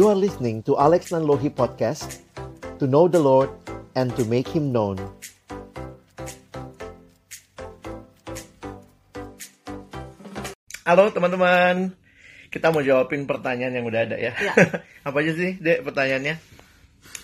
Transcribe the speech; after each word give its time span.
You 0.00 0.08
are 0.08 0.16
listening 0.16 0.64
to 0.64 0.80
Alex 0.80 1.12
Nanlohi 1.12 1.52
Podcast 1.52 2.24
To 2.80 2.88
know 2.88 3.04
the 3.04 3.20
Lord 3.20 3.52
and 3.92 4.08
to 4.16 4.24
make 4.24 4.48
Him 4.48 4.72
known 4.72 4.96
Halo 10.88 11.12
teman-teman, 11.12 11.92
kita 12.48 12.72
mau 12.72 12.80
jawabin 12.80 13.28
pertanyaan 13.28 13.76
yang 13.76 13.84
udah 13.84 14.08
ada 14.08 14.16
ya. 14.16 14.32
Ya. 14.40 14.56
Apa 15.12 15.20
aja 15.20 15.36
sih, 15.36 15.60
Dek, 15.60 15.84
pertanyaannya? 15.84 16.34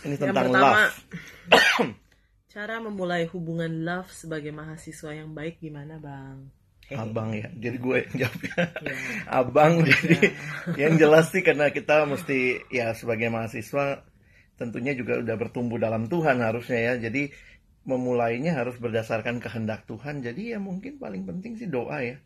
Ini 0.04 0.12
Yang 0.12 0.20
tentang 0.20 0.52
pertama, 0.52 0.68
love. 0.68 1.96
cara 2.52 2.76
memulai 2.84 3.24
hubungan 3.32 3.72
love 3.88 4.12
sebagai 4.12 4.52
mahasiswa 4.52 5.16
yang 5.16 5.32
baik 5.32 5.64
gimana, 5.64 5.96
Bang? 5.96 6.52
Abang 6.94 7.34
ya, 7.34 7.50
jadi 7.50 7.82
gue 7.82 7.96
yang 7.98 8.14
jawabnya. 8.22 8.62
Ya. 8.78 8.94
Abang, 9.26 9.72
jadi 9.82 10.38
yang 10.78 10.94
jelas 11.02 11.34
sih 11.34 11.42
karena 11.42 11.74
kita 11.74 12.06
mesti 12.06 12.62
ya 12.70 12.94
sebagai 12.94 13.26
mahasiswa 13.26 14.06
tentunya 14.54 14.94
juga 14.94 15.18
udah 15.18 15.34
bertumbuh 15.34 15.82
dalam 15.82 16.06
Tuhan 16.06 16.38
harusnya 16.38 16.94
ya. 16.94 17.10
Jadi 17.10 17.34
memulainya 17.86 18.54
harus 18.54 18.78
berdasarkan 18.78 19.42
kehendak 19.42 19.86
Tuhan. 19.90 20.22
Jadi 20.22 20.54
ya 20.54 20.58
mungkin 20.62 20.98
paling 21.02 21.26
penting 21.26 21.58
sih 21.58 21.66
doa 21.66 22.02
ya. 22.02 22.16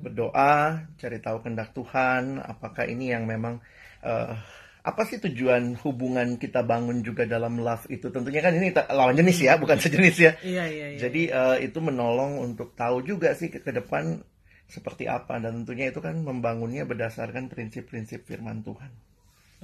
Berdoa, 0.00 0.84
cari 1.00 1.18
tahu 1.20 1.40
kehendak 1.44 1.72
Tuhan, 1.72 2.40
apakah 2.40 2.84
ini 2.88 3.12
yang 3.12 3.24
memang 3.24 3.60
eh, 4.04 4.36
apa 4.84 5.08
sih 5.08 5.16
tujuan 5.16 5.80
hubungan 5.80 6.36
kita 6.36 6.60
bangun 6.60 7.00
juga 7.00 7.24
dalam 7.24 7.56
love 7.56 7.88
itu? 7.88 8.12
Tentunya 8.12 8.44
kan 8.44 8.52
ini 8.52 8.68
lawan 8.70 9.16
jenis 9.16 9.40
ya, 9.40 9.56
bukan 9.56 9.80
sejenis 9.80 10.16
ya. 10.20 10.32
Iya, 10.44 10.64
iya, 10.68 10.86
iya. 10.92 10.98
Jadi 11.00 11.22
eh, 11.32 11.56
itu 11.64 11.78
menolong 11.80 12.36
untuk 12.38 12.76
tahu 12.76 13.00
juga 13.00 13.32
sih 13.32 13.48
ke, 13.48 13.58
ke 13.58 13.72
depan 13.72 14.20
seperti 14.68 15.08
apa 15.08 15.40
dan 15.40 15.64
tentunya 15.64 15.88
itu 15.88 16.00
kan 16.00 16.16
membangunnya 16.20 16.84
berdasarkan 16.84 17.48
prinsip-prinsip 17.48 18.24
firman 18.24 18.60
Tuhan. 18.60 18.92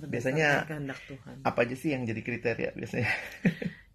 Biasanya- 0.00 0.64
kehendak 0.64 0.96
Tuhan. 1.04 1.44
Apa 1.44 1.68
aja 1.68 1.76
sih 1.76 1.92
yang 1.92 2.08
jadi 2.08 2.20
kriteria 2.20 2.70
biasanya? 2.72 3.12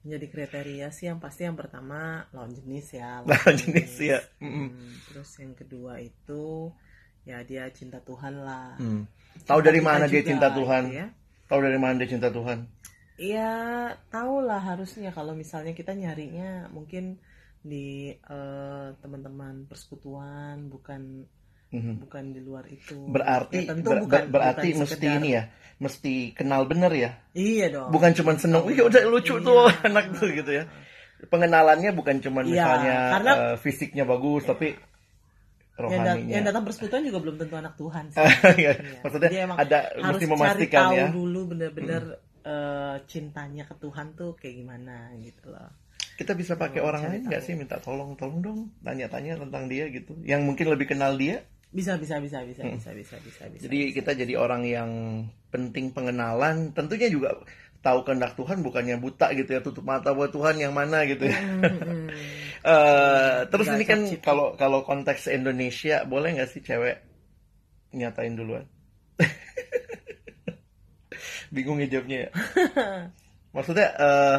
Jadi 0.06 0.30
kriteria 0.30 0.94
sih 0.94 1.10
yang 1.10 1.18
pasti 1.18 1.50
yang 1.50 1.58
pertama 1.58 2.30
lawan 2.30 2.54
jenis 2.54 2.94
ya. 2.94 3.26
Lawan 3.26 3.58
jenis, 3.58 3.90
ya. 3.98 4.22
Mm-mm. 4.38 4.70
Hmm, 4.70 4.94
Terus 5.10 5.30
yang 5.42 5.58
kedua 5.58 5.98
itu 5.98 6.70
ya 7.26 7.42
dia 7.42 7.66
cinta 7.74 7.98
Tuhan 8.06 8.38
lah. 8.38 8.78
Hmm. 8.78 9.10
Tahu 9.44 9.60
dari 9.60 9.80
mana 9.80 10.06
dia 10.06 10.20
juga, 10.20 10.30
cinta 10.32 10.48
Tuhan? 10.50 10.84
gitu 10.86 10.98
ya. 10.98 11.08
Tahu 11.46 11.60
dari 11.62 11.78
mana 11.78 11.94
dia 11.96 12.10
cinta 12.10 12.30
Tuhan? 12.30 12.58
Iya, 13.16 13.52
tahu 14.10 14.36
lah 14.42 14.60
harusnya 14.60 15.10
kalau 15.10 15.32
misalnya 15.32 15.72
kita 15.72 15.92
nyarinya 15.92 16.68
mungkin 16.70 17.20
di 17.62 18.12
eh, 18.12 18.88
teman-teman 18.96 19.66
persekutuan 19.66 20.68
bukan 20.68 21.26
Mhm. 21.66 21.94
bukan 22.00 22.24
di 22.30 22.40
luar 22.40 22.64
itu. 22.68 22.96
Berarti 23.06 23.62
Ya, 23.62 23.72
tentu 23.72 23.90
ber- 23.90 24.02
bukan 24.02 24.22
ber- 24.22 24.32
berarti 24.32 24.68
bukan 24.70 24.80
mesti 24.82 24.96
sekedar- 24.96 25.18
ini 25.18 25.30
ya, 25.30 25.44
mesti 25.78 26.14
kenal 26.32 26.62
bener 26.66 26.92
ya. 26.92 27.12
Iya 27.34 27.66
dong. 27.70 27.90
Bukan 27.90 28.12
cuma 28.14 28.32
seneng, 28.36 28.64
wih 28.64 28.80
udah 28.80 29.02
lucu 29.06 29.34
Iya. 29.34 29.44
tuh 29.44 29.60
anak 29.88 30.06
tuh 30.14 30.30
gitu 30.30 30.52
ya. 30.54 30.64
Pengenalannya 31.26 31.92
bukan 31.92 32.20
cuma 32.20 32.42
Iya, 32.42 32.52
misalnya 32.54 32.96
karena- 33.12 33.36
eh, 33.36 33.56
fisiknya 33.58 34.04
bagus, 34.04 34.44
tapi 34.46 34.76
yang, 35.76 36.02
dat- 36.02 36.16
rohaninya. 36.16 36.34
yang 36.34 36.44
datang 36.48 36.64
persekutuan 36.64 37.04
juga 37.04 37.20
belum 37.20 37.36
tentu 37.36 37.56
anak 37.56 37.74
Tuhan 37.76 38.04
sih. 38.10 38.24
Iya. 38.64 38.72
Maksudnya 39.04 39.30
Jadi 39.30 39.38
emang 39.44 39.58
ada 39.60 39.80
harus 39.92 40.04
mesti 40.08 40.26
cari 40.26 40.32
memastikan 40.32 40.82
tahu 40.82 40.96
ya. 40.96 41.08
dulu 41.12 41.40
bener-bener 41.52 42.04
eh, 42.42 42.96
cintanya 43.06 43.64
ke 43.66 43.76
Tuhan 43.78 44.08
tuh 44.16 44.32
kayak 44.36 44.56
gimana 44.56 44.96
gitu 45.20 45.52
loh. 45.52 45.70
Kita 46.16 46.32
bisa 46.32 46.56
pakai 46.56 46.80
Oh, 46.80 46.88
orang 46.88 47.04
cari 47.04 47.12
lain 47.20 47.24
nggak 47.28 47.42
sih 47.44 47.54
minta 47.54 47.76
tolong, 47.84 48.16
tolong 48.16 48.40
dong, 48.40 48.60
tanya-tanya 48.80 49.36
tentang 49.36 49.68
dia 49.68 49.92
gitu. 49.92 50.16
Yang 50.24 50.42
mungkin 50.48 50.72
lebih 50.72 50.88
kenal 50.88 51.20
dia. 51.20 51.44
Bisa 51.76 52.00
bisa 52.00 52.24
bisa 52.24 52.40
bisa 52.48 52.64
bisa 52.64 52.96
bisa 52.96 53.16
bisa 53.20 53.44
bisa. 53.52 53.62
Jadi 53.68 53.80
bisa. 53.92 53.96
kita 54.00 54.12
jadi 54.16 54.40
orang 54.40 54.64
yang 54.64 54.92
penting 55.52 55.92
pengenalan. 55.92 56.72
Tentunya 56.72 57.12
juga 57.12 57.36
tahu 57.86 58.02
kehendak 58.02 58.34
Tuhan 58.34 58.66
bukannya 58.66 58.98
buta 58.98 59.30
gitu 59.38 59.54
ya, 59.54 59.62
tutup 59.62 59.86
mata 59.86 60.10
buat 60.18 60.34
Tuhan 60.34 60.58
yang 60.58 60.74
mana 60.74 61.06
gitu 61.06 61.30
ya. 61.30 61.38
Eh, 62.66 63.46
terus 63.54 63.70
ini 63.70 63.86
kan 63.86 64.02
kalau 64.26 64.58
kalau 64.58 64.82
konteks 64.82 65.30
Indonesia 65.30 66.02
boleh 66.02 66.34
nggak 66.34 66.50
sih 66.50 66.66
cewek 66.66 66.98
nyatain 67.94 68.34
duluan? 68.34 68.66
Bingung 71.54 71.78
hijabnya 71.78 72.26
ya. 72.26 72.30
Maksudnya 73.56 73.94
eh 74.02 74.38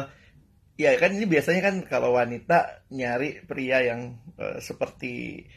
ya 0.75 0.91
kan 0.99 1.15
ini 1.15 1.23
biasanya 1.23 1.71
kan 1.71 1.75
kalau 1.87 2.19
wanita 2.19 2.83
nyari 2.91 3.47
pria 3.47 3.95
yang 3.95 4.19
eh, 4.35 4.59
seperti 4.59 5.47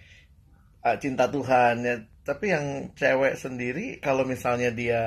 eh, 0.87 0.97
cinta 1.03 1.27
Tuhan 1.27 1.75
ya. 1.83 1.95
Tapi 2.29 2.45
yang 2.55 2.67
cewek 3.01 3.35
sendiri 3.45 3.87
kalau 4.07 4.23
misalnya 4.33 4.69
dia 4.81 5.01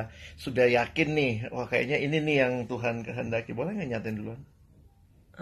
sudah 0.44 0.66
yakin 0.78 1.10
nih, 1.20 1.34
wah 1.54 1.66
kayaknya 1.72 1.98
ini 2.06 2.18
nih 2.28 2.36
yang 2.44 2.54
Tuhan 2.72 2.96
kehendaki, 3.08 3.52
boleh 3.58 3.72
nggak 3.78 3.90
nyatain 3.92 4.18
duluan? 4.20 4.42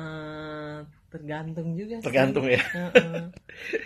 Eh, 0.04 0.78
tergantung 1.12 1.70
juga 1.80 1.98
sih. 2.12 2.30
Tergantung 2.30 2.46
ya. 2.50 2.62
Heeh. 2.74 3.22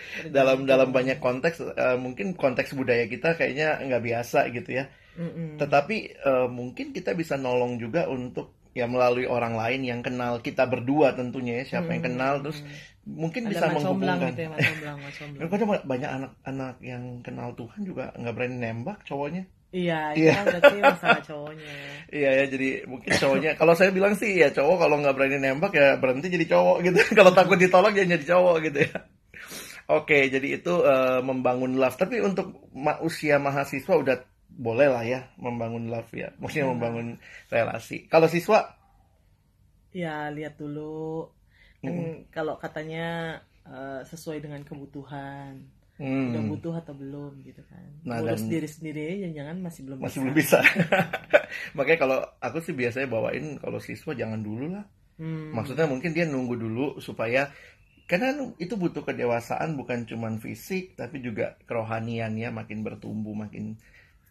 dalam 0.36 0.64
Tergantung. 0.66 0.70
dalam 0.70 0.90
banyak 0.94 1.18
konteks 1.22 1.56
eh, 1.62 1.96
mungkin 1.98 2.34
konteks 2.36 2.70
budaya 2.78 3.04
kita 3.10 3.34
kayaknya 3.38 3.80
nggak 3.86 4.02
biasa 4.08 4.38
gitu 4.54 4.70
ya 4.82 4.84
Mm-mm. 5.18 5.52
tetapi 5.60 5.96
eh, 6.30 6.48
mungkin 6.50 6.92
kita 6.96 7.12
bisa 7.20 7.34
nolong 7.40 7.78
juga 7.82 8.08
untuk 8.10 8.56
ya 8.76 8.86
melalui 8.90 9.26
orang 9.28 9.54
lain 9.56 9.82
yang 9.90 10.00
kenal 10.06 10.40
kita 10.44 10.64
berdua 10.68 11.16
tentunya 11.18 11.62
ya 11.62 11.64
siapa 11.78 11.96
yang 11.96 12.04
Hmm. 12.04 12.08
kenal 12.08 12.34
terus 12.44 12.60
mungkin 13.06 13.46
Ada 13.46 13.50
bisa 13.54 13.64
menghubungkan 13.70 14.18
gitu 14.34 14.40
ya. 14.42 14.50
Ya, 15.38 15.46
kadang 15.46 15.70
banyak 15.94 16.10
anak-anak 16.10 16.74
yang 16.82 17.02
kenal 17.22 17.54
Tuhan 17.54 17.80
juga 17.86 18.10
nggak 18.18 18.34
berani 18.34 18.56
nembak 18.58 18.98
cowoknya 19.06 19.46
Iya, 19.74 19.98
itu 20.14 20.26
Iya. 20.26 20.32
kan 20.34 20.44
berarti 20.46 20.76
masalah 20.82 21.20
cowoknya. 21.22 21.70
iya 22.10 22.30
ya 22.38 22.44
jadi 22.50 22.68
mungkin 22.86 23.10
cowoknya 23.14 23.50
kalau 23.58 23.74
saya 23.78 23.90
bilang 23.94 24.14
sih 24.14 24.30
ya 24.38 24.48
cowok 24.50 24.76
kalau 24.82 24.96
nggak 25.02 25.14
berani 25.14 25.36
nembak 25.38 25.72
ya 25.74 25.94
berhenti 25.98 26.26
jadi 26.34 26.46
cowok 26.50 26.76
gitu 26.82 26.98
kalau 27.18 27.30
takut 27.34 27.58
ditolak 27.58 27.92
ya 27.94 28.04
jadi 28.06 28.24
cowok 28.26 28.56
gitu 28.66 28.78
ya 28.86 28.98
oke 29.86 30.18
jadi 30.34 30.48
itu 30.58 30.72
eh, 30.82 31.20
membangun 31.22 31.78
love 31.78 31.94
tapi 31.94 32.18
untuk 32.22 32.66
ma- 32.74 32.98
usia 33.02 33.38
mahasiswa 33.38 33.94
udah 33.94 34.16
boleh 34.46 34.88
lah 34.88 35.04
ya 35.04 35.20
membangun 35.36 35.90
love 35.90 36.10
ya 36.14 36.30
maksudnya 36.38 36.66
Hmm. 36.66 36.74
membangun 36.78 37.06
relasi 37.50 38.06
kalau 38.10 38.26
siswa 38.26 38.66
Ya, 39.96 40.28
lihat 40.28 40.60
dulu. 40.60 41.24
Kan 41.86 41.96
kalau 42.28 42.54
katanya 42.58 43.38
eh, 43.66 44.00
sesuai 44.04 44.42
dengan 44.42 44.60
kebutuhan. 44.62 45.62
Udah 45.96 46.44
hmm, 46.44 46.52
butuh 46.52 46.76
atau 46.76 46.92
belum 46.92 47.40
gitu 47.40 47.64
kan. 47.72 47.80
Nah, 48.04 48.20
Ngurus 48.20 48.44
dan- 48.44 48.52
diri 48.52 48.68
sendiri 48.68 49.00
aja 49.16 49.32
jangan 49.32 49.64
masih 49.64 49.80
belum 49.88 49.96
masih 50.04 50.12
bisa. 50.12 50.20
belum 50.20 50.34
bisa 50.36 50.58
makanya 51.76 51.98
kalau 52.04 52.18
aku 52.36 52.58
sih 52.60 52.76
biasanya 52.76 53.08
bawain 53.08 53.56
kalau 53.56 53.80
siswa 53.80 54.12
jangan 54.12 54.44
dulu 54.44 54.76
lah 54.76 54.84
Hmm. 55.16 55.48
Maksudnya 55.56 55.88
mungkin 55.88 56.12
dia 56.12 56.28
nunggu 56.28 56.60
dulu 56.60 57.00
supaya 57.00 57.48
karena 58.04 58.36
itu 58.60 58.76
butuh 58.76 59.00
kedewasaan 59.00 59.72
bukan 59.72 60.04
cuman 60.04 60.36
fisik 60.36 60.92
tapi 60.92 61.24
juga 61.24 61.56
kerohaniannya 61.64 62.52
makin 62.52 62.84
bertumbuh, 62.84 63.32
makin 63.32 63.80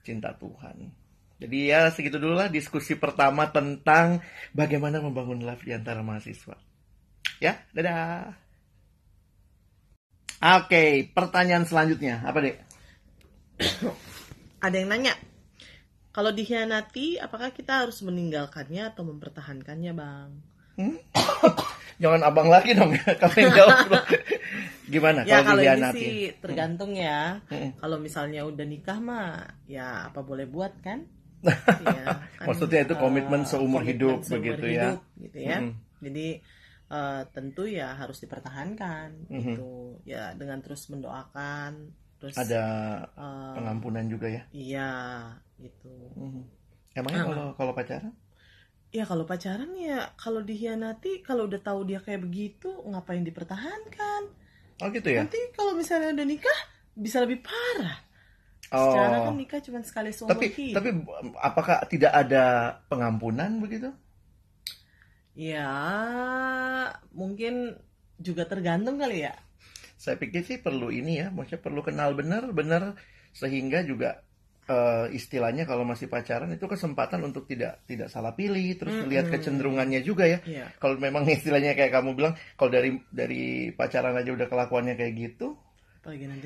cinta 0.05 0.37
Tuhan. 0.37 0.93
Jadi 1.41 1.73
ya 1.73 1.89
segitu 1.89 2.21
dulu 2.21 2.37
lah 2.37 2.53
diskusi 2.53 2.93
pertama 2.95 3.49
tentang 3.49 4.21
bagaimana 4.53 5.01
membangun 5.01 5.41
love 5.41 5.65
di 5.65 5.73
antara 5.73 6.05
mahasiswa. 6.05 6.53
Ya, 7.45 7.61
dadah. 7.77 8.33
Oke, 10.41 11.13
pertanyaan 11.13 11.69
selanjutnya 11.69 12.25
apa 12.25 12.41
dek? 12.41 12.57
Ada 14.65 14.81
yang 14.81 14.89
nanya, 14.89 15.13
kalau 16.09 16.33
dikhianati, 16.33 17.21
apakah 17.21 17.53
kita 17.53 17.85
harus 17.85 18.01
meninggalkannya 18.01 18.89
atau 18.89 19.05
mempertahankannya, 19.05 19.93
Bang? 19.93 20.41
Hmm? 20.73 20.97
Jangan 22.01 22.25
abang 22.25 22.49
lagi 22.49 22.73
dong, 22.73 22.97
kamu 22.97 23.35
yang 23.45 23.53
jawab. 23.53 23.77
Gimana 24.93 25.21
Ya 25.23 25.45
kalau 25.45 25.57
kalau 25.57 25.61
ini 25.61 25.65
dikhianati? 25.69 26.01
sih 26.01 26.15
tergantung 26.41 26.91
ya. 26.97 27.45
Mm-mm. 27.47 27.77
Kalau 27.77 27.97
misalnya 28.01 28.41
udah 28.43 28.65
nikah 28.65 28.97
mah, 28.97 29.59
ya 29.69 30.09
apa 30.09 30.25
boleh 30.25 30.49
buat 30.49 30.73
kan? 30.81 31.05
Iya, 31.85 32.25
kan, 32.41 32.45
Maksudnya 32.49 32.89
itu 32.89 32.97
eh, 32.97 32.99
komitmen 32.99 33.45
seumur 33.45 33.85
komitmen 33.85 33.89
hidup 33.93 34.17
seumur 34.25 34.57
begitu 34.57 34.65
ya. 34.65 34.71
hidup, 34.73 34.99
gitu 35.21 35.37
ya. 35.45 35.57
Mm-mm. 35.61 35.73
Jadi 36.01 36.27
eh, 36.87 37.21
tentu 37.31 37.65
ya 37.65 37.93
harus 37.93 38.19
dipertahankan 38.19 39.27
Mhm. 39.27 39.39
gitu. 39.41 39.71
Ya 40.03 40.33
dengan 40.33 40.61
terus 40.61 40.85
mendoakan, 40.87 41.89
terus 42.17 42.35
Ada 42.35 42.63
eh, 43.09 43.53
pengampunan 43.55 44.05
juga 44.05 44.27
ya. 44.27 44.43
Iya, 44.49 44.91
gitu. 45.57 45.89
Mhm. 46.13 46.41
Emangnya 46.93 47.21
Ah. 47.21 47.27
kalau 47.27 47.47
kalau 47.55 47.73
pacaran? 47.73 48.13
Ya 48.89 49.03
kalau 49.03 49.25
pacaran 49.25 49.75
ya 49.75 50.13
kalau 50.15 50.39
dikhianati 50.39 51.19
kalau 51.19 51.45
udah 51.45 51.59
tahu 51.59 51.83
dia 51.83 51.99
kayak 51.99 52.23
begitu 52.23 52.71
ngapain 52.85 53.21
dipertahankan? 53.21 54.23
Oh 54.79 54.87
gitu 54.89 55.09
ya? 55.09 55.23
Nanti 55.23 55.39
kalau 55.51 55.75
misalnya 55.75 56.13
udah 56.13 56.23
nikah 56.23 56.59
bisa 56.93 57.19
lebih 57.19 57.43
parah. 57.43 57.99
Secara 58.65 59.21
kan 59.21 59.31
Oh. 59.31 59.37
nikah 59.37 59.59
cuma 59.59 59.79
sekali 59.81 60.09
seumur 60.09 60.31
Tapi 60.31 60.45
hidup. 60.49 60.75
tapi 60.75 60.89
apakah 61.37 61.83
tidak 61.85 62.11
ada 62.11 62.43
pengampunan 62.87 63.59
begitu? 63.59 63.91
Ya 65.35 65.69
mungkin 67.11 67.75
juga 68.19 68.47
tergantung 68.47 68.95
kali 68.95 69.27
ya. 69.27 69.35
Saya 69.99 70.15
pikir 70.15 70.43
sih 70.43 70.59
perlu 70.59 70.91
ini 70.91 71.19
ya, 71.19 71.27
maksudnya 71.31 71.59
perlu 71.63 71.83
kenal 71.83 72.15
benar-benar 72.15 72.95
sehingga 73.35 73.83
juga 73.83 74.23
eh, 74.67 75.11
istilahnya 75.11 75.67
kalau 75.67 75.83
masih 75.83 76.07
pacaran 76.07 76.51
itu 76.55 76.65
kesempatan 76.67 77.19
untuk 77.23 77.47
tidak 77.47 77.83
tidak 77.87 78.07
salah 78.07 78.31
pilih, 78.31 78.75
terus 78.79 78.95
melihat 79.03 79.27
kecenderungannya 79.31 79.99
juga 80.03 80.27
ya. 80.27 80.39
Iya. 80.47 80.71
Kalau 80.79 80.95
memang 80.99 81.27
istilahnya 81.35 81.75
kayak 81.75 81.91
kamu 81.91 82.15
bilang, 82.15 82.33
kalau 82.55 82.71
dari 82.71 82.95
dari 83.11 83.71
pacaran 83.75 84.15
aja 84.15 84.31
udah 84.31 84.47
kelakuannya 84.47 84.95
kayak 84.95 85.13
gitu, 85.15 85.59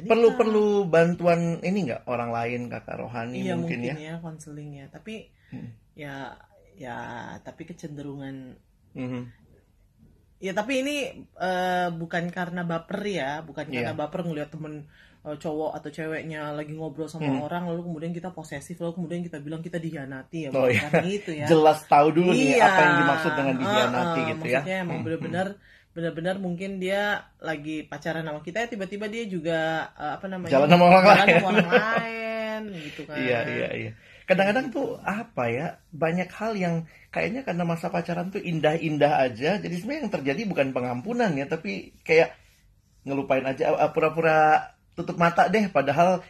perlu 0.07 0.39
perlu 0.39 0.87
bantuan 0.87 1.59
ini 1.59 1.91
nggak 1.91 2.07
orang 2.07 2.31
lain 2.31 2.61
kakak 2.71 2.95
rohani 2.95 3.43
iya 3.43 3.59
mungkin, 3.59 3.83
mungkin, 3.83 3.99
ya. 3.99 4.15
ya 4.15 4.23
konseling 4.23 4.71
ya 4.79 4.85
tapi 4.87 5.27
Hmm. 5.49 5.73
ya 5.97 6.37
ya 6.77 6.97
tapi 7.41 7.65
kecenderungan 7.65 8.53
Mhm. 8.99 9.21
ya 10.39 10.51
tapi 10.53 10.73
ini 10.79 10.95
eh, 11.19 11.87
bukan 11.91 12.23
karena 12.29 12.63
baper 12.63 12.99
ya 13.03 13.31
bukan 13.41 13.65
karena 13.65 13.91
Iya. 13.91 13.97
baper 13.97 14.23
ngelihat 14.23 14.49
temen 14.49 14.87
eh, 15.19 15.35
cowok 15.35 15.75
atau 15.75 15.89
ceweknya 15.89 16.51
lagi 16.51 16.71
ngobrol 16.71 17.05
sama 17.05 17.27
Hmm. 17.29 17.43
orang 17.43 17.67
lalu 17.67 17.83
kemudian 17.85 18.11
kita 18.13 18.31
posesif 18.31 18.79
lalu 18.79 18.95
kemudian 18.95 19.19
kita 19.21 19.37
bilang 19.37 19.59
kita 19.59 19.75
dihianati 19.75 20.47
ya 20.47 20.49
Oh, 20.49 20.63
bukan 20.63 20.71
iya. 20.71 20.81
karena 20.85 21.09
itu 21.09 21.31
ya 21.33 21.47
Jelas 21.51 21.83
tahu 21.85 22.07
dulu 22.13 22.31
nih 22.31 22.55
Iya. 22.55 22.65
apa 22.65 22.81
yang 22.81 22.95
dimaksud 22.97 23.31
dengan 23.33 23.55
dihianati 23.57 23.99
ah, 23.99 24.15
gitu 24.25 24.43
ya. 24.45 24.59
maksudnya 24.59 24.75
emang 24.79 24.95
Hmm, 24.95 25.05
benar-benar 25.05 25.47
benar-benar 25.89 26.35
mungkin 26.37 26.71
dia 26.77 27.01
lagi 27.39 27.83
pacaran 27.83 28.23
sama 28.23 28.39
kita 28.39 28.63
ya 28.63 28.67
tiba-tiba 28.69 29.05
dia 29.05 29.23
juga 29.25 29.59
eh, 29.91 30.11
apa 30.15 30.25
namanya 30.25 30.51
Jalan 30.55 30.69
sama 30.69 30.83
orang 30.85 31.03
jalan 31.03 31.17
lain. 31.19 31.35
sama 31.35 31.47
orang 31.49 31.69
lain 31.75 32.61
gitu 32.79 33.01
kan 33.09 33.17
Iya 33.17 33.39
iya 33.49 33.69
iya. 33.75 33.91
Kadang-kadang 34.29 34.69
tuh 34.69 35.01
apa 35.01 35.49
ya 35.49 35.67
banyak 35.89 36.29
hal 36.29 36.53
yang 36.53 36.75
kayaknya 37.09 37.41
karena 37.41 37.65
masa 37.65 37.89
pacaran 37.89 38.29
tuh 38.29 38.37
indah-indah 38.37 39.25
aja. 39.25 39.57
Jadi 39.57 39.73
sebenarnya 39.73 40.01
yang 40.05 40.13
terjadi 40.13 40.41
bukan 40.45 40.67
pengampunan 40.69 41.33
ya, 41.33 41.49
tapi 41.49 41.97
kayak 42.05 42.37
ngelupain 43.09 43.41
aja 43.41 43.73
pura-pura 43.89 44.69
tutup 44.93 45.17
mata 45.17 45.49
deh. 45.49 45.65
Padahal 45.73 46.21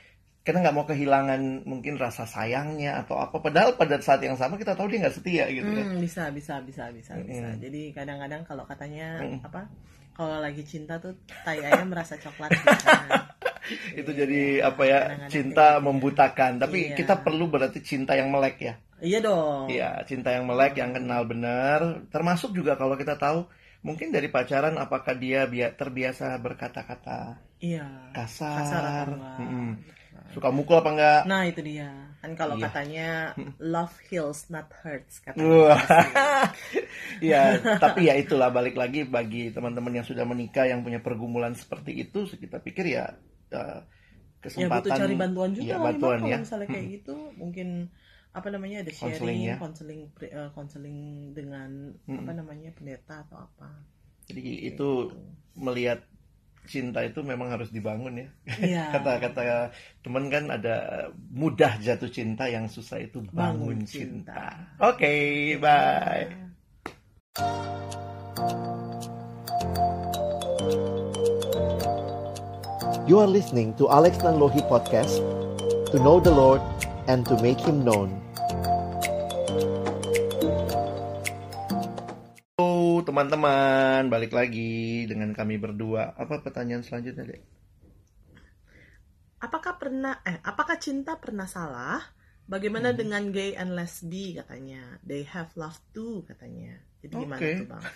karena 0.47 0.63
nggak 0.63 0.75
mau 0.79 0.87
kehilangan 0.87 1.67
mungkin 1.67 1.99
rasa 1.99 2.23
sayangnya 2.23 3.03
atau 3.03 3.19
apa. 3.19 3.43
Padahal 3.43 3.75
pada 3.75 3.99
saat 3.99 4.23
yang 4.23 4.39
sama 4.39 4.55
kita 4.55 4.73
tahu 4.79 4.87
dia 4.87 5.03
nggak 5.03 5.15
setia 5.19 5.45
gitu 5.51 5.67
kan. 5.67 5.85
Hmm, 5.91 5.99
bisa 5.99 6.23
bisa 6.31 6.63
bisa 6.63 6.87
bisa 6.95 7.13
bisa 7.19 7.47
Mm. 7.51 7.59
jadi 7.59 7.81
kadang-kadang 7.91 8.41
kalau 8.47 8.63
katanya 8.63 9.19
Mm. 9.19 9.43
apa 9.43 9.67
kalau 10.15 10.39
lagi 10.39 10.63
cinta 10.63 10.97
tuh 10.97 11.19
tai 11.43 11.59
ayam 11.59 11.91
merasa 11.91 12.15
coklat 12.15 12.55
gitu 12.55 12.65
kan. 12.65 13.11
Itu 13.99 14.11
Iya, 14.11 14.19
jadi 14.21 14.41
apa 14.63 14.83
ya 14.83 14.99
kadang-kadang 15.01 15.31
cinta 15.31 15.67
gitu. 15.75 15.83
membutakan. 15.85 16.51
Tapi 16.57 16.77
Iya. 16.91 16.95
kita 16.95 17.13
perlu 17.19 17.45
berarti 17.47 17.79
cinta 17.81 18.13
yang 18.13 18.29
melek 18.29 18.57
ya. 18.59 18.75
iya 18.99 19.23
dong 19.23 19.71
Iya, 19.71 20.03
cinta 20.03 20.35
yang 20.35 20.43
melek, 20.43 20.75
yang 20.75 20.91
kenal 20.91 21.23
benar. 21.23 21.79
Termasuk 22.11 22.51
juga 22.51 22.75
kalau 22.75 22.99
kita 22.99 23.15
tahu, 23.15 23.47
mungkin 23.79 24.11
dari 24.11 24.27
pacaran 24.27 24.75
apakah 24.75 25.15
dia 25.15 25.47
bia- 25.47 25.71
terbiasa 25.71 26.35
berkata-kata 26.35 27.39
iya 27.59 28.11
kasar, 28.11 28.59
kasar. 28.59 29.07
Mm-mm. 29.39 29.71
suka 30.29 30.51
mukul 30.51 30.79
apa 30.79 30.89
enggak? 30.91 31.21
nah 31.25 31.41
itu 31.43 31.63
dia 31.63 31.87
kan 32.19 32.35
kalau 32.35 32.59
Iya. 32.59 32.67
katanya 32.67 33.09
love 33.73 33.95
heals 34.11 34.51
not 34.51 34.67
hurts 34.83 35.23
katanya 35.23 35.47
Wah. 35.47 35.79
Iya, 37.19 37.55
tapi 37.83 38.07
ya 38.07 38.15
itulah 38.15 38.51
balik 38.51 38.75
lagi 38.75 39.07
bagi 39.07 39.51
teman-teman 39.51 39.95
yang 39.95 40.07
sudah 40.07 40.23
menikah 40.23 40.67
yang 40.67 40.83
punya 40.83 40.99
pergumulan 40.99 41.55
seperti 41.55 42.03
itu, 42.03 42.27
kita 42.29 42.59
pikir 42.59 42.85
ya 42.85 43.15
eh, 43.51 43.79
ya 44.59 44.67
kesempatan 44.67 44.79
butuh 44.81 44.91
cari 44.99 45.13
bantuan 45.21 45.51
juga 45.55 45.65
Iya, 45.65 45.75
Bang, 45.83 45.85
bantuan 45.99 46.19
kalau 46.21 46.31
ya. 46.31 46.39
misalnya 46.43 46.67
kayak 46.73 46.87
gitu 46.95 47.15
mungkin 47.41 47.67
apa 48.37 48.47
namanya 48.53 48.77
ada 48.85 48.91
Counseling 48.93 49.39
sharing 49.39 49.39
ya. 49.49 49.55
konseling 49.59 50.01
eh, 50.21 50.49
dengan 51.37 51.69
apa 52.19 52.31
namanya 52.39 52.69
pendeta 52.77 53.15
atau 53.25 53.37
apa 53.47 53.67
Jadi 54.29 54.69
itu 54.69 54.89
melihat 55.57 55.99
cinta 56.69 57.01
itu 57.01 57.19
memang 57.25 57.49
harus 57.53 57.69
dibangun 57.73 58.13
ya. 58.23 58.27
Iya. 58.61 58.83
Kata-kata 58.93 59.73
teman 60.05 60.25
kan 60.33 60.45
ada 60.53 60.75
mudah 61.33 61.81
jatuh 61.81 62.11
cinta 62.13 62.45
yang 62.55 62.69
susah 62.69 63.01
itu 63.01 63.19
bangun, 63.33 63.35
Bangun 63.35 63.79
cinta. 63.89 64.37
cinta. 64.37 64.77
Oke, 64.77 65.13
bye. 65.63 66.29
You 73.09 73.17
are 73.17 73.25
listening 73.25 73.73
to 73.81 73.89
Alex 73.89 74.21
Nanlohi 74.21 74.61
Podcast 74.69 75.17
To 75.89 75.97
know 75.97 76.21
the 76.21 76.29
Lord 76.29 76.61
and 77.09 77.25
to 77.25 77.33
make 77.41 77.57
Him 77.57 77.81
known. 77.81 78.13
Halo 82.53 83.01
teman-teman, 83.01 84.13
balik 84.13 84.29
lagi 84.29 85.09
dengan 85.09 85.33
kami 85.33 85.57
berdua. 85.57 86.13
Apa 86.21 86.45
pertanyaan 86.45 86.85
selanjutnya, 86.85 87.33
Dek? 87.33 87.41
apakah 89.41 89.81
pernah 89.81 90.21
eh 90.21 90.37
apakah 90.45 90.77
cinta 90.77 91.17
pernah 91.17 91.49
salah? 91.49 92.13
Bagaimana 92.45 92.93
dengan 92.93 93.33
gay 93.33 93.57
and 93.57 93.73
lesbi 93.73 94.37
katanya. 94.37 95.01
They 95.01 95.25
have 95.25 95.49
love 95.57 95.81
too 95.97 96.29
katanya. 96.29 96.77
Jadi 97.01 97.25
gimana 97.25 97.41
Oke. 97.41 97.57
tuh 97.57 97.69
bang? 97.73 97.85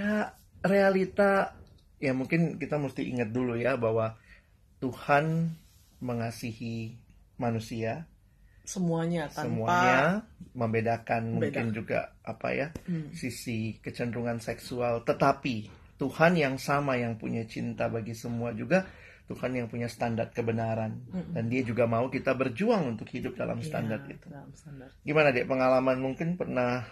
Ya, 0.00 0.32
realita 0.64 1.52
ya 1.98 2.12
mungkin 2.12 2.56
kita 2.56 2.76
mesti 2.76 3.08
ingat 3.08 3.30
dulu 3.30 3.56
ya 3.56 3.74
bahwa 3.76 4.16
Tuhan 4.78 5.56
mengasihi 6.00 6.96
manusia. 7.36 8.04
Semuanya 8.66 9.30
tanpa 9.30 9.46
semuanya 9.46 9.98
membedakan 10.50 11.38
Beda. 11.38 11.62
mungkin 11.62 11.66
juga 11.70 11.98
apa 12.26 12.48
ya 12.50 12.66
Hmm. 12.84 13.14
sisi 13.14 13.78
kecenderungan 13.78 14.42
seksual. 14.42 15.06
Tetapi 15.06 15.70
Tuhan 15.96 16.34
yang 16.34 16.58
sama 16.58 16.98
yang 16.98 17.14
punya 17.14 17.46
cinta 17.46 17.86
bagi 17.86 18.12
semua 18.12 18.50
juga 18.52 18.84
Tuhan 19.26 19.54
yang 19.54 19.66
punya 19.66 19.86
standar 19.86 20.30
kebenaran. 20.30 20.98
Dan 21.34 21.46
dia 21.46 21.62
juga 21.62 21.86
mau 21.86 22.06
kita 22.06 22.34
berjuang 22.34 22.94
untuk 22.94 23.06
hidup 23.10 23.34
dalam 23.34 23.58
Iya, 23.58 23.66
standar 23.66 24.00
itu. 24.06 24.26
dalam 24.30 24.50
standar. 24.54 24.88
Gimana 25.02 25.30
dek? 25.30 25.46
Pengalaman 25.46 25.98
mungkin 25.98 26.34
pernah 26.34 26.86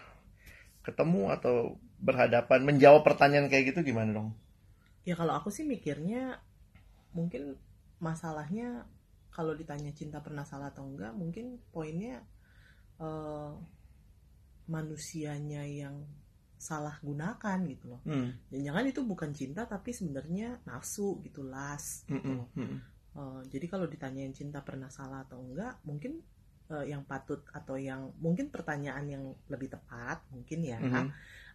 ketemu 0.82 1.30
atau 1.32 1.74
berhadapan 1.98 2.60
menjawab 2.62 3.02
pertanyaan 3.02 3.48
kayak 3.48 3.72
gitu 3.72 3.80
gimana 3.82 4.12
dong 4.12 4.30
ya 5.04 5.14
kalau 5.14 5.36
aku 5.36 5.48
sih 5.52 5.64
mikirnya 5.68 6.40
mungkin 7.12 7.54
masalahnya 8.00 8.88
kalau 9.30 9.52
ditanya 9.54 9.92
cinta 9.94 10.18
pernah 10.24 10.42
salah 10.46 10.72
atau 10.72 10.84
enggak 10.88 11.12
mungkin 11.14 11.60
poinnya 11.70 12.24
eh, 12.98 13.52
manusianya 14.64 15.62
yang 15.68 15.96
salah 16.56 16.96
gunakan 17.04 17.58
gitu 17.68 17.92
loh 17.92 18.00
hmm. 18.08 18.48
jangan 18.64 18.88
itu 18.88 19.04
bukan 19.04 19.36
cinta 19.36 19.68
tapi 19.68 19.92
sebenarnya 19.92 20.64
nafsu 20.64 21.20
gitu 21.20 21.44
las 21.44 22.08
gitu 22.08 22.24
Mm-mm, 22.24 22.36
loh. 22.40 22.48
mm-mm. 22.56 22.78
Eh, 23.14 23.40
jadi 23.46 23.66
kalau 23.70 23.86
ditanyain 23.86 24.34
cinta 24.34 24.58
pernah 24.66 24.90
salah 24.90 25.22
atau 25.22 25.38
enggak, 25.38 25.78
mungkin 25.86 26.18
eh, 26.72 26.84
yang 26.90 27.06
patut 27.06 27.44
atau 27.54 27.76
yang 27.78 28.10
mungkin 28.18 28.50
pertanyaan 28.50 29.06
yang 29.06 29.24
lebih 29.46 29.70
tepat 29.70 30.24
mungkin 30.34 30.58
ya 30.66 30.80
Mhm. 30.82 31.06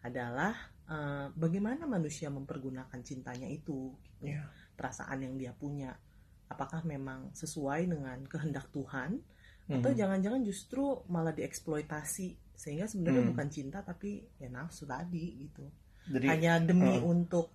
adalah 0.06 0.54
eh, 0.90 1.28
bagaimana 1.38 1.86
manusia 1.86 2.34
mempergunakan 2.34 3.00
cintanya 3.06 3.46
itu, 3.46 3.94
gitu. 4.18 4.26
Iya. 4.26 4.44
perasaan 4.74 5.22
yang 5.22 5.36
dia 5.36 5.52
punya, 5.54 5.92
apakah 6.50 6.82
memang 6.88 7.36
sesuai 7.36 7.86
dengan 7.86 8.20
kehendak 8.26 8.72
Tuhan 8.74 9.22
atau 9.70 9.92
Mhm. 9.94 9.98
jangan-jangan 10.02 10.42
justru 10.42 11.06
malah 11.12 11.36
dieksploitasi 11.36 12.58
sehingga 12.58 12.90
sebenarnya 12.90 13.22
Hmm. 13.22 13.32
bukan 13.36 13.48
cinta 13.54 13.86
tapi 13.86 14.26
ya 14.42 14.50
nafsu 14.50 14.90
tadi 14.90 15.46
gitu 15.46 15.70
jadi 16.10 16.26
hanya 16.26 16.54
demi 16.64 16.98
uh. 16.98 17.06
untuk 17.06 17.54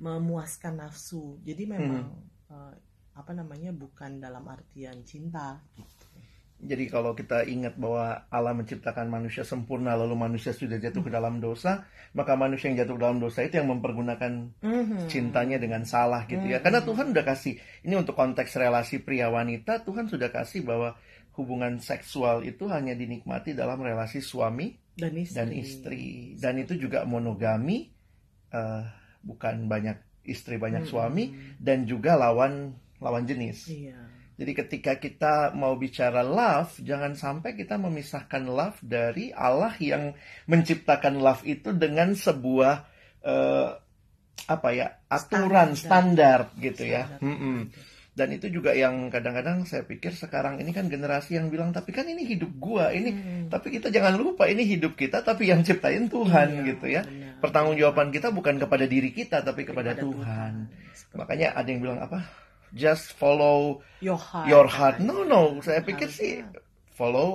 memuaskan 0.00 0.82
nafsu. 0.82 1.38
Jadi 1.46 1.62
memang 1.68 2.10
eh, 2.50 2.74
apa 3.14 3.32
namanya 3.36 3.70
bukan 3.70 4.18
dalam 4.18 4.42
artian 4.48 5.04
cinta. 5.06 5.60
Jadi 6.62 6.86
kalau 6.86 7.10
kita 7.12 7.42
ingat 7.42 7.74
bahwa 7.74 8.22
Allah 8.30 8.54
menciptakan 8.54 9.10
manusia 9.10 9.42
sempurna 9.42 9.98
lalu 9.98 10.14
manusia 10.14 10.54
sudah 10.54 10.78
jatuh 10.78 11.02
ke 11.02 11.10
dalam 11.10 11.42
dosa, 11.42 11.82
maka 12.14 12.38
manusia 12.38 12.70
yang 12.70 12.86
jatuh 12.86 12.94
ke 12.94 13.02
dalam 13.02 13.18
dosa 13.18 13.42
itu 13.42 13.58
yang 13.58 13.66
mempergunakan 13.66 14.32
Mhm. 14.62 15.10
cintanya 15.10 15.58
dengan 15.58 15.82
salah 15.82 16.22
gitu 16.30 16.46
ya. 16.46 16.62
Karena 16.62 16.78
Tuhan 16.80 17.10
udah 17.10 17.24
kasih 17.26 17.58
ini 17.82 17.94
untuk 17.98 18.14
konteks 18.14 18.54
relasi 18.54 19.02
pria 19.02 19.26
wanita, 19.26 19.82
Tuhan 19.82 20.06
sudah 20.06 20.30
kasih 20.30 20.62
bahwa 20.62 20.94
hubungan 21.34 21.82
seksual 21.82 22.46
itu 22.46 22.70
hanya 22.70 22.94
dinikmati 22.94 23.58
dalam 23.58 23.82
relasi 23.82 24.22
suami 24.22 24.78
dan 24.94 25.18
istri. 25.18 25.34
dan 25.34 25.48
istri. 25.50 26.04
Dan 26.38 26.54
itu 26.62 26.78
juga 26.78 27.02
monogami 27.02 27.90
eh, 28.54 28.84
bukan 29.24 29.66
banyak 29.66 29.98
istri 30.22 30.62
banyak 30.62 30.86
Mm-mm. 30.86 30.92
suami 30.94 31.24
dan 31.58 31.90
juga 31.90 32.14
lawan 32.14 32.70
lawan 33.02 33.26
jenis. 33.26 33.66
Iya. 33.66 33.98
Jadi 34.32 34.52
ketika 34.56 34.92
kita 34.96 35.34
mau 35.52 35.76
bicara 35.76 36.24
love, 36.24 36.80
jangan 36.80 37.12
sampai 37.12 37.52
kita 37.52 37.76
memisahkan 37.76 38.42
love 38.44 38.80
dari 38.80 39.28
Allah 39.30 39.76
yang 39.76 40.16
menciptakan 40.48 41.20
love 41.20 41.44
itu 41.44 41.70
dengan 41.76 42.16
sebuah 42.16 42.74
eh, 43.22 43.68
apa 44.42 44.68
ya 44.72 44.88
aturan 45.06 45.76
standar, 45.76 46.50
gitu 46.56 46.82
ya. 46.82 47.06
Mm-mm. 47.20 47.70
Dan 48.12 48.28
itu 48.28 48.52
juga 48.52 48.76
yang 48.76 49.08
kadang-kadang 49.08 49.64
saya 49.64 49.88
pikir 49.88 50.12
sekarang 50.12 50.60
ini 50.60 50.68
kan 50.68 50.84
generasi 50.84 51.40
yang 51.40 51.48
bilang 51.48 51.72
tapi 51.72 51.96
kan 51.96 52.04
ini 52.04 52.28
hidup 52.28 52.52
gua 52.60 52.92
ini. 52.92 53.08
Hmm. 53.08 53.48
Tapi 53.48 53.72
kita 53.72 53.88
jangan 53.88 54.20
lupa 54.20 54.44
ini 54.52 54.68
hidup 54.68 55.00
kita 55.00 55.24
tapi 55.24 55.48
yang 55.48 55.64
ciptain 55.64 56.12
Tuhan 56.12 56.60
Iya, 56.60 56.64
gitu 56.76 56.86
ya. 56.92 57.02
benar. 57.08 57.40
Pertanggungjawaban 57.40 58.12
kita 58.12 58.28
bukan 58.28 58.60
kepada 58.60 58.84
diri 58.84 59.16
kita 59.16 59.40
tapi 59.40 59.64
kepada, 59.64 59.96
Kepada 59.96 60.04
Tuhan. 60.04 60.52
Seperti- 60.92 61.16
Makanya 61.24 61.48
ada 61.56 61.68
yang 61.72 61.80
bilang 61.80 62.00
apa? 62.04 62.20
Just 62.72 63.12
follow 63.16 63.84
your 64.00 64.18
heart 64.18 64.48
your 64.48 64.66
heart. 64.68 64.98
No, 64.98 65.22
no. 65.22 65.60
Saya 65.60 65.84
pikir 65.84 66.08
sih 66.08 66.42
Harusnya 66.42 66.96
follow 66.96 67.28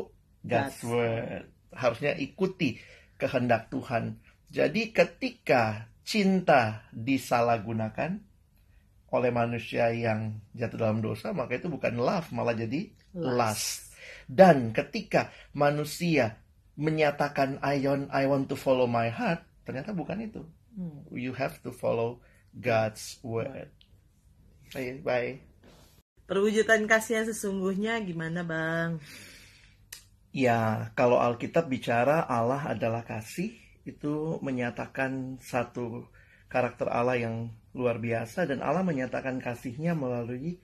God's 0.43 0.77
God's 0.77 0.79
word. 0.85 1.43
Harusnya 1.73 2.13
ikuti 2.17 2.81
kehendak 3.17 3.69
Tuhan. 3.73 4.21
Jadi 4.47 4.95
ketika 4.95 5.91
cinta 6.07 6.87
disalahgunakan 6.95 8.23
oleh 9.11 9.31
manusia 9.31 9.91
yang 9.91 10.39
jatuh 10.55 10.79
dalam 10.79 10.99
dosa, 10.99 11.31
maka 11.31 11.59
itu 11.59 11.67
bukan 11.67 11.99
love, 11.99 12.31
malah 12.31 12.55
jadi 12.55 12.91
lust. 13.15 13.95
Dan 14.27 14.75
ketika 14.75 15.31
manusia 15.55 16.39
menyatakan 16.75 17.59
I 17.63 17.83
want, 17.83 18.07
I 18.11 18.23
want 18.27 18.47
to 18.51 18.55
follow 18.59 18.87
my 18.87 19.11
heart, 19.11 19.43
ternyata 19.63 19.95
bukan 19.95 20.27
itu. 20.27 20.43
Hmm. 20.75 21.07
You 21.11 21.33
have 21.35 21.59
to 21.63 21.71
follow 21.71 22.23
God's 22.55 23.19
word. 23.23 23.71
Bye. 24.75 24.99
Bye. 25.03 25.31
Perwujudan 26.27 26.91
kasih 26.91 27.23
yang 27.23 27.27
sesungguhnya 27.31 27.93
gimana 28.03 28.43
bang? 28.43 28.99
Ya, 30.35 30.91
kalau 30.93 31.23
Alkitab 31.23 31.71
bicara 31.71 32.27
Allah 32.27 32.75
adalah 32.75 33.07
kasih, 33.07 33.55
itu 33.87 34.35
menyatakan 34.43 35.39
satu 35.39 36.11
karakter 36.51 36.91
Allah 36.91 37.15
yang 37.15 37.35
luar 37.71 37.97
biasa 38.03 38.43
dan 38.43 38.59
Allah 38.59 38.83
menyatakan 38.83 39.39
kasihnya 39.39 39.95
melalui 39.95 40.59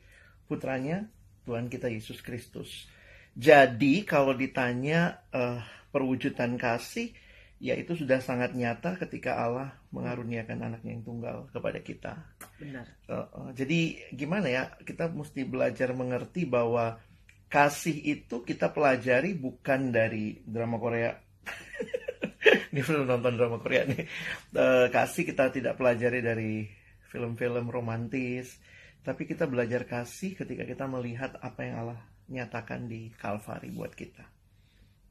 putranya 0.51 1.07
Tuhan 1.47 1.71
kita 1.71 1.87
Yesus 1.87 2.19
Kristus. 2.19 2.91
Jadi 3.33 4.03
kalau 4.03 4.35
ditanya 4.35 5.23
eh, 5.31 5.63
perwujudan 5.95 6.59
kasih, 6.59 7.15
ya 7.63 7.79
itu 7.79 7.95
sudah 7.95 8.19
sangat 8.19 8.51
nyata 8.53 8.99
ketika 8.99 9.39
Allah 9.39 9.79
mengaruniakan 9.93 10.65
anaknya 10.65 10.97
yang 10.97 11.05
tunggal 11.05 11.37
kepada 11.53 11.79
kita. 11.85 12.13
Benar. 12.57 12.85
Uh, 13.05 13.15
uh, 13.29 13.49
jadi 13.53 14.09
gimana 14.09 14.49
ya 14.49 14.63
kita 14.81 15.13
mesti 15.13 15.45
belajar 15.45 15.93
mengerti 15.93 16.49
bahwa 16.49 16.97
kasih 17.45 17.93
itu 17.93 18.41
kita 18.41 18.73
pelajari 18.73 19.37
bukan 19.37 19.93
dari 19.93 20.41
drama 20.41 20.81
Korea. 20.81 21.13
ini 22.73 22.81
belum 22.81 23.05
nonton 23.05 23.37
drama 23.37 23.61
Korea 23.61 23.85
nih. 23.85 24.09
Uh, 24.57 24.89
kasih 24.89 25.29
kita 25.29 25.53
tidak 25.53 25.77
pelajari 25.77 26.25
dari 26.25 26.65
film-film 27.13 27.69
romantis, 27.69 28.57
tapi 29.05 29.29
kita 29.29 29.45
belajar 29.45 29.85
kasih 29.85 30.33
ketika 30.33 30.65
kita 30.65 30.89
melihat 30.89 31.37
apa 31.37 31.61
yang 31.61 31.85
Allah 31.85 32.01
nyatakan 32.33 32.89
di 32.89 33.13
Kalvari 33.13 33.69
buat 33.69 33.93
kita. 33.93 34.25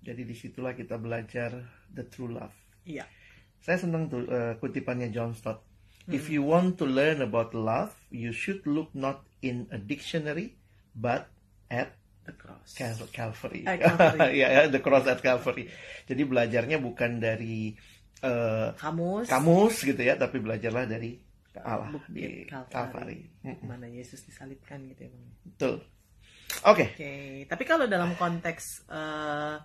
Jadi 0.03 0.27
di 0.27 0.35
situlah 0.35 0.75
kita 0.75 0.99
belajar 0.99 1.55
the 1.95 2.03
true 2.11 2.35
love. 2.35 2.51
Iya. 2.83 3.07
Saya 3.63 3.79
senang 3.79 4.11
tuh 4.11 4.27
uh, 4.27 4.59
kutipannya 4.59 5.15
John 5.15 5.33
Stott. 5.33 5.63
If 6.11 6.27
you 6.27 6.43
want 6.43 6.83
to 6.83 6.85
learn 6.85 7.23
about 7.23 7.55
love, 7.55 7.95
you 8.11 8.35
should 8.35 8.67
look 8.67 8.91
not 8.91 9.23
in 9.39 9.71
a 9.71 9.79
dictionary, 9.79 10.59
but 10.93 11.31
at 11.71 11.95
The 12.23 12.35
cross. 12.39 12.79
Cal- 12.79 13.11
Calvary. 13.11 13.67
Eh, 13.67 13.79
Calvary. 13.83 14.39
Ya, 14.43 14.71
the 14.71 14.79
cross 14.79 15.07
at 15.11 15.19
Calvary. 15.19 15.67
Jadi 16.07 16.23
belajarnya 16.23 16.79
bukan 16.79 17.19
dari 17.19 17.75
uh, 18.23 18.71
Kamus. 18.79 19.27
kamus 19.27 19.83
gitu 19.83 19.99
ya, 19.99 20.15
tapi 20.15 20.39
belajarlah 20.39 20.87
dari 20.87 21.19
Allah 21.59 21.91
Bukti 21.91 22.15
di 22.15 22.47
Calvary. 22.47 22.71
Calvary. 22.71 23.19
Mana 23.67 23.91
Yesus 23.91 24.23
disalibkan 24.23 24.87
gitu 24.91 25.07
ya 25.07 25.11
bang. 25.11 25.25
Betul. 25.51 25.75
Oke. 26.63 26.95
Oke, 26.95 27.13
tapi 27.51 27.65
kalau 27.67 27.91
dalam 27.91 28.15
konteks 28.15 28.87
eh, 28.87 29.57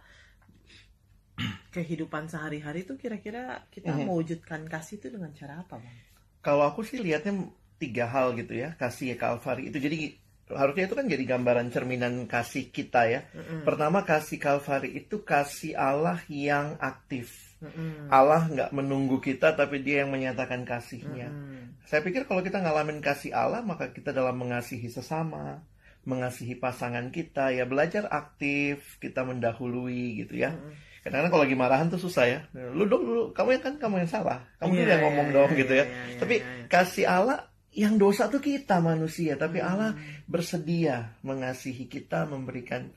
kehidupan 1.78 2.26
sehari-hari 2.26 2.82
itu 2.90 2.98
kira-kira 2.98 3.62
kita 3.70 3.94
Mhm. 3.94 4.10
mewujudkan 4.10 4.66
kasih 4.66 4.98
itu 4.98 5.14
dengan 5.14 5.30
cara 5.38 5.62
apa, 5.62 5.78
Bang? 5.78 5.98
Kalau 6.42 6.66
aku 6.66 6.82
sih 6.82 6.98
lihatnya 6.98 7.46
tiga 7.78 8.10
hal 8.10 8.34
gitu 8.34 8.58
ya, 8.58 8.74
kasih 8.74 9.14
Calvary 9.14 9.70
itu 9.70 9.78
jadi 9.78 10.18
harusnya 10.48 10.88
itu 10.88 10.96
kan 10.96 11.06
jadi 11.12 11.24
gambaran 11.28 11.68
cerminan 11.76 12.24
kasih 12.26 12.72
kita 12.72 13.04
ya. 13.06 13.22
Mm-mm. 13.36 13.68
Pertama 13.68 14.08
kasih 14.08 14.40
Calvary 14.40 14.96
itu 14.96 15.22
kasih 15.22 15.76
Allah 15.76 16.24
yang 16.32 16.80
aktif. 16.80 17.52
Mm-mm. 17.60 18.08
Allah 18.08 18.48
nggak 18.48 18.72
menunggu 18.72 19.20
kita 19.20 19.54
tapi 19.54 19.84
dia 19.84 20.08
yang 20.08 20.10
menyatakan 20.16 20.64
kasihnya. 20.64 21.28
Mm-mm. 21.30 21.84
Saya 21.84 22.00
pikir 22.00 22.24
kalau 22.24 22.40
kita 22.40 22.64
ngalamin 22.64 23.04
kasih 23.04 23.36
Allah 23.36 23.60
maka 23.60 23.92
kita 23.92 24.16
dalam 24.16 24.40
mengasihi 24.40 24.88
sesama, 24.88 25.60
mengasihi 26.08 26.56
pasangan 26.56 27.12
kita 27.12 27.52
ya 27.52 27.68
belajar 27.68 28.08
aktif, 28.08 28.96
kita 29.04 29.28
mendahului 29.28 30.24
gitu 30.24 30.40
ya. 30.40 30.56
Mm-mm. 30.56 30.87
Kadang-kadang 31.08 31.32
kalau 31.32 31.44
lagi 31.48 31.58
marahan 31.58 31.88
tuh 31.88 32.02
susah 32.04 32.26
ya. 32.28 32.40
Lu 32.54 32.84
dong 32.86 33.08
lu, 33.08 33.24
kamu 33.32 33.58
yang 33.58 33.64
kan 33.64 33.74
kamu 33.80 34.04
yang 34.04 34.12
salah. 34.12 34.44
Kamu 34.60 34.72
dulu 34.76 34.90
yang 34.92 35.04
ngomong 35.08 35.28
iya, 35.32 35.36
dong 35.40 35.50
iya, 35.56 35.60
gitu 35.64 35.74
ya. 35.74 35.86
iya, 35.88 35.96
iya, 35.96 36.20
Tapi 36.20 36.36
iya, 36.40 36.46
iya. 36.46 36.68
kasih 36.68 37.06
Allah 37.08 37.40
yang 37.78 37.94
dosa 38.02 38.26
tuh 38.28 38.42
kita 38.42 38.82
manusia, 38.82 39.38
tapi 39.38 39.62
Hmm. 39.62 39.70
Allah 39.70 39.92
bersedia 40.26 41.14
mengasihi 41.22 41.86
kita, 41.86 42.26
memberikan 42.26 42.90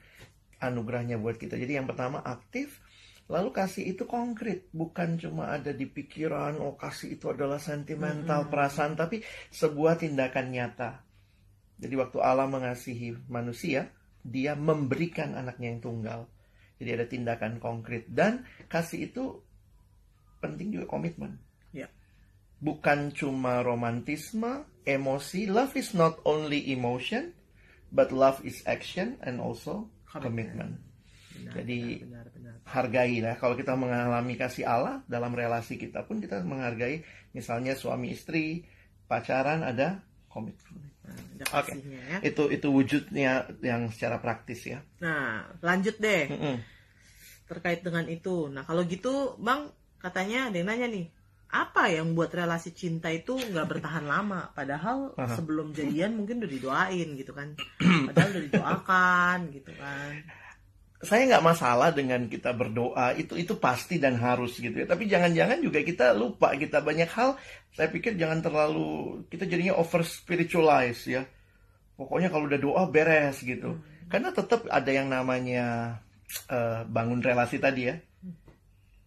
anugerahnya 0.57 1.21
buat 1.21 1.37
kita. 1.37 1.61
Jadi 1.61 1.77
yang 1.77 1.85
pertama 1.85 2.25
aktif, 2.25 2.81
lalu 3.29 3.53
kasih 3.53 3.93
itu 3.93 4.09
konkret, 4.09 4.73
bukan 4.73 5.21
cuma 5.21 5.53
ada 5.53 5.77
di 5.77 5.85
pikiran, 5.85 6.57
oh 6.65 6.81
kasih 6.81 7.21
itu 7.21 7.29
adalah 7.29 7.61
sentimental, 7.61 8.49
Hmm. 8.49 8.51
perasaan, 8.51 8.97
tapi 8.97 9.21
sebuah 9.53 10.01
tindakan 10.01 10.47
nyata. 10.49 11.05
Jadi 11.81 11.95
waktu 12.01 12.19
Allah 12.21 12.49
mengasihi 12.49 13.29
manusia, 13.29 13.93
dia 14.21 14.53
memberikan 14.57 15.33
anaknya 15.37 15.77
yang 15.77 15.81
tunggal. 15.81 16.21
Jadi 16.81 16.91
ada 16.97 17.05
tindakan 17.05 17.61
konkret 17.61 18.09
dan 18.09 18.49
kasih 18.73 19.13
itu 19.13 19.37
penting 20.41 20.73
juga 20.73 20.89
komitmen. 20.89 21.37
Ya. 21.77 21.93
Bukan 22.65 23.13
cuma 23.13 23.61
romantisme, 23.61 24.65
emosi. 24.89 25.45
Love 25.45 25.77
is 25.77 25.93
not 25.93 26.17
only 26.25 26.73
emotion, 26.73 27.37
but 27.93 28.09
love 28.11 28.41
is 28.49 28.65
action 28.65 29.21
and 29.21 29.39
also 29.45 29.93
commitment. 30.09 30.81
Benar, 31.37 31.53
Jadi- 31.61 32.05
benar, 32.05 32.27
benar, 32.33 32.55
benar. 32.59 32.69
Hargai 32.69 33.21
lah. 33.21 33.35
Kalau 33.37 33.55
kita 33.57 33.77
mengalami 33.77 34.35
kasih 34.41 34.65
Allah 34.65 35.05
dalam 35.05 35.37
relasi 35.37 35.77
kita 35.77 36.05
pun 36.09 36.21
kita 36.21 36.41
menghargai. 36.45 37.05
Misalnya 37.37 37.77
suami 37.77 38.13
istri 38.13 38.65
pacaran 39.05 39.63
ada 39.63 40.01
komitmen. 40.29 40.90
Nah, 41.41 41.47
Oke. 41.57 41.73
kasihnya 41.73 42.01
ya. 42.01 42.19
Itu 42.31 42.43
itu 42.53 42.67
wujudnya 42.69 43.33
yang 43.65 43.89
secara 43.91 44.21
praktis 44.21 44.67
ya. 44.69 44.79
Nah, 45.01 45.49
lanjut 45.65 45.97
deh 45.99 46.29
Mm-mm. 46.29 46.57
terkait 47.51 47.81
dengan 47.83 48.07
itu. 48.07 48.47
Nah, 48.53 48.63
kalau 48.63 48.87
gitu, 48.87 49.35
Bang, 49.43 49.73
katanya 49.99 50.53
ada 50.53 50.57
yang 50.61 50.69
nanya 50.71 50.87
nih, 50.87 51.07
apa 51.51 51.91
yang 51.91 52.15
buat 52.15 52.31
relasi 52.31 52.71
cinta 52.71 53.11
itu 53.11 53.35
nggak 53.35 53.67
bertahan 53.67 54.07
lama? 54.07 54.55
Padahal 54.55 55.11
Aha. 55.19 55.35
sebelum 55.35 55.75
jadian 55.75 56.15
mungkin 56.15 56.39
udah 56.39 56.51
didoain 56.51 57.09
gitu 57.19 57.33
kan. 57.35 57.59
Padahal 58.07 58.29
udah 58.31 58.43
didoakan 58.47 59.39
gitu 59.51 59.73
kan. 59.75 60.15
Saya 61.01 61.25
nggak 61.25 61.47
masalah 61.47 61.89
dengan 61.91 62.29
kita 62.29 62.53
berdoa 62.53 63.17
itu 63.17 63.33
itu 63.35 63.57
pasti 63.57 63.97
dan 63.97 64.21
harus 64.21 64.61
gitu 64.61 64.73
ya. 64.75 64.85
Tapi 64.85 65.09
jangan-jangan 65.09 65.59
juga 65.59 65.81
kita 65.81 66.13
lupa 66.13 66.53
kita 66.53 66.85
banyak 66.85 67.09
hal 67.09 67.41
saya 67.73 67.89
pikir 67.89 68.21
jangan 68.21 68.45
terlalu 68.45 69.25
kita 69.33 69.49
jadinya 69.49 69.81
over 69.81 70.05
spiritualize 70.05 71.09
ya. 71.09 71.25
Pokoknya 71.97 72.29
kalau 72.29 72.45
udah 72.45 72.61
doa 72.61 72.83
beres 72.89 73.41
gitu. 73.41 73.81
Karena 74.13 74.29
tetap 74.29 74.69
ada 74.69 74.91
yang 74.93 75.09
namanya 75.09 75.97
eh, 76.53 76.85
bangun 76.85 77.25
relasi 77.25 77.57
tadi 77.57 77.89
ya. 77.89 77.97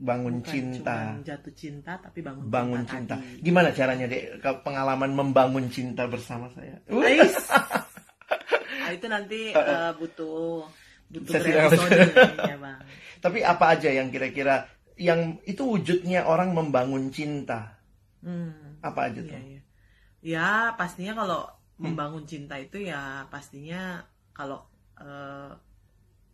Bangun 0.03 0.41
Bukan 0.41 0.50
cinta. 0.50 1.15
jatuh 1.23 1.53
cinta, 1.55 1.95
tapi 1.95 2.19
bangun, 2.19 2.43
bangun 2.50 2.83
cinta. 2.83 3.15
Tadi. 3.15 3.39
gimana 3.39 3.69
caranya 3.71 4.03
deh 4.03 4.35
Ke- 4.41 4.59
pengalaman 4.59 5.15
membangun 5.15 5.69
cinta 5.71 6.09
bersama 6.09 6.50
saya? 6.51 6.75
Uh, 6.91 7.05
Ais. 7.05 7.38
Ah, 8.83 8.91
itu 8.91 9.05
nanti 9.07 9.39
butuh 9.55 9.95
butuh 9.95 10.43
Bang. 11.22 12.79
tapi 13.24 13.39
apa 13.39 13.65
aja 13.72 13.89
yang 13.89 14.10
kira-kira 14.10 14.65
yang 14.96 15.38
itu 15.46 15.63
wujudnya 15.63 16.25
orang 16.25 16.53
membangun 16.53 17.10
cinta 17.10 17.77
Hmm. 18.24 18.79
apa 18.79 19.12
aja 19.12 19.20
Iya, 19.20 19.27
tuh 19.27 19.39
iya. 19.43 19.62
Ya 20.24 20.50
pastinya 20.74 21.12
kalau 21.13 21.43
membangun 21.75 22.24
cinta 22.24 22.55
itu 22.55 22.79
ya 22.79 23.27
pastinya 23.27 24.00
kalau 24.32 24.63
eh, 24.96 25.51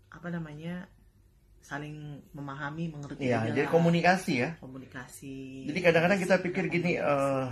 apa 0.10 0.28
namanya 0.30 0.86
saling 1.60 2.22
memahami, 2.32 2.94
mengerti 2.94 3.26
Iya, 3.26 3.50
jadi 3.52 3.66
komunikasi 3.68 4.34
ya. 4.38 4.50
komunikasi. 4.58 5.66
Jadi 5.66 5.80
kadang-kadang 5.82 6.18
kita 6.18 6.36
pikir 6.40 6.70
gini, 6.70 6.98
eh 6.98 7.48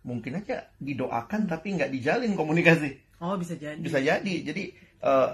mungkin 0.00 0.36
aja 0.36 0.68
didoakan 0.76 1.44
tapi 1.44 1.76
nggak 1.76 1.92
dijalin 1.92 2.32
komunikasi. 2.32 3.20
oh 3.20 3.36
bisa 3.36 3.52
jadi. 3.56 3.80
Bisa 3.80 4.00
jadi. 4.00 4.34
Jadi 4.44 4.64
eh, 5.00 5.30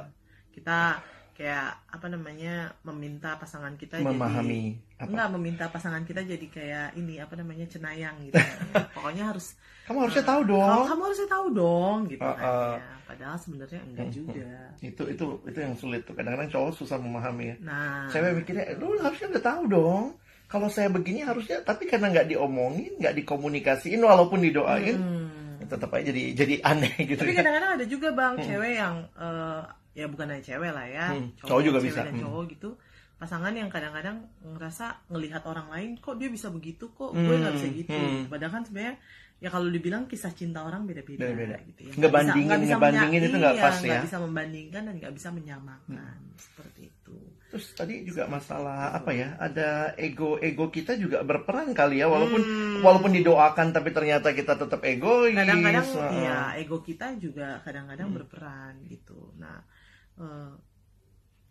Kita 0.51 0.99
kayak 1.41 1.73
apa 1.89 2.07
namanya 2.07 2.55
meminta 2.85 3.33
pasangan 3.35 3.73
kita 3.75 3.97
memahami 3.97 4.77
jadi 4.77 5.01
apa. 5.01 5.09
enggak 5.09 5.29
meminta 5.33 5.65
pasangan 5.67 6.05
kita 6.05 6.21
jadi 6.21 6.47
kayak 6.47 6.87
ini 6.95 7.17
apa 7.17 7.33
namanya 7.33 7.65
cenayang 7.65 8.13
gitu. 8.21 8.37
Pokoknya 8.97 9.33
harus 9.33 9.57
Kamu 9.89 10.05
harusnya 10.05 10.21
tahu 10.23 10.43
kamu, 10.45 10.53
dong. 10.53 10.85
kamu 10.87 11.01
harusnya 11.03 11.29
tahu 11.29 11.47
dong 11.51 11.99
gitu 12.07 12.21
Uh, 12.21 12.37
kan. 12.37 12.45
uh. 12.45 12.75
ya. 12.77 12.93
Padahal 13.09 13.37
sebenarnya 13.37 13.81
enggak 13.83 14.07
Hmm, 14.07 14.15
juga. 14.15 14.51
Itu 14.79 15.03
itu 15.09 15.25
itu 15.43 15.59
yang 15.59 15.75
sulit 15.75 16.05
tuh. 16.05 16.13
Kadang-kadang 16.13 16.47
cowok 16.47 16.71
susah 16.77 16.95
memahami 16.95 17.45
ya. 17.49 17.57
Nah, 17.59 18.07
Cewek 18.07 18.33
mikirnya, 18.37 18.77
lu 18.77 18.95
harusnya 18.97 19.27
udah 19.33 19.43
tahu 19.43 19.63
dong. 19.67 20.05
Kalau 20.47 20.69
saya 20.69 20.87
begini 20.87 21.23
harusnya, 21.23 21.59
tapi 21.61 21.87
karena 21.87 22.11
nggak 22.11 22.29
diomongin, 22.29 22.93
nggak 22.97 23.17
dikomunikasiin, 23.17 23.99
walaupun 23.99 24.39
didoain, 24.41 24.95
Hmm. 24.95 25.63
tetap 25.65 25.91
aja 25.91 26.07
jadi 26.07 26.23
jadi 26.35 26.55
aneh 26.61 26.95
gitu 27.01 27.19
Tapi 27.19 27.31
ya. 27.31 27.39
kadang-kadang 27.39 27.73
ada 27.79 27.87
juga 27.87 28.09
bang 28.11 28.35
cewek 28.37 28.73
yang 28.75 28.95
eh, 29.17 29.63
ya 29.93 30.07
bukan 30.07 30.27
hanya 30.29 30.41
cewek 30.41 30.71
lah 30.71 30.87
ya, 30.87 31.07
Hmm, 31.11 31.35
cowok 31.37 31.63
juga 31.63 31.79
cewek 31.79 31.89
bisa. 31.89 32.01
dan 32.03 32.15
Hmm. 32.15 32.23
cowok 32.23 32.45
gitu. 32.49 32.71
Pasangan 33.17 33.53
yang 33.53 33.69
kadang-kadang 33.69 34.17
ngerasa 34.41 34.87
ngelihat 35.07 35.45
orang 35.45 35.69
lain 35.69 35.91
kok 35.97 36.17
dia 36.17 36.27
bisa 36.27 36.49
begitu 36.49 36.89
kok 36.91 37.11
Hmm, 37.11 37.21
gue 37.23 37.37
nggak 37.37 37.55
bisa 37.55 37.69
gitu. 37.69 37.93
hmm. 37.93 38.27
Padahal 38.27 38.53
kan 38.55 38.63
sebenarnya 38.65 38.97
ya 39.37 39.49
kalau 39.49 39.69
dibilang 39.69 40.05
kisah 40.05 40.31
cinta 40.31 40.61
orang 40.61 40.85
beda-beda 40.85 41.29
gitu 41.63 41.81
ya. 41.83 41.93
Ngebandingin- 41.99 42.49
Nggak 42.49 42.61
bisa 42.61 42.73
ngebandingin 42.75 43.09
menya- 43.15 43.29
itu 43.29 43.37
nggak 43.37 43.55
iya, 43.55 43.63
pas 43.63 43.77
nggak 43.79 43.93
ya. 43.93 44.03
bisa 44.03 44.17
membandingkan 44.19 44.83
dan 44.83 44.95
nggak 44.97 45.15
bisa 45.15 45.29
menyamakan 45.31 46.17
seperti 46.35 46.81
itu. 46.87 47.17
Terus 47.51 47.67
tadi 47.75 47.95
juga 48.05 48.25
masalah 48.27 48.95
apa 48.95 49.11
ya? 49.11 49.35
Ada 49.37 49.69
ego-ego 49.97 50.71
kita 50.71 50.95
juga 50.95 51.21
berperan 51.21 51.73
kali 51.73 51.99
ya, 51.99 52.07
walaupun 52.07 52.41
Hmm. 52.41 52.81
walaupun 52.81 53.13
didoakan 53.13 53.69
tapi 53.71 53.91
ternyata 53.91 54.31
kita 54.31 54.55
tetap 54.57 54.81
egois. 54.83 55.35
kadang-kadang 55.35 55.85
ya 56.17 56.57
ego 56.57 56.81
kita 56.81 57.13
juga 57.17 57.61
kadang-kadang 57.61 58.07
Hmm. 58.07 58.17
berperan 58.17 58.75
gitu 58.87 59.35
nah 59.37 59.61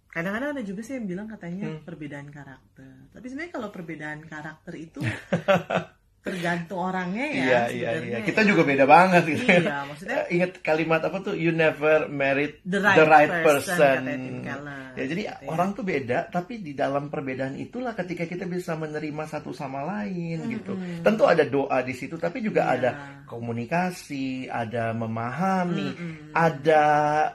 kadang-kadang 0.09 0.57
ada 0.57 0.63
juga 0.65 0.81
sih 0.81 0.97
yang 0.97 1.05
bilang 1.05 1.27
katanya 1.29 1.69
Hmm. 1.69 1.85
perbedaan 1.85 2.29
karakter 2.33 3.13
tapi 3.13 3.25
sebenarnya 3.29 3.53
kalau 3.53 3.69
perbedaan 3.69 4.21
karakter 4.25 4.73
itu 4.73 5.01
tergantung 6.19 6.79
orangnya 6.83 7.25
ya 7.25 7.39
Iya 7.39 7.61
iya 7.71 7.89
iya. 8.03 8.17
Kita 8.21 8.43
ya. 8.43 8.47
juga 8.51 8.61
beda 8.67 8.83
banget 8.83 9.23
gitu. 9.25 9.43
iya 9.47 9.87
maksudnya 9.87 10.19
Ingat 10.35 10.51
kalimat 10.59 11.01
apa 11.01 11.17
tuh? 11.19 11.33
You 11.33 11.51
never 11.51 12.05
married 12.05 12.59
the 12.63 12.79
right, 12.79 12.99
person, 13.41 13.75
person. 13.75 13.99
kata 14.03 14.13
Tim 14.19 14.37
Keller, 14.43 14.77
Ya, 14.99 15.05
jadi 15.07 15.21
gitu 15.31 15.31
ya. 15.31 15.47
orang 15.47 15.69
tuh 15.71 15.85
beda, 15.87 16.27
tapi 16.27 16.59
di 16.59 16.75
dalam 16.75 17.07
perbedaan 17.07 17.55
itulah 17.55 17.95
ketika 17.95 18.27
kita 18.27 18.43
bisa 18.43 18.75
menerima 18.75 19.23
satu 19.25 19.55
sama 19.55 19.85
lain 19.85 20.43
gitu. 20.49 20.75
Mm-mm. 20.75 21.05
Tentu 21.05 21.23
ada 21.23 21.47
doa 21.47 21.79
di 21.81 21.95
situ, 21.95 22.19
tapi 22.19 22.43
juga 22.43 22.67
Iya. 22.67 22.75
ada 22.75 22.89
komunikasi, 23.23 24.47
ada 24.47 24.91
memahami, 24.91 25.87
Mm-mm. 25.93 26.13
ada 26.35 26.83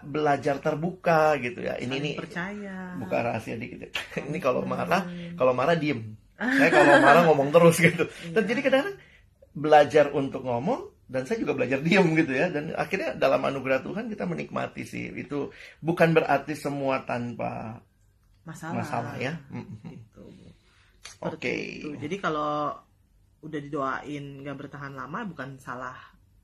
belajar 0.01 0.59
terbuka 0.59 1.39
gitu 1.39 1.63
ya. 1.63 1.79
Ini 1.79 1.97
nih 1.97 2.15
percaya 2.19 2.97
buka 2.97 3.17
rahasia 3.23 3.57
dikit 3.57 3.79
ya. 3.81 3.91
Ini 4.29 4.39
kalau 4.39 4.65
marah, 4.65 5.09
kalau 5.35 5.53
marah 5.53 5.75
diem. 5.75 6.21
Saya 6.35 6.69
kalau 6.69 6.95
marah 6.99 7.23
ngomong 7.27 7.49
terus 7.51 7.77
gitu. 7.79 8.05
Dan 8.31 8.43
Iya. 8.43 8.49
jadi 8.51 8.61
kadang-kadang 8.63 8.97
belajar 9.55 10.07
untuk 10.11 10.43
ngomong 10.43 10.91
dan 11.07 11.23
saya 11.29 11.39
juga 11.39 11.55
belajar 11.55 11.79
diem 11.79 12.07
gitu 12.19 12.33
ya. 12.35 12.51
Dan 12.51 12.75
akhirnya 12.75 13.15
dalam 13.15 13.41
anugerah 13.45 13.81
Tuhan 13.81 14.11
kita 14.11 14.27
menikmati 14.27 14.83
sih. 14.83 15.15
Itu 15.15 15.55
bukan 15.79 16.11
berarti 16.13 16.59
semua 16.59 17.07
tanpa 17.07 17.79
masalah, 18.43 18.75
masalah 18.83 19.15
ya. 19.17 19.39
Gitu. 19.87 20.25
Oke. 21.23 21.55
itu. 21.81 21.89
Jadi 21.97 22.17
kalau 22.19 22.75
udah 23.45 23.61
didoain 23.61 24.41
nggak 24.41 24.57
bertahan 24.57 24.97
lama 24.97 25.21
bukan 25.29 25.61
salah 25.61 25.95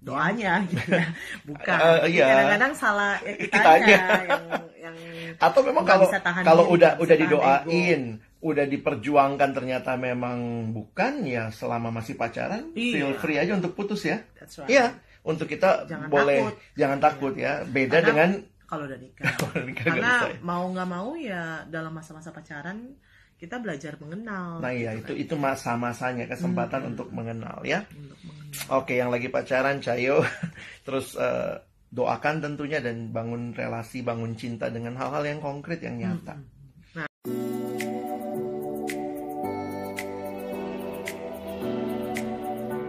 doanya 0.00 0.60
gitu 0.70 0.80
ya. 0.86 1.06
Bukan. 1.44 1.76
Tapi 1.80 2.08
iya. 2.14 2.26
Kadang-kadang 2.30 2.72
salah 2.76 3.12
ya 3.20 3.32
kitanya 3.42 3.48
Kitanya. 3.48 3.98
yang 4.28 4.44
yang 4.80 4.96
Atau 5.40 5.60
memang 5.64 5.84
kalau 5.84 6.06
bisa 6.08 6.20
tahan 6.20 6.42
kalau 6.44 6.64
diri, 6.68 6.74
udah 6.76 6.90
nggak 6.92 7.02
udah 7.04 7.16
didoain, 7.16 8.00
udah 8.40 8.64
diperjuangkan 8.64 9.50
ternyata 9.52 9.94
memang 9.94 10.38
bukan 10.72 11.24
ya 11.24 11.52
selama 11.52 11.92
masih 11.92 12.16
pacaran, 12.16 12.72
Iya. 12.72 12.92
feel 12.96 13.12
free 13.16 13.36
aja 13.36 13.52
untuk 13.54 13.76
putus 13.76 14.02
ya. 14.02 14.24
that's 14.34 14.56
right. 14.58 14.72
Iya, 14.72 14.96
untuk 15.22 15.44
kita 15.44 15.84
Jangan 15.84 16.08
boleh 16.08 16.40
takut. 16.40 16.56
jangan 16.72 16.98
takut 16.98 17.34
ya. 17.36 17.52
Beda 17.64 18.00
Karena- 18.00 18.08
dengan 18.08 18.30
Kalau 18.64 18.84
udah 18.86 18.96
nikah. 18.96 19.26
Karena 19.84 20.12
mau 20.40 20.64
nggak 20.70 20.88
mau 20.88 21.12
ya 21.14 21.66
dalam 21.66 21.90
masa-masa 21.90 22.30
pacaran 22.30 22.96
kita 23.34 23.58
belajar 23.58 23.96
mengenal. 23.98 24.60
Nah 24.60 24.70
iya 24.70 24.94
itu 24.94 25.10
itu 25.12 25.34
masa-masanya 25.34 26.24
kesempatan 26.24 26.80
Hmm. 26.84 26.90
untuk 26.94 27.08
mengenal 27.10 27.60
ya. 27.60 27.82
Untuk 27.90 28.20
mengenal. 28.24 28.78
Oke 28.78 28.94
yang 28.96 29.10
lagi 29.10 29.26
pacaran 29.28 29.82
Cayo 29.82 30.22
terus 30.86 31.12
eh, 31.18 31.60
doakan 31.90 32.40
tentunya 32.40 32.78
dan 32.78 33.10
bangun 33.10 33.50
relasi 33.50 34.00
bangun 34.00 34.38
cinta 34.38 34.70
dengan 34.70 34.94
hal-hal 34.94 35.26
yang 35.26 35.40
konkret 35.42 35.82
yang 35.82 35.98
nyata. 35.98 36.38
Hmm. 36.38 37.59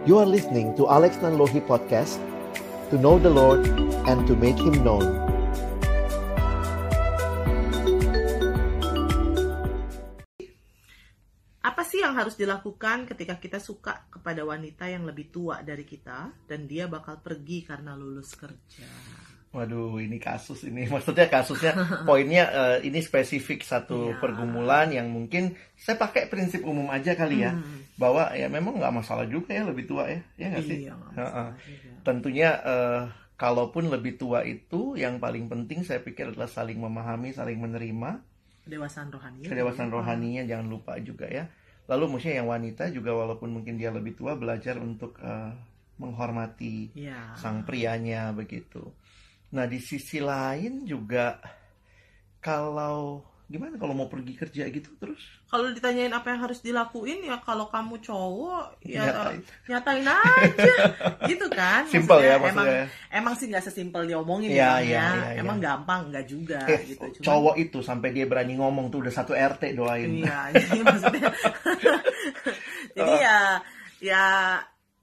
You 0.06 0.18
are 0.18 0.26
listening 0.26 0.74
to 0.76 0.88
Alex 0.88 1.16
Nanlohi 1.22 1.62
Podcast 1.62 2.18
To 2.90 2.98
know 2.98 3.18
the 3.18 3.30
Lord 3.30 3.62
and 4.10 4.26
to 4.26 4.34
make 4.34 4.58
Him 4.58 4.82
known 4.82 5.06
Apa 11.62 11.86
sih 11.86 12.02
yang 12.02 12.18
harus 12.18 12.34
dilakukan 12.34 13.06
ketika 13.06 13.38
kita 13.38 13.62
suka 13.62 14.10
kepada 14.10 14.42
wanita 14.42 14.90
yang 14.90 15.06
lebih 15.06 15.30
tua 15.30 15.62
dari 15.62 15.86
kita 15.86 16.34
dan 16.42 16.66
dia 16.66 16.90
bakal 16.90 17.22
pergi 17.22 17.62
karena 17.62 17.94
lulus 17.94 18.34
kerja? 18.34 18.82
Waduh 19.54 20.02
ini 20.02 20.18
kasus 20.18 20.66
ini 20.66 20.88
maksudnya 20.92 21.30
kasusnya 21.30 21.70
poinnya 22.02 22.44
eh, 22.50 22.76
ini 22.82 22.98
spesifik 22.98 23.62
satu 23.62 24.10
Iya. 24.10 24.18
pergumulan 24.18 24.90
yang 24.90 25.06
mungkin 25.06 25.54
saya 25.78 25.94
pakai 25.94 26.26
prinsip 26.26 26.66
umum 26.66 26.90
aja 26.90 27.14
kali 27.14 27.46
ya 27.46 27.54
Hmm. 27.54 27.81
Bahwa 27.94 28.32
ya 28.32 28.48
memang 28.48 28.80
nggak 28.80 28.94
masalah 28.94 29.28
juga 29.28 29.52
ya 29.52 29.68
lebih 29.68 29.84
tua 29.84 30.08
ya 30.08 30.20
ya 30.36 30.46
nggak 30.48 30.64
sih. 30.64 30.78
Iya, 30.84 30.94
masalah 30.96 31.52
juga. 31.60 31.90
tentunya 32.02 32.50
eh, 32.58 33.02
kalaupun 33.36 33.84
lebih 33.90 34.16
tua 34.16 34.42
itu 34.42 34.94
yang 34.94 35.18
paling 35.18 35.50
penting 35.50 35.82
saya 35.82 35.98
pikir 35.98 36.30
adalah 36.30 36.46
saling 36.46 36.78
memahami, 36.78 37.34
saling 37.34 37.58
menerima, 37.58 38.10
Kedewasaan 38.62 39.10
rohani. 39.10 39.42
kedewasaan 39.42 39.90
rohaninya 39.90 40.42
jangan 40.46 40.70
lupa 40.70 40.94
juga 41.02 41.26
ya. 41.26 41.50
Lalu 41.90 42.14
maksudnya 42.14 42.38
yang 42.40 42.48
wanita 42.48 42.94
juga 42.94 43.10
walaupun 43.12 43.50
mungkin 43.50 43.74
dia 43.74 43.90
lebih 43.90 44.14
tua 44.14 44.38
belajar 44.38 44.78
untuk 44.78 45.18
eh, 45.18 45.50
menghormati 45.98 46.94
Iya. 46.94 47.34
sang 47.36 47.66
prianya 47.66 48.30
begitu. 48.32 48.88
Nah 49.52 49.66
di 49.66 49.82
sisi 49.82 50.16
lain 50.16 50.86
juga 50.86 51.36
kalau 52.38 53.22
gimana 53.46 53.76
kalau 53.76 53.92
mau 53.92 54.06
pergi 54.06 54.32
kerja 54.32 54.64
gitu 54.66 54.90
terus 54.96 55.20
Kalau 55.46 55.68
ditanyain 55.68 56.08
apa 56.08 56.32
yang 56.32 56.40
harus 56.40 56.60
dilakuin 56.60 57.20
ya 57.22 57.36
kalau 57.38 57.68
kamu 57.68 58.00
cowok 58.00 58.80
ya 58.80 59.04
Nyatain. 59.04 59.40
nyatain 59.68 60.06
aja 60.08 60.74
gitu 61.30 61.46
kan. 61.48 61.84
Simple 61.84 62.22
ya 62.22 62.40
Maksudnya. 62.40 62.48
Emang, 62.48 62.68
emang 63.12 63.34
sih 63.36 63.46
nggak 63.46 63.60
sesimpel 63.62 64.06
diomongin 64.06 64.48
Iya, 64.48 64.56
ya, 64.56 64.72
iya, 64.80 64.80
ya. 64.80 65.04
iya, 65.36 65.40
Emang 65.44 65.60
iya. 65.60 65.64
gampang 65.68 66.08
nggak 66.08 66.24
juga 66.24 66.64
eh, 66.64 66.80
gitu. 66.88 67.04
Cuman- 67.20 67.26
cowok 67.28 67.54
itu 67.60 67.78
sampai 67.80 68.08
dia 68.10 68.24
berani 68.24 68.56
ngomong 68.56 68.88
tuh 68.88 69.04
udah 69.04 69.12
satu 69.12 69.36
RT 69.36 69.76
doain. 69.76 70.24
Iya, 70.24 70.38
jadi 70.56 70.78
maksudnya 70.80 71.28
jadi 72.96 73.12
ya 73.20 73.38
ya 74.00 74.24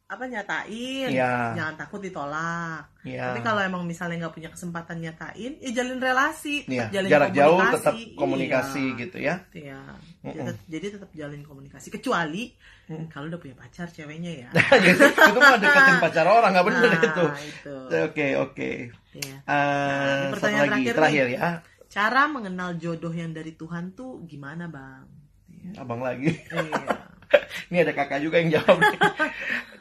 apa 0.09 0.25
nyatain, 0.25 1.05
Iya. 1.07 1.53
jangan 1.53 1.75
takut 1.77 2.01
ditolak. 2.01 2.81
Iya. 2.99 3.29
Tapi 3.29 3.39
kalau 3.39 3.61
emang 3.61 3.85
misalnya 3.85 4.17
nggak 4.19 4.33
punya 4.33 4.49
kesempatan 4.49 4.97
nyatain, 4.99 5.53
ya 5.55 5.69
jalin 5.71 5.97
relasi, 5.97 6.65
tetap 6.65 6.89
jalin 6.89 7.07
jarak 7.07 7.29
jauh 7.29 7.53
komunikasi. 7.53 7.75
tetap 7.77 7.93
komunikasi 8.17 8.83
Iya. 8.83 8.97
gitu 8.97 9.17
ya. 9.19 9.35
Iya. 9.51 9.79
Mm-mm. 10.19 10.33
Jadi, 10.33 10.51
jadi 10.67 10.85
tetap 10.97 11.09
jalin 11.13 11.41
komunikasi 11.41 11.87
kecuali 11.89 12.43
Mm. 12.89 13.05
kalau 13.07 13.29
udah 13.29 13.37
punya 13.37 13.53
pacar 13.53 13.85
ceweknya 13.87 14.31
ya. 14.35 14.49
Itu 15.29 15.37
mah 15.37 15.55
deketin 15.55 15.97
pacar 16.03 16.25
orang 16.25 16.51
nggak 16.51 16.65
benar 16.65 16.89
Nah, 16.89 17.37
itu. 17.39 17.75
Oke 18.01 18.27
oke. 18.35 18.69
Iya. 19.13 19.35
Eh, 19.39 20.09
satu 20.25 20.33
pertanyaan 20.33 20.65
lagi 20.67 20.83
terakhir 20.83 20.93
terakhir, 20.95 21.25
nih. 21.27 21.37
ya, 21.37 21.49
Cara 21.87 22.21
mengenal 22.25 22.69
jodoh 22.75 23.09
yang 23.11 23.29
dari 23.29 23.53
Tuhan 23.53 23.93
tuh 23.93 24.21
gimana, 24.23 24.65
Bang? 24.65 25.05
Iya. 25.47 25.81
abang 25.81 26.01
lagi. 26.01 26.33
Iya. 26.33 26.97
Ini 27.69 27.77
ada 27.79 27.93
kakak 27.93 28.19
juga 28.19 28.37
yang 28.37 28.49
jawab. 28.55 28.81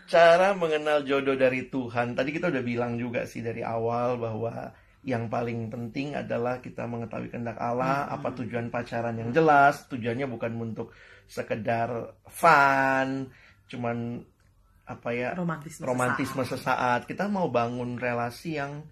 Cara 0.09 0.57
mengenal 0.57 1.05
jodoh 1.05 1.37
dari 1.37 1.69
Tuhan. 1.69 2.17
Tadi 2.17 2.31
kita 2.33 2.49
udah 2.49 2.65
bilang 2.65 2.97
juga 2.97 3.29
sih 3.29 3.45
dari 3.45 3.61
awal 3.61 4.17
bahwa 4.17 4.73
yang 5.05 5.29
paling 5.29 5.69
penting 5.69 6.17
adalah 6.17 6.59
kita 6.59 6.89
mengetahui 6.89 7.29
kehendak 7.29 7.61
Allah, 7.61 8.09
Hmm. 8.09 8.15
apa 8.19 8.29
tujuan 8.35 8.73
pacaran 8.73 9.15
yang 9.15 9.31
jelas. 9.31 9.85
Tujuannya 9.87 10.25
bukan 10.27 10.53
untuk 10.57 10.97
sekedar 11.29 12.17
fun, 12.27 13.29
cuman 13.69 14.25
apa 14.89 15.09
ya 15.13 15.37
Romantisme. 15.37 15.85
romantisme 15.85 16.41
sesaat. 16.43 16.57
sesaat. 16.57 17.01
Kita 17.05 17.29
mau 17.29 17.53
bangun 17.53 18.01
relasi 18.01 18.57
yang 18.57 18.89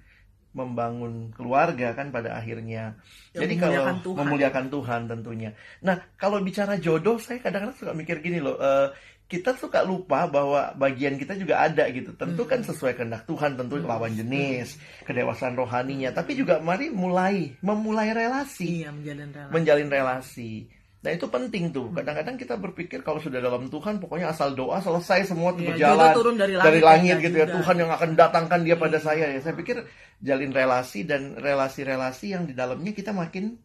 membangun 0.52 1.32
keluarga 1.32 1.92
kan 1.92 2.08
pada 2.08 2.32
akhirnya. 2.32 2.96
Yang 3.32 3.40
Jadi 3.44 3.54
kalau 3.56 3.72
memuliakan 3.76 3.96
Tuhan. 4.00 4.18
memuliakan 4.24 4.66
Tuhan 4.72 5.00
tentunya. 5.06 5.50
Nah, 5.80 5.96
kalau 6.16 6.40
bicara 6.40 6.76
jodoh 6.76 7.16
saya 7.16 7.40
kadang-kadang 7.40 7.76
suka 7.76 7.92
mikir 7.92 8.24
gini 8.24 8.40
loh, 8.40 8.56
eh, 8.56 8.88
kita 9.26 9.54
suka 9.54 9.82
lupa 9.82 10.24
bahwa 10.26 10.70
bagian 10.72 11.18
kita 11.18 11.34
juga 11.34 11.58
ada 11.60 11.90
gitu. 11.90 12.14
Tentu 12.14 12.46
kan 12.46 12.62
sesuai 12.62 12.94
kehendak 12.94 13.26
Tuhan, 13.26 13.54
tentu 13.54 13.76
lawan 13.76 14.12
jenis, 14.12 14.78
kedewasaan 15.02 15.52
rohaninya, 15.52 16.10
tapi 16.10 16.34
juga 16.34 16.58
mari 16.58 16.88
mulai 16.88 17.58
memulai 17.58 18.10
relasi 18.10 18.80
Iya, 18.80 18.90
menjalin 18.90 19.28
relasi. 19.28 19.50
menjalin 19.50 19.88
relasi. 19.90 20.52
Nah 20.96 21.10
itu 21.10 21.26
penting 21.26 21.70
tuh. 21.70 21.90
Kadang-kadang 21.90 22.34
kita 22.34 22.54
berpikir 22.54 22.98
kalau 23.00 23.18
sudah 23.18 23.38
dalam 23.38 23.66
Tuhan, 23.66 23.98
pokoknya 23.98 24.30
asal 24.30 24.54
doa 24.54 24.78
selesai 24.78 25.26
semua 25.28 25.50
Iya, 25.52 25.74
berjalan 25.74 26.10
turun 26.14 26.34
dari 26.34 26.54
langit, 26.54 26.82
langit 26.82 27.10
enggak 27.12 27.24
gitu 27.24 27.36
ya. 27.36 27.44
juga. 27.44 27.54
Tuhan 27.58 27.76
yang 27.78 27.90
akan 27.92 28.10
datangkan 28.14 28.60
dia 28.62 28.76
pada 28.76 28.98
Iya. 28.98 29.04
saya 29.04 29.26
ya. 29.28 29.40
Saya 29.40 29.54
pikir 29.54 29.76
jalin 30.18 30.50
relasi 30.50 31.02
dan 31.02 31.34
relasi-relasi 31.34 32.26
yang 32.30 32.42
di 32.42 32.54
dalamnya 32.54 32.90
kita 32.90 33.10
makin 33.10 33.58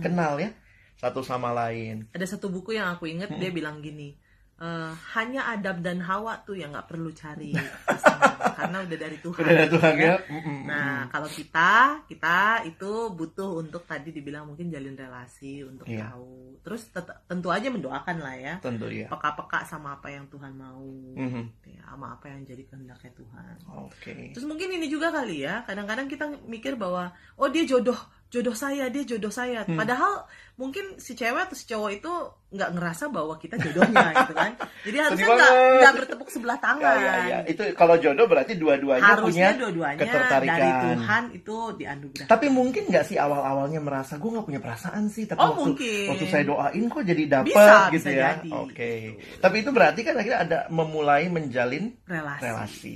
kenal 0.00 0.36
ya 0.36 0.52
satu 0.96 1.20
sama 1.20 1.48
lain. 1.50 2.08
Ada 2.12 2.36
satu 2.36 2.48
buku 2.48 2.76
yang 2.76 2.92
aku 2.92 3.08
inget 3.08 3.28
Hmm. 3.28 3.40
dia 3.40 3.48
bilang 3.48 3.80
gini, 3.80 4.12
"Eh, 4.56 4.92
hanya 5.14 5.48
Adam 5.48 5.80
dan 5.80 5.98
Hawa 6.00 6.42
tuh 6.42 6.54
yang 6.54 6.70
nggak 6.70 6.86
perlu 6.86 7.10
cari 7.10 7.52
pasangan." 7.88 8.30
karena 8.52 8.78
udah 8.84 8.98
dari 9.00 9.18
Tuhan. 9.18 9.42
Udah 9.42 9.54
dari 9.56 9.70
Tuhan 9.70 9.92
gitu 9.92 10.06
ya. 10.06 10.16
Mm-mm. 10.22 10.58
Nah, 10.64 10.98
kalau 11.08 11.26
kita, 11.26 11.72
kita 12.06 12.36
itu 12.62 12.90
butuh 13.10 13.58
untuk 13.58 13.82
tadi 13.82 14.12
dibilang 14.12 14.46
mungkin 14.46 14.70
jalin 14.70 14.94
relasi 14.94 15.66
untuk 15.66 15.88
Iya. 15.88 16.14
tahu. 16.14 16.62
Terus 16.62 16.94
tentu 17.26 17.48
aja 17.50 17.66
mendoakan 17.66 18.16
lah 18.22 18.36
ya. 18.38 18.54
tentu 18.62 18.86
ya. 18.86 19.10
Peka-peka 19.10 19.66
sama 19.66 19.98
apa 19.98 20.08
yang 20.08 20.30
Tuhan 20.30 20.54
mau. 20.54 20.84
Mhm. 21.16 21.42
Ya, 21.66 21.82
sama 21.90 22.14
apa 22.14 22.30
yang 22.30 22.46
jadi 22.46 22.62
kehendaknya 22.64 23.10
Tuhan. 23.12 23.54
Oke. 23.82 24.14
Terus 24.30 24.46
mungkin 24.46 24.68
ini 24.70 24.86
juga 24.86 25.10
kali 25.10 25.42
ya, 25.42 25.66
kadang-kadang 25.66 26.06
kita 26.06 26.30
mikir 26.46 26.78
bahwa 26.78 27.10
oh 27.34 27.48
dia 27.50 27.66
jodoh, 27.66 27.98
jodoh 28.32 28.56
saya, 28.56 28.88
dia 28.88 29.04
jodoh 29.04 29.28
saya. 29.28 29.60
Hmm. 29.62 29.76
Padahal 29.76 30.24
mungkin 30.54 30.96
si 30.96 31.12
cewek 31.12 31.44
atau 31.44 31.52
si 31.52 31.64
cowok 31.64 31.90
itu 31.92 32.12
nggak 32.48 32.70
ngerasa 32.72 33.04
bahwa 33.08 33.36
kita 33.36 33.60
jodohnya 33.60 34.08
gitu 34.24 34.32
kan. 34.32 34.52
Jadi 34.82 34.96
harusnya 34.98 35.26
nggak 35.28 35.52
nggak 35.78 35.94
bertepuk 35.94 36.28
sebelah 36.28 36.56
Ya, 36.56 36.64
tangan. 36.64 36.96
ya, 36.96 37.14
ya. 37.22 37.38
Itu 37.44 37.62
kalau 37.76 37.96
jodoh 37.96 38.24
berarti 38.24 38.56
dua-duanya 38.56 39.04
punya 39.04 39.12
Harusnya 39.14 39.48
dua-duanya 39.54 40.00
ketertarikan. 40.00 40.56
dari 40.56 40.70
Tuhan 40.72 41.22
itu 41.34 41.56
dianugerahkan. 41.76 42.30
Tapi 42.30 42.46
mungkin 42.48 42.82
nggak 42.88 43.04
sih 43.04 43.16
awal-awalnya 43.16 43.80
merasa 43.80 44.16
gue 44.16 44.30
nggak 44.30 44.46
punya 44.48 44.60
perasaan 44.60 45.04
sih, 45.06 45.24
tapi 45.24 45.36
Oh, 45.38 45.52
waktu, 45.52 45.62
mungkin. 45.68 46.06
waktu 46.08 46.26
saya 46.26 46.44
doain 46.44 46.84
kok 46.88 47.04
jadi 47.04 47.22
dapet 47.30 47.52
Bisa, 47.52 47.76
gitu 47.90 48.08
bisa 48.08 48.10
ya. 48.16 48.30
Oke. 48.58 48.92
Tapi 49.38 49.56
itu 49.60 49.70
berarti 49.70 50.00
kan 50.00 50.14
akhirnya 50.16 50.40
ada 50.40 50.58
memulai 50.68 51.28
menjalin 51.28 51.92
relasi. 52.02 52.40
relasi. 52.42 52.94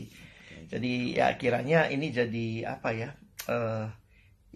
Jadi 0.66 0.92
ya 1.14 1.36
kiranya 1.36 1.86
ini 1.86 2.08
jadi 2.08 2.46
apa 2.66 2.88
ya? 2.90 3.12
eh, 3.46 3.84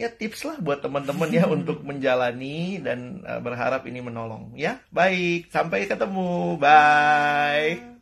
ya 0.01 0.09
tips 0.09 0.49
lah 0.49 0.57
buat 0.65 0.81
teman-teman 0.81 1.29
ya 1.29 1.45
untuk 1.57 1.85
menjalani 1.85 2.81
dan 2.81 3.21
eh, 3.21 3.41
berharap 3.45 3.85
ini 3.85 4.01
menolong 4.01 4.57
ya. 4.57 4.81
Baik, 4.89 5.53
sampai 5.53 5.85
ketemu. 5.85 6.57
Bye. 6.57 8.01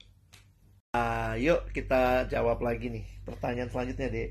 Yuk 1.38 1.70
kita 1.70 2.26
jawab 2.26 2.62
lagi 2.62 2.90
nih 2.90 3.06
pertanyaan 3.22 3.70
selanjutnya, 3.70 4.10
Dek. 4.10 4.30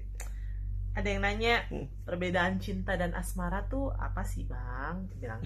Ada 0.97 1.13
yang 1.13 1.21
nanya 1.21 1.55
Hmm. 1.69 1.85
perbedaan 2.09 2.57
cinta 2.57 2.97
dan 2.97 3.13
asmara 3.13 3.69
tuh 3.69 3.93
apa 3.93 4.25
sih 4.25 4.49
bang? 4.49 5.05
Bilang 5.21 5.45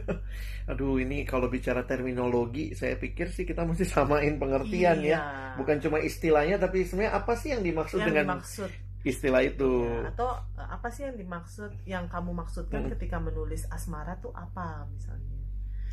Aduh, 0.72 0.96
ini 0.96 1.28
kalau 1.28 1.52
bicara 1.52 1.84
terminologi, 1.84 2.72
saya 2.72 2.96
pikir 2.96 3.28
sih 3.28 3.44
kita 3.44 3.68
mesti 3.68 3.84
samain 3.84 4.40
pengertian 4.40 5.04
iya. 5.04 5.12
ya. 5.12 5.20
Bukan 5.60 5.76
cuma 5.84 6.00
istilahnya, 6.00 6.56
tapi 6.56 6.88
sebenarnya 6.88 7.20
apa 7.20 7.36
sih 7.36 7.52
yang 7.52 7.60
dimaksud 7.60 8.00
yang 8.00 8.08
dengan 8.08 8.40
dimaksud 8.40 8.87
istilah 9.08 9.40
itu? 9.40 9.82
Ya, 9.82 10.12
atau 10.12 10.28
eh, 10.54 10.68
apa 10.68 10.88
sih 10.88 11.02
yang 11.02 11.16
dimaksud 11.16 11.70
yang 11.82 12.04
kamu 12.06 12.30
maksudkan 12.36 12.84
Hmm. 12.84 12.92
ketika 12.92 13.16
menulis 13.16 13.64
asmara 13.68 14.14
tuh 14.18 14.30
apa 14.30 14.84
misalnya? 14.88 15.36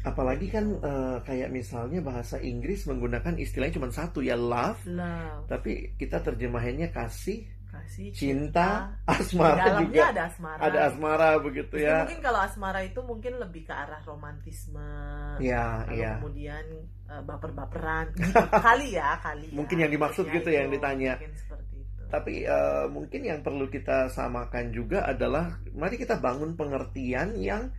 Apalagi 0.04 0.47
kan 0.47 0.65
eh, 0.69 1.17
kayak 1.23 1.49
misalnya 1.49 1.97
bahasa 1.99 2.38
Inggris 2.38 2.86
menggunakan 2.86 3.36
istilahnya 3.36 3.75
cuma 3.75 3.89
satu 3.89 4.21
ya 4.21 4.38
love, 4.38 4.78
Love, 4.86 5.49
tapi 5.49 5.97
kita 5.97 6.21
terjemahannya 6.21 6.93
kasih, 6.93 7.41
kasih, 7.73 8.13
cinta, 8.13 8.93
Di 9.01 9.17
asmara 9.17 9.65
dalamnya 9.65 9.82
juga. 9.82 10.04
ada 10.13 10.21
asmara. 10.30 10.60
Ada 10.62 10.80
asmara 10.93 11.30
begitu 11.41 11.75
ya. 11.82 12.06
mungkin 12.06 12.21
kalau 12.21 12.38
asmara 12.38 12.80
itu 12.86 13.01
mungkin 13.01 13.34
lebih 13.41 13.65
ke 13.65 13.73
arah 13.73 13.97
romantisme. 14.06 14.93
Ya, 15.41 15.84
ya. 15.89 16.21
kemudian 16.21 16.65
eh, 17.10 17.21
baper-baperan 17.25 18.13
gitu. 18.13 18.38
kali 18.62 18.93
ya, 18.93 19.17
kali 19.19 19.49
ya. 19.51 19.58
Mungkin 19.58 19.78
yang 19.82 19.89
dimaksud 19.89 20.21
Maksudnya 20.21 20.38
gitu 20.38 20.49
ya, 20.54 20.58
yang 20.62 20.69
ditanya. 20.69 21.13
Mungkin 21.17 21.34
seperti 21.34 21.73
itu. 21.73 21.74
Tapi 22.07 22.45
eh, 22.45 22.85
mungkin 22.89 23.21
yang 23.25 23.41
perlu 23.41 23.67
kita 23.67 24.07
samakan 24.11 24.71
juga 24.71 25.05
adalah 25.05 25.59
mari 25.73 25.99
kita 25.99 26.21
bangun 26.21 26.53
pengertian 26.53 27.35
yang 27.37 27.69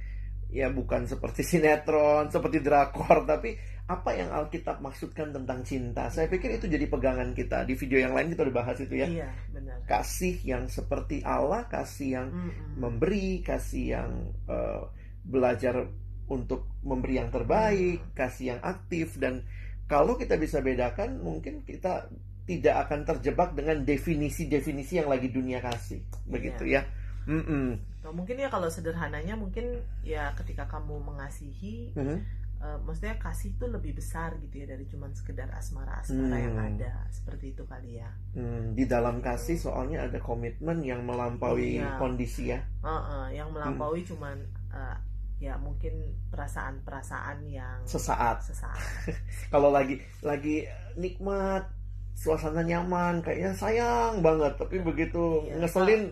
ya 0.50 0.70
bukan 0.70 1.06
seperti 1.06 1.42
sinetron, 1.56 2.30
seperti 2.30 2.62
drakor, 2.62 3.26
tapi 3.26 3.56
apa 3.86 4.18
yang 4.18 4.34
Alkitab 4.34 4.82
maksudkan 4.82 5.30
tentang 5.30 5.62
cinta. 5.62 6.10
Saya 6.10 6.26
pikir 6.26 6.58
itu 6.58 6.66
jadi 6.66 6.90
pegangan 6.90 7.30
kita. 7.30 7.62
Di 7.62 7.78
video 7.78 8.02
yang 8.02 8.18
lain 8.18 8.34
kita 8.34 8.42
udah 8.42 8.56
bahas 8.66 8.78
itu 8.82 8.98
ya. 8.98 9.06
Iya, 9.06 9.30
benar. 9.54 9.78
Kasih 9.86 10.42
yang 10.42 10.66
seperti 10.66 11.22
Allah, 11.22 11.70
kasih 11.70 12.18
yang 12.18 12.28
Mm-mm. 12.34 12.82
memberi, 12.82 13.46
kasih 13.46 13.84
yang 13.94 14.10
eh, 14.50 14.82
belajar 15.22 15.86
untuk 16.26 16.66
memberi 16.82 17.22
yang 17.22 17.30
terbaik, 17.30 18.10
kasih 18.18 18.58
yang 18.58 18.60
aktif 18.66 19.14
dan 19.22 19.46
kalau 19.86 20.18
kita 20.18 20.34
bisa 20.34 20.58
bedakan 20.58 21.22
mungkin 21.22 21.62
kita 21.62 22.10
tidak 22.46 22.86
akan 22.86 23.02
terjebak 23.04 23.52
dengan 23.52 23.82
definisi-definisi 23.82 25.02
yang 25.02 25.10
lagi 25.10 25.28
dunia 25.28 25.58
kasih, 25.58 25.98
begitu 26.24 26.62
ya. 26.64 26.86
Mm-mm. 27.26 27.74
Atau 28.00 28.14
mungkin 28.14 28.38
ya 28.38 28.46
kalau 28.46 28.70
sederhananya 28.70 29.34
mungkin 29.34 29.82
ya 30.00 30.30
ketika 30.38 30.70
kamu 30.70 31.02
mengasihi 31.02 31.90
Mhm. 31.98 32.18
eh, 32.56 32.78
maksudnya 32.86 33.18
kasih 33.18 33.52
itu 33.52 33.66
lebih 33.68 33.98
besar 33.98 34.32
gitu 34.40 34.62
ya 34.62 34.66
dari 34.70 34.86
cuman 34.88 35.12
sekedar 35.12 35.50
asmara-asmara 35.52 36.38
yang 36.40 36.56
Hmm. 36.56 36.70
ada 36.72 37.04
seperti 37.12 37.52
itu 37.52 37.66
kali 37.66 38.00
ya. 38.00 38.08
Hmm, 38.32 38.72
di 38.72 38.88
dalam 38.88 39.20
kasih 39.20 39.60
soalnya 39.60 40.06
ada 40.06 40.16
komitmen 40.22 40.80
yang 40.80 41.04
melampaui 41.04 41.82
Iya. 41.82 41.98
kondisi 42.00 42.54
ya. 42.54 42.62
Heeh, 42.80 43.36
yang 43.36 43.50
melampaui 43.52 44.00
Hmm. 44.06 44.08
cuman 44.14 44.36
eh, 44.72 44.96
ya 45.36 45.58
mungkin 45.60 45.92
perasaan-perasaan 46.32 47.44
yang 47.44 47.84
Sesaat. 47.84 48.40
sesaat. 48.40 48.78
Kalau 49.52 49.68
lagi 49.68 50.00
lagi 50.24 50.64
nikmat, 50.96 51.68
suasana 52.16 52.64
nyaman, 52.64 53.20
kayaknya 53.20 53.52
sayang 53.52 54.18
banget, 54.18 54.56
tapi 54.56 54.80
begitu 54.80 55.44
Iya. 55.44 55.60
ngeselin 55.60 56.02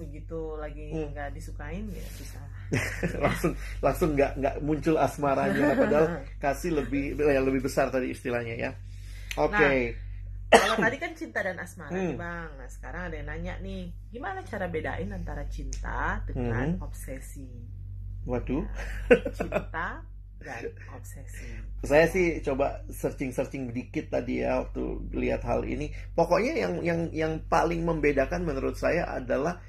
Begitu 0.00 0.56
lagi 0.56 0.96
Hmm. 0.96 1.12
nggak 1.12 1.36
disukain 1.36 1.84
ya 1.92 2.06
bisa. 2.16 2.40
langsung 3.20 3.52
langsung 3.78 4.10
nggak 4.14 4.32
nggak 4.38 4.56
muncul 4.62 4.96
asmaranya 4.96 5.76
padahal 5.76 6.06
kasih 6.42 6.72
lebih 6.72 7.18
ya 7.18 7.36
lebih 7.36 7.60
besar 7.60 7.90
tadi 7.90 8.08
istilahnya 8.08 8.54
ya 8.56 8.70
oke 9.36 9.70
Kalau 10.50 10.76
tadi 10.80 10.96
kan 10.96 11.12
cinta 11.14 11.44
dan 11.44 11.60
asmara 11.60 11.92
Hmm. 11.92 12.10
nih 12.10 12.16
bang. 12.16 12.50
Nah 12.56 12.66
sekarang 12.66 13.02
ada 13.06 13.14
yang 13.14 13.28
nanya 13.28 13.54
nih, 13.60 13.82
gimana 14.08 14.42
cara 14.42 14.66
bedain 14.66 15.10
antara 15.10 15.44
cinta 15.46 16.18
dengan 16.26 16.74
Hmm. 16.74 16.82
obsesi? 16.82 17.46
waduh 18.24 18.64
Cinta 19.30 20.00
dan 20.40 20.72
obsesi. 20.96 21.44
saya 21.84 22.08
sih 22.08 22.40
coba 22.40 22.80
searching 22.88 23.30
searching 23.30 23.68
dikit 23.76 24.08
tadi 24.08 24.40
ya 24.40 24.64
waktu 24.64 25.12
lihat 25.12 25.44
hal 25.44 25.68
ini 25.68 25.92
pokoknya 26.16 26.56
yang 26.56 26.74
yang 26.80 27.00
yang 27.12 27.32
paling 27.44 27.84
membedakan 27.84 28.48
menurut 28.48 28.76
saya 28.80 29.04
adalah 29.04 29.60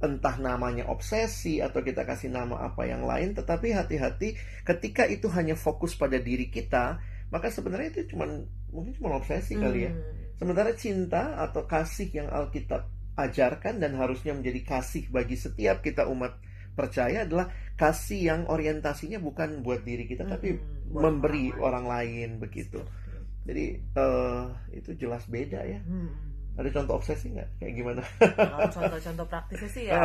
entah 0.00 0.36
namanya 0.40 0.88
obsesi 0.88 1.60
atau 1.60 1.84
kita 1.84 2.08
kasih 2.08 2.32
nama 2.32 2.60
apa 2.60 2.88
yang 2.88 3.04
lain 3.04 3.36
tetapi 3.36 3.72
hati-hati 3.72 4.36
ketika 4.64 5.04
itu 5.08 5.28
hanya 5.32 5.56
fokus 5.56 5.96
pada 5.96 6.16
diri 6.16 6.48
kita 6.48 7.00
maka 7.28 7.52
sebenarnya 7.52 8.00
itu 8.00 8.16
cuman 8.16 8.44
mungkin 8.72 8.92
cuma 8.96 9.16
obsesi 9.16 9.56
kali 9.56 9.88
ya 9.88 9.92
Hmm. 9.92 10.20
Sementara 10.40 10.72
cinta 10.72 11.36
atau 11.36 11.68
kasih 11.68 12.08
yang 12.16 12.32
Alkitab 12.32 12.88
ajarkan 13.12 13.76
dan 13.76 13.92
harusnya 14.00 14.32
menjadi 14.32 14.64
kasih 14.64 15.12
bagi 15.12 15.36
setiap 15.36 15.84
kita 15.84 16.08
umat 16.08 16.32
percaya 16.76 17.26
adalah 17.26 17.46
kasih 17.76 18.20
yang 18.30 18.40
orientasinya 18.46 19.18
bukan 19.18 19.60
buat 19.64 19.82
diri 19.84 20.04
kita 20.04 20.24
tapi 20.24 20.56
Hmm, 20.56 20.92
buat 20.92 21.02
memberi 21.06 21.50
orang 21.56 21.56
lain. 21.56 21.66
orang 21.68 21.84
lain 21.86 22.28
begitu. 22.40 22.80
Jadi 23.46 23.64
eh, 23.96 24.44
itu 24.76 24.90
jelas 24.96 25.24
beda 25.26 25.60
ya. 25.64 25.80
Hmm. 25.80 26.12
Ada 26.58 26.68
contoh 26.76 26.94
obsesi 27.00 27.32
nggak? 27.32 27.48
Kayak 27.58 27.74
gimana? 27.74 28.02
Kalau 28.36 28.68
contoh-contoh 28.68 29.26
praktisnya 29.32 29.70
sih 29.70 29.84
ya 29.88 30.00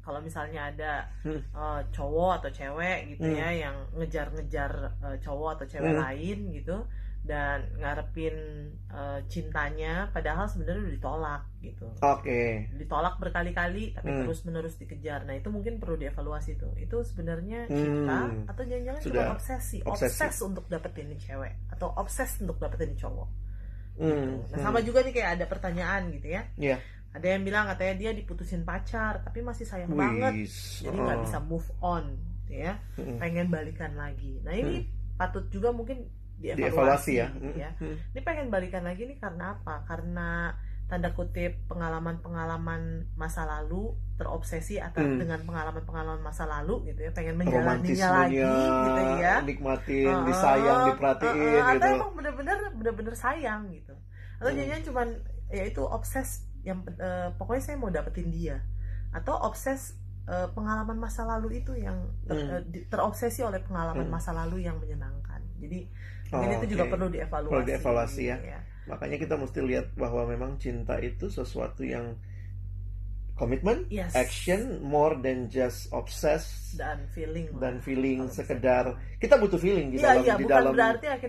kalau 0.00 0.24
misalnya 0.24 0.72
ada 0.72 0.92
Hmm. 1.20 1.40
eh, 1.52 1.80
cowok 1.92 2.32
atau 2.40 2.50
cewek 2.50 2.98
gitu 3.12 3.28
Hmm. 3.28 3.36
ya 3.36 3.48
yang 3.52 3.76
ngejar-ngejar 3.92 4.72
eh, 5.04 5.16
cowok 5.20 5.50
atau 5.60 5.66
cewek 5.68 5.92
Hmm. 5.92 6.00
lain 6.00 6.38
gitu 6.56 6.76
dan 7.28 7.68
ngarepin 7.76 8.36
eh, 8.88 9.20
cintanya 9.28 10.08
padahal 10.10 10.48
sebenarnya 10.48 10.80
udah 10.80 10.94
ditolak 10.96 11.42
gitu. 11.60 11.86
Oke. 12.00 12.72
Ditolak 12.72 13.20
berkali-kali 13.20 13.92
tapi 13.92 14.08
Hmm. 14.08 14.24
terus-menerus 14.24 14.80
dikejar. 14.80 15.28
Nah, 15.28 15.36
itu 15.36 15.52
mungkin 15.52 15.76
perlu 15.76 16.00
dievaluasi 16.00 16.56
tuh. 16.56 16.72
Itu 16.74 17.04
sebenarnya 17.04 17.68
Hmm. 17.68 17.76
cinta 17.76 18.18
atau 18.48 18.62
jangan-jangan 18.64 19.00
cuma 19.04 19.22
obsesi, 19.36 19.78
obsesi. 19.84 20.16
obses 20.24 20.36
untuk 20.40 20.64
dapetin 20.66 21.12
nih 21.12 21.20
cewek 21.20 21.52
atau 21.68 21.92
obses 21.94 22.40
untuk 22.40 22.56
dapetin 22.56 22.96
cowok. 22.96 23.28
Hmm, 24.00 24.40
Nah, 24.48 24.56
hmm. 24.56 24.62
sama 24.64 24.80
juga 24.80 25.04
nih 25.04 25.12
kayak 25.12 25.30
ada 25.36 25.44
pertanyaan 25.44 26.08
gitu 26.08 26.32
ya. 26.32 26.42
Iya. 26.56 26.78
Ada 27.12 27.26
yang 27.36 27.42
bilang 27.44 27.68
katanya 27.68 27.94
dia 27.98 28.10
diputusin 28.14 28.62
pacar, 28.62 29.20
tapi 29.20 29.42
masih 29.42 29.64
sayang 29.64 29.92
banget, 29.92 30.44
Wis. 30.44 30.80
jadi 30.80 30.96
nggak 30.96 31.18
Oh. 31.18 31.24
bisa 31.28 31.38
move 31.42 31.68
on, 31.80 32.04
gitu 32.40 32.62
ya. 32.62 32.78
Hmm. 32.96 33.18
Pengen 33.18 33.52
balikan 33.52 33.92
lagi. 33.92 34.38
Nah 34.40 34.54
ini 34.54 34.86
patut 35.18 35.44
juga 35.50 35.74
mungkin 35.74 36.06
dievaluasi, 36.38 36.62
Dievaluasi 36.62 37.12
ya. 37.14 37.26
gitu 37.30 37.50
ya. 37.54 37.70
Ini 38.14 38.20
pengen 38.22 38.46
balikan 38.48 38.82
lagi 38.82 39.04
nih 39.04 39.18
karena 39.18 39.54
apa? 39.54 39.82
Karena 39.84 40.54
tanda 40.86 41.12
kutip 41.12 41.68
pengalaman-pengalaman 41.68 43.12
masa 43.12 43.44
lalu 43.44 43.92
terobsesi 44.16 44.80
atau 44.80 45.04
Hmm. 45.04 45.20
dengan 45.20 45.44
pengalaman-pengalaman 45.44 46.22
masa 46.22 46.44
lalu 46.44 46.88
gitu 46.88 47.04
ya, 47.04 47.12
pengen 47.12 47.36
menjalaninya 47.36 48.08
lagi 48.24 48.40
gitu 48.40 49.02
ya. 49.20 49.34
nikmatin, 49.44 50.08
Uh-uh, 50.08 50.24
disayang, 50.24 50.80
diperhatiin 50.88 51.28
uh-uh, 51.28 51.44
gitu. 51.68 51.76
atau 51.76 51.88
emang 51.92 52.12
bener-bener 52.14 52.58
bener-bener 52.72 53.14
sayang 53.14 53.68
gitu 53.68 53.94
atau 54.38 54.48
Hmm. 54.48 54.58
jangan 54.58 54.80
cuman 54.82 55.08
ya 55.50 55.64
itu 55.64 55.82
obses 55.82 56.28
yang 56.62 56.80
eh, 56.88 57.28
pokoknya 57.34 57.62
saya 57.62 57.76
mau 57.76 57.90
dapetin 57.90 58.30
dia 58.30 58.64
atau 59.10 59.34
obses 59.38 59.92
eh, 60.24 60.48
pengalaman 60.52 60.96
masa 60.96 61.24
lalu 61.24 61.60
itu 61.60 61.72
yang 61.72 61.96
ter- 62.24 62.36
Hmm. 62.38 62.64
eh, 62.68 62.84
terobsesi 62.86 63.40
oleh 63.40 63.60
pengalaman 63.60 64.04
Hmm. 64.04 64.12
masa 64.12 64.30
lalu 64.30 64.62
yang 64.62 64.76
menyenangkan 64.76 65.37
jadi 65.58 65.80
Oh, 66.28 66.44
mungkin 66.44 66.60
itu 66.60 66.76
juga 66.76 66.84
perlu 66.92 67.08
dievaluasi 67.08 67.52
Perlu 67.56 67.64
dievaluasi 67.64 68.22
ya. 68.28 68.36
Makanya 68.84 69.16
kita 69.16 69.34
mesti 69.40 69.60
lihat 69.64 69.96
bahwa 69.96 70.28
memang 70.28 70.60
cinta 70.60 71.00
itu 71.00 71.32
sesuatu 71.32 71.80
yang 71.80 72.20
komitmen, 73.32 73.86
Yes. 73.88 74.12
action, 74.18 74.82
more 74.82 75.14
than 75.22 75.46
just 75.48 75.88
obsessed 75.94 76.74
dan 76.74 77.06
feeling 77.14 77.48
dan 77.62 77.78
feeling 77.78 78.26
sekedar 78.28 78.98
kita 79.22 79.38
butuh 79.38 79.56
feeling 79.56 79.94
di 79.94 80.02
Iya, 80.02 80.10
dalam 80.10 80.24
iya, 80.26 80.34
di 80.34 80.44
dalam 80.44 80.72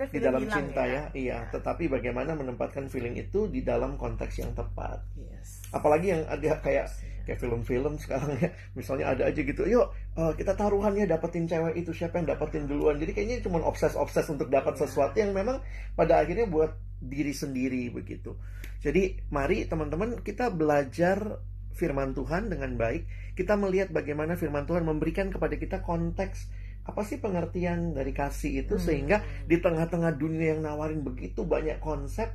di 0.09 0.19
dalam 0.19 0.41
hilang 0.41 0.51
cinta 0.51 0.83
ya. 0.83 0.91
ya. 0.91 1.03
Iya, 1.13 1.13
Iya. 1.15 1.37
tetapi 1.53 1.83
bagaimana 1.85 2.33
menempatkan 2.33 2.89
feeling 2.89 3.13
itu 3.15 3.45
di 3.47 3.61
dalam 3.61 3.93
konteks 3.95 4.41
yang 4.41 4.51
tepat. 4.57 4.99
yes 5.15 5.61
Apalagi 5.69 6.17
yang 6.17 6.23
ada 6.27 6.59
kayak. 6.59 6.89
Kayak 7.29 7.37
film-film 7.39 7.93
sekarang 8.01 8.33
ya 8.41 8.49
misalnya 8.77 9.13
ada 9.13 9.29
aja 9.29 9.37
gitu 9.37 9.61
yuk 9.63 9.93
eh, 10.17 10.33
kita 10.33 10.57
taruhan 10.57 10.97
ya 10.97 11.05
dapetin 11.05 11.45
cewek 11.45 11.77
itu 11.77 11.93
siapa 11.93 12.17
yang 12.17 12.27
dapetin 12.27 12.65
duluan 12.65 12.97
jadi 12.97 13.13
kayaknya 13.13 13.37
cuma 13.45 13.61
obses-obses 13.61 14.25
untuk 14.27 14.49
dapat 14.49 14.73
Iya. 14.73 14.89
sesuatu 14.89 15.15
yang 15.15 15.31
memang 15.31 15.61
pada 15.93 16.25
akhirnya 16.25 16.49
buat 16.49 16.73
diri 16.97 17.31
sendiri 17.31 17.93
begitu 17.93 18.33
jadi 18.81 19.21
mari 19.29 19.69
teman-teman 19.69 20.19
kita 20.19 20.49
belajar 20.49 21.37
firman 21.77 22.11
Tuhan 22.11 22.49
dengan 22.49 22.73
baik 22.75 23.05
kita 23.37 23.55
melihat 23.55 23.93
bagaimana 23.93 24.35
firman 24.35 24.65
Tuhan 24.65 24.83
memberikan 24.83 25.29
kepada 25.29 25.55
kita 25.55 25.79
konteks 25.79 26.49
apa 26.83 27.05
sih 27.05 27.21
pengertian 27.21 27.93
dari 27.93 28.11
kasih 28.11 28.65
itu 28.65 28.75
Hmm. 28.75 28.83
sehingga 28.83 29.17
di 29.45 29.61
tengah-tengah 29.61 30.17
dunia 30.17 30.57
yang 30.57 30.65
nawarin 30.65 31.05
begitu 31.05 31.45
banyak 31.45 31.77
konsep 31.79 32.33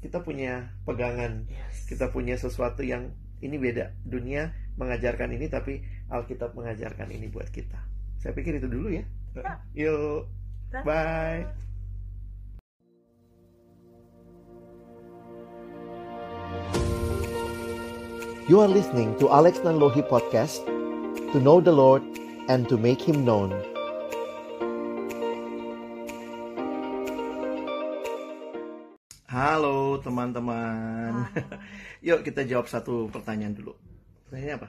kita 0.00 0.22
punya 0.22 0.72
pegangan 0.86 1.44
Yes. 1.44 1.90
kita 1.90 2.08
punya 2.08 2.38
sesuatu 2.38 2.80
yang 2.80 3.12
ini 3.40 3.56
beda. 3.56 3.92
Dunia 4.04 4.52
mengajarkan 4.76 5.32
ini 5.36 5.48
tapi 5.48 5.80
Alkitab 6.08 6.56
mengajarkan 6.56 7.08
ini 7.12 7.28
buat 7.28 7.48
kita. 7.48 7.76
Saya 8.20 8.36
pikir 8.36 8.60
itu 8.60 8.68
dulu 8.68 8.92
ya. 8.92 9.04
Yuk. 9.76 10.28
Dah. 10.70 10.82
bye. 10.86 11.42
You 18.50 18.58
are 18.58 18.70
listening 18.70 19.14
to 19.22 19.30
Alex 19.30 19.62
Nanlohi 19.62 20.02
Podcast 20.02 20.66
To 21.30 21.38
know 21.38 21.62
the 21.62 21.70
Lord 21.70 22.02
and 22.50 22.66
to 22.66 22.74
make 22.74 22.98
Him 22.98 23.22
known 23.22 23.54
halo 29.30 30.02
teman-teman. 30.02 31.22
Yuk 32.06 32.26
kita 32.26 32.42
jawab 32.42 32.66
satu 32.66 33.06
pertanyaan 33.14 33.54
dulu. 33.54 33.78
Pertanyaannya 34.26 34.56
apa? 34.58 34.68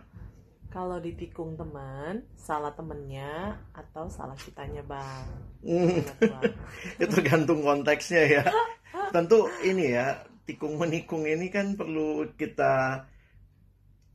Kalau 0.70 1.02
ditikung 1.02 1.58
teman 1.58 2.22
salah 2.38 2.70
temennya 2.78 3.58
atau 3.74 4.06
salah 4.06 4.38
kitanya 4.38 4.86
bang? 4.86 5.26
Hmm, 5.66 6.06
itu 7.02 7.10
tergantung 7.10 7.66
konteksnya 7.66 8.24
ya. 8.30 8.44
Tentu 9.18 9.50
ini 9.66 9.98
ya 9.98 10.22
tikung 10.46 10.78
menikung 10.78 11.26
ini 11.26 11.50
kan 11.50 11.74
perlu 11.74 12.30
kita 12.38 13.02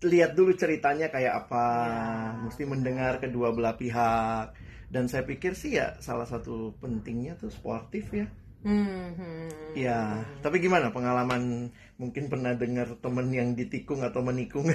lihat 0.07 0.39
dulu 0.39 0.55
ceritanya 0.55 1.11
kayak 1.11 1.43
apa. 1.43 1.67
Ya. 1.91 2.47
mesti 2.47 2.63
mendengar 2.63 3.19
kedua 3.19 3.51
belah 3.51 3.75
pihak. 3.75 4.55
Dan 4.87 5.11
saya 5.11 5.27
pikir 5.27 5.59
sih 5.59 5.75
ya 5.75 5.99
salah 5.99 6.31
satu 6.31 6.79
pentingnya 6.79 7.35
tuh 7.35 7.51
sportif 7.51 8.15
ya 8.15 8.31
Hmm, 8.67 9.15
hmm. 9.15 9.79
ya 9.79 10.01
tapi 10.43 10.59
gimana 10.59 10.91
pengalaman 10.91 11.71
mungkin 11.97 12.27
pernah 12.27 12.51
dengar 12.53 12.99
temen 12.99 13.31
yang 13.31 13.55
ditikung 13.55 14.03
atau 14.03 14.21
menikung 14.21 14.67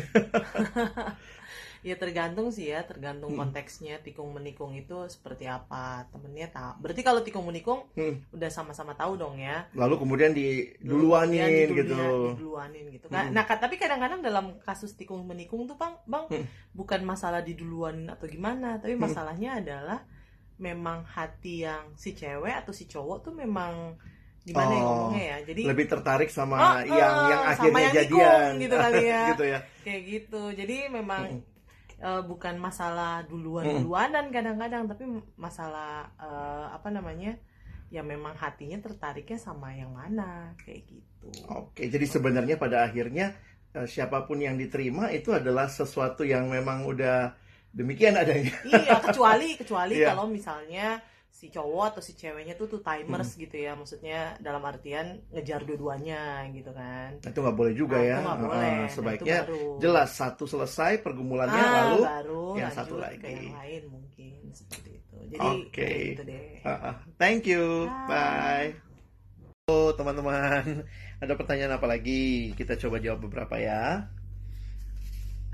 Ya 1.82 1.98
tergantung 1.98 2.54
sih 2.54 2.70
ya, 2.70 2.86
tergantung 2.86 3.34
Hmm. 3.34 3.42
konteksnya 3.42 3.98
tikung 4.06 4.30
menikung 4.30 4.78
itu 4.78 4.94
seperti 5.10 5.50
apa 5.50 6.06
temennya 6.14 6.54
tahu. 6.54 6.78
Berarti 6.78 7.02
kalau 7.02 7.26
tikung 7.26 7.50
menikung 7.50 7.90
Hmm. 7.98 8.22
udah 8.30 8.50
sama-sama 8.54 8.94
tahu 8.94 9.18
dong 9.18 9.42
ya. 9.42 9.66
lalu 9.74 9.98
kemudian 9.98 10.30
diduluanin 10.30 11.42
Kemudian 11.42 11.50
gitu 11.58 11.74
diduluan- 11.82 12.38
diduluanin 12.38 12.86
gitu. 12.94 13.06
Hmm. 13.10 13.16
kan. 13.18 13.26
Nah, 13.34 13.44
tapi 13.50 13.82
kadang-kadang 13.82 14.22
dalam 14.22 14.62
kasus 14.62 14.94
tikung 14.94 15.26
menikung 15.26 15.66
tuh 15.66 15.74
bang, 15.74 15.98
bang 16.06 16.30
Hmm. 16.30 16.46
bukan 16.70 17.02
masalah 17.02 17.42
diduluanin 17.42 18.14
atau 18.14 18.30
gimana, 18.30 18.78
tapi 18.78 18.94
Hmm. 18.94 19.02
masalahnya 19.02 19.58
adalah 19.58 20.06
memang 20.62 21.02
hati 21.04 21.66
yang 21.66 21.90
si 21.98 22.14
cewek 22.14 22.54
atau 22.54 22.70
si 22.70 22.86
cowok 22.86 23.18
tuh 23.26 23.34
memang 23.34 23.98
gimana 24.42 24.72
ya 24.72 24.82
Oh, 24.82 24.86
ngomongnya 24.86 25.24
ya. 25.24 25.38
Jadi 25.46 25.62
lebih 25.66 25.86
tertarik 25.86 26.30
sama 26.30 26.56
Oh, 26.58 26.74
yang 26.86 27.14
oh, 27.18 27.30
yang 27.30 27.42
sama 27.42 27.50
akhirnya 27.52 27.82
yang 27.82 27.96
jadian 27.98 28.50
gitu 28.58 28.76
kali 28.78 29.02
ya. 29.14 29.24
gitu 29.34 29.44
ya 29.46 29.60
kayak 29.82 30.02
gitu. 30.06 30.42
Jadi 30.54 30.78
memang 30.88 31.24
Mm. 31.32 31.42
eh, 32.02 32.22
bukan 32.26 32.56
masalah 32.58 33.22
duluan-duluanan 33.26 34.34
kadang-kadang 34.34 34.90
tapi 34.90 35.04
masalah 35.38 36.10
eh, 36.18 36.66
apa 36.74 36.90
namanya 36.90 37.38
ya 37.92 38.02
memang 38.02 38.34
hatinya 38.34 38.80
tertariknya 38.80 39.38
sama 39.38 39.76
yang 39.76 39.94
mana 39.94 40.56
kayak 40.58 40.88
gitu 40.88 41.30
Oke, 41.54 41.86
jadi 41.86 42.02
sebenarnya 42.08 42.58
pada 42.58 42.90
akhirnya 42.90 43.38
eh, 43.74 43.86
siapa 43.86 44.26
pun 44.26 44.42
yang 44.42 44.58
diterima 44.58 45.14
itu 45.14 45.30
adalah 45.30 45.70
sesuatu 45.70 46.26
yang 46.26 46.50
memang 46.50 46.90
udah 46.90 47.38
demikian 47.72 48.16
adanya. 48.16 48.52
iya 48.70 49.00
kecuali 49.00 49.56
kecuali 49.56 49.94
Iya. 49.96 50.12
kalau 50.12 50.28
misalnya 50.28 51.00
si 51.32 51.50
cowok 51.50 51.96
atau 51.96 52.02
si 52.04 52.14
ceweknya 52.14 52.54
tuh 52.54 52.70
tuh 52.70 52.82
timers 52.82 53.34
gitu 53.34 53.56
ya 53.56 53.74
maksudnya 53.74 54.38
dalam 54.38 54.62
artian 54.62 55.26
ngejar 55.32 55.66
dua-duanya 55.66 56.46
gitu 56.52 56.70
kan 56.70 57.18
Nah, 57.18 57.32
Itu 57.32 57.40
nggak 57.42 57.58
boleh 57.58 57.74
juga 57.74 57.98
Nah, 57.98 58.06
ya. 58.06 58.18
itu 58.20 58.30
Eh, 58.30 58.38
boleh. 58.38 58.60
Nah, 58.62 58.78
itu 58.86 58.94
sebaiknya 58.94 59.38
baru. 59.48 59.64
jelas 59.80 60.10
satu 60.14 60.44
selesai 60.46 61.02
pergumulannya 61.02 61.58
Ah, 61.58 61.72
lalu. 61.82 62.00
baru 62.06 62.46
yang 62.54 62.70
lanjut 62.70 62.78
satu 62.78 62.94
ke 62.94 63.02
lagi. 63.02 63.34
yang 63.42 63.58
lain 63.58 63.82
mungkin 63.90 64.34
seperti 64.54 64.90
itu 64.94 65.18
jadi 65.32 65.42
Oke. 65.42 65.72
kayak 65.74 65.98
gitu 66.14 66.24
deh 66.28 66.46
Ah, 66.62 66.74
ah. 66.78 66.96
Thank 67.18 67.42
you. 67.48 67.90
Bye. 68.06 68.06
Bye. 68.06 68.70
Halo 69.64 69.96
teman-teman, 69.96 70.84
ada 71.18 71.34
pertanyaan 71.34 71.74
apa 71.74 71.88
lagi? 71.88 72.52
Kita 72.54 72.76
coba 72.78 73.00
jawab 73.00 73.26
beberapa 73.26 73.56
ya. 73.58 74.12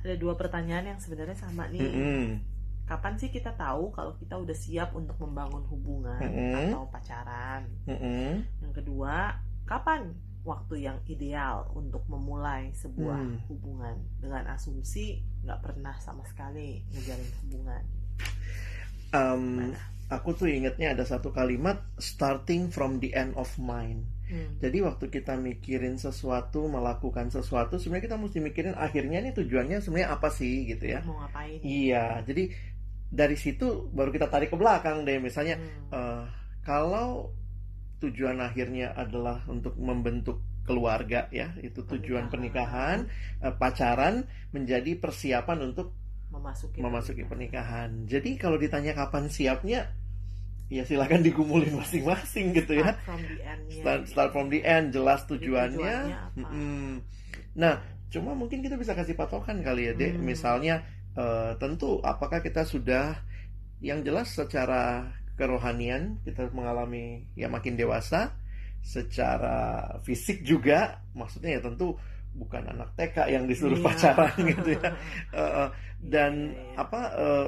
Ada 0.08 0.15
dua 0.15 0.39
pertanyaan 0.39 0.96
yang 0.96 1.00
sebenarnya 1.04 1.36
sama 1.36 1.67
nih 1.67 1.84
Mm-mm. 1.84 2.39
kapan 2.88 3.20
sih 3.20 3.28
kita 3.28 3.52
tahu 3.60 3.91
kalau 3.91 4.15
kita 4.15 4.39
udah 4.39 4.56
siap 4.56 4.96
untuk 4.96 5.20
membangun 5.20 5.67
hubungan 5.67 6.24
Mm-mm. 6.24 6.72
atau 6.72 6.88
pacaran? 6.88 7.67
Mm-mm. 7.84 8.48
Yang 8.63 8.74
kedua, 8.80 9.36
kapan 9.67 10.15
waktu 10.48 10.88
yang 10.88 10.98
ideal 11.12 11.67
untuk 11.76 12.08
memulai 12.08 12.72
sebuah 12.72 13.20
Hmm. 13.20 13.43
hubungan 13.52 14.00
dengan 14.24 14.48
asumsi 14.56 15.20
nggak 15.43 15.60
pernah 15.60 15.91
sama 16.00 16.24
sekali 16.24 16.88
ngejalin 16.96 17.32
hubungan? 17.43 17.84
Um, 19.12 19.76
Mana? 19.76 19.80
aku 20.08 20.36
tuh 20.36 20.48
ingetnya 20.48 20.96
ada 20.96 21.04
satu 21.04 21.36
kalimat 21.36 21.84
starting 22.00 22.72
from 22.72 23.04
the 23.04 23.12
end 23.12 23.36
of 23.36 23.52
mind. 23.60 24.08
Hmm. 24.28 24.60
Jadi 24.60 24.78
waktu 24.84 25.06
kita 25.08 25.40
mikirin 25.40 25.96
sesuatu, 25.96 26.68
melakukan 26.68 27.32
sesuatu, 27.32 27.80
sebenarnya 27.80 28.12
kita 28.12 28.18
mesti 28.20 28.40
mikirin 28.44 28.76
akhirnya 28.76 29.24
nih 29.24 29.34
tujuannya 29.34 29.80
sebenarnya 29.80 30.10
apa 30.12 30.28
sih 30.28 30.68
gitu 30.68 30.84
ya. 30.84 31.00
Mau 31.08 31.18
ngapain? 31.24 31.60
Iya, 31.63 32.22
jadi 32.28 32.52
dari 33.08 33.40
situ 33.40 33.88
baru 33.96 34.12
kita 34.12 34.28
tarik 34.28 34.52
ke 34.52 34.58
belakang 34.60 35.08
deh. 35.08 35.18
Misalnya 35.24 35.56
Hmm. 35.56 35.96
eh, 35.96 36.24
kalau 36.68 37.32
tujuan 38.04 38.38
akhirnya 38.44 38.94
adalah 38.94 39.48
untuk 39.48 39.80
membentuk 39.80 40.44
keluarga 40.68 41.32
ya, 41.32 41.56
itu 41.63 41.88
tujuan 41.88 42.28
pernikahan, 42.28 43.08
eh, 43.40 43.54
pacaran 43.56 44.28
menjadi 44.52 45.00
persiapan 45.00 45.72
untuk 45.72 45.96
memasuki 46.28 46.84
memasuki 46.84 47.24
pernikahan. 47.24 48.04
Jadi 48.04 48.36
kalau 48.36 48.60
ditanya 48.60 48.92
kapan 48.92 49.32
siapnya, 49.32 49.88
ya 50.67 50.84
silakan 50.84 51.23
digumulin 51.23 51.71
masing-masing 51.80 52.51
gitu 52.51 52.80
ya. 52.84 52.91
Start 52.91 53.03
from 53.08 53.21
the 53.23 53.38
end-nya. 53.39 53.75
Start, 53.80 54.01
start 54.08 54.30
from 54.36 54.47
the 54.51 54.62
end, 54.63 54.86
jelas 54.91 55.23
tujuannya. 55.25 55.95
tujuannya. 56.36 56.99
Nah, 57.58 57.75
cuma 58.08 58.32
mungkin 58.36 58.60
kita 58.62 58.75
bisa 58.75 58.93
kasih 58.93 59.15
patokan 59.15 59.63
kali 59.63 59.89
ya, 59.89 59.93
Dek. 59.95 60.15
Hmm. 60.15 60.23
Misalnya, 60.27 60.84
eh, 61.15 61.51
tentu 61.58 61.97
apakah 62.03 62.43
kita 62.43 62.67
sudah 62.67 63.15
yang 63.80 64.01
jelas 64.01 64.34
secara 64.34 65.13
kerohanian 65.38 66.17
kita 66.25 66.49
mengalami 66.49 67.30
ya 67.38 67.45
makin 67.45 67.77
dewasa, 67.77 68.34
secara 68.82 69.86
fisik 70.01 70.41
juga, 70.41 70.97
maksudnya 71.13 71.58
ya 71.58 71.62
tentu 71.62 71.93
bukan 72.34 72.69
anak 72.69 72.93
TK 72.97 73.34
yang 73.34 73.45
disuruh 73.45 73.77
Iya. 73.77 73.86
pacaran 73.86 74.34
gitu 74.45 74.69
ya. 74.77 74.89
Eh, 75.38 75.67
dan 75.97 76.34
Iya, 76.53 76.58
iya. 76.58 76.73
apa 76.77 77.01
eh, 77.17 77.47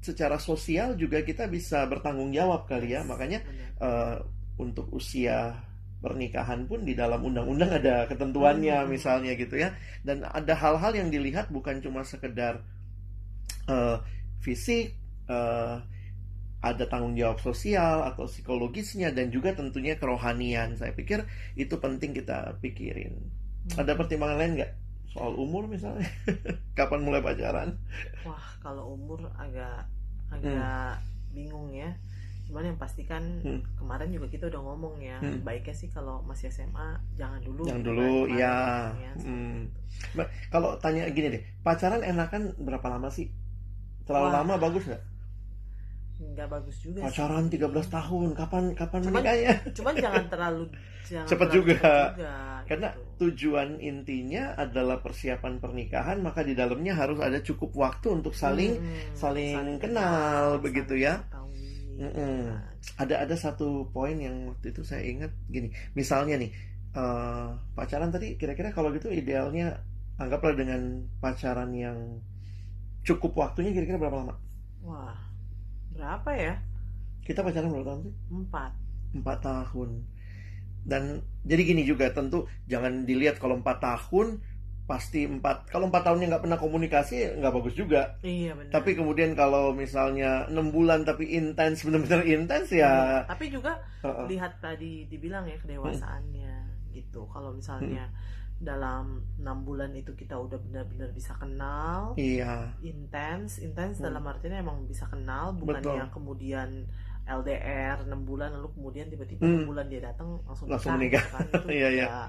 secara 0.00 0.36
sosial 0.40 0.96
juga 0.96 1.20
kita 1.20 1.44
bisa 1.48 1.84
bertanggung 1.84 2.32
jawab 2.32 2.64
kali 2.68 2.96
ya, 2.96 3.04
makanya 3.04 3.44
eh, 3.80 4.16
untuk 4.60 4.88
usia 4.92 5.56
pernikahan 6.00 6.64
pun 6.64 6.80
di 6.84 6.96
dalam 6.96 7.20
undang-undang 7.20 7.76
ada 7.76 8.08
ketentuannya 8.08 8.84
Hmm. 8.84 8.88
misalnya 8.88 9.32
gitu 9.36 9.60
ya. 9.60 9.76
Dan 10.00 10.24
ada 10.24 10.56
hal-hal 10.56 10.92
yang 10.96 11.08
dilihat 11.12 11.52
bukan 11.52 11.80
cuma 11.84 12.00
sekedar 12.04 12.64
eh, 13.68 13.96
fisik 14.40 14.96
eh, 15.28 15.76
ada 16.60 16.84
tanggung 16.92 17.16
jawab 17.16 17.40
sosial 17.40 18.04
atau 18.04 18.28
psikologisnya 18.28 19.12
dan 19.16 19.32
juga 19.32 19.52
tentunya 19.56 19.96
kerohanian. 19.96 20.76
Saya 20.76 20.92
pikir 20.92 21.24
itu 21.56 21.76
penting 21.80 22.12
kita 22.16 22.56
pikirin. 22.60 23.16
Hmm. 23.60 23.84
ada 23.84 23.92
pertimbangan 23.92 24.40
lain 24.40 24.52
nggak 24.56 24.72
soal 25.10 25.34
umur 25.34 25.66
misalnya 25.66 26.06
kapan 26.78 27.02
mulai 27.02 27.18
pacaran 27.20 27.74
Wah, 28.22 28.46
kalau 28.62 28.94
umur 28.94 29.26
agak 29.34 29.86
agak 30.30 30.94
Hmm. 30.96 31.34
bingung 31.34 31.70
ya. 31.70 31.90
cuman 32.46 32.66
yang 32.66 32.78
pasti 32.78 33.06
kan 33.06 33.22
Hmm. 33.46 33.62
kemarin 33.78 34.10
juga 34.10 34.26
kita 34.26 34.50
udah 34.50 34.58
ngomong 34.58 34.98
ya 34.98 35.22
Hmm. 35.22 35.38
baiknya 35.42 35.70
sih 35.70 35.86
kalau 35.86 36.18
masih 36.22 36.50
SMA 36.50 36.98
jangan 37.14 37.38
dulu 37.42 37.62
Jangan 37.62 37.82
dulu, 37.86 38.26
kemarin 38.26 38.34
iya. 38.34 38.54
ya, 38.90 39.10
seperti 39.14 39.30
Hmm. 39.30 39.60
itu. 39.62 40.22
Kalau 40.50 40.70
tanya 40.78 41.02
gini 41.10 41.26
deh, 41.30 41.42
pacaran 41.62 42.02
enakan 42.02 42.42
berapa 42.58 42.86
lama 42.88 43.06
sih? 43.06 43.30
Terlalu 44.02 44.26
Wah. 44.26 44.34
lama 44.42 44.54
bagus 44.58 44.82
nggak? 44.82 45.02
Nggak 46.20 46.48
bagus 46.52 46.76
juga 46.78 47.00
sih. 47.00 47.06
Pacaran 47.08 47.48
13 47.48 47.64
tahun, 47.88 48.28
kapan 48.36 48.64
kapan 48.76 49.00
Cuman- 49.00 49.12
menikahnya? 49.24 49.52
cuman 49.76 49.94
jangan 49.96 50.24
terlalu 50.28 50.64
jangan 51.08 51.26
Cepet 51.26 51.46
terlalu 51.48 51.56
juga. 51.56 51.92
juga, 52.14 52.34
Karena 52.68 52.88
gitu. 52.92 53.02
tujuan 53.20 53.68
intinya 53.80 54.42
adalah 54.54 55.00
persiapan 55.00 55.58
pernikahan, 55.58 56.20
maka 56.20 56.44
di 56.44 56.52
dalamnya 56.52 56.94
harus 56.94 57.18
ada 57.18 57.40
cukup 57.40 57.72
waktu 57.74 58.06
untuk 58.12 58.32
saling 58.32 58.76
Hmm, 58.78 59.16
saling 59.16 59.80
kenal, 59.80 60.60
begitu 60.60 60.94
ya. 60.94 61.24
Mm-mm. 62.00 62.48
Nah, 62.48 62.64
ada 62.96 63.20
ada 63.20 63.36
satu 63.36 63.88
poin 63.90 64.16
yang 64.16 64.48
waktu 64.48 64.72
itu 64.72 64.80
saya 64.80 65.04
ingat 65.04 65.32
gini, 65.48 65.68
misalnya 65.92 66.36
nih 66.36 66.48
eh, 66.90 67.48
pacaran 67.74 68.08
tadi 68.08 68.34
kira-kira 68.34 68.72
kalau 68.72 68.88
gitu 68.90 69.08
idealnya 69.08 69.78
anggaplah 70.16 70.52
dengan 70.52 70.80
pacaran 71.20 71.72
yang 71.72 71.96
cukup 73.00 73.32
waktunya 73.36 73.72
kira-kira 73.72 73.96
berapa 73.96 74.16
lama? 74.20 74.34
wah 74.80 75.16
berapa 75.94 76.30
ya 76.34 76.54
Kita 77.22 77.44
pacaran 77.44 77.70
berapa 77.70 77.86
tahun 77.86 78.00
sih? 78.06 78.14
empat 78.32 78.72
Empat 79.10 79.38
tahun. 79.42 79.90
Dan 80.80 81.20
jadi 81.44 81.62
gini 81.66 81.82
juga 81.84 82.08
tentu 82.10 82.48
jangan 82.64 83.04
dilihat 83.04 83.36
kalau 83.36 83.58
empat 83.60 83.78
tahun 83.82 84.40
pasti 84.86 85.22
empat 85.22 85.70
kalau 85.70 85.86
empat 85.86 86.02
tahunnya 86.02 86.26
nggak 86.34 86.42
pernah 86.42 86.58
komunikasi 86.58 87.38
nggak 87.38 87.52
bagus 87.54 87.74
juga. 87.78 88.18
iya 88.26 88.58
benar 88.58 88.74
Tapi 88.74 88.98
kemudian 88.98 89.38
kalau 89.38 89.70
misalnya 89.70 90.50
enam 90.50 90.74
bulan 90.74 91.06
tapi 91.06 91.30
intens 91.30 91.82
benar-benar 91.86 92.26
intens 92.26 92.74
ya. 92.74 93.22
tapi 93.28 93.50
juga 93.50 93.78
Heeh. 94.02 94.26
lihat 94.34 94.58
tadi 94.58 95.06
dibilang 95.06 95.46
ya 95.46 95.54
kedewasaannya 95.62 96.54
gitu 96.90 97.22
kalau 97.30 97.54
misalnya 97.54 98.10
Hmm. 98.10 98.18
Dalam 98.60 99.24
enam 99.40 99.58
bulan 99.64 99.90
itu 99.92 100.12
kita 100.12 100.36
udah 100.36 100.60
benar-benar 100.60 101.10
bisa 101.10 101.32
kenal 101.34 102.12
Iya. 102.14 102.76
intens 102.80 103.56
intens 103.56 103.96
Hmm. 103.98 104.06
dalam 104.06 104.22
artinya 104.22 104.60
emang 104.60 104.84
bisa 104.84 105.08
kenal 105.08 105.56
bukan 105.56 105.80
Betul. 105.80 105.96
yang 105.96 106.10
kemudian 106.12 106.68
LDR 107.24 108.04
6 108.04 108.20
bulan 108.22 108.52
lalu 108.52 108.68
kemudian 108.74 109.08
tiba-tiba 109.08 109.40
Hmm. 109.40 109.64
6 109.64 109.66
bulan 109.66 109.86
dia 109.88 110.00
datang 110.02 110.44
langsung, 110.44 110.68
Langsung 110.68 110.94
nikah, 110.94 111.24
menikah. 111.24 111.24
gitu 111.24 111.56
kan. 111.56 111.64
itu 111.64 111.68
Iya, 111.80 111.88
iya. 111.90 112.06
ya 112.06 112.22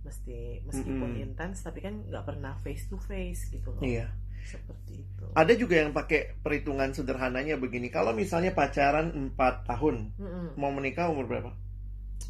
mesti 0.00 0.38
meskipun 0.62 1.10
Mm-mm. 1.12 1.24
intens 1.26 1.56
tapi 1.60 1.82
kan 1.82 1.98
nggak 2.00 2.24
pernah 2.24 2.54
face 2.62 2.86
to 2.86 2.94
face 2.96 3.50
gitu 3.50 3.74
loh 3.74 3.82
Iya. 3.82 4.06
seperti 4.40 5.02
itu 5.02 5.24
Ada 5.34 5.52
juga 5.52 5.74
yang 5.76 5.90
pakai 5.90 6.38
perhitungan 6.38 6.94
sederhananya 6.94 7.58
begini. 7.58 7.90
Kalau 7.90 8.14
misalnya 8.14 8.54
pacaran 8.54 9.10
4 9.12 9.66
tahun, 9.66 10.14
Mm-mm. 10.16 10.46
mau 10.54 10.70
menikah 10.70 11.10
umur 11.10 11.26
berapa? 11.26 11.50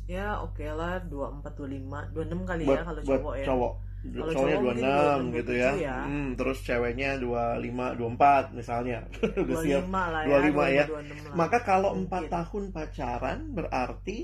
Ya 0.07 0.38
oke 0.38 0.62
lah 0.70 1.03
24 1.11 1.42
25 1.59 2.14
26 2.14 2.51
kali 2.51 2.62
buat 2.62 2.79
ya 2.79 2.85
kalau 2.87 3.01
cowok 3.03 3.35
ya 3.37 3.46
cowok. 3.46 3.75
Kalau 4.07 4.31
Cowoknya 4.31 4.57
cowok 4.57 4.70
mungkin 4.70 5.35
26 5.35 5.38
gitu 5.42 5.53
ya. 5.59 5.70
27 5.75 5.83
ya. 5.83 5.96
Hmm, 6.07 6.29
terus 6.38 6.59
ceweknya 6.62 7.11
25 7.18 7.99
24 7.99 8.55
misalnya. 8.55 8.99
Udah 9.42 9.57
siap. 9.66 9.83
25 9.90 10.14
lah 10.14 10.22
ya 10.22 10.38
25 10.46 10.79
ya. 10.79 10.85
26 10.87 11.27
lah. 11.27 11.35
Maka 11.35 11.59
kalau 11.66 11.90
Mungkin. 11.99 12.31
4 12.31 12.35
tahun 12.35 12.64
pacaran 12.70 13.38
berarti 13.51 14.18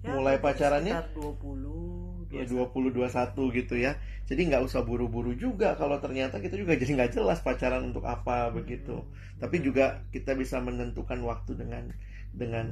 Ya, 0.00 0.16
mulai 0.16 0.40
pacarannya 0.40 0.96
sekitar 0.96 1.12
20 1.12 2.32
ya 2.32 2.48
21. 2.48 2.72
20 2.72 3.52
21 3.52 3.58
gitu 3.60 3.74
ya. 3.76 3.92
Jadi 4.24 4.40
nggak 4.48 4.64
usah 4.64 4.80
buru-buru 4.80 5.36
juga 5.36 5.76
kalau 5.76 6.00
ternyata 6.00 6.40
kita 6.40 6.56
juga 6.56 6.72
jadi 6.80 6.96
nggak 6.96 7.20
jelas 7.20 7.44
pacaran 7.44 7.92
untuk 7.92 8.08
apa 8.08 8.48
begitu. 8.48 8.96
Hmm. 8.96 9.12
Tapi 9.36 9.60
juga 9.60 10.00
kita 10.08 10.32
bisa 10.32 10.56
menentukan 10.64 11.20
waktu 11.20 11.52
dengan 11.52 11.92
dengan 12.30 12.66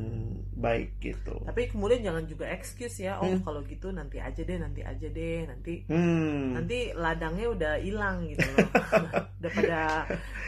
baik 0.55 0.99
gitu. 0.99 1.35
tapi 1.43 1.67
kemudian 1.67 1.99
jangan 2.01 2.25
juga 2.25 2.47
excuse 2.49 3.03
ya 3.03 3.19
oh 3.19 3.27
Hmm. 3.27 3.43
kalau 3.43 3.61
gitu 3.63 3.91
nanti 3.91 4.19
aja 4.19 4.39
deh 4.39 4.55
nanti 4.55 4.81
aja 4.83 5.07
deh 5.07 5.39
nanti 5.45 5.83
Hmm. 5.87 6.55
nanti 6.55 6.95
ladangnya 6.95 7.47
udah 7.49 7.73
hilang 7.79 8.27
gitu 8.27 8.47
loh 8.49 8.69
udah 9.39 9.51
pada 9.51 9.81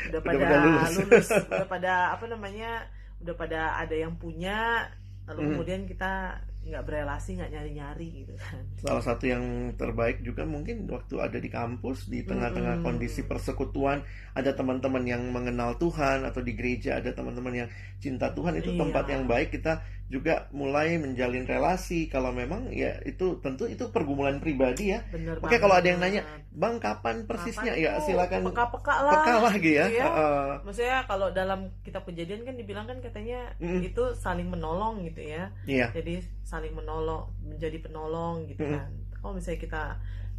udah 0.09 0.21
pada 0.21 0.39
pada 0.39 0.57
lulus. 0.61 0.93
lulus. 0.97 1.29
udah 1.47 1.69
pada 1.75 1.93
apa 2.15 2.25
namanya 2.27 2.71
udah 3.19 3.35
pada 3.35 3.61
ada 3.77 3.95
yang 3.95 4.15
punya 4.15 4.87
lalu 5.27 5.41
Hmm. 5.43 5.51
kemudian 5.55 5.83
kita 5.87 6.39
nggak 6.61 6.85
berelasi 6.85 7.35
nggak 7.35 7.51
nyari 7.51 7.71
nyari 7.73 8.07
gitu 8.21 8.33
kan 8.37 8.61
Salah 8.79 9.01
satu 9.01 9.25
yang 9.25 9.43
terbaik 9.75 10.21
juga 10.21 10.45
mungkin 10.45 10.85
waktu 10.87 11.17
ada 11.17 11.37
di 11.37 11.49
kampus 11.49 12.07
di 12.07 12.21
tengah-tengah 12.21 12.79
Mm-mm. 12.79 12.87
kondisi 12.87 13.25
persekutuan 13.25 14.05
ada 14.31 14.53
teman-teman 14.53 15.03
yang 15.03 15.23
mengenal 15.29 15.75
Tuhan 15.77 16.23
atau 16.23 16.39
di 16.39 16.53
gereja 16.53 17.01
ada 17.01 17.11
teman-teman 17.11 17.65
yang 17.65 17.69
cinta 17.97 18.31
Tuhan 18.31 18.55
itu 18.55 18.71
Iya. 18.71 18.79
tempat 18.79 19.05
yang 19.09 19.25
baik 19.25 19.51
kita 19.51 19.81
juga 20.07 20.51
mulai 20.51 20.99
menjalin 20.99 21.47
relasi 21.47 22.07
kalau 22.07 22.31
memang 22.31 22.67
ya 22.69 22.99
itu 23.05 23.39
tentu 23.39 23.65
itu 23.65 23.89
pergumulan 23.89 24.43
pribadi 24.43 24.91
ya. 24.91 25.07
bener 25.07 25.39
Oke, 25.39 25.55
kalau 25.57 25.79
ada 25.79 25.87
yang 25.87 26.03
nanya, 26.03 26.27
Bang 26.51 26.83
kapan 26.83 27.31
persisnya? 27.31 27.79
Kapan 27.79 27.79
ya 27.79 27.91
tuh? 27.95 28.11
silakan 28.11 28.41
peka-peka 28.51 28.95
lah 29.01 29.13
peka 29.17 29.35
lagi 29.41 29.73
ya. 29.73 29.87
Iya. 29.87 30.05
Heeh. 30.05 30.49
maksudnya 30.67 30.99
kalau 31.07 31.31
dalam 31.31 31.61
kitab 31.81 32.03
kejadian 32.05 32.43
kan 32.43 32.55
dibilang 32.55 32.85
kan 32.85 32.99
katanya 32.99 33.55
Mm. 33.63 33.87
itu 33.87 34.03
saling 34.15 34.51
menolong 34.51 35.07
gitu 35.07 35.23
ya 35.23 35.55
Iya. 35.65 35.95
jadi 35.95 36.27
saling 36.51 36.75
menolong 36.75 37.31
menjadi 37.41 37.79
penolong 37.79 38.43
gitu 38.45 38.67
kan 38.67 38.91
kalau 39.15 39.33
misalnya 39.33 39.61
kita 39.61 39.83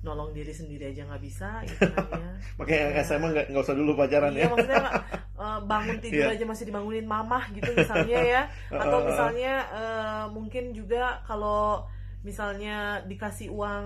nolong 0.02 0.30
diri 0.32 0.52
sendiri 0.52 0.90
aja 0.90 1.06
nggak 1.06 1.22
bisa 1.22 1.62
gitu 1.64 1.88
kan 1.88 2.10
ya 2.20 2.32
Makanya 2.58 2.86
Ya. 2.92 3.02
SMA 3.02 3.28
nggak 3.30 3.46
nggak 3.48 3.64
usah 3.64 3.78
dulu 3.78 3.92
pacaran 3.94 4.34
iya 4.34 4.44
ya. 4.44 4.50
maksudnya 4.50 4.84
eh, 5.42 5.60
bangun 5.64 5.98
tidur 6.00 6.26
Iya. 6.26 6.36
aja 6.36 6.46
masih 6.46 6.66
dibangunin 6.66 7.06
mamah 7.06 7.44
gitu 7.50 7.70
misalnya 7.72 8.20
ya 8.20 8.42
atau 8.82 9.00
misalnya 9.02 9.54
eh, 9.72 10.24
mungkin 10.28 10.64
juga 10.72 11.04
kalau 11.24 11.86
misalnya 12.22 12.78
dikasih 13.04 13.50
uang 13.50 13.86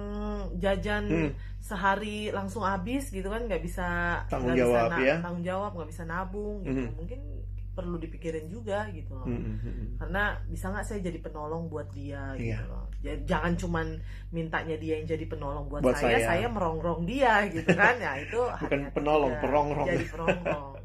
jajan 0.58 1.04
Hmm. 1.06 1.32
sehari 1.62 2.30
langsung 2.30 2.62
habis 2.62 3.08
gitu 3.08 3.26
kan 3.26 3.42
nggak 3.42 3.60
bisa 3.60 4.22
Tanggung 4.26 4.54
bisa 4.54 4.62
jawab 4.62 4.90
na- 4.92 5.02
ya. 5.02 5.16
tanggung 5.20 5.42
jawab 5.42 5.72
nggak 5.74 5.90
bisa 5.90 6.04
nabung 6.04 6.62
gitu 6.62 6.84
Hmm. 6.84 6.96
mungkin 6.96 7.20
perlu 7.76 8.00
dipikirin 8.00 8.48
juga 8.48 8.88
gitu 8.90 9.14
loh 9.14 9.28
Mm, 9.28 9.36
mm, 9.36 9.58
mm. 9.60 9.88
karena 10.00 10.24
bisa 10.48 10.72
nggak 10.72 10.86
saya 10.86 11.00
jadi 11.04 11.20
penolong 11.20 11.68
buat 11.68 11.92
dia 11.92 12.32
gitu 12.34 12.56
Iya. 12.56 12.60
loh 12.66 12.86
Ja- 13.04 13.22
jangan 13.28 13.54
cuman 13.54 13.88
mintanya 14.32 14.76
dia 14.76 14.98
yang 14.98 15.06
jadi 15.06 15.26
penolong 15.28 15.68
buat, 15.68 15.84
Buat 15.84 16.00
saya, 16.00 16.18
saya. 16.18 16.42
saya 16.42 16.48
merongrong 16.48 17.04
dia 17.04 17.46
gitu 17.48 17.70
kan 17.70 18.00
ya 18.00 18.18
itu 18.18 18.40
Bukan 18.64 18.82
penolong, 18.92 19.32
juga. 19.32 19.44
perongrong. 19.44 19.88
jadi 19.88 20.06
perongrong 20.08 20.74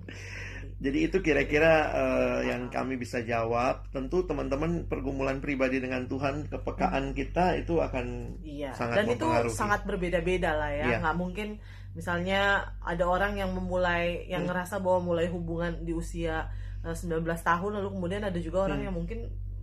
Jadi 0.80 0.98
itu 1.04 1.20
kira-kira 1.20 1.72
eh, 1.92 2.38
yang 2.48 2.72
kami 2.72 2.96
bisa 2.96 3.20
jawab. 3.20 3.84
Tentu 3.92 4.24
teman-teman 4.24 4.88
pergumulan 4.88 5.36
pribadi 5.36 5.76
dengan 5.76 6.08
Tuhan, 6.08 6.48
kepekaan 6.48 7.12
kita 7.12 7.60
itu 7.60 7.76
akan 7.76 8.40
iya 8.40 8.72
Sangat 8.72 9.04
dan 9.04 9.12
itu 9.12 9.26
sangat 9.52 9.84
berbeda-beda 9.84 10.56
lah 10.56 10.72
ya 10.72 10.86
Iya. 10.88 10.98
nggak 11.04 11.16
mungkin 11.20 11.60
misalnya 11.92 12.64
ada 12.80 13.04
orang 13.04 13.36
yang 13.36 13.52
memulai 13.52 14.24
yang 14.24 14.48
Hmm. 14.48 14.56
ngerasa 14.56 14.80
bahwa 14.80 15.12
mulai 15.12 15.28
hubungan 15.28 15.84
di 15.84 15.92
usia 15.92 16.48
19 16.82 17.20
tahun 17.40 17.70
lalu 17.76 17.88
kemudian 17.92 18.22
ada 18.24 18.38
juga 18.38 18.64
orang 18.64 18.80
Hmm. 18.80 18.86
yang 18.88 18.96
mungkin 18.96 19.20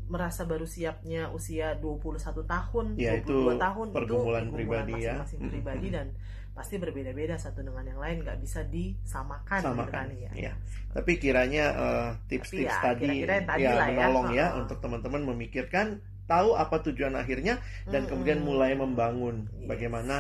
merasa 0.07 0.47
baru 0.47 0.63
siapnya 0.63 1.27
usia 1.29 1.75
21 1.75 2.47
tahun, 2.47 2.95
Ya, 2.95 3.19
22 3.19 3.19
itu 3.19 3.37
tahun 3.59 3.87
pergumulan 3.91 4.45
itu 4.47 4.53
pribadi 4.55 4.93
ya. 5.03 5.19
masing-masing 5.19 5.39
Hmm, 5.43 5.51
pribadi 5.51 5.87
hmm. 5.91 5.95
dan 5.99 6.07
pasti 6.55 6.75
berbeda-beda 6.79 7.35
satu 7.35 7.59
dengan 7.59 7.83
yang 7.83 7.99
lain 7.99 8.23
nggak 8.23 8.39
bisa 8.39 8.63
disamakan 8.65 9.59
gitu 9.61 9.67
Samakan, 9.67 10.07
kan, 10.07 10.07
ya. 10.15 10.31
iya. 10.33 10.51
Tapi 10.89 11.11
kiranya 11.19 11.65
eh, 11.69 12.09
tips-tips 12.27 12.71
Tapi 12.71 12.71
ya, 12.71 12.81
tadi 12.81 13.03
kira-kira 13.03 13.33
yang 13.35 13.47
tadi 13.51 13.61
ya 13.61 13.71
ya. 13.73 13.85
menolong 13.85 14.27
ya, 14.31 14.45
Heeh. 14.47 14.59
untuk 14.63 14.77
teman-teman 14.79 15.21
memikirkan 15.27 15.87
tahu 16.25 16.49
apa 16.55 16.75
tujuan 16.83 17.13
akhirnya 17.13 17.59
dan 17.85 18.03
Mm-mm. 18.03 18.09
kemudian 18.09 18.39
mulai 18.41 18.73
membangun 18.73 19.47
Yes. 19.53 19.67
bagaimana 19.67 20.15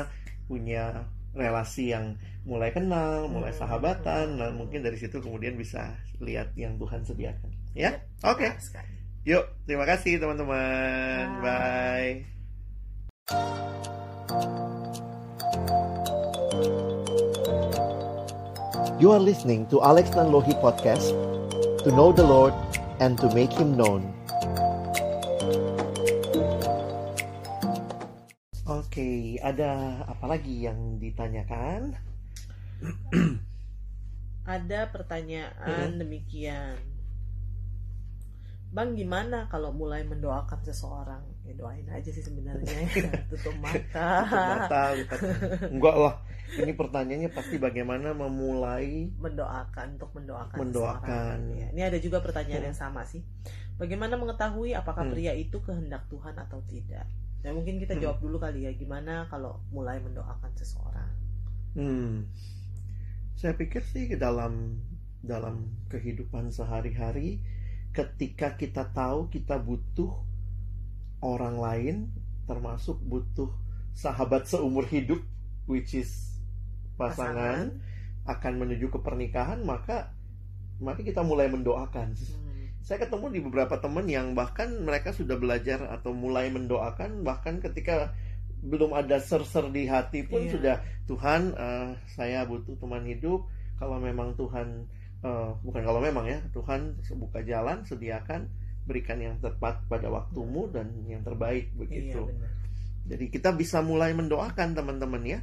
punya 0.45 1.07
relasi 1.37 1.93
yang 1.93 2.17
mulai 2.43 2.73
kenal, 2.73 3.29
mulai 3.29 3.53
Mm-mm. 3.53 3.61
sahabatan, 3.61 4.35
dan 4.35 4.51
Mm-mm. 4.51 4.57
mungkin 4.57 4.81
dari 4.81 4.97
situ 4.97 5.21
kemudian 5.21 5.53
bisa 5.55 5.93
lihat 6.19 6.51
yang 6.57 6.75
Tuhan 6.75 7.05
sediakan. 7.05 7.49
Ya, 7.77 7.93
Yep, 7.93 8.25
oke. 8.25 8.47
sekali. 8.57 8.91
Yuk, 9.27 9.45
terima 9.67 9.85
kasih 9.85 10.17
teman-teman. 10.17 11.25
Bye. 11.43 12.23
Bye. 13.27 13.37
You 18.97 19.13
are 19.13 19.21
listening 19.21 19.69
to 19.69 19.77
Alex 19.85 20.09
Nanlohi 20.17 20.57
Podcast 20.57 21.13
To 21.85 21.93
know 21.93 22.09
the 22.09 22.25
Lord 22.25 22.53
and 22.97 23.13
to 23.21 23.29
make 23.29 23.53
Him 23.53 23.77
known 23.77 24.09
Oke, 28.97 29.37
ada 29.45 30.01
apa 30.09 30.25
lagi 30.25 30.65
yang 30.65 30.97
ditanyakan? 30.97 31.93
Ada 34.41 34.89
pertanyaan 34.89 36.01
demikian. 36.01 36.81
Bang 38.73 38.97
gimana 38.97 39.45
kalau 39.53 39.69
mulai 39.69 40.01
mendoakan 40.01 40.65
seseorang? 40.65 41.21
Ya 41.45 41.53
doain 41.53 41.85
aja 41.93 42.09
sih 42.09 42.25
sebenarnya. 42.25 42.89
Tutup 43.29 43.53
mata. 43.61 44.25
Tutup 44.25 44.33
mata, 44.33 44.81
lipat. 44.97 45.19
Enggak 45.69 45.95
lah. 46.01 46.15
Ini 46.57 46.73
pertanyaannya 46.73 47.29
pasti 47.29 47.61
bagaimana 47.61 48.17
memulai 48.17 49.13
mendoakan 49.13 50.01
untuk 50.01 50.09
mendoakan. 50.17 50.57
Mendoakan. 50.57 51.37
seseorang. 51.53 51.61
Ya, 51.61 51.67
ini 51.69 51.81
ada 51.85 52.01
juga 52.01 52.17
pertanyaan 52.25 52.73
yang 52.73 52.77
sama 52.81 53.05
sih. 53.05 53.21
Bagaimana 53.77 54.17
mengetahui 54.17 54.73
apakah 54.73 55.05
Hmm. 55.05 55.13
pria 55.13 55.37
itu 55.37 55.61
kehendak 55.61 56.09
Tuhan 56.09 56.33
atau 56.33 56.65
tidak? 56.65 57.05
Ya 57.47 57.55
mungkin 57.55 57.79
kita 57.79 57.95
Hmm. 57.95 58.03
jawab 58.03 58.19
dulu 58.19 58.43
kali 58.43 58.67
ya. 58.67 58.75
Gimana 58.75 59.23
kalau 59.31 59.63
mulai 59.71 60.03
mendoakan 60.03 60.51
seseorang? 60.59 61.07
Hmm. 61.79 62.27
Saya 63.39 63.55
pikir 63.55 63.79
sih 63.87 64.11
dalam 64.19 64.83
dalam 65.23 65.71
kehidupan 65.87 66.51
sehari-hari 66.51 67.39
ketika 67.95 68.59
kita 68.59 68.91
tahu 68.91 69.31
kita 69.31 69.63
butuh 69.63 70.11
orang 71.23 71.55
lain 71.55 71.95
termasuk 72.51 72.99
butuh 72.99 73.47
sahabat 73.95 74.43
seumur 74.43 74.83
hidup 74.91 75.23
which 75.71 75.95
is 75.95 76.35
pasangan, 76.99 77.79
akan 78.27 78.53
menuju 78.59 78.91
ke 78.91 78.99
pernikahan 78.99 79.63
maka 79.63 80.11
maka 80.83 80.99
kita 80.99 81.23
mulai 81.23 81.47
mendoakan. 81.47 82.11
Hmm. 82.11 82.46
Saya 82.87 83.03
ketemu 83.03 83.25
di 83.35 83.39
beberapa 83.43 83.75
teman 83.83 84.07
yang 84.07 84.31
bahkan 84.31 84.71
mereka 84.79 85.11
sudah 85.11 85.35
belajar 85.35 85.91
atau 85.91 86.15
mulai 86.15 86.47
mendoakan 86.47 87.19
bahkan 87.19 87.59
ketika 87.59 88.15
belum 88.63 88.95
ada 88.95 89.19
ser-ser 89.19 89.67
di 89.75 89.91
hati 89.91 90.23
pun 90.23 90.47
Iya. 90.47 90.51
sudah 90.55 90.75
Tuhan 91.03 91.41
eh, 91.51 91.89
saya 92.15 92.47
butuh 92.47 92.79
teman 92.79 93.03
hidup 93.03 93.43
kalau 93.75 93.99
memang 93.99 94.39
Tuhan 94.39 94.87
eh, 95.19 95.49
bukan 95.67 95.81
kalau 95.83 95.99
memang 95.99 96.31
ya 96.31 96.39
Tuhan 96.55 96.95
buka 97.19 97.43
jalan 97.43 97.83
sediakan 97.83 98.47
berikan 98.87 99.19
yang 99.19 99.35
tepat 99.43 99.83
pada 99.91 100.07
waktumu 100.07 100.71
dan 100.71 100.87
yang 101.11 101.19
terbaik 101.27 101.67
Iya 101.67 101.79
begitu. 101.83 102.23
benar. 102.23 102.51
Jadi 103.07 103.25
kita 103.27 103.49
bisa 103.51 103.83
mulai 103.83 104.15
mendoakan 104.15 104.79
teman-teman 104.79 105.27
ya 105.27 105.39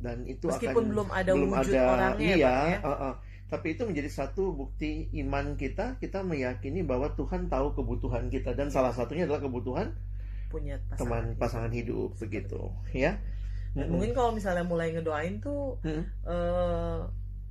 dan 0.00 0.24
itu 0.24 0.48
Meskipun 0.48 0.80
akan 0.80 0.90
belum 0.96 1.08
ada 1.12 1.30
belum 1.32 1.50
wujud 1.60 1.72
ada 1.76 1.82
orangnya 1.92 2.24
ya, 2.24 2.36
iya 2.40 2.56
ya. 2.72 2.78
uh-uh. 2.80 3.12
Tapi 3.46 3.78
itu 3.78 3.82
menjadi 3.86 4.10
satu 4.10 4.54
bukti 4.54 4.90
iman 5.22 5.54
kita 5.54 5.98
kita 6.02 6.22
meyakini 6.26 6.82
bahwa 6.82 7.14
Tuhan 7.14 7.46
tahu 7.46 7.78
kebutuhan 7.78 8.26
kita 8.34 8.54
dan 8.58 8.68
salah 8.74 8.90
satunya 8.90 9.24
adalah 9.26 9.42
kebutuhan 9.46 9.94
punya 10.50 10.76
pasangan. 10.90 10.98
teman 10.98 11.24
hidup. 11.34 11.40
pasangan 11.42 11.72
hidup 11.72 12.10
begitu 12.18 12.60
ya 12.94 13.12
Dan 13.76 13.86
Mm-mm. 13.86 13.90
mungkin 13.92 14.10
kalau 14.16 14.30
misalnya 14.32 14.64
mulai 14.64 14.88
ngedoain 14.94 15.38
tuh 15.40 15.76
Mm. 15.84 16.02
eh 16.26 17.00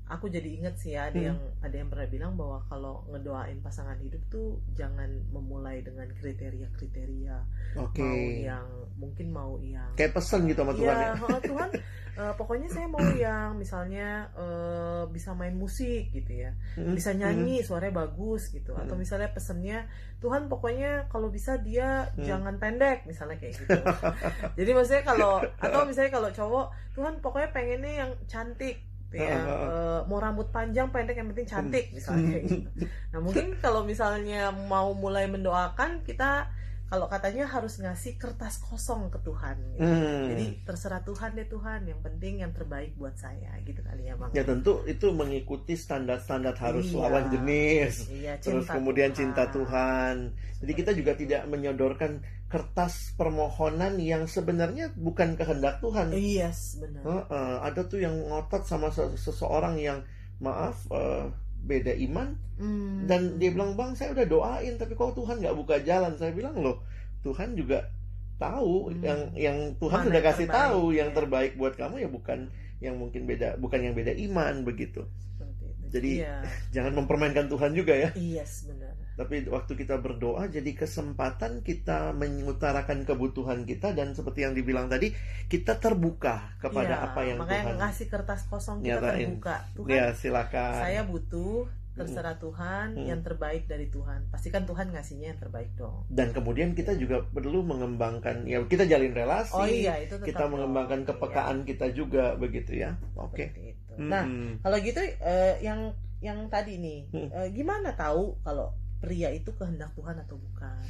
aku 0.06 0.30
jadi 0.30 0.46
inget 0.62 0.78
sih 0.78 0.94
ya 0.94 1.10
ada 1.10 1.18
Hmm. 1.18 1.28
yang 1.34 1.40
ada 1.60 1.76
yang 1.76 1.90
pernah 1.90 2.06
bilang 2.06 2.34
bahwa 2.38 2.62
kalau 2.70 3.02
ngedoain 3.10 3.58
pasangan 3.60 3.98
hidup 3.98 4.22
tuh 4.30 4.62
jangan 4.72 5.10
memulai 5.30 5.82
dengan 5.82 6.06
kriteria-kriteria 6.14 7.38
oke 7.76 8.00
mau 8.00 8.18
yang 8.32 8.68
mungkin 8.96 9.28
mau 9.30 9.58
yang 9.60 9.90
kayak 9.98 10.14
pesan 10.14 10.46
gitu 10.46 10.62
sama 10.62 10.74
Tuhan 10.74 10.94
Iya, 10.94 11.02
ya 11.02 11.14
oh, 11.20 11.40
Tuhan 11.42 11.70
eh, 12.22 12.34
pokoknya 12.38 12.70
saya 12.70 12.88
mau 12.88 13.02
yang 13.12 13.58
misalnya 13.58 14.08
eh, 14.32 15.04
bisa 15.10 15.34
main 15.34 15.58
musik 15.58 16.14
gitu 16.14 16.32
ya 16.38 16.54
Mm. 16.78 16.94
bisa 16.94 17.12
nyanyi 17.12 17.66
suaranya 17.66 18.06
bagus 18.06 18.52
gitu 18.52 18.78
atau 18.78 18.94
Hmm. 18.94 19.02
misalnya 19.02 19.34
pesennya 19.34 19.90
Tuhan 20.20 20.48
pokoknya 20.48 21.10
kalau 21.10 21.28
bisa 21.28 21.58
dia 21.58 22.14
Hmm. 22.14 22.24
jangan 22.24 22.56
pendek 22.56 23.04
misalnya 23.04 23.42
kayak 23.42 23.58
gitu 23.58 23.74
jadi 24.60 24.70
maksudnya 24.70 25.04
kalau 25.04 25.42
atau 25.58 25.82
misalnya 25.84 26.12
kalau 26.14 26.30
cowok 26.30 26.68
Tuhan 26.94 27.14
pokoknya 27.20 27.50
pengennya 27.52 27.94
yang 28.06 28.12
cantik 28.30 28.86
gitu 29.16 29.24
ya. 29.26 29.40
Eh, 29.40 30.00
mau 30.06 30.20
rambut 30.20 30.48
panjang 30.50 30.88
pendek 30.88 31.16
yang 31.16 31.30
penting 31.30 31.48
cantik 31.48 31.86
misalnya 31.90 32.28
kayak 32.30 32.44
gitu 32.46 32.70
nah 33.10 33.20
mungkin 33.20 33.46
kalau 33.58 33.82
misalnya 33.82 34.42
mau 34.52 34.92
mulai 34.92 35.26
mendoakan 35.26 36.02
kita 36.02 36.52
kalau 36.86 37.10
katanya 37.10 37.46
harus 37.46 37.82
ngasih 37.82 38.14
kertas 38.16 38.62
kosong 38.62 39.10
ke 39.10 39.18
Tuhan 39.20 39.58
gitu. 39.74 39.82
Hmm. 39.82 40.30
jadi 40.30 40.46
terserah 40.62 41.02
Tuhan 41.02 41.34
deh 41.34 41.48
Tuhan 41.48 41.82
yang 41.84 41.98
penting 42.00 42.34
yang 42.40 42.52
terbaik 42.52 42.94
buat 42.94 43.16
saya 43.16 43.58
gitu 43.62 43.82
kali 43.82 44.06
ya 44.06 44.14
bang 44.14 44.30
ya 44.32 44.44
tentu 44.44 44.86
itu 44.86 45.10
mengikuti 45.10 45.74
standar-standar 45.74 46.54
harus 46.54 46.86
Iya. 46.88 47.00
lawan 47.00 47.26
jenis 47.32 47.94
Iya, 48.08 48.34
terus 48.38 48.70
kemudian 48.70 49.10
Tuhan. 49.10 49.34
cinta 49.34 49.50
Tuhan. 49.50 50.16
Jadi 50.56 50.72
kita 50.74 50.92
juga 50.94 51.12
tidak 51.14 51.42
menyodorkan 51.46 52.22
kertas 52.56 53.12
permohonan 53.14 54.00
yang 54.00 54.24
sebenarnya 54.26 54.96
bukan 54.96 55.36
kehendak 55.36 55.84
Tuhan. 55.84 56.16
Iya, 56.16 56.48
yes, 56.48 56.80
benar. 56.80 57.04
Heeh, 57.04 57.56
ada 57.60 57.82
tuh 57.84 58.00
yang 58.00 58.16
ngotot 58.32 58.64
sama 58.64 58.88
se- 58.90 59.20
seseorang 59.20 59.76
yang 59.76 60.00
maaf 60.40 60.88
eh, 60.88 61.28
beda 61.60 61.92
iman 62.08 62.40
Hmm. 62.56 63.04
dan 63.04 63.36
dia 63.36 63.52
bilang 63.52 63.76
bang 63.76 63.92
saya 63.92 64.16
udah 64.16 64.24
doain 64.24 64.80
tapi 64.80 64.96
kok 64.96 65.12
Tuhan 65.12 65.44
nggak 65.44 65.56
buka 65.60 65.84
jalan. 65.84 66.16
Saya 66.16 66.32
bilang 66.32 66.56
loh 66.56 66.80
Tuhan 67.20 67.60
juga 67.60 67.92
tahu 68.36 68.96
Hmm. 68.96 69.04
yang 69.04 69.20
yang 69.36 69.58
Tuhan 69.76 70.00
Mana 70.00 70.08
sudah 70.08 70.22
kasih 70.24 70.48
terbaik, 70.48 70.64
tahu 70.72 70.82
yang 70.92 71.10
ya. 71.12 71.16
terbaik 71.16 71.52
buat 71.56 71.74
kamu 71.76 71.96
ya 72.00 72.10
bukan 72.10 72.40
yang 72.80 72.96
mungkin 72.96 73.28
beda 73.28 73.60
bukan 73.60 73.80
yang 73.84 73.92
beda 73.92 74.16
iman 74.16 74.64
begitu. 74.64 75.04
Seperti 75.20 75.64
itu. 75.68 75.84
Jadi 75.92 76.12
iya, 76.24 76.40
jangan 76.76 76.96
mempermainkan 76.96 77.52
Tuhan 77.52 77.76
juga 77.76 77.92
ya. 77.92 78.10
yes, 78.16 78.72
benar. 78.72 78.96
Tapi 79.16 79.48
waktu 79.48 79.74
kita 79.76 79.96
berdoa 79.98 80.46
jadi 80.46 80.72
kesempatan 80.72 81.60
kita 81.62 82.12
mengutarakan 82.12 83.04
kebutuhan 83.04 83.64
kita 83.64 83.92
dan 83.92 84.12
seperti 84.12 84.44
yang 84.44 84.52
dibilang 84.52 84.86
tadi 84.86 85.16
kita 85.46 85.76
terbuka 85.76 86.56
kepada 86.58 86.96
Iya, 86.96 87.06
apa 87.06 87.20
yang 87.24 87.38
makanya 87.40 87.64
Tuhan 87.66 87.78
ngasih 87.80 88.08
kertas 88.08 88.42
kosong 88.46 88.78
kita 88.80 89.00
nyatain. 89.00 89.18
terbuka. 89.32 89.56
Tuhan, 89.74 89.90
Ya 89.90 90.06
silakan. 90.12 90.74
saya 90.78 91.02
butuh 91.04 91.64
terserah 91.96 92.36
Tuhan 92.36 92.88
Hmm. 92.92 93.08
yang 93.08 93.24
terbaik 93.24 93.66
dari 93.66 93.88
Tuhan. 93.88 94.28
Pastikan 94.28 94.68
Tuhan 94.68 94.92
ngasihnya 94.92 95.32
yang 95.32 95.40
terbaik 95.40 95.72
dong. 95.74 96.04
Dan 96.10 96.36
kemudian 96.36 96.76
kita 96.76 96.92
juga 96.94 97.24
perlu 97.24 97.64
mengembangkan 97.64 98.44
ya 98.44 98.60
kita 98.62 98.84
jalin 98.84 99.16
relasi. 99.16 99.56
Oh 99.56 99.64
iya, 99.64 99.96
itu 99.98 100.20
kita 100.20 100.44
dong. 100.44 100.60
mengembangkan 100.60 101.02
Iya, 101.02 101.08
kepekaan 101.08 101.64
kita 101.64 101.88
juga 101.96 102.36
begitu 102.36 102.76
ya. 102.76 103.00
Oke. 103.16 103.48
itu. 103.48 103.96
Mm-mm. 103.96 104.12
Nah, 104.12 104.28
kalau 104.60 104.78
gitu 104.78 105.00
eh, 105.00 105.56
yang 105.62 105.96
yang 106.20 106.44
tadi 106.46 106.76
nih, 106.76 107.00
Hmm. 107.10 107.32
eh, 107.32 107.48
gimana 107.54 107.96
tahu 107.96 108.36
kalau 108.42 108.76
pria 109.06 109.30
itu 109.30 109.50
kehendak 109.52 109.94
Tuhan 109.94 110.16
atau 110.18 110.36
bukan? 110.36 110.82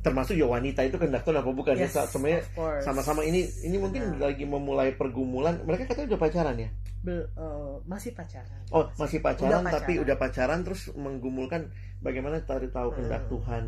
Termasuk 0.00 0.32
ya 0.32 0.44
wanita 0.44 0.80
itu 0.80 0.96
kehendak 0.96 1.24
Tuhan 1.24 1.36
apa 1.36 1.50
bukan 1.50 1.74
ya 1.74 1.84
Yes, 1.84 1.92
semuanya 2.08 2.40
of 2.40 2.48
course. 2.54 2.80
sama-sama 2.82 3.20
ini 3.20 3.44
ini 3.62 3.76
mungkin 3.76 4.16
Benar. 4.16 4.32
lagi 4.32 4.44
memulai 4.44 4.92
pergumulan 4.92 5.60
mereka 5.60 5.84
katanya 5.86 6.16
udah 6.16 6.20
pacaran 6.20 6.56
ya 6.56 6.70
Bel- 7.00 7.28
eh, 7.28 7.74
masih 7.84 8.12
pacaran. 8.12 8.60
oh 8.70 8.88
masih 8.94 9.20
pacaran, 9.20 9.60
Udah 9.60 9.72
tapi 9.72 9.96
pacaran. 9.96 10.04
udah 10.04 10.16
pacaran 10.16 10.60
terus 10.62 10.82
menggumulkan 10.94 11.68
bagaimana 11.98 12.40
tahu 12.40 12.64
tahu 12.66 12.88
kehendak 12.92 13.24
Hmm. 13.24 13.32
Tuhan 13.32 13.64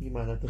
gimana 0.00 0.32
tuh 0.34 0.48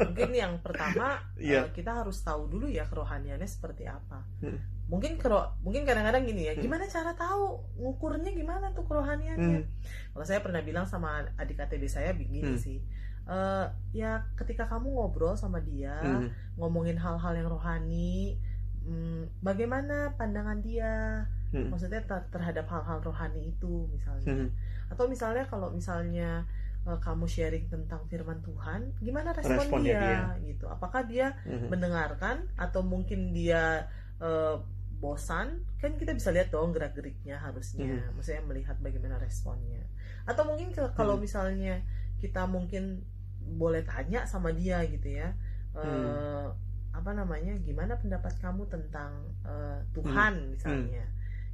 Mungkin 0.00 0.30
yang 0.32 0.54
pertama 0.58 1.20
Iya. 1.36 1.68
eh, 1.68 1.70
kita 1.70 2.02
harus 2.02 2.18
tahu 2.18 2.48
dulu 2.48 2.66
ya 2.66 2.88
kerohaniannya 2.88 3.44
seperti 3.44 3.84
apa. 3.84 4.24
Hmm. 4.40 4.58
Mungkin 4.92 5.16
kero 5.16 5.56
mungkin 5.64 5.88
kadang-kadang 5.88 6.28
gini 6.28 6.46
ya, 6.46 6.52
Hmm. 6.52 6.60
gimana 6.60 6.84
cara 6.84 7.16
tahu 7.16 7.64
ngukurnya 7.80 8.28
gimana 8.30 8.76
tuh 8.76 8.84
kerohaniannya? 8.84 9.64
Hmm. 9.64 9.68
Kalau 10.12 10.24
saya 10.28 10.44
pernah 10.44 10.60
bilang 10.60 10.84
sama 10.84 11.24
adik 11.40 11.56
KTB 11.56 11.88
saya 11.88 12.12
begini 12.12 12.52
Hmm. 12.52 12.60
sih. 12.60 12.76
Eh, 13.24 13.66
ya 13.96 14.20
ketika 14.36 14.68
kamu 14.68 14.92
ngobrol 14.92 15.32
sama 15.32 15.64
dia, 15.64 15.96
Hmm. 15.96 16.28
ngomongin 16.54 17.00
hal-hal 17.00 17.32
yang 17.32 17.48
rohani, 17.48 18.36
hmm, 18.84 19.40
bagaimana 19.40 20.12
pandangan 20.14 20.60
dia? 20.60 21.24
Hmm. 21.52 21.72
Maksudnya 21.72 22.04
ter- 22.04 22.28
terhadap 22.28 22.68
hal-hal 22.68 23.00
rohani 23.00 23.48
itu 23.48 23.88
misalnya. 23.88 24.28
Hmm. 24.28 24.48
Atau 24.92 25.08
misalnya 25.08 25.48
kalau 25.48 25.72
misalnya 25.72 26.44
eh, 26.82 26.98
kamu 26.98 27.30
sharing 27.30 27.70
tentang 27.70 28.02
firman 28.10 28.42
Tuhan, 28.42 28.90
gimana 28.98 29.30
respon 29.30 29.54
Responnya 29.70 30.02
dia, 30.02 30.18
gitu? 30.42 30.66
Apakah 30.66 31.06
dia 31.06 31.30
Hmm. 31.46 31.70
mendengarkan 31.70 32.42
atau 32.58 32.82
mungkin 32.82 33.30
dia 33.30 33.86
eh, 34.18 34.54
bosan? 35.02 35.66
Kan 35.82 35.98
kita 35.98 36.14
bisa 36.14 36.30
lihat 36.30 36.54
dong 36.54 36.70
gerak-geriknya 36.70 37.42
harusnya, 37.42 37.90
Hmm. 37.98 38.14
maksudnya 38.14 38.46
melihat 38.46 38.78
bagaimana 38.78 39.18
responnya. 39.18 39.82
Atau 40.22 40.46
mungkin 40.46 40.70
ke- 40.70 40.94
kalau 40.94 41.18
Hmm. 41.18 41.26
misalnya 41.26 41.82
kita 42.22 42.46
mungkin 42.46 43.02
boleh 43.42 43.82
tanya 43.82 44.22
sama 44.24 44.54
dia 44.54 44.78
gitu 44.86 45.10
ya. 45.10 45.34
Hmm. 45.74 46.54
apa 46.92 47.16
namanya? 47.16 47.56
Gimana 47.64 47.96
pendapat 47.96 48.36
kamu 48.38 48.68
tentang 48.68 49.16
eh, 49.42 49.80
Tuhan 49.90 50.52
misalnya? 50.52 51.08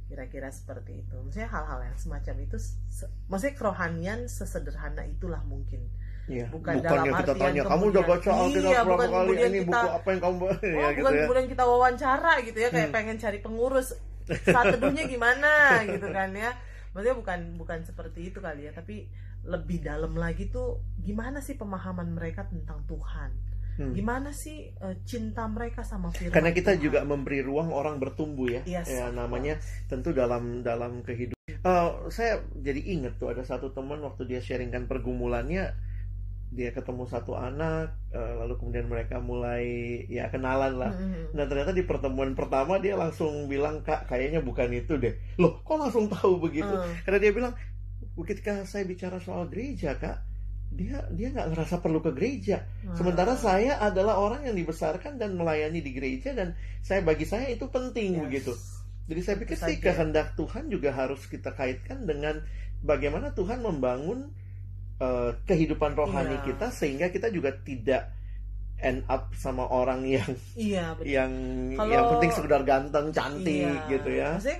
kira-kira 0.09 0.49
seperti 0.49 1.05
itu. 1.05 1.15
Maksudnya 1.21 1.47
hal-hal 1.47 1.85
yang 1.85 1.93
semacam 1.95 2.35
itu, 2.41 2.57
se- 2.89 3.07
maksudnya 3.29 3.53
kerohanian 3.55 4.25
sesederhana 4.25 5.05
itulah 5.05 5.39
mungkin. 5.45 5.85
Iya. 6.29 6.45
Bukan 6.47 6.61
Bukan, 6.71 6.85
dalam 6.85 7.03
yang 7.03 7.17
kita 7.17 7.33
tanya 7.35 7.61
kamu 7.65 7.83
udah 7.89 8.03
baca 8.05 8.29
Alkitab 8.31 8.61
Iya, 8.63 8.79
berapa 8.79 8.89
bukan 8.93 9.09
kali 9.09 9.17
kemudian 9.19 9.49
ini 9.49 9.59
kita- 9.59 9.67
buku 9.73 9.87
apa 9.91 10.07
yang 10.07 10.21
kamu 10.21 10.37
Oh, 10.39 10.53
ya 10.53 10.87
gitu 10.87 11.01
bukan 11.01 11.11
ya 11.11 11.21
kemudian 11.25 11.47
kita 11.49 11.63
wawancara 11.65 12.31
gitu 12.41 12.57
ya, 12.57 12.69
kayak 12.69 12.85
Hmm. 12.85 12.95
pengen 12.95 13.17
cari 13.17 13.39
pengurus 13.39 13.87
saat 14.45 14.65
teduhnya 14.71 15.03
gimana 15.05 15.51
gitu 15.83 16.07
kan 16.07 16.29
ya. 16.31 16.51
Maksudnya 16.89 17.15
bukan 17.17 17.39
bukan 17.55 17.79
seperti 17.83 18.29
itu 18.29 18.37
kali 18.37 18.65
ya, 18.65 18.71
tapi 18.71 19.09
lebih 19.41 19.79
dalam 19.79 20.13
lagi 20.13 20.47
tuh 20.47 20.77
gimana 20.97 21.39
sih 21.39 21.55
pemahaman 21.55 22.11
mereka 22.11 22.45
tentang 22.45 22.85
Tuhan. 22.85 23.31
Hmm. 23.71 23.95
gimana 23.95 24.35
sih 24.35 24.75
eh, 24.75 24.95
cinta 25.03 25.47
mereka 25.47 25.81
sama 25.81 26.11
firman 26.11 26.35
Karena 26.35 26.51
kita 26.51 26.75
Tuhan. 26.75 26.83
juga 26.83 26.99
memberi 27.01 27.39
ruang 27.39 27.71
orang 27.71 27.95
bertumbuh 27.95 28.51
ya. 28.51 28.61
Yes, 28.67 28.91
ya 28.91 29.07
namanya 29.09 29.55
tentu 29.87 30.11
dalam 30.11 30.59
dalam 30.59 30.99
kehidupan. 30.99 31.39
Eh, 31.47 31.87
saya 32.09 32.43
jadi 32.53 32.75
inget 32.75 33.15
tuh 33.15 33.31
ada 33.31 33.39
satu 33.41 33.71
teman 33.71 34.03
waktu 34.03 34.27
dia 34.27 34.43
sharingkan 34.43 34.83
pergumulannya, 34.83 35.71
dia 36.49 36.73
ketemu 36.73 37.05
satu 37.05 37.37
anak, 37.37 37.93
eh, 38.09 38.33
lalu 38.41 38.57
kemudian 38.57 38.89
mereka 38.89 39.21
mulai 39.21 40.01
ya 40.09 40.33
kenalan 40.33 40.81
lah. 40.81 40.91
Mm-mm. 40.97 41.37
Nah 41.37 41.45
ternyata 41.45 41.71
di 41.77 41.85
pertemuan 41.85 42.33
pertama 42.33 42.81
dia 42.81 42.97
langsung 42.97 43.45
bilang 43.45 43.85
kak 43.85 44.09
kayaknya 44.09 44.41
bukan 44.41 44.73
itu 44.73 44.97
deh. 44.97 45.13
Loh 45.37 45.61
kok 45.61 45.77
langsung 45.77 46.09
tahu 46.09 46.41
begitu? 46.41 46.69
Hmm. 46.73 46.89
Karena 47.05 47.17
dia 47.21 47.31
bilang 47.31 47.53
ketika 48.25 48.65
saya 48.65 48.83
bicara 48.89 49.21
soal 49.21 49.45
gereja 49.47 49.93
kak, 49.95 50.25
dia 50.73 51.05
dia 51.13 51.29
nggak 51.29 51.53
ngerasa 51.53 51.85
perlu 51.85 52.01
ke 52.01 52.11
gereja. 52.17 52.65
Sementara 52.97 53.37
Ah. 53.37 53.39
saya 53.39 53.71
adalah 53.77 54.17
orang 54.17 54.49
yang 54.49 54.57
dibesarkan 54.57 55.21
dan 55.21 55.37
melayani 55.37 55.85
di 55.85 55.93
gereja 55.93 56.33
dan 56.33 56.57
saya 56.81 57.05
bagi 57.05 57.29
saya 57.29 57.45
itu 57.49 57.69
penting 57.69 58.17
Yes. 58.17 58.23
begitu. 58.25 58.53
Jadi 59.09 59.21
saya 59.25 59.35
pikir 59.41 59.57
sih 59.57 59.77
kehendak 59.81 60.37
Tuhan 60.37 60.69
juga 60.69 60.93
harus 60.93 61.25
kita 61.25 61.53
kaitkan 61.53 62.05
dengan 62.05 62.41
bagaimana 62.81 63.33
Tuhan 63.33 63.61
membangun 63.65 64.29
eh, 64.99 65.31
kehidupan 65.43 65.95
rohani 65.95 66.35
Iya. 66.35 66.45
kita 66.45 66.67
sehingga 66.69 67.07
kita 67.07 67.31
juga 67.31 67.55
tidak 67.57 68.11
end 68.79 69.03
up 69.07 69.31
sama 69.33 69.63
orang 69.65 70.03
yang 70.03 70.27
iya 70.55 70.95
betul 70.95 71.11
yang 71.11 71.31
Kalau- 71.75 71.91
yang 71.91 72.05
penting 72.15 72.31
sekedar 72.31 72.61
ganteng 72.63 73.07
cantik 73.11 73.67
Iya. 73.67 73.87
gitu 73.89 74.09
ya. 74.09 74.29
Maksudnya 74.35 74.59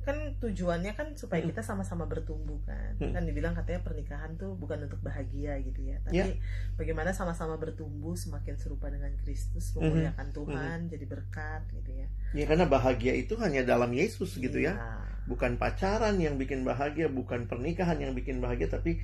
kan 0.00 0.16
tujuannya 0.40 0.92
kan 0.96 1.12
supaya 1.12 1.44
Hmm. 1.44 1.52
kita 1.52 1.62
sama-sama 1.62 2.08
bertumbuh 2.08 2.56
kan. 2.64 2.96
Hmm. 2.98 3.12
Kan 3.12 3.22
dibilang 3.28 3.52
katanya 3.52 3.84
pernikahan 3.84 4.32
tuh 4.34 4.56
bukan 4.56 4.88
untuk 4.88 4.98
bahagia 5.04 5.60
gitu 5.60 5.86
ya, 5.86 6.00
tapi 6.02 6.18
Ya. 6.18 6.26
bagaimana 6.74 7.12
sama-sama 7.12 7.60
bertumbuh 7.60 8.16
semakin 8.16 8.56
serupa 8.56 8.88
dengan 8.88 9.12
Kristus, 9.20 9.70
Hmm. 9.70 9.86
memuliakan 9.86 10.28
Tuhan, 10.32 10.78
jadi 10.88 11.04
berkat 11.04 11.62
gitu 11.70 11.90
ya. 11.94 12.06
Ya 12.32 12.44
karena 12.48 12.64
bahagia 12.64 13.12
itu 13.12 13.36
hanya 13.38 13.60
dalam 13.62 13.92
Yesus 13.92 14.34
gitu 14.34 14.56
ya. 14.56 14.72
Iya. 14.72 14.98
Bukan 15.28 15.60
pacaran 15.60 16.16
yang 16.16 16.40
bikin 16.40 16.64
bahagia, 16.64 17.06
bukan 17.06 17.44
pernikahan 17.46 18.00
yang 18.00 18.16
bikin 18.16 18.40
bahagia, 18.40 18.66
tapi 18.66 18.98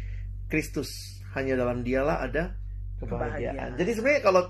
Kristus 0.47 0.89
hanya 1.35 1.59
dalam 1.59 1.83
Dialah 1.83 2.25
ada 2.25 2.55
kebahagiaan. 2.97 3.53
Kebahagiaan. 3.53 3.71
Jadi 3.77 3.91
sebenarnya 3.93 4.23
kalau 4.25 4.43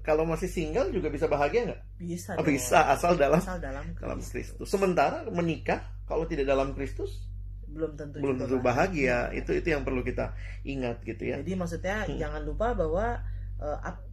kalau 0.00 0.24
masih 0.24 0.48
single 0.48 0.88
juga 0.90 1.12
bisa 1.12 1.28
bahagia 1.28 1.60
nggak? 1.68 1.80
Bisa. 2.00 2.30
Oh, 2.36 2.44
dong. 2.44 2.48
bisa 2.56 2.78
asal 2.88 3.20
dalam 3.20 3.36
Asal 3.40 3.60
dalam 3.60 3.84
dalam 3.96 4.18
Kristus. 4.20 4.56
Kristus. 4.56 4.66
Sementara 4.68 5.26
menikah 5.28 5.80
kalau 6.08 6.24
tidak 6.24 6.48
dalam 6.48 6.72
Kristus 6.72 7.28
Belum 7.70 7.94
tentu 7.94 8.18
belum 8.18 8.34
tentu 8.34 8.58
bahagia. 8.58 9.30
Itu 9.30 9.54
itu 9.54 9.70
yang 9.70 9.86
perlu 9.86 10.02
kita 10.02 10.34
ingat 10.64 11.04
gitu 11.06 11.22
ya. 11.22 11.38
Jadi 11.38 11.52
maksudnya 11.54 12.02
Hmm. 12.02 12.18
jangan 12.18 12.42
lupa 12.42 12.74
bahwa 12.74 13.20
ap- 13.60 14.06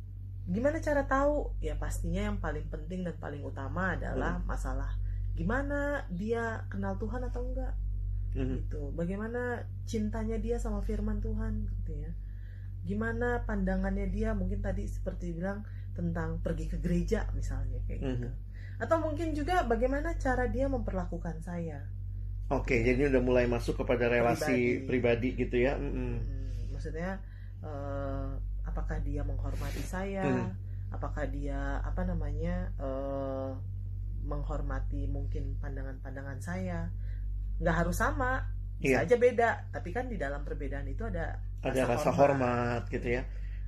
gimana 0.45 0.77
cara 0.77 1.01
tahu? 1.03 1.57
Ya 1.59 1.73
pastinya 1.73 2.29
yang 2.29 2.37
paling 2.37 2.69
penting 2.69 3.01
dan 3.01 3.17
paling 3.17 3.41
utama 3.41 3.97
adalah 3.97 4.37
Hmm. 4.37 4.45
masalah 4.45 4.91
gimana 5.33 6.01
dia 6.09 6.65
kenal 6.67 6.97
Tuhan 6.97 7.21
atau 7.23 7.45
enggak 7.45 7.73
Mhm. 8.35 8.67
gitu. 8.67 8.81
Bagaimana 8.95 9.63
cintanya 9.87 10.35
dia 10.41 10.57
sama 10.59 10.83
firman 10.83 11.21
Tuhan 11.23 11.69
gitu 11.83 11.93
ya. 11.95 12.11
Gimana 12.87 13.43
pandangannya 13.43 14.07
dia 14.11 14.31
mungkin 14.31 14.63
tadi 14.63 14.87
seperti 14.87 15.35
bilang 15.35 15.63
tentang 15.95 16.39
pergi 16.43 16.69
ke 16.71 16.77
gereja 16.79 17.27
misalnya 17.35 17.79
kayak 17.87 17.99
gitu. 18.03 18.27
Mhm. 18.27 18.33
Atau 18.77 18.97
mungkin 19.01 19.33
juga 19.33 19.65
bagaimana 19.65 20.13
cara 20.21 20.45
dia 20.47 20.69
memperlakukan 20.69 21.41
saya. 21.41 21.81
Oke, 22.47 22.79
jadi 22.79 22.95
ini 22.95 23.05
udah 23.11 23.23
mulai 23.25 23.43
masuk 23.43 23.83
kepada 23.83 24.07
relasi 24.07 24.87
pribadi, 24.87 25.35
Pribadi. 25.35 25.41
gitu 25.43 25.57
ya. 25.67 25.75
Mhm. 25.75 25.91
Hmm, 26.23 26.51
maksudnya 26.71 27.19
eh, 27.59 28.29
apakah 28.63 29.01
dia 29.03 29.25
menghormati 29.25 29.83
saya? 29.83 30.23
Hmm. 30.23 30.53
Apakah 30.93 31.27
dia 31.27 31.83
apa 31.83 32.07
namanya 32.07 32.71
eh, 32.79 33.51
menghormati 34.23 35.09
mungkin 35.11 35.59
pandangan-pandangan 35.59 36.39
saya? 36.39 36.87
Nggak 37.57 37.75
harus 37.83 37.95
sama, 37.97 38.41
bisa 38.77 39.01
Iya. 39.01 39.09
aja 39.09 39.15
beda. 39.17 39.49
Tapi 39.73 39.89
kan 39.93 40.05
di 40.07 40.17
dalam 40.17 40.45
perbedaan 40.45 40.85
itu 40.85 41.05
ada 41.05 41.37
Ada 41.65 41.89
rasa 41.89 42.13
hormat 42.13 42.85
gitu 42.87 43.17
ya. 43.17 43.25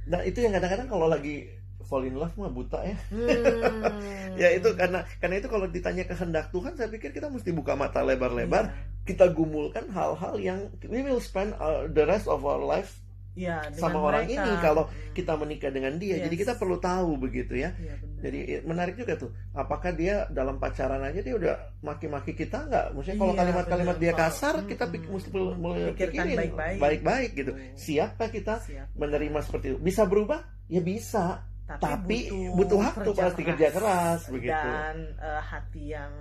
Nah, 0.10 0.22
itu 0.24 0.42
yang 0.46 0.54
kadang-kadang 0.56 0.88
kalau 0.88 1.10
lagi 1.10 1.50
fall 1.82 2.06
in 2.06 2.14
love 2.14 2.34
mah 2.38 2.52
buta 2.54 2.80
ya. 2.86 2.98
Hmm. 3.10 4.38
Ya 4.42 4.56
itu 4.56 4.72
karena 4.78 5.04
karena 5.20 5.36
itu 5.42 5.48
kalau 5.52 5.68
ditanya 5.68 6.06
kehendak 6.08 6.48
Tuhan 6.54 6.78
saya 6.78 6.88
pikir 6.88 7.12
kita 7.12 7.28
mesti 7.28 7.52
buka 7.52 7.76
mata 7.76 8.00
lebar-lebar, 8.06 8.72
Iya. 8.72 9.04
kita 9.04 9.26
gumulkan 9.34 9.90
hal-hal 9.92 10.38
yang 10.40 10.60
we 10.88 11.02
will 11.04 11.20
spend 11.20 11.52
uh, 11.60 11.90
the 11.90 12.06
rest 12.08 12.30
of 12.30 12.46
our 12.46 12.62
life 12.62 13.02
Dengan 13.32 13.71
sama 13.73 13.99
orang 14.01 14.25
mereka. 14.25 14.41
ini 14.41 14.51
kalau 14.59 14.84
Hmm. 14.84 15.11
kita 15.11 15.34
menikah 15.34 15.69
dengan 15.69 15.93
dia. 15.95 16.15
Jadi 16.19 16.36
Yes. 16.36 16.41
kita 16.43 16.53
perlu 16.55 16.77
tahu 16.77 17.11
begitu 17.15 17.53
ya. 17.55 17.71
Iya, 17.71 17.95
benar. 17.95 18.19
Jadi 18.19 18.39
menarik 18.63 18.95
juga 18.95 19.13
tuh. 19.15 19.32
Apakah 19.51 19.91
dia 19.91 20.15
dalam 20.27 20.57
pacaran 20.57 20.99
aja 20.99 21.19
dia 21.19 21.34
udah 21.34 21.53
maki-maki 21.80 22.34
kita 22.34 22.65
nggak? 22.65 22.86
Maksudnya 22.91 23.17
kalau 23.17 23.32
Iya, 23.32 23.39
kalimat-kalimat 23.39 23.97
dia 23.97 24.13
kasar, 24.13 24.53
kita 24.63 24.84
Mm-mm. 24.84 24.93
pik- 24.97 25.09
mesti 25.09 25.30
perlu 25.30 25.47
Pikirkan 25.93 26.25
baik-baik. 26.34 26.77
baik-baik 26.77 27.30
gitu. 27.34 27.51
Hmm. 27.53 27.73
Siapa 27.73 28.23
kita 28.27 28.53
Siap. 28.59 28.88
menerima 28.93 29.39
seperti 29.39 29.65
itu? 29.71 29.80
Bisa 29.80 30.03
berubah? 30.03 30.39
Ya 30.67 30.82
bisa. 30.82 31.45
Tapi 31.69 32.17
butuh 32.51 32.82
waktu, 32.82 33.13
pasti 33.13 33.45
kerja 33.45 33.69
keras, 33.69 34.25
begitu. 34.27 34.57
dan 34.57 35.13
eh, 35.15 35.38
hati 35.39 35.84
yang 35.88 36.13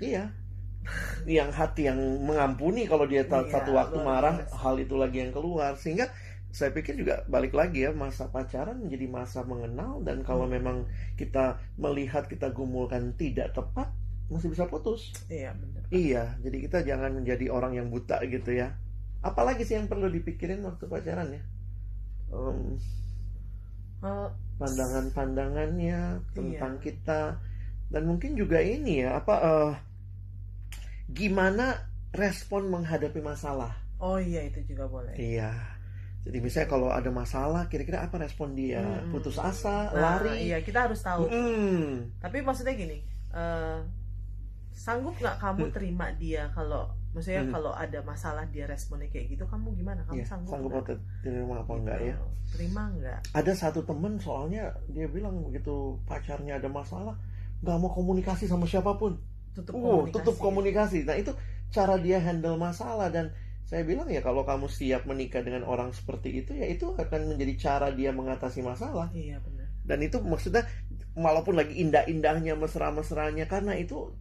Iya. 0.00 0.32
yang 1.24 1.48
hati 1.48 1.88
yang 1.88 1.96
mengampuni 2.20 2.84
kalau 2.84 3.04
dia 3.04 3.20
Iya, 3.22 3.48
satu 3.48 3.72
waktu 3.72 3.96
marah, 4.00 4.36
biasa. 4.38 4.56
hal 4.58 4.74
itu 4.76 4.94
lagi 4.96 5.16
yang 5.18 5.32
keluar. 5.32 5.76
Sehingga 5.76 6.08
saya 6.54 6.70
pikir 6.76 6.94
juga 7.02 7.14
balik 7.26 7.52
lagi 7.60 7.82
ya 7.86 7.90
masa 7.90 8.24
pacaran 8.30 8.78
menjadi 8.84 9.06
masa 9.10 9.40
mengenal 9.52 9.92
dan 10.06 10.22
kalau 10.28 10.46
Hmm. 10.46 10.54
memang 10.56 10.76
kita 11.20 11.44
melihat 11.76 12.24
kita 12.32 12.48
gumulkan 12.54 13.02
tidak 13.20 13.48
tepat 13.58 13.88
masih 14.32 14.48
bisa 14.54 14.64
putus. 14.72 15.00
iya 15.28 15.50
benar 15.60 15.82
Iya, 15.92 16.24
jadi 16.44 16.56
kita 16.64 16.78
jangan 16.90 17.10
menjadi 17.22 17.46
orang 17.56 17.72
yang 17.78 17.88
buta 17.94 18.18
gitu 18.26 18.50
ya. 18.56 18.68
Apalagi 19.22 19.62
sih 19.68 19.76
yang 19.78 19.86
perlu 19.86 20.08
dipikirin 20.10 20.64
waktu 20.64 20.84
pacaran 20.88 21.28
ya? 21.30 21.42
Eh, 24.04 24.28
pandangan-pandangannya 24.60 26.00
tentang 26.36 26.74
Iya. 26.78 26.84
kita 26.84 27.20
dan 27.92 28.02
mungkin 28.10 28.36
juga 28.36 28.58
ini 28.60 29.02
ya 29.04 29.18
apa 29.20 29.34
eh, 29.42 29.72
gimana 31.10 31.66
respon 32.14 32.68
menghadapi 32.70 33.20
masalah. 33.20 33.72
oh 33.98 34.18
iya 34.20 34.44
itu 34.44 34.60
juga 34.68 34.84
boleh 34.86 35.14
Iya. 35.16 35.73
Jadi 36.24 36.38
misalnya 36.40 36.68
kalau 36.68 36.88
ada 36.88 37.10
masalah, 37.12 37.68
kira-kira 37.68 38.00
apa 38.00 38.16
respon 38.16 38.56
dia? 38.56 38.80
Hmm. 38.80 39.12
Putus 39.12 39.36
asa, 39.36 39.92
Nah, 39.92 40.24
lari? 40.24 40.48
iya 40.48 40.58
kita 40.58 40.88
harus 40.88 41.00
tahu 41.00 41.28
Hmm. 41.28 42.08
tapi 42.18 42.40
maksudnya 42.40 42.72
gini 42.72 43.04
eh, 43.30 43.78
sanggup 44.72 45.14
nggak 45.16 45.36
kamu 45.38 45.68
Hmm. 45.68 45.74
terima 45.74 46.06
dia 46.14 46.50
kalau 46.50 46.86
maksudnya 47.12 47.44
Hmm. 47.44 47.52
kalau 47.52 47.72
ada 47.72 48.00
masalah 48.02 48.42
dia 48.46 48.64
responnya 48.64 49.06
kayak 49.06 49.30
gitu 49.30 49.44
kamu 49.44 49.70
gimana 49.74 50.02
kamu 50.02 50.18
Iya, 50.18 50.26
sanggup 50.26 50.50
sanggup 50.50 50.72
atau 50.74 50.96
terima 51.20 51.54
apa 51.56 51.66
Gitu. 51.68 51.80
enggak 51.82 51.98
ya? 52.00 52.14
terima 52.46 52.82
nggak 52.90 53.18
Ada 53.32 53.52
satu 53.54 53.80
temen 53.82 54.14
soalnya 54.16 54.64
dia 54.88 55.06
bilang 55.06 55.42
begitu 55.42 55.74
pacarnya 56.04 56.56
ada 56.56 56.68
masalah, 56.68 57.14
nggak 57.60 57.76
mau 57.76 57.90
komunikasi 57.90 58.44
sama 58.46 58.64
siapa 58.64 58.94
pun. 58.94 59.18
tutup 59.54 59.78
Wow, 59.78 59.82
komunikasi 60.02 60.14
tutup 60.18 60.36
komunikasi. 60.40 60.98
Nah, 61.06 61.14
itu 61.14 61.30
cara 61.70 61.94
dia 61.96 62.18
handle 62.18 62.58
masalah 62.58 63.06
dan 63.06 63.30
saya 63.74 63.82
bilang 63.90 64.06
ya 64.16 64.22
kalau 64.22 64.42
kamu 64.46 64.66
siap 64.70 65.02
menikah 65.10 65.42
dengan 65.42 65.66
orang 65.66 65.90
seperti 65.98 66.28
itu 66.46 66.54
ya 66.54 66.66
itu 66.70 66.94
akan 66.94 67.20
menjadi 67.34 67.54
cara 67.64 67.88
dia 67.98 68.10
mengatasi 68.14 68.62
masalah. 68.62 69.10
iya 69.10 69.36
benar 69.42 69.68
Dan 69.84 69.98
itu 70.06 70.16
maksudnya 70.22 70.64
walaupun 71.26 71.54
lagi 71.60 71.74
indah-indahnya 71.84 72.54
mesra-mesranya 72.62 73.44
karena 73.50 73.74
itu 73.76 74.14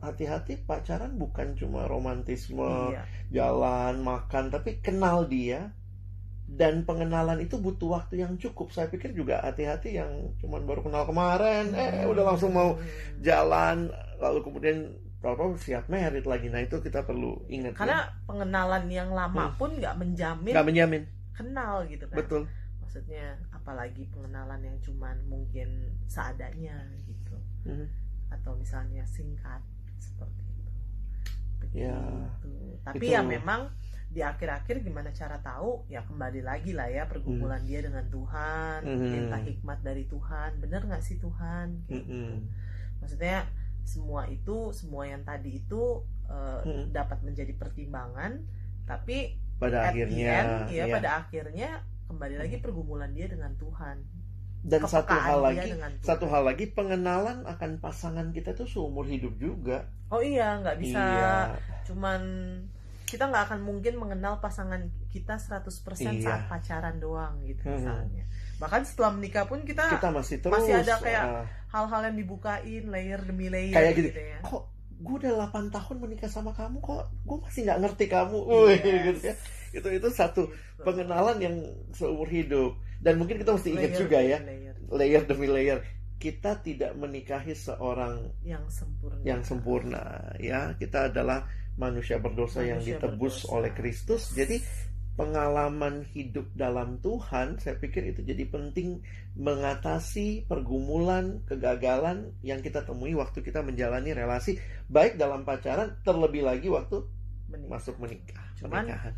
hati-hati 0.00 0.64
pacaran 0.68 1.12
bukan 1.22 1.48
cuma 1.60 1.84
romantisme 1.90 2.94
iya 2.94 3.02
jalan 3.36 4.00
makan 4.00 4.44
tapi 4.54 4.80
kenal 4.86 5.28
dia 5.28 5.60
dan 6.50 6.82
pengenalan 6.88 7.38
itu 7.46 7.56
butuh 7.62 7.88
waktu 8.00 8.26
yang 8.26 8.34
cukup. 8.42 8.74
Saya 8.74 8.90
pikir 8.90 9.14
juga 9.14 9.38
hati-hati 9.46 9.94
yang 10.00 10.34
cuman 10.42 10.66
baru 10.66 10.82
kenal 10.86 11.06
kemarin 11.06 11.70
eh 11.78 12.02
udah 12.10 12.24
langsung 12.34 12.50
mau 12.58 12.74
Hmm. 12.74 13.22
jalan 13.22 13.76
lalu 14.18 14.38
kemudian 14.46 14.78
apa 15.22 15.44
siap 15.54 15.84
merit 15.86 16.24
lagi 16.24 16.48
nah 16.48 16.58
itu 16.58 16.80
kita 16.80 17.04
perlu 17.04 17.44
ingat 17.46 17.76
karena 17.76 18.08
pengenalan 18.24 18.88
yang 18.88 19.12
lama 19.12 19.52
Hmm. 19.52 19.56
pun 19.56 19.70
nggak 19.74 19.94
menjamin 19.94 20.52
nggak 20.52 20.64
menjamin. 20.66 21.02
kenal 21.30 21.84
gitu 21.84 22.04
kan. 22.08 22.16
Betul. 22.16 22.42
Maksudnya 22.80 23.26
apalagi 23.50 24.08
pengenalan 24.08 24.60
yang 24.60 24.76
cuman 24.80 25.16
mungkin 25.24 25.68
seadanya 26.06 26.76
gitu. 27.02 27.36
Mhm. 27.62 27.86
atau 28.30 28.54
misalnya 28.54 29.02
singkat 29.04 29.58
seperti 29.98 30.46
itu. 30.46 30.70
Begitu. 31.58 31.82
Ya, 31.82 31.98
tapi 32.80 33.02
itu- 33.02 33.12
ya 33.12 33.20
memang 33.20 33.66
di 34.06 34.22
akhir-akhir 34.22 34.80
gimana 34.80 35.10
cara 35.10 35.34
tahu? 35.38 35.82
Ya 35.86 36.00
kembali 36.00 36.40
lagi 36.40 36.70
lah 36.70 36.86
ya 36.86 37.04
pergumulan 37.04 37.60
dia 37.62 37.78
dengan 37.80 38.06
Tuhan 38.06 38.86
minta 38.86 39.36
hikmat 39.36 39.82
dari 39.82 40.06
Tuhan. 40.06 40.56
Bener 40.58 40.80
nggak 40.80 41.02
sih 41.02 41.18
Tuhan? 41.18 41.84
Gitu. 41.86 42.06
Mhm. 42.06 42.34
maksudnya 43.00 43.48
semua 43.84 44.26
itu 44.26 44.70
semua 44.70 45.04
yang 45.04 45.22
tadi 45.22 45.60
itu 45.60 46.02
eh, 46.26 46.60
Mhm. 46.62 46.94
dapat 46.94 47.18
menjadi 47.22 47.52
pertimbangan 47.54 48.38
tapi 48.86 49.34
pada 49.58 49.90
akhirnya 49.90 50.30
end, 50.30 50.52
ya 50.72 50.86
ya. 50.86 50.94
pada 50.94 51.10
akhirnya 51.20 51.68
kembali 52.06 52.36
lagi 52.38 52.56
pergumulan 52.58 53.10
dia 53.10 53.26
dengan 53.26 53.50
Tuhan 53.54 54.02
dan 54.60 54.80
satu 54.84 55.10
kepekaan 55.10 55.24
hal 55.26 55.38
dia 55.38 55.46
lagi 55.48 55.70
satu 56.00 56.24
hal 56.28 56.42
lagi 56.44 56.64
pengenalan 56.68 57.42
akan 57.44 57.70
pasangan 57.78 58.30
kita 58.30 58.52
tuh 58.52 58.66
seumur 58.66 59.04
hidup 59.04 59.34
juga 59.36 59.88
oh 60.10 60.20
iya 60.20 60.58
nggak 60.58 60.76
bisa 60.78 61.00
iya 61.00 61.34
cuman 61.84 62.20
kita 63.04 63.26
nggak 63.26 63.50
akan 63.50 63.60
mungkin 63.66 63.98
mengenal 63.98 64.38
pasangan 64.38 64.86
kita 65.10 65.34
100% 65.34 65.66
Iya. 66.14 66.22
saat 66.22 66.42
pacaran 66.46 67.02
doang 67.02 67.42
gitu 67.42 67.66
Hmm. 67.66 67.74
misalnya 67.74 68.24
bahkan 68.60 68.84
setelah 68.84 69.16
menikah 69.16 69.48
pun 69.48 69.64
kita, 69.64 69.88
kita 69.88 70.12
masih 70.12 70.36
terus 70.38 70.52
masih 70.52 70.74
ada 70.76 70.94
kayak 71.00 71.24
ah, 71.24 71.44
hal-hal 71.72 72.00
yang 72.12 72.16
dibukain 72.20 72.84
layer 72.86 73.20
demi 73.24 73.48
layer 73.48 73.72
kayak 73.72 73.92
gitu. 73.96 74.08
gitu 74.12 74.20
ya. 74.20 74.38
Kok 74.44 74.62
gue 75.00 75.14
udah 75.16 75.32
8 75.48 75.72
tahun 75.72 75.96
menikah 75.96 76.28
sama 76.28 76.52
kamu 76.52 76.76
kok 76.78 77.08
gue 77.24 77.38
masih 77.40 77.60
nggak 77.64 77.78
ngerti 77.80 78.04
kamu? 78.06 78.36
Wih, 78.36 78.76
Yes. 78.76 79.00
gitu 79.08 79.20
ya. 79.24 79.34
Itu 79.70 79.88
itu 79.88 80.08
satu 80.12 80.42
pengenalan 80.78 81.40
yang 81.40 81.56
seumur 81.90 82.28
hidup. 82.28 82.76
Dan 83.00 83.16
mungkin 83.16 83.40
kita 83.40 83.56
mesti 83.56 83.72
ingat 83.72 83.96
Layer 83.96 84.00
juga 84.04 84.18
ya 84.20 84.38
layer. 84.44 84.74
layer 84.92 85.22
demi 85.24 85.46
layer. 85.48 85.78
Kita 86.20 86.60
tidak 86.60 86.92
menikahi 87.00 87.56
seorang 87.56 88.28
yang 88.44 88.68
sempurna. 88.68 89.24
yang 89.24 89.40
sempurna 89.40 90.04
ya. 90.36 90.76
Kita 90.76 91.08
adalah 91.08 91.48
manusia 91.80 92.20
berdosa 92.20 92.60
yang 92.60 92.76
Manusia 92.84 93.00
ditebus 93.00 93.34
berdosa. 93.40 93.56
oleh 93.56 93.70
Kristus. 93.72 94.22
Jadi 94.36 94.60
pengalaman 95.20 96.00
hidup 96.16 96.48
dalam 96.56 96.96
Tuhan 97.04 97.60
saya 97.60 97.76
pikir 97.76 98.08
itu 98.08 98.24
jadi 98.24 98.48
penting 98.48 99.04
mengatasi 99.36 100.48
pergumulan 100.48 101.44
kegagalan 101.44 102.32
yang 102.40 102.64
kita 102.64 102.80
temui 102.88 103.12
waktu 103.12 103.44
kita 103.44 103.60
menjalani 103.60 104.16
relasi 104.16 104.56
baik 104.88 105.20
dalam 105.20 105.44
pacaran 105.44 105.92
terlebih 106.00 106.48
lagi 106.48 106.72
waktu 106.72 107.04
Menikah. 107.52 107.68
masuk 107.68 107.94
menikah 108.00 108.44
Cuman, 108.56 108.88
pernikahan 108.88 109.14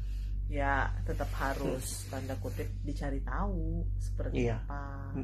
ya 0.50 0.90
tetap 1.06 1.30
harus 1.38 2.10
tanda 2.10 2.34
kutip 2.42 2.66
dicari 2.82 3.22
tahu 3.22 3.86
seperti 4.02 4.50
Iya. 4.50 4.58
apa. 4.66 5.14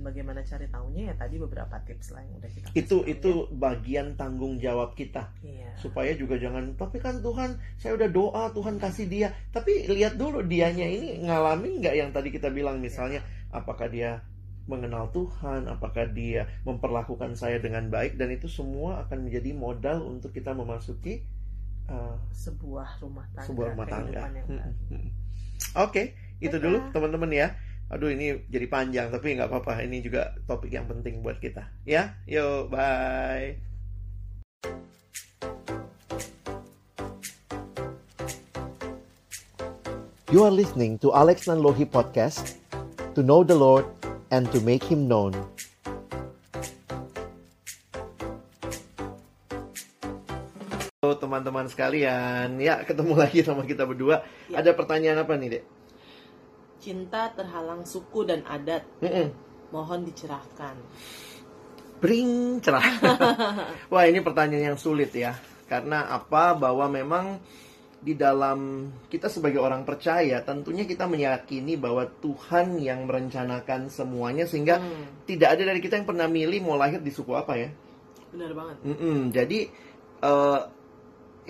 Bagaimana 0.00 0.42
cari 0.42 0.66
tahunya 0.66 1.12
ya 1.12 1.14
tadi 1.16 1.36
beberapa 1.38 1.76
tips 1.84 2.16
lah 2.16 2.22
yang 2.24 2.34
udah 2.40 2.50
kita 2.50 2.66
itu 2.74 2.96
kasih 3.00 3.12
itu 3.12 3.30
bagian 3.56 4.06
tanggung 4.16 4.58
jawab 4.58 4.96
kita. 4.98 5.30
Tahu 5.30 5.46
ya. 5.46 5.68
iya. 5.68 5.70
Supaya 5.78 6.12
juga 6.16 6.40
jangan 6.40 6.74
tapi 6.76 6.98
kan 6.98 7.20
Tuhan 7.20 7.56
saya 7.76 7.96
udah 7.96 8.08
doa 8.08 8.44
Tuhan 8.52 8.76
kasih 8.80 9.06
dia. 9.06 9.28
Tapi 9.52 9.88
lihat 9.88 10.16
dulu 10.16 10.42
dianya 10.44 10.88
ini 10.88 11.24
ngalamin 11.24 11.80
nggak 11.80 11.94
yang 11.96 12.10
tadi 12.10 12.28
kita 12.32 12.48
bilang? 12.50 12.80
Misalnya 12.82 13.22
apakah 13.54 13.88
dia 13.88 14.24
mengenal 14.66 15.08
Tuhan? 15.14 15.68
Apakah 15.68 16.08
dia 16.10 16.48
memperlakukan 16.66 17.36
saya 17.38 17.60
dengan 17.60 17.88
baik? 17.88 18.16
Dan 18.20 18.34
itu 18.34 18.46
semua 18.50 19.06
akan 19.06 19.28
menjadi 19.28 19.50
modal 19.54 20.04
untuk 20.04 20.34
kita 20.34 20.52
memasuki 20.56 21.24
uh, 21.90 22.16
sebuah 22.30 23.02
rumah 23.02 23.26
tangga 23.34 23.48
sebuah 23.50 23.66
rumah 23.74 23.86
tangga. 23.90 24.20
Hmm, 24.46 25.08
oke 25.86 26.02
itu 26.40 26.56
Baiklah. 26.56 26.64
dulu 26.64 26.78
teman-teman 26.94 27.30
ya 27.34 27.48
aduh 27.90 28.06
ini 28.06 28.46
jadi 28.46 28.70
panjang 28.70 29.10
tapi 29.10 29.34
nggak 29.34 29.50
apa-apa 29.50 29.82
ini 29.82 29.98
juga 29.98 30.30
topik 30.46 30.70
yang 30.70 30.86
penting 30.86 31.26
buat 31.26 31.42
kita 31.42 31.66
ya 31.82 32.14
yuk 32.30 32.70
bye 32.70 33.58
You 40.30 40.46
are 40.46 40.54
listening 40.54 40.94
to 41.02 41.10
Alex 41.10 41.50
Nanlohi 41.50 41.82
Podcast 41.90 42.54
To 43.18 43.26
know 43.26 43.42
the 43.42 43.58
Lord 43.58 43.82
and 44.30 44.46
to 44.54 44.62
make 44.62 44.86
Him 44.86 45.10
known 45.10 45.34
Halo 51.02 51.18
teman-teman 51.18 51.66
sekalian, 51.66 52.62
ya 52.62 52.86
ketemu 52.86 53.18
lagi 53.18 53.40
sama 53.40 53.64
kita 53.64 53.88
berdua. 53.88 54.22
Ya. 54.52 54.60
Ada 54.60 54.76
pertanyaan 54.76 55.24
apa 55.24 55.32
nih, 55.34 55.58
Dek? 55.58 55.79
Cinta 56.80 57.28
terhalang 57.30 57.84
suku 57.84 58.24
dan 58.24 58.40
adat 58.48 58.82
Mm-mm. 58.98 59.28
mohon 59.70 60.02
dicerahkan 60.02 60.74
Bring 62.00 62.64
cerah. 62.64 62.80
Wah 63.92 64.08
ini 64.08 64.24
pertanyaan 64.24 64.72
yang 64.72 64.80
sulit 64.80 65.12
ya, 65.12 65.36
karena 65.68 66.08
apa? 66.08 66.56
Bahwa 66.56 66.88
memang 66.88 67.36
di 68.00 68.16
dalam 68.16 68.88
kita 69.12 69.28
sebagai 69.28 69.60
orang 69.60 69.84
percaya, 69.84 70.40
tentunya 70.40 70.88
kita 70.88 71.04
meyakini 71.04 71.76
bahwa 71.76 72.08
Tuhan 72.08 72.80
yang 72.80 73.04
merencanakan 73.04 73.92
semuanya 73.92 74.48
sehingga 74.48 74.80
Hmm, 74.80 75.28
tidak 75.28 75.60
ada 75.60 75.68
dari 75.68 75.80
kita 75.84 76.00
yang 76.00 76.08
pernah 76.08 76.24
milih 76.24 76.64
mau 76.64 76.80
lahir 76.80 77.04
di 77.04 77.12
suku 77.12 77.36
apa 77.36 77.52
ya. 77.60 77.68
benar 78.32 78.56
banget 78.56 78.76
Mm-mm. 78.80 79.18
Jadi 79.36 79.58
eh, 80.24 80.58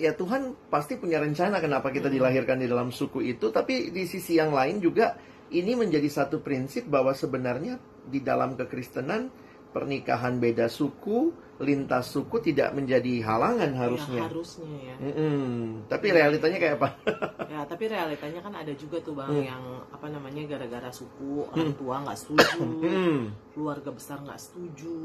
ya 0.01 0.11
Tuhan 0.11 0.57
pasti 0.67 0.97
punya 0.97 1.21
rencana 1.21 1.61
kenapa 1.61 1.93
kita 1.93 2.09
dilahirkan 2.09 2.57
di 2.57 2.65
dalam 2.65 2.89
suku 2.89 3.21
itu, 3.21 3.53
tapi 3.53 3.93
di 3.93 4.03
sisi 4.03 4.35
yang 4.35 4.49
lain 4.49 4.81
juga 4.81 5.13
ini 5.53 5.77
menjadi 5.77 6.09
satu 6.09 6.41
prinsip 6.41 6.89
bahwa 6.89 7.13
sebenarnya 7.13 7.77
di 8.01 8.17
dalam 8.19 8.57
kekristenan 8.57 9.29
pernikahan 9.71 10.35
beda 10.35 10.67
suku, 10.67 11.31
lintas 11.63 12.11
suku 12.11 12.43
tidak 12.43 12.73
menjadi 12.73 13.23
halangan 13.23 13.71
harusnya. 13.71 14.19
Ya, 14.19 14.27
harusnya 14.27 14.71
ya 14.83 14.95
Mm-mm. 14.99 15.87
Tapi 15.87 16.07
realitanya 16.11 16.57
kayak 16.59 16.75
apa? 16.75 16.89
ya 17.53 17.61
tapi 17.63 17.83
realitanya 17.87 18.39
kan 18.41 18.51
ada 18.51 18.73
juga 18.73 18.99
tuh 18.99 19.13
bang 19.15 19.31
Hmm. 19.31 19.45
yang 19.45 19.63
apa 19.87 20.07
namanya 20.09 20.43
gara-gara 20.49 20.91
suku 20.91 21.47
orang 21.47 21.71
tua 21.77 21.95
nggak 22.03 22.17
setuju 22.19 22.59
Mm. 22.83 23.19
keluarga 23.53 23.89
besar 23.93 24.17
nggak 24.19 24.41
setuju 24.41 24.97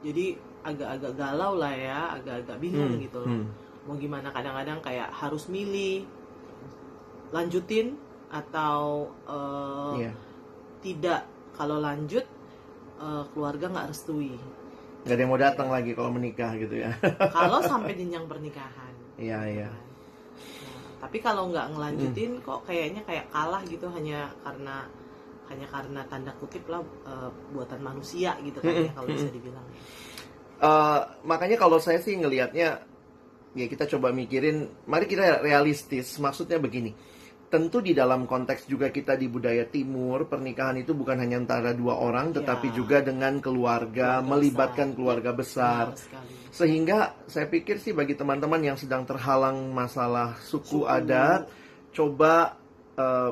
jadi 0.00 0.26
agak-agak 0.62 1.12
galau 1.18 1.52
lah 1.58 1.74
ya 1.74 2.00
agak-agak 2.16 2.56
bingung 2.62 2.96
Mm. 2.96 3.02
gitu 3.04 3.18
loh 3.20 3.28
Mm. 3.28 3.44
Mau 3.84 3.96
gimana? 3.96 4.28
Kadang-kadang 4.30 4.80
kayak 4.80 5.08
harus 5.12 5.46
milih 5.46 6.04
lanjutin 7.30 7.98
atau 8.30 9.10
eh, 9.26 9.94
Iya. 10.06 10.12
tidak. 10.80 11.20
Kalau 11.54 11.78
lanjut 11.78 12.24
eh, 12.98 13.24
keluarga 13.32 13.66
nggak 13.70 13.88
restui. 13.90 14.34
Gak 15.04 15.14
ada 15.14 15.20
yang 15.20 15.30
mau 15.30 15.40
datang 15.40 15.68
lagi 15.68 15.92
kalau 15.92 16.10
menikah 16.10 16.56
gitu 16.56 16.80
ya. 16.80 16.96
kalau 17.36 17.60
sampai 17.60 17.92
jenjang 17.92 18.24
pernikahan. 18.24 18.94
Iya, 19.20 19.38
iya. 19.46 19.68
Nah, 19.68 20.80
tapi 21.04 21.20
kalau 21.20 21.52
nggak 21.52 21.76
ngelanjutin 21.76 22.40
kok 22.40 22.64
kayaknya 22.64 23.04
kayak 23.04 23.28
kalah 23.28 23.60
gitu 23.68 23.86
hanya 23.92 24.32
karena 24.40 24.88
hanya 25.44 25.68
karena 25.68 26.00
tanda 26.08 26.32
kutip 26.40 26.64
lah 26.72 26.80
eh, 27.04 27.30
buatan 27.52 27.80
manusia 27.84 28.32
gitu 28.40 28.58
kan 28.64 28.72
ya 28.72 28.88
Mm-mm, 28.88 28.96
kalau 28.96 29.08
bisa 29.12 29.28
dibilang 29.30 29.66
Eh, 30.54 31.00
makanya 31.26 31.60
kalau 31.60 31.76
saya 31.76 32.00
sih 32.00 32.16
ngelihatnya 32.16 32.80
ya 33.54 33.66
kita 33.66 33.86
coba 33.88 34.10
mikirin 34.10 34.66
mari 34.84 35.06
kita 35.06 35.40
realistis 35.40 36.18
maksudnya 36.18 36.58
begini 36.58 36.90
tentu 37.44 37.78
di 37.78 37.94
dalam 37.94 38.26
konteks 38.26 38.66
juga 38.66 38.90
kita 38.90 39.14
di 39.14 39.26
budaya 39.26 39.62
timur 39.64 40.26
pernikahan 40.26 40.74
itu 40.76 40.90
bukan 40.90 41.14
hanya 41.16 41.38
antara 41.38 41.70
dua 41.70 41.94
orang 41.94 42.34
Ya. 42.34 42.42
tetapi 42.42 42.74
juga 42.74 42.98
dengan 42.98 43.38
keluarga, 43.38 44.18
Keluarga 44.18 44.26
melibatkan 44.26 44.88
besar. 44.90 44.96
keluarga 44.98 45.30
besar 45.32 45.84
Benar 45.86 46.02
sekali. 46.02 46.32
sehingga 46.50 46.98
saya 47.24 47.46
pikir 47.46 47.78
sih 47.78 47.94
bagi 47.94 48.12
teman-teman 48.12 48.58
yang 48.58 48.74
sedang 48.74 49.06
terhalang 49.06 49.70
masalah 49.70 50.34
suku, 50.42 50.82
Suku. 50.82 50.90
adat 50.90 51.46
coba 51.94 52.58
eh, 52.94 53.30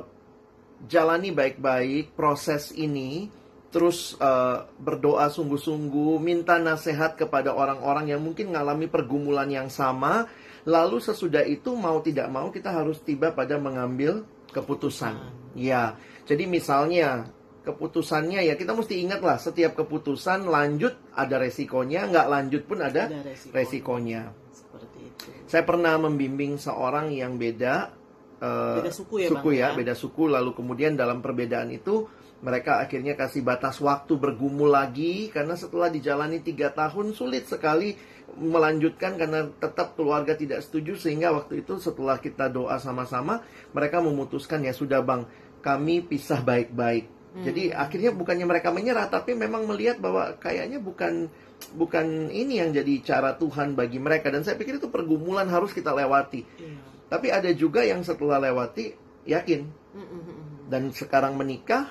jalani 0.86 1.30
baik-baik 1.30 2.14
proses 2.14 2.70
ini 2.70 3.26
terus 3.72 4.14
eh, 4.20 4.58
berdoa 4.78 5.32
sungguh-sungguh 5.32 6.20
minta 6.20 6.60
nasihat 6.60 7.16
kepada 7.16 7.56
orang-orang 7.56 8.12
yang 8.12 8.20
mungkin 8.20 8.52
mengalami 8.52 8.86
pergumulan 8.86 9.48
yang 9.48 9.72
sama. 9.72 10.28
Lalu 10.62 11.02
sesudah 11.02 11.42
itu 11.42 11.74
mau 11.74 11.98
tidak 12.04 12.30
mau 12.30 12.52
kita 12.54 12.70
harus 12.70 13.02
tiba 13.02 13.32
pada 13.34 13.58
mengambil 13.58 14.22
keputusan. 14.52 15.16
Ya 15.56 15.96
jadi 16.28 16.46
misalnya 16.46 17.26
keputusannya 17.62 18.42
ya 18.46 18.54
kita 18.58 18.74
mesti 18.74 18.98
ingat 19.02 19.22
lah 19.22 19.38
setiap 19.38 19.78
keputusan 19.78 20.50
lanjut 20.50 20.98
ada 21.14 21.38
resikonya 21.38 22.10
nggak 22.10 22.26
lanjut 22.26 22.62
pun 22.66 22.78
ada 22.82 23.06
Ada 23.10 23.22
resiko. 23.26 23.50
resikonya. 23.54 24.22
Seperti 24.54 24.98
itu. 25.02 25.24
Saya 25.50 25.62
pernah 25.66 25.94
membimbing 25.98 26.58
seorang 26.58 27.10
yang 27.10 27.34
beda 27.40 27.90
eh, 28.38 28.76
Beda 28.82 28.92
suku 28.94 29.14
ya, 29.22 29.28
Bang, 29.34 29.46
ya, 29.50 29.70
ya? 29.72 29.78
beda 29.78 29.94
suku. 29.98 30.30
Lalu 30.30 30.50
kemudian 30.54 30.94
dalam 30.94 31.18
perbedaan 31.22 31.70
itu 31.74 32.06
mereka 32.42 32.82
akhirnya 32.82 33.14
kasih 33.14 33.46
batas 33.46 33.78
waktu 33.78 34.18
bergumul 34.18 34.68
lagi 34.68 35.30
karena 35.30 35.54
setelah 35.54 35.86
dijalani 35.88 36.42
tiga 36.42 36.74
tahun 36.74 37.14
sulit 37.14 37.46
sekali 37.46 37.94
melanjutkan 38.36 39.14
karena 39.14 39.46
tetap 39.60 39.94
keluarga 39.94 40.34
tidak 40.34 40.64
setuju 40.64 40.96
sehingga 40.98 41.30
waktu 41.30 41.62
itu 41.62 41.78
setelah 41.78 42.18
kita 42.18 42.48
doa 42.48 42.76
sama-sama 42.82 43.44
mereka 43.70 44.02
memutuskan 44.02 44.64
ya 44.66 44.74
sudah 44.74 45.00
bang 45.04 45.22
kami 45.62 46.02
pisah 46.02 46.42
baik-baik 46.42 47.08
Hmm. 47.32 47.48
jadi 47.48 47.72
akhirnya 47.72 48.12
bukannya 48.12 48.44
mereka 48.44 48.68
menyerah 48.68 49.08
tapi 49.08 49.32
memang 49.32 49.64
melihat 49.64 49.96
bahwa 49.96 50.36
kayaknya 50.36 50.76
bukan 50.76 51.32
bukan 51.72 52.28
ini 52.28 52.60
yang 52.60 52.76
jadi 52.76 52.92
cara 53.00 53.32
Tuhan 53.40 53.72
bagi 53.72 53.96
mereka 53.96 54.28
dan 54.28 54.44
saya 54.44 54.60
pikir 54.60 54.76
itu 54.76 54.92
pergumulan 54.92 55.48
harus 55.48 55.72
kita 55.72 55.96
lewati 55.96 56.44
Iya. 56.60 56.76
tapi 57.08 57.32
ada 57.32 57.48
juga 57.56 57.88
yang 57.88 58.04
setelah 58.04 58.36
lewati 58.36 58.92
yakin 59.24 59.64
Mm, 59.64 59.96
mm, 59.96 60.08
mm, 60.12 60.24
mm. 60.28 60.44
dan 60.68 60.82
sekarang 60.92 61.32
menikah 61.40 61.88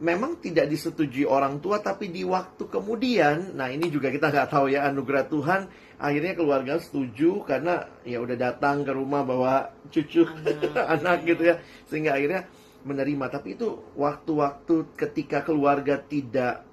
memang 0.00 0.40
tidak 0.40 0.66
disetujui 0.72 1.28
orang 1.28 1.60
tua 1.60 1.78
tapi 1.84 2.08
di 2.08 2.24
waktu 2.24 2.64
kemudian 2.66 3.52
nah 3.52 3.68
ini 3.68 3.92
juga 3.92 4.08
kita 4.08 4.32
nggak 4.32 4.48
tahu 4.48 4.72
ya 4.72 4.88
anugerah 4.88 5.28
Tuhan 5.28 5.60
akhirnya 6.00 6.32
keluarga 6.32 6.80
setuju 6.80 7.44
karena 7.44 7.84
ya 8.08 8.24
udah 8.24 8.36
datang 8.40 8.82
ke 8.88 8.92
rumah 8.96 9.20
bawa 9.20 9.68
cucu 9.92 10.24
Anak. 10.24 10.88
anak 10.96 11.18
gitu 11.28 11.42
ya 11.52 11.60
sehingga 11.84 12.16
akhirnya 12.16 12.48
menerima 12.80 13.24
tapi 13.28 13.60
itu 13.60 13.76
waktu-waktu 13.92 14.96
ketika 14.96 15.44
keluarga 15.44 16.00
tidak 16.00 16.64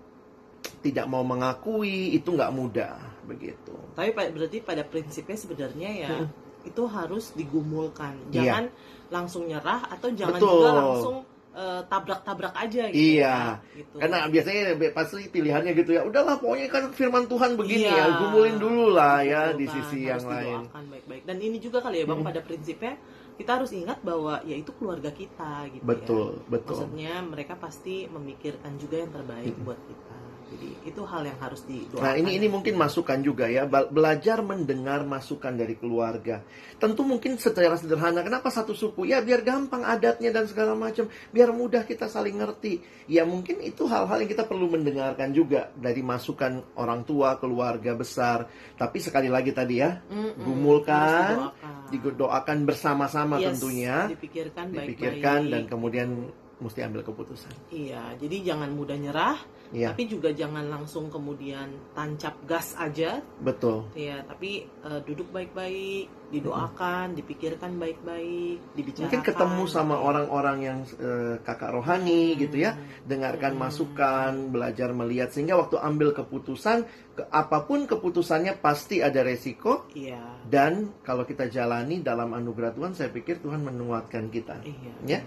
tidak 0.80 1.06
mau 1.12 1.24
mengakui 1.28 2.16
itu 2.16 2.32
nggak 2.32 2.54
mudah 2.56 2.96
begitu. 3.28 3.76
Tapi 3.92 4.16
berarti 4.16 4.64
pada 4.64 4.88
prinsipnya 4.88 5.36
sebenarnya 5.36 5.90
ya 5.92 6.10
Hmm. 6.16 6.32
itu 6.64 6.84
harus 6.88 7.36
digumulkan. 7.36 8.16
Iya. 8.32 8.32
Jangan 8.32 8.66
langsung 9.12 9.44
nyerah 9.52 9.88
atau 9.92 10.08
jangan 10.16 10.40
Betul. 10.40 10.52
juga 10.52 10.70
langsung 10.76 11.16
eh, 11.58 11.82
tabrak-tabrak 11.90 12.54
aja 12.54 12.84
gitu. 12.94 13.18
Iya. 13.18 13.58
ya, 13.58 13.76
gitu. 13.76 13.96
Karena 13.98 14.18
biasanya 14.30 14.62
pasti 14.94 15.26
pilihannya 15.28 15.72
gitu 15.74 15.92
ya. 15.98 16.02
Udahlah 16.06 16.38
pokoknya 16.38 16.68
kan 16.70 16.84
firman 16.94 17.26
Tuhan 17.26 17.58
begini 17.58 17.90
Iya. 17.90 17.98
ya, 17.98 18.06
gumulin 18.22 18.56
dulu 18.56 18.86
lah 18.94 19.26
ya 19.26 19.42
Betul 19.50 19.58
di 19.58 19.66
kan, 19.66 19.74
sisi 19.74 20.00
harus 20.06 20.22
yang 20.22 20.24
lain. 20.30 20.60
baik-baik. 20.70 21.22
Dan 21.26 21.38
ini 21.42 21.58
juga 21.58 21.78
kali 21.82 21.98
ya 21.98 22.06
Bang 22.06 22.22
Hmm. 22.22 22.30
pada 22.30 22.40
prinsipnya 22.40 22.94
kita 23.38 23.52
harus 23.54 23.70
ingat 23.70 24.02
bahwa 24.02 24.42
ya 24.42 24.54
itu 24.54 24.74
keluarga 24.74 25.10
kita 25.10 25.70
gitu 25.70 25.82
ya. 25.82 25.90
Betul, 25.90 26.42
betul. 26.46 26.74
Maksudnya 26.78 27.14
mereka 27.22 27.54
pasti 27.54 28.06
memikirkan 28.06 28.78
juga 28.78 28.98
yang 28.98 29.12
terbaik 29.14 29.54
buat 29.62 29.78
kita. 29.78 30.07
Jadi 30.48 30.88
itu 30.88 31.02
hal 31.04 31.28
yang 31.28 31.36
harus 31.44 31.60
didoakan. 31.68 32.00
Nah 32.08 32.14
ini 32.16 32.40
ini 32.40 32.48
mungkin 32.48 32.80
masukan 32.80 33.20
juga 33.20 33.52
ya 33.52 33.68
Bel- 33.68 33.92
belajar 33.92 34.40
mendengar 34.40 35.04
masukan 35.04 35.52
dari 35.52 35.76
keluarga. 35.76 36.40
Tentu 36.80 37.04
mungkin 37.04 37.36
secara 37.36 37.76
sederhana 37.76 38.24
kenapa 38.24 38.48
satu 38.48 38.72
suku 38.72 39.12
ya 39.12 39.20
biar 39.20 39.44
gampang 39.44 39.84
adatnya 39.84 40.32
dan 40.32 40.48
segala 40.48 40.72
macam 40.72 41.12
biar 41.36 41.52
mudah 41.52 41.84
kita 41.84 42.08
saling 42.08 42.40
ngerti. 42.40 42.80
Ya 43.12 43.28
mungkin 43.28 43.60
itu 43.60 43.84
hal-hal 43.92 44.24
yang 44.24 44.32
kita 44.32 44.48
perlu 44.48 44.72
mendengarkan 44.72 45.36
juga 45.36 45.68
dari 45.76 46.00
masukan 46.00 46.80
orang 46.80 47.04
tua 47.04 47.36
keluarga 47.36 47.92
besar. 47.92 48.48
Tapi 48.80 49.04
sekali 49.04 49.28
lagi 49.28 49.52
tadi 49.52 49.84
ya 49.84 50.00
Mm-mm, 50.08 50.48
gumulkan, 50.48 51.36
didoakan. 51.36 51.92
didoakan 51.92 52.58
bersama-sama 52.64 53.36
Yes, 53.44 53.60
tentunya, 53.60 54.08
dipikirkan 54.16 54.72
baik-baik. 54.72 54.88
dipikirkan 54.96 55.40
dan 55.52 55.62
kemudian 55.68 56.10
mesti 56.58 56.82
ambil 56.82 57.02
keputusan. 57.02 57.54
Iya, 57.70 58.18
jadi 58.18 58.54
jangan 58.54 58.74
mudah 58.74 58.98
nyerah, 58.98 59.38
Iya 59.70 59.92
tapi 59.92 60.08
juga 60.08 60.32
jangan 60.32 60.66
langsung 60.66 61.06
kemudian 61.08 61.70
tancap 61.92 62.34
gas 62.44 62.74
aja, 62.74 63.22
betul. 63.38 63.86
ya. 63.94 64.24
Tapi 64.24 64.66
eh, 64.66 65.00
duduk 65.04 65.30
baik-baik, 65.30 66.34
didoakan, 66.34 67.14
dipikirkan 67.14 67.78
baik-baik, 67.78 68.58
dibicarakan. 68.74 69.06
Mungkin 69.06 69.22
ketemu 69.22 69.64
sama 69.68 69.96
orang-orang 70.00 70.58
yang 70.60 70.80
eh, 70.98 71.38
kakak 71.42 71.72
rohani 71.72 72.34
Hmm. 72.34 72.40
gitu 72.42 72.58
ya, 72.58 72.74
dengarkan 73.04 73.54
Hmm. 73.54 73.62
masukan, 73.62 74.32
belajar 74.50 74.90
melihat 74.92 75.30
sehingga 75.30 75.56
waktu 75.56 75.78
ambil 75.78 76.10
keputusan, 76.12 76.88
ke- 77.14 77.28
apa 77.30 77.64
pun 77.64 77.86
keputusannya 77.86 78.58
pasti 78.58 79.00
ada 79.00 79.22
resiko 79.22 79.86
Iya, 79.94 80.42
dan 80.44 80.90
kalau 81.02 81.22
kita 81.22 81.46
jalani 81.48 82.02
dalam 82.02 82.34
anugerah 82.34 82.74
Tuhan, 82.74 82.92
saya 82.92 83.12
pikir 83.12 83.40
Tuhan 83.40 83.62
menguatkan 83.62 84.32
kita. 84.32 84.58
iya. 84.64 84.94
Ya. 85.06 85.22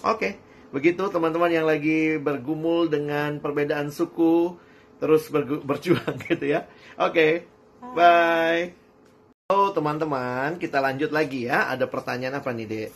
Oke, 0.00 0.40
begitu 0.70 1.06
teman-teman 1.10 1.50
yang 1.50 1.66
lagi 1.66 2.18
bergumul 2.18 2.86
dengan 2.90 3.38
perbedaan 3.42 3.90
suku, 3.90 4.58
terus 5.02 5.30
berjuang 5.68 6.16
gitu 6.26 6.46
ya. 6.46 6.66
Oke, 6.98 7.46
bye. 7.94 8.74
Oh 9.50 9.74
teman-teman, 9.74 10.62
kita 10.62 10.78
lanjut 10.78 11.10
lagi 11.10 11.50
ya. 11.50 11.66
Ada 11.74 11.90
pertanyaan 11.90 12.38
apa 12.38 12.54
nih, 12.54 12.66
Dek? 12.70 12.90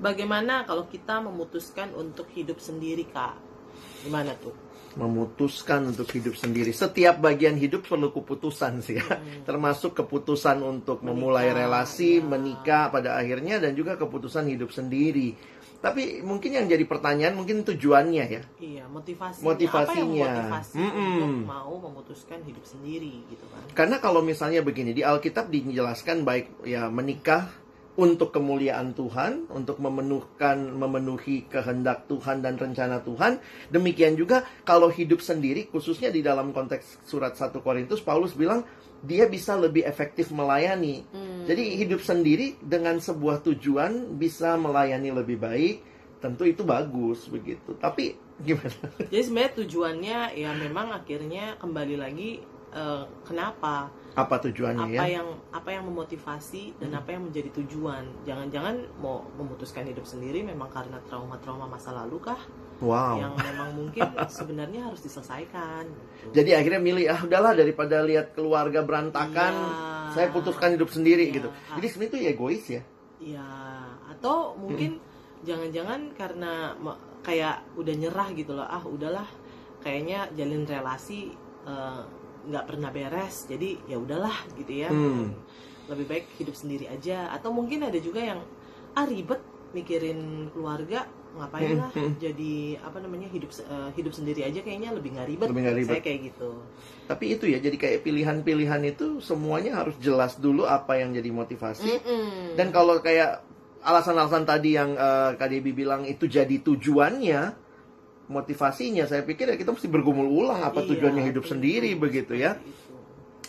Bagaimana 0.00 0.64
kalau 0.64 0.88
kita 0.88 1.20
memutuskan 1.20 1.92
untuk 1.92 2.32
hidup 2.32 2.56
sendiri, 2.56 3.04
Kak? 3.12 3.36
Gimana 4.00 4.32
tuh? 4.40 4.69
Memutuskan 4.98 5.86
untuk 5.86 6.10
hidup 6.10 6.34
sendiri. 6.34 6.74
Setiap 6.74 7.22
bagian 7.22 7.54
hidup 7.54 7.86
perlu 7.86 8.10
keputusan 8.10 8.82
sih 8.82 8.98
ya. 8.98 9.06
Termasuk 9.46 9.94
keputusan 9.94 10.62
untuk 10.62 10.98
Hmm. 11.00 11.14
Menikah, 11.14 11.14
memulai 11.14 11.48
relasi, 11.54 12.18
ya. 12.18 12.26
menikah 12.26 12.84
pada 12.90 13.14
akhirnya 13.14 13.62
dan 13.62 13.78
juga 13.78 13.94
keputusan 13.94 14.50
hidup 14.50 14.74
sendiri. 14.74 15.38
Tapi 15.80 16.20
mungkin 16.20 16.60
yang 16.60 16.68
jadi 16.68 16.84
pertanyaan 16.84 17.32
mungkin 17.40 17.64
tujuannya 17.64 18.24
ya. 18.28 18.42
Iya, 18.60 18.84
motivasinya. 18.92 19.46
Motivasinya. 19.48 19.88
Apa 19.88 19.96
yang 19.96 20.10
memotivasi 20.12 20.76
Mm-mm. 20.76 21.14
untuk 21.16 21.32
mau 21.48 21.74
memutuskan 21.88 22.38
hidup 22.44 22.64
sendiri 22.68 23.24
gitu 23.32 23.44
kan? 23.48 23.64
Karena 23.72 23.96
kalau 23.96 24.20
misalnya 24.20 24.60
begini 24.60 24.92
di 24.92 25.00
Alkitab 25.00 25.48
dijelaskan 25.48 26.28
baik 26.28 26.68
ya 26.68 26.92
menikah 26.92 27.48
untuk 27.98 28.30
kemuliaan 28.30 28.94
Tuhan, 28.94 29.50
untuk 29.50 29.82
memenuhkan 29.82 30.70
memenuhi 30.70 31.50
kehendak 31.50 32.06
Tuhan 32.06 32.38
dan 32.38 32.54
rencana 32.54 33.02
Tuhan. 33.02 33.42
Demikian 33.74 34.14
juga 34.14 34.46
kalau 34.62 34.92
hidup 34.92 35.18
sendiri 35.18 35.66
khususnya 35.66 36.14
di 36.14 36.22
dalam 36.22 36.54
konteks 36.54 37.02
surat 37.02 37.34
1 37.34 37.50
Korintus 37.58 37.98
Paulus 37.98 38.38
bilang 38.38 38.62
dia 39.00 39.26
bisa 39.26 39.56
lebih 39.56 39.82
efektif 39.82 40.30
melayani. 40.30 41.02
Hmm. 41.10 41.48
Jadi 41.48 41.80
hidup 41.80 42.04
sendiri 42.04 42.60
dengan 42.60 43.00
sebuah 43.00 43.42
tujuan 43.42 44.20
bisa 44.20 44.54
melayani 44.60 45.10
lebih 45.10 45.40
baik, 45.40 45.76
tentu 46.20 46.46
itu 46.46 46.62
bagus 46.62 47.26
begitu. 47.26 47.74
Tapi 47.80 48.14
gimana? 48.38 48.86
Jadi 49.08 49.22
sebenarnya 49.24 49.52
tujuannya 49.56 50.18
ya 50.36 50.50
memang 50.54 50.92
akhirnya 50.92 51.56
kembali 51.58 51.96
lagi 51.96 52.44
eh, 52.76 53.04
kenapa? 53.24 53.88
Apa 54.10 54.42
tujuannya 54.42 54.98
Apa 54.98 55.06
ya? 55.06 55.22
yang 55.22 55.28
apa 55.50 55.70
yang 55.70 55.84
memotivasi 55.86 56.74
dan 56.76 56.94
apa 56.94 57.14
yang 57.14 57.26
menjadi 57.26 57.50
tujuan? 57.62 58.04
Jangan-jangan 58.24 58.74
mau 58.98 59.22
memutuskan 59.34 59.86
hidup 59.86 60.02
sendiri 60.02 60.42
memang 60.42 60.66
karena 60.68 60.98
trauma-trauma 61.06 61.64
masa 61.64 61.94
lalu 61.94 62.18
kah? 62.20 62.40
Wow. 62.80 63.20
Yang 63.20 63.34
memang 63.44 63.70
mungkin 63.76 64.02
sebenarnya 64.38 64.80
harus 64.88 65.00
diselesaikan. 65.00 65.84
gitu. 65.86 66.32
Jadi 66.32 66.50
akhirnya 66.52 66.80
milih 66.80 67.06
ah 67.06 67.20
udahlah 67.22 67.52
daripada 67.54 68.02
lihat 68.02 68.34
keluarga 68.34 68.82
berantakan, 68.82 69.52
Iya. 69.54 70.10
saya 70.10 70.26
putuskan 70.30 70.74
hidup 70.74 70.90
sendiri 70.90 71.30
Iya. 71.30 71.34
gitu. 71.38 71.48
Jadi 71.76 71.86
sebenarnya 71.86 72.10
itu 72.10 72.18
ya 72.18 72.30
egois 72.30 72.64
ya. 72.66 72.82
Iya, 73.20 73.48
atau 74.10 74.56
mungkin 74.56 74.96
jangan-jangan 75.42 76.16
karena 76.16 76.72
me- 76.74 76.98
kayak 77.20 77.62
udah 77.76 77.94
nyerah 77.94 78.28
gitu 78.32 78.52
loh. 78.52 78.64
Ah, 78.64 78.80
udahlah. 78.82 79.28
Kayaknya 79.80 80.28
jalin 80.34 80.64
relasi 80.64 81.32
eh, 81.62 82.00
nggak 82.48 82.64
pernah 82.64 82.90
beres. 82.94 83.44
Jadi 83.50 83.76
ya 83.90 83.96
udahlah 84.00 84.36
gitu 84.56 84.72
ya. 84.72 84.88
Hmm. 84.88 85.34
Lebih 85.90 86.06
baik 86.06 86.26
hidup 86.38 86.54
sendiri 86.54 86.86
aja. 86.88 87.28
Atau 87.34 87.50
mungkin 87.52 87.84
ada 87.84 87.98
juga 87.98 88.22
yang 88.22 88.40
ah 88.94 89.06
ribet 89.06 89.38
mikirin 89.70 90.50
keluarga 90.50 91.06
ngapain 91.30 91.78
lah 91.78 91.90
Hmm, 91.94 92.10
hmm. 92.10 92.14
jadi 92.18 92.54
apa 92.82 92.98
namanya 92.98 93.30
hidup 93.30 93.54
eh, 93.54 93.90
hidup 93.94 94.10
sendiri 94.10 94.42
aja 94.42 94.66
kayaknya 94.66 94.90
lebih 94.90 95.14
nggak 95.14 95.28
ribet. 95.30 95.46
Lebih 95.46 95.62
nggak 95.62 95.78
ribet. 95.78 95.94
Saya 95.94 96.02
kayak 96.02 96.20
gitu. 96.26 96.50
Tapi 97.06 97.24
itu 97.38 97.44
ya 97.46 97.58
jadi 97.62 97.76
kayak 97.78 97.98
pilihan-pilihan 98.02 98.82
itu 98.90 99.06
semuanya 99.22 99.78
harus 99.78 99.94
jelas 100.02 100.34
dulu 100.42 100.66
apa 100.66 100.98
yang 100.98 101.14
jadi 101.14 101.30
motivasi. 101.30 101.86
Mm-mm. 101.86 102.58
Dan 102.58 102.74
kalau 102.74 102.98
kayak 102.98 103.46
alasan-alasan 103.86 104.42
tadi 104.42 104.74
yang 104.74 104.98
eh, 104.98 105.38
KDB 105.38 105.66
bilang 105.70 106.02
itu 106.02 106.26
jadi 106.26 106.58
tujuannya, 106.66 107.40
motivasinya 108.30 109.10
saya 109.10 109.26
pikir 109.26 109.50
ya 109.50 109.56
kita 109.58 109.74
mesti 109.74 109.90
bergumul 109.90 110.30
ulang 110.30 110.62
apa 110.62 110.86
Iya, 110.86 110.94
tujuannya 110.94 111.22
hidup 111.34 111.44
betul, 111.44 111.52
sendiri 111.58 111.90
begitu 111.98 112.32
ya. 112.38 112.54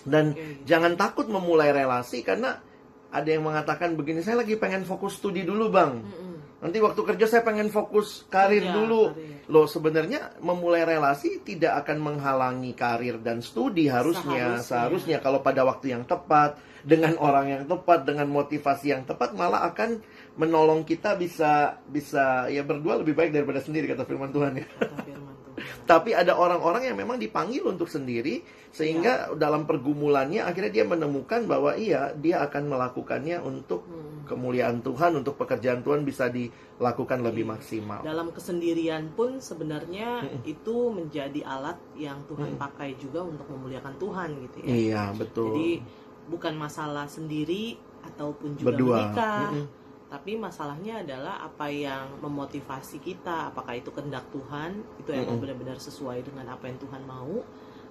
Dan 0.02 0.34
jangan 0.66 0.98
takut 0.98 1.30
memulai 1.30 1.70
relasi 1.70 2.26
karena 2.26 2.58
ada 3.12 3.30
yang 3.30 3.46
mengatakan 3.46 3.94
begini, 3.94 4.26
saya 4.26 4.42
lagi 4.42 4.58
pengen 4.58 4.88
fokus 4.88 5.20
studi 5.22 5.46
dulu, 5.46 5.70
Bang. 5.70 6.02
Nanti 6.62 6.78
waktu 6.78 7.02
kerja 7.04 7.26
saya 7.28 7.44
pengen 7.46 7.68
fokus 7.74 8.24
karir 8.32 8.66
Iya, 8.66 8.74
dulu. 8.74 9.14
karir. 9.14 9.50
Loh, 9.52 9.66
sebenarnya 9.68 10.42
memulai 10.42 10.86
relasi 10.88 11.42
tidak 11.44 11.86
akan 11.86 11.98
menghalangi 12.02 12.72
karir 12.74 13.20
dan 13.22 13.44
studi 13.44 13.90
harusnya. 13.92 14.58
Seharusnya. 14.58 14.66
Seharusnya 14.66 15.18
kalau 15.20 15.44
pada 15.44 15.66
waktu 15.68 15.94
yang 15.94 16.08
tepat, 16.08 16.58
dengan 16.82 17.14
orang 17.22 17.46
yang 17.50 17.64
tepat, 17.70 18.06
dengan 18.08 18.26
motivasi 18.30 18.94
yang 18.94 19.04
tepat 19.06 19.38
malah 19.38 19.70
akan 19.70 20.02
menolong 20.34 20.82
kita 20.82 21.14
bisa 21.14 21.52
bisa 21.84 22.48
ya 22.48 22.62
berdua 22.62 22.96
lebih 22.98 23.12
baik 23.12 23.32
daripada 23.32 23.60
sendiri 23.60 23.86
kata 23.86 24.04
firman 24.04 24.32
Tuhan 24.32 24.54
ya. 24.56 24.66
Kata 24.68 24.96
firman 25.02 25.36
Tuhan. 25.38 25.60
Tapi 25.92 26.16
ada 26.16 26.34
orang-orang 26.34 26.88
yang 26.88 26.98
memang 26.98 27.18
dipanggil 27.18 27.62
untuk 27.64 27.86
sendiri 27.86 28.40
sehingga 28.70 29.36
dalam 29.36 29.64
pergumulannya 29.64 30.40
akhirnya 30.42 30.72
dia 30.72 30.86
menemukan 30.86 31.44
bahwa 31.44 31.76
iya 31.76 32.16
dia 32.16 32.40
akan 32.42 32.70
melakukannya 32.70 33.38
untuk 33.40 33.84
Hmm. 33.84 34.24
kemuliaan 34.24 34.80
Tuhan, 34.80 35.12
untuk 35.18 35.36
pekerjaan 35.36 35.82
Tuhan 35.82 36.08
bisa 36.08 36.32
dilakukan 36.32 37.20
lebih 37.20 37.44
Iya. 37.44 37.52
maksimal. 37.52 38.00
Dalam 38.00 38.32
kesendirian 38.32 39.12
pun 39.12 39.44
sebenarnya 39.44 40.24
Mm-mm. 40.24 40.48
itu 40.48 40.76
menjadi 40.88 41.44
alat 41.44 41.76
yang 41.94 42.24
Tuhan 42.26 42.56
Mm. 42.56 42.60
pakai 42.62 42.96
juga 42.96 43.28
untuk 43.28 43.44
memuliakan 43.50 43.92
Tuhan 43.98 44.30
gitu 44.42 44.58
ya. 44.64 44.72
Iya, 44.72 45.04
betul. 45.20 45.52
Jadi 45.52 45.72
bukan 46.32 46.54
masalah 46.56 47.12
sendiri 47.12 47.76
ataupun 48.02 48.56
juga 48.56 48.68
Berdua. 48.72 48.96
menikah, 49.04 49.42
Mm-mm. 49.52 49.66
Tapi 50.12 50.36
masalahnya 50.36 51.08
adalah 51.08 51.40
apa 51.40 51.72
yang 51.72 52.20
memotivasi 52.20 53.00
kita, 53.00 53.56
apakah 53.56 53.80
itu 53.80 53.96
kehendak 53.96 54.28
Tuhan, 54.36 54.84
itu 55.00 55.08
emang 55.16 55.40
Mm-mm. 55.40 55.44
benar-benar 55.48 55.80
sesuai 55.80 56.28
dengan 56.28 56.52
apa 56.52 56.68
yang 56.68 56.76
Tuhan 56.84 57.08
mau, 57.08 57.40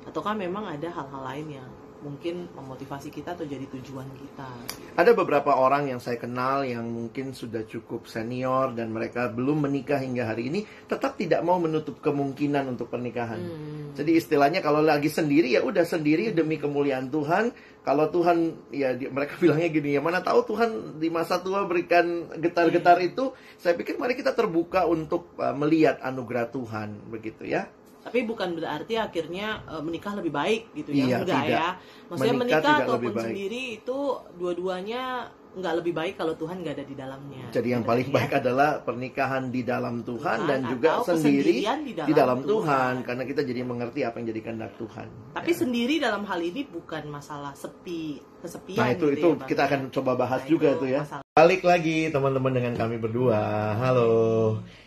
ataukah 0.05 0.37
memang 0.37 0.69
ada 0.69 0.85
hal-hal 0.93 1.23
lain 1.25 1.49
yang 1.65 1.71
mungkin 2.01 2.49
memotivasi 2.57 3.13
kita 3.13 3.37
atau 3.37 3.45
jadi 3.45 3.65
tujuan 3.69 4.09
kita. 4.17 4.49
Ada 4.97 5.13
beberapa 5.13 5.53
orang 5.53 5.93
yang 5.93 6.01
saya 6.01 6.17
kenal 6.17 6.65
yang 6.65 6.89
mungkin 6.89 7.37
sudah 7.37 7.69
cukup 7.69 8.09
senior 8.09 8.73
dan 8.73 8.93
mereka 8.93 9.29
belum 9.29 9.69
menikah 9.69 10.01
hingga 10.01 10.33
hari 10.33 10.49
ini 10.49 10.61
tetap 10.89 11.21
tidak 11.21 11.45
mau 11.45 11.61
menutup 11.61 12.01
kemungkinan 12.01 12.73
untuk 12.73 12.89
pernikahan. 12.89 13.41
Hmm. 13.41 13.93
Jadi 13.93 14.17
istilahnya 14.17 14.65
kalau 14.65 14.81
lagi 14.81 15.13
sendiri 15.13 15.53
ya 15.53 15.61
udah 15.61 15.85
sendiri 15.85 16.33
demi 16.33 16.57
kemuliaan 16.57 17.13
Tuhan. 17.13 17.53
Kalau 17.81 18.13
Tuhan 18.13 18.69
ya 18.73 18.97
di- 18.97 19.09
mereka 19.09 19.37
bilangnya 19.43 19.69
gini 19.69 19.97
ya 19.97 20.01
mana 20.01 20.25
tahu 20.25 20.57
Tuhan 20.57 21.01
di 21.01 21.09
masa 21.13 21.41
tua 21.41 21.69
berikan 21.69 22.33
getar-getar 22.41 22.97
itu. 23.05 23.37
Saya 23.61 23.77
pikir 23.77 24.01
mari 24.01 24.17
kita 24.17 24.33
terbuka 24.33 24.89
untuk 24.89 25.37
uh, 25.37 25.53
melihat 25.53 26.01
anugerah 26.01 26.49
Tuhan 26.49 27.13
begitu 27.13 27.45
ya. 27.45 27.69
Tapi 28.01 28.25
bukan 28.25 28.57
berarti 28.57 28.97
akhirnya 28.97 29.61
eh, 29.69 29.83
menikah 29.85 30.17
lebih 30.17 30.33
baik 30.33 30.73
gitu 30.73 30.91
ya, 30.93 31.05
Iya, 31.05 31.17
enggak 31.21 31.43
tidak. 31.45 31.53
ya. 31.53 31.69
Maksudnya 32.09 32.35
Menikah 32.37 32.61
menikah, 32.61 32.77
ataupun 32.85 33.13
sendiri 33.17 33.63
itu 33.83 33.99
dua-duanya 34.41 35.03
nggak 35.51 35.75
lebih 35.83 35.93
baik 35.93 36.15
kalau 36.15 36.35
Tuhan 36.35 36.63
nggak 36.63 36.75
ada 36.79 36.87
di 36.87 36.95
dalamnya. 36.95 37.45
Jadi 37.51 37.69
yang 37.69 37.83
Gitu 37.83 37.91
paling 37.91 38.07
ya. 38.07 38.15
baik 38.15 38.33
adalah 38.39 38.71
pernikahan 38.81 39.43
di 39.49 39.63
dalam 39.63 40.07
Tuhan 40.07 40.39
Tuhan 40.39 40.39
dan 40.47 40.61
juga 40.65 40.91
sendiri 41.03 41.55
di 41.59 41.65
dalam 41.93 42.07
di 42.07 42.13
dalam 42.15 42.39
Tuhan. 42.41 42.47
Tuhan 42.47 42.95
karena 43.03 43.23
kita 43.25 43.41
jadi 43.43 43.61
mengerti 43.63 44.01
apa 44.03 44.23
yang 44.23 44.27
jadi 44.31 44.41
kehendak 44.41 44.73
Tuhan. 44.79 45.07
Tapi 45.35 45.51
sendiri 45.51 45.95
dalam 45.99 46.23
hal 46.23 46.39
ini 46.39 46.63
bukan 46.63 47.03
masalah 47.07 47.51
sepi, 47.53 48.23
kesepian. 48.39 48.79
Nah 48.79 48.89
itu 48.95 49.11
gitu 49.11 49.17
itu 49.17 49.29
ya, 49.35 49.47
kita 49.49 49.63
ya. 49.63 49.69
akan 49.69 49.81
coba 49.91 50.13
bahas 50.17 50.41
Nah, 50.41 50.49
juga 50.49 50.69
itu 50.71 50.79
tuh 50.79 50.89
ya. 50.89 51.03
masalah. 51.03 51.25
Balik 51.31 51.63
lagi 51.63 51.97
teman-teman 52.09 52.53
dengan 52.53 52.75
kami 52.77 52.97
berdua. 52.99 53.41
Halo. 53.75 54.11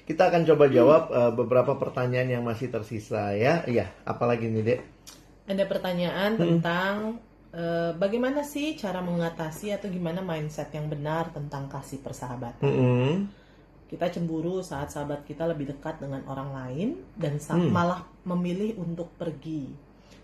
Kita 0.03 0.27
akan 0.27 0.43
coba 0.45 0.65
jawab 0.67 1.03
uh, 1.09 1.31
beberapa 1.31 1.75
pertanyaan 1.75 2.29
yang 2.29 2.43
masih 2.43 2.67
tersisa 2.67 3.31
ya. 3.33 3.63
Iya, 3.63 3.91
apalagi 4.03 4.47
nih, 4.47 4.63
Dek? 4.63 4.79
Ada 5.43 5.63
pertanyaan 5.67 6.35
Hmm. 6.35 6.39
tentang 6.39 6.95
eh, 7.53 7.91
bagaimana 7.93 8.41
sih 8.41 8.73
cara 8.73 8.99
mengatasi 8.99 9.69
atau 9.71 9.87
gimana 9.87 10.25
mindset 10.25 10.73
yang 10.73 10.89
benar 10.89 11.29
tentang 11.29 11.69
kasih 11.69 12.01
persahabatan. 12.01 12.65
Mm-mm. 12.65 13.13
Kita 13.85 14.09
cemburu 14.09 14.65
saat 14.65 14.89
sahabat 14.89 15.21
kita 15.21 15.45
lebih 15.45 15.69
dekat 15.69 16.01
dengan 16.01 16.25
orang 16.25 16.49
lain 16.49 16.89
dan 17.13 17.37
Hmm. 17.37 17.69
malah 17.69 18.01
memilih 18.25 18.73
untuk 18.81 19.13
pergi. 19.21 19.69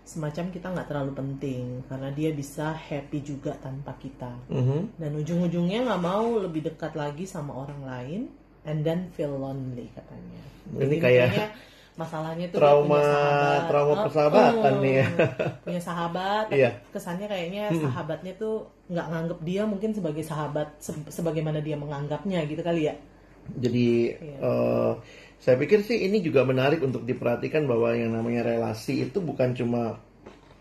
Semacam 0.02 0.50
kita 0.50 0.74
nggak 0.74 0.90
terlalu 0.90 1.12
penting 1.14 1.86
karena 1.86 2.10
dia 2.10 2.34
bisa 2.34 2.74
happy 2.74 3.22
juga 3.22 3.54
tanpa 3.62 3.94
kita. 3.94 4.34
Mhm. 4.50 4.98
Dan 4.98 5.14
ujung-ujungnya 5.14 5.86
nggak 5.86 6.02
mau 6.02 6.42
lebih 6.42 6.66
dekat 6.66 6.98
lagi 6.98 7.30
sama 7.30 7.54
orang 7.54 7.86
lain 7.86 8.20
and 8.66 8.82
then 8.82 9.06
feel 9.14 9.38
lonely 9.38 9.86
katanya. 9.94 10.42
Ini 10.74 10.78
Jadi 10.82 10.96
kayak 10.98 11.30
masalahnya 11.92 12.46
tuh 12.48 12.58
trauma- 12.58 12.96
punya 12.96 13.06
sahabat. 13.06 13.62
trauma 13.66 13.90
Oh, 13.90 13.98
persahabatan 14.04 14.72
oh, 14.72 14.80
nih 14.80 14.94
ya. 14.94 15.06
punya 15.60 15.80
sahabat, 15.80 16.44
tapi 16.46 16.58
Iya. 16.58 16.70
kesannya 16.90 17.26
kayaknya 17.26 17.62
sahabatnya 17.72 18.32
tuh 18.34 18.54
nggak 18.86 19.06
nganggep 19.06 19.38
dia 19.40 19.62
mungkin 19.64 19.90
sebagai 19.90 20.22
sahabat 20.22 20.68
se- 20.76 21.06
sebagaimana 21.08 21.58
dia 21.58 21.74
menganggapnya 21.74 22.42
gitu 22.44 22.60
kali 22.60 22.86
ya. 22.86 22.94
Jadi 23.52 24.14
Iya. 24.14 24.36
eh, 24.38 24.92
saya 25.36 25.56
pikir 25.56 25.80
sih 25.80 25.98
ini 26.00 26.20
juga 26.20 26.42
menarik 26.42 26.80
untuk 26.80 27.02
diperhatikan 27.02 27.64
bahwa 27.64 27.90
yang 27.92 28.12
namanya 28.12 28.44
relasi 28.44 29.02
itu 29.02 29.18
bukan 29.18 29.52
cuma 29.52 29.96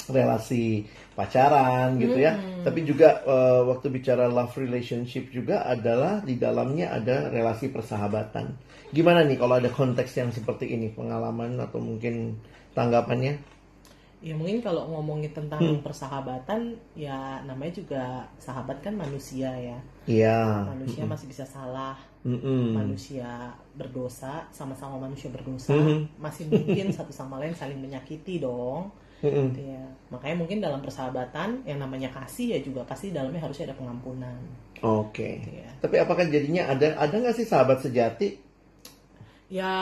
relasi 0.10 0.84
pacaran 1.16 1.99
gitu 1.99 2.18
ya, 2.18 2.34
Hmm. 2.36 2.64
tapi 2.64 2.84
juga 2.84 3.22
eh, 3.24 3.62
waktu 3.66 3.88
bicara 3.91 4.26
love 4.28 4.55
relationship 4.55 5.30
juga 5.30 5.64
adalah 5.66 6.24
di 6.24 6.36
dalamnya 6.36 6.95
ada 6.95 7.28
relasi 7.30 7.70
persahabatan. 7.70 8.55
Gimana 8.89 9.22
nih 9.28 9.38
kalau 9.38 9.60
ada 9.62 9.70
konteks 9.70 10.18
yang 10.18 10.30
seperti 10.34 10.74
ini, 10.74 10.89
pengalaman 10.89 11.60
atau 11.60 11.78
mungkin 11.78 12.39
tanggapannya? 12.74 13.38
Ya 14.20 14.36
mungkin 14.36 14.60
kalau 14.60 14.84
ngomongin 14.91 15.32
tentang 15.32 15.64
Hmm. 15.64 15.80
persahabatan 15.80 16.76
ya 16.91 17.39
namanya 17.47 17.80
juga 17.80 18.03
sahabat 18.36 18.84
kan 18.84 18.91
manusia 18.91 19.47
ya. 19.55 19.80
Iya. 20.03 20.68
Manusia 20.68 21.07
masih 21.07 21.32
bisa 21.32 21.47
salah, 21.47 21.95
Mm-mm. 22.28 22.76
manusia 22.76 23.55
berdosa, 23.80 24.43
sama-sama 24.51 25.07
manusia 25.07 25.32
berdosa, 25.32 25.72
Mhm. 25.72 26.20
masih 26.20 26.51
mungkin 26.51 26.91
satu 26.91 27.16
sama 27.16 27.39
lain 27.39 27.55
saling 27.55 27.80
menyakiti 27.80 28.43
dong. 28.43 28.91
Gitu 29.20 29.62
ya. 29.62 29.84
Makanya 30.10 30.36
mungkin 30.42 30.58
dalam 30.64 30.82
persahabatan 30.82 31.68
yang 31.70 31.80
namanya 31.80 32.10
kasih 32.10 32.58
ya 32.58 32.60
juga 32.64 32.82
pasti 32.88 33.14
dalamnya 33.14 33.44
harusnya 33.46 33.70
ada 33.70 33.78
pengampunan. 33.78 34.40
Oke. 34.82 35.44
Gitu 35.44 35.62
ya. 35.62 35.70
Tapi 35.84 35.96
apakah 36.02 36.26
jadinya 36.26 36.72
ada 36.72 36.98
ada 36.98 37.14
nggak 37.14 37.36
sih 37.38 37.46
sahabat 37.46 37.84
sejati? 37.84 38.40
Ya 39.52 39.74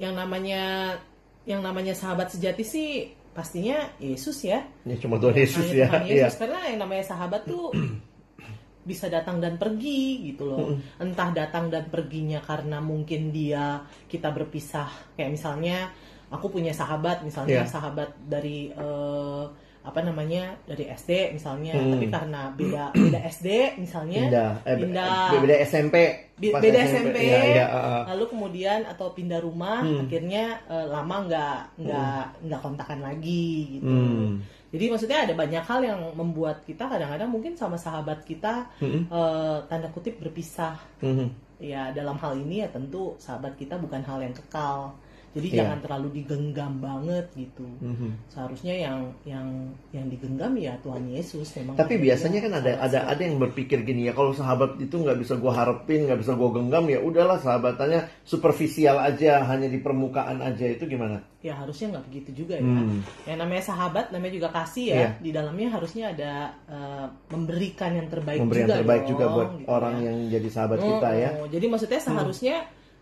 yang 0.00 0.16
namanya 0.16 0.96
yang 1.44 1.60
namanya 1.60 1.92
sahabat 1.92 2.32
sejati 2.32 2.62
sih 2.64 2.88
pastinya 3.32 3.92
Yesus 3.98 4.44
ya. 4.44 4.64
Ya 4.88 4.96
cuma 4.98 5.18
Tuhan 5.20 5.36
Yesus 5.36 5.68
Hanya 5.68 5.78
ya. 5.78 5.88
Tuhan. 5.88 6.02
Yesus 6.08 6.36
karena 6.40 6.58
yang 6.68 6.80
namanya 6.82 7.04
sahabat 7.06 7.42
tuh 7.44 7.70
bisa 8.88 9.06
datang 9.06 9.38
dan 9.38 9.62
pergi 9.62 10.32
gitu 10.32 10.48
loh. 10.48 10.74
Entah 10.98 11.30
datang 11.30 11.70
dan 11.70 11.86
perginya 11.86 12.42
karena 12.42 12.82
mungkin 12.82 13.30
dia 13.30 13.84
kita 14.10 14.34
berpisah 14.34 15.14
kayak 15.14 15.30
misalnya 15.38 15.92
aku 16.32 16.48
punya 16.48 16.72
sahabat 16.72 17.20
misalnya 17.20 17.62
Iya. 17.62 17.68
sahabat 17.68 18.10
dari 18.24 18.72
eh, 18.72 19.44
apa 19.82 19.98
namanya 19.98 20.54
dari 20.62 20.86
SD 20.86 21.34
misalnya 21.34 21.74
Hmm. 21.74 21.90
tapi 21.92 22.06
karena 22.06 22.40
beda 22.54 22.84
beda 23.04 23.20
SD 23.26 23.48
misalnya 23.76 24.20
Pindah, 24.30 24.52
eh, 24.62 24.76
Pindah. 24.78 25.30
beda 25.36 25.56
SMP. 25.60 25.96
Beda 26.42 26.80
SMP, 26.82 27.16
Iya, 27.22 27.38
iya, 27.54 27.64
uh, 27.70 27.78
uh. 27.78 28.02
lalu 28.14 28.24
kemudian 28.30 28.82
atau 28.82 29.10
pindah 29.12 29.38
rumah 29.38 29.82
Hmm. 29.82 30.06
akhirnya 30.06 30.58
eh, 30.66 30.86
lama 30.86 31.16
nggak 31.26 31.58
nggak 31.82 32.22
nggak 32.46 32.60
kontakan 32.62 33.00
lagi 33.02 33.78
gitu 33.78 33.90
Hmm. 33.90 34.38
jadi 34.70 34.84
maksudnya 34.88 35.18
ada 35.26 35.34
banyak 35.34 35.62
hal 35.62 35.80
yang 35.82 36.00
membuat 36.14 36.62
kita 36.62 36.86
kadang-kadang 36.86 37.28
mungkin 37.28 37.52
sama 37.54 37.74
sahabat 37.74 38.22
kita 38.22 38.70
Hmm. 38.78 39.06
eh, 39.06 39.56
tanda 39.66 39.90
kutip 39.90 40.14
berpisah 40.18 40.78
Hmm. 41.02 41.26
ya 41.58 41.90
dalam 41.90 42.14
hal 42.18 42.38
ini 42.38 42.62
ya 42.62 42.70
tentu 42.70 43.14
sahabat 43.18 43.54
kita 43.54 43.78
bukan 43.78 44.02
hal 44.02 44.18
yang 44.18 44.34
kekal 44.34 44.94
jadi 45.32 45.48
Iya. 45.48 45.56
jangan 45.64 45.78
terlalu 45.80 46.08
digenggam 46.14 46.72
banget 46.76 47.24
gitu 47.32 47.64
Hmm. 47.80 48.12
seharusnya 48.28 48.74
yang 48.76 48.98
yang 49.24 49.48
yang 49.90 50.06
digenggam 50.06 50.52
ya 50.54 50.76
Tuhan 50.78 51.08
Yesus 51.08 51.48
memang 51.56 51.74
Tapi 51.74 51.96
biasanya 51.96 52.38
kan 52.38 52.52
ada 52.52 52.72
ada 52.78 52.98
ada 53.06 53.18
yang 53.18 53.36
berpikir 53.36 53.80
gini 53.80 54.04
ya 54.04 54.12
kalau 54.12 54.30
sahabat 54.30 54.76
itu 54.76 54.92
nggak 54.92 55.16
bisa 55.16 55.34
gua 55.36 55.52
harapin 55.54 56.04
nggak 56.04 56.20
bisa 56.20 56.32
gua 56.32 56.52
genggam 56.52 56.84
ya 56.86 57.00
udahlah 57.00 57.36
sahabatannya 57.36 58.04
superficial 58.22 58.96
aja 58.98 59.40
hanya 59.42 59.66
di 59.66 59.78
permukaan 59.78 60.38
aja 60.38 60.66
itu 60.66 60.84
gimana? 60.84 61.24
ya 61.40 61.58
harusnya 61.58 61.90
nggak 61.90 62.06
begitu 62.06 62.30
juga 62.38 62.54
ya 62.54 62.62
Hmm. 62.62 63.02
yang 63.26 63.38
namanya 63.40 63.64
sahabat 63.64 64.14
namanya 64.14 64.30
juga 64.32 64.48
kasih 64.52 64.84
ya 64.86 64.94
Iya. 64.94 65.08
di 65.18 65.30
dalamnya 65.32 65.68
harusnya 65.70 66.04
ada 66.14 66.32
eh, 66.68 67.06
memberikan 67.28 67.90
yang 67.92 68.06
terbaik 68.06 68.38
Memberi 68.38 68.62
yang 68.62 68.68
juga 68.68 68.78
terbaik 68.78 69.02
dong, 69.02 69.10
juga 69.10 69.24
buat 69.26 69.48
gitu 69.50 69.66
orang 69.66 69.94
ya. 69.96 70.04
yang 70.06 70.16
jadi 70.30 70.48
sahabat 70.48 70.78
Oh, 70.78 70.86
kita 70.86 71.08
ya. 71.12 71.30
oh. 71.34 71.48
jadi 71.48 71.66
maksudnya 71.66 72.00
seharusnya 72.00 72.56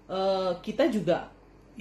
eh, 0.09 0.53
kita 0.59 0.85
juga 0.89 1.17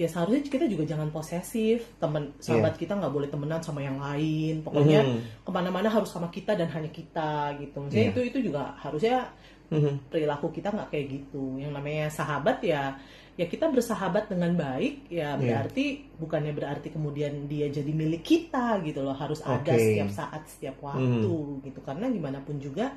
ya 0.00 0.08
seharusnya 0.08 0.40
kita 0.48 0.64
juga 0.64 0.88
jangan 0.88 1.12
posesif 1.12 1.84
teman 2.00 2.32
sahabat 2.40 2.80
kita 2.80 2.96
nggak 2.96 3.12
boleh 3.12 3.28
temenan 3.28 3.60
sama 3.60 3.84
yang 3.84 4.00
lain 4.00 4.64
pokoknya 4.64 5.04
Mhm. 5.04 5.44
ke 5.44 5.50
mana-mana 5.52 5.92
harus 5.92 6.08
sama 6.08 6.32
kita 6.32 6.56
dan 6.56 6.72
hanya 6.72 6.88
kita 6.88 7.52
gitu 7.60 7.76
maksudnya 7.76 8.08
Iya. 8.08 8.12
itu 8.16 8.20
itu 8.32 8.38
juga 8.48 8.72
harusnya 8.80 9.28
Mhm. 9.68 10.08
perilaku 10.08 10.48
kita 10.50 10.72
nggak 10.72 10.88
kayak 10.88 11.06
gitu 11.12 11.60
yang 11.60 11.76
namanya 11.76 12.08
sahabat 12.08 12.64
ya 12.64 12.96
ya 13.36 13.44
kita 13.44 13.68
bersahabat 13.68 14.32
dengan 14.32 14.56
baik 14.56 15.12
ya 15.12 15.36
Iya. 15.36 15.38
berarti 15.38 15.84
bukannya 16.16 16.52
berarti 16.52 16.88
kemudian 16.88 17.44
dia 17.44 17.68
jadi 17.68 17.92
milik 17.92 18.24
kita 18.24 18.80
gitu 18.80 19.04
loh 19.04 19.12
harus 19.12 19.44
ada 19.44 19.60
Oke. 19.68 19.76
setiap 19.76 20.08
saat 20.08 20.42
setiap 20.48 20.80
waktu 20.80 21.28
gitu 21.60 21.80
karena 21.84 22.08
gimana 22.08 22.40
pun 22.40 22.56
juga 22.56 22.88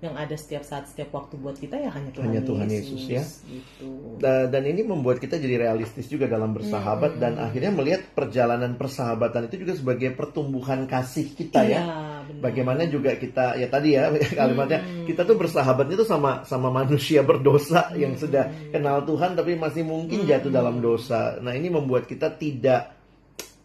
yang 0.00 0.16
ada 0.16 0.32
setiap 0.32 0.60
saat 0.60 0.84
setiap 0.86 1.12
waktu 1.12 1.36
buat 1.36 1.54
kita 1.54 1.76
ya 1.76 1.88
hanya 1.90 2.08
Tuhan, 2.08 2.24
Hanya 2.26 2.40
Tuhan 2.40 2.66
Yesus, 2.66 3.04
ya. 3.04 3.20
gitu 3.44 4.16
Da- 4.16 4.48
dan 4.48 4.64
ini 4.64 4.80
membuat 4.80 5.16
kita 5.16 5.36
jadi 5.36 5.60
realistis 5.60 6.06
juga 6.06 6.24
dalam 6.24 6.50
bersahabat 6.50 7.14
Hmm. 7.14 7.20
dan 7.20 7.32
akhirnya 7.36 7.68
melihat 7.70 8.08
perjalanan 8.10 8.74
persahabatan 8.74 9.46
itu 9.46 9.60
juga 9.60 9.76
sebagai 9.76 10.08
pertumbuhan 10.10 10.84
kasih 10.84 11.30
kita 11.30 11.60
ya. 11.62 11.80
Iya, 11.80 11.84
benar. 12.26 12.40
Bagaimana 12.42 12.82
juga 12.86 13.12
kita 13.14 13.54
ya 13.54 13.68
tadi 13.68 13.92
ya 13.92 14.08
kalimatnya 14.40 14.80
Hmm. 14.80 15.04
kita 15.04 15.22
tuh 15.22 15.36
bersahabatnya 15.36 15.96
tuh 15.96 16.08
sama 16.08 16.42
sama 16.42 16.68
manusia 16.68 17.20
berdosa 17.20 17.92
yang 17.92 18.16
Hmm. 18.16 18.20
sudah 18.20 18.44
kenal 18.72 19.04
Tuhan 19.04 19.36
tapi 19.36 19.52
masih 19.54 19.84
mungkin 19.84 20.24
jatuh 20.24 20.48
dalam 20.48 20.80
dosa. 20.80 21.36
Nah, 21.38 21.52
ini 21.52 21.68
membuat 21.68 22.04
kita 22.04 22.32
tidak 22.32 22.96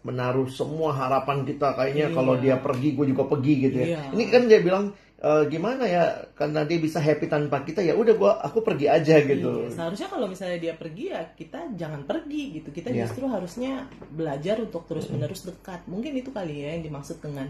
menaruh 0.02 0.46
semua 0.46 0.94
harapan 0.94 1.42
kita 1.42 1.74
kayaknya 1.74 2.06
Iya. 2.06 2.14
kalau 2.14 2.34
dia 2.36 2.54
pergi 2.56 2.92
gue 2.92 3.06
juga 3.08 3.24
pergi 3.24 3.52
gitu 3.58 3.76
ya. 3.76 3.86
Iya. 3.88 4.00
Ini 4.12 4.22
kan 4.28 4.42
dia 4.46 4.60
bilang 4.60 4.84
"E, 5.16 5.30
gimana 5.48 5.88
ya 5.88 6.04
karena 6.36 6.62
dia 6.62 6.76
bisa 6.76 7.00
happy 7.00 7.24
tanpa 7.24 7.64
kita 7.64 7.80
ya 7.80 7.96
udah 7.96 8.14
gua 8.14 8.32
aku 8.44 8.60
pergi 8.60 8.84
aja 8.86 9.16
gitu. 9.20 9.64
Iya, 9.64 9.72
seharusnya 9.72 10.08
kalau 10.12 10.26
misalnya 10.28 10.58
dia 10.60 10.74
pergi 10.76 11.04
ya 11.08 11.24
kita 11.32 11.72
jangan 11.72 12.04
pergi 12.04 12.60
gitu. 12.60 12.68
Kita 12.68 12.92
Iya. 12.92 13.08
justru 13.08 13.24
harusnya 13.24 13.88
belajar 14.12 14.60
untuk 14.60 14.84
terus-menerus 14.84 15.48
dekat. 15.48 15.88
Mungkin 15.88 16.12
itu 16.14 16.28
kali 16.30 16.60
ya 16.60 16.76
yang 16.76 16.84
dimaksud 16.84 17.24
dengan 17.24 17.48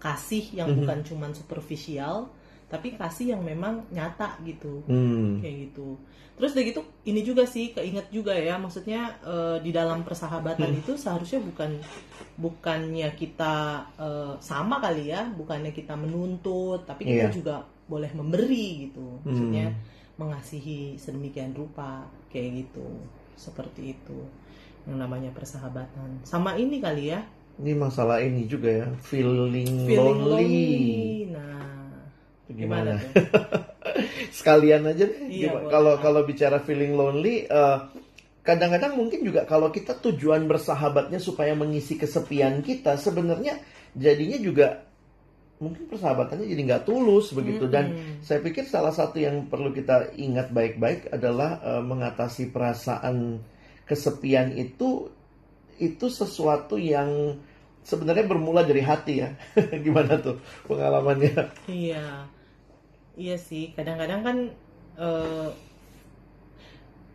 kasih 0.00 0.56
yang 0.56 0.72
Mhm. 0.72 0.76
bukan 0.82 0.98
cuman 1.04 1.30
superficial 1.32 2.32
tapi 2.66 2.96
kasih 2.96 3.36
yang 3.36 3.44
memang 3.44 3.84
nyata 3.92 4.40
gitu 4.42 4.80
Hmm. 4.88 5.44
kayak 5.44 5.68
gitu 5.68 6.00
terus 6.32 6.52
udah 6.52 6.64
gitu 6.64 6.80
ini 7.04 7.20
juga 7.20 7.44
sih 7.44 7.70
keinget 7.70 8.08
juga 8.08 8.32
ya 8.32 8.56
maksudnya 8.56 9.00
eh, 9.22 9.56
di 9.58 9.70
dalam 9.70 10.00
persahabatan 10.00 10.68
Hmm. 10.68 10.80
itu 10.80 10.92
seharusnya 10.94 11.38
bukan 11.40 11.76
bukannya 12.34 13.08
kita 13.12 13.54
eh, 13.96 14.34
sama 14.38 14.78
kali 14.78 15.08
ya 15.08 15.28
bukannya 15.28 15.70
kita 15.70 15.94
menuntut 15.94 16.82
tapi 16.82 17.04
kita 17.04 17.28
Iya. 17.28 17.34
juga 17.34 17.54
boleh 17.84 18.08
memberi 18.12 18.88
gitu 18.88 19.20
maksudnya 19.22 19.68
Hmm. 19.68 19.80
mengasihi 20.18 20.96
sedemikian 20.96 21.52
rupa 21.52 22.02
kayak 22.28 22.64
gitu 22.64 22.86
seperti 23.34 23.92
itu 23.92 24.18
yang 24.84 24.98
namanya 24.98 25.30
persahabatan 25.30 26.20
sama 26.22 26.54
ini 26.54 26.78
kali 26.78 27.10
ya 27.10 27.20
Ini 27.52 27.76
masalah 27.76 28.16
ini 28.18 28.48
juga 28.48 28.72
ya, 28.72 28.88
feeling, 29.04 29.84
feeling 29.84 30.18
lonely. 30.18 30.48
lonely 30.48 30.72
nah 31.28 31.81
gimana, 32.54 32.98
Gimana? 33.00 33.72
Sekalian 34.36 34.82
aja 34.88 35.04
deh. 35.08 35.20
Iya. 35.28 35.68
Kalau 35.68 35.98
kalau 36.00 36.20
bicara 36.24 36.62
feeling 36.62 36.96
lonely, 36.96 37.44
eh, 37.44 37.78
kadang-kadang 38.42 38.96
mungkin 38.98 39.22
juga 39.22 39.44
kalau 39.44 39.70
kita 39.70 39.98
tujuan 40.00 40.46
bersahabatnya 40.48 41.22
supaya 41.22 41.52
mengisi 41.52 42.00
kesepian 42.00 42.60
kita, 42.64 42.96
sebenarnya 42.96 43.60
jadinya 43.92 44.38
juga 44.40 44.66
mungkin 45.62 45.86
persahabatannya 45.86 46.50
jadi 46.50 46.62
nggak 46.66 46.84
tulus 46.84 47.30
begitu. 47.30 47.70
Dan 47.70 47.94
Mm-mm. 47.94 48.14
saya 48.24 48.42
pikir 48.42 48.66
salah 48.66 48.90
satu 48.90 49.22
yang 49.22 49.46
perlu 49.46 49.70
kita 49.70 50.14
ingat 50.18 50.50
baik-baik 50.50 51.12
adalah 51.14 51.62
eh, 51.62 51.82
mengatasi 51.82 52.50
perasaan 52.50 53.38
kesepian 53.86 54.54
itu 54.56 55.10
itu 55.82 56.06
sesuatu 56.06 56.78
yang 56.78 57.38
sebenarnya 57.82 58.26
bermula 58.26 58.62
dari 58.62 58.82
hati 58.82 59.22
ya. 59.22 59.34
Gimana 59.84 60.18
tuh 60.22 60.38
pengalamannya? 60.66 61.50
Iya, 61.66 62.26
iya 63.14 63.36
sih. 63.36 63.72
Kadang-kadang 63.72 64.20
kan 64.20 64.36
eh, 64.94 65.50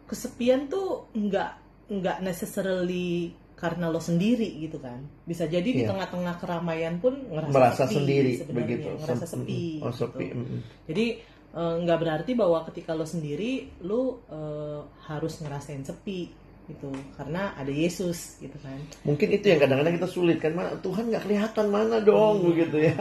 kesepian 0.08 0.68
tuh 0.68 1.12
nggak 1.12 1.52
nggak 1.90 2.18
necessarily 2.22 3.32
karena 3.58 3.90
lo 3.90 3.98
sendiri 3.98 4.46
gitu 4.60 4.78
kan. 4.78 5.02
Bisa 5.24 5.46
jadi 5.46 5.66
di 5.66 5.82
Iya. 5.82 5.90
tengah-tengah 5.90 6.36
keramaian 6.38 7.02
pun 7.02 7.18
ngerasa 7.28 7.52
Merasa 7.52 7.84
sepi 7.86 7.96
sendiri 7.96 8.32
sebenarnya, 8.38 8.62
begitu. 8.70 8.90
ngerasa 9.02 9.26
Sem- 9.26 9.44
sepi. 9.44 9.64
Oh, 9.82 9.90
sepi. 9.92 10.26
gitu. 10.26 10.38
mm-mm. 10.38 10.60
Jadi 10.86 11.06
eh, 11.50 11.76
nggak 11.82 11.98
berarti 11.98 12.32
bahwa 12.34 12.60
ketika 12.66 12.92
lo 12.94 13.04
sendiri 13.04 13.52
lo 13.82 14.02
eh, 14.30 14.80
harus 15.06 15.42
ngerasain 15.42 15.82
sepi 15.82 16.20
gitu 16.68 16.92
karena 17.16 17.56
ada 17.56 17.72
Yesus 17.72 18.38
gitu 18.44 18.56
kan. 18.60 18.76
Mungkin 19.08 19.28
itu 19.32 19.48
yang 19.48 19.60
kadang-kadang 19.64 19.96
kita 19.98 20.10
sulit 20.12 20.38
kan, 20.44 20.52
"Ma, 20.52 20.76
Tuhan 20.80 21.08
nggak 21.08 21.24
kelihatan 21.24 21.68
mana 21.72 22.04
dong 22.04 22.44
Iya. 22.44 22.46
begitu 22.52 22.78
ya. 22.92 22.98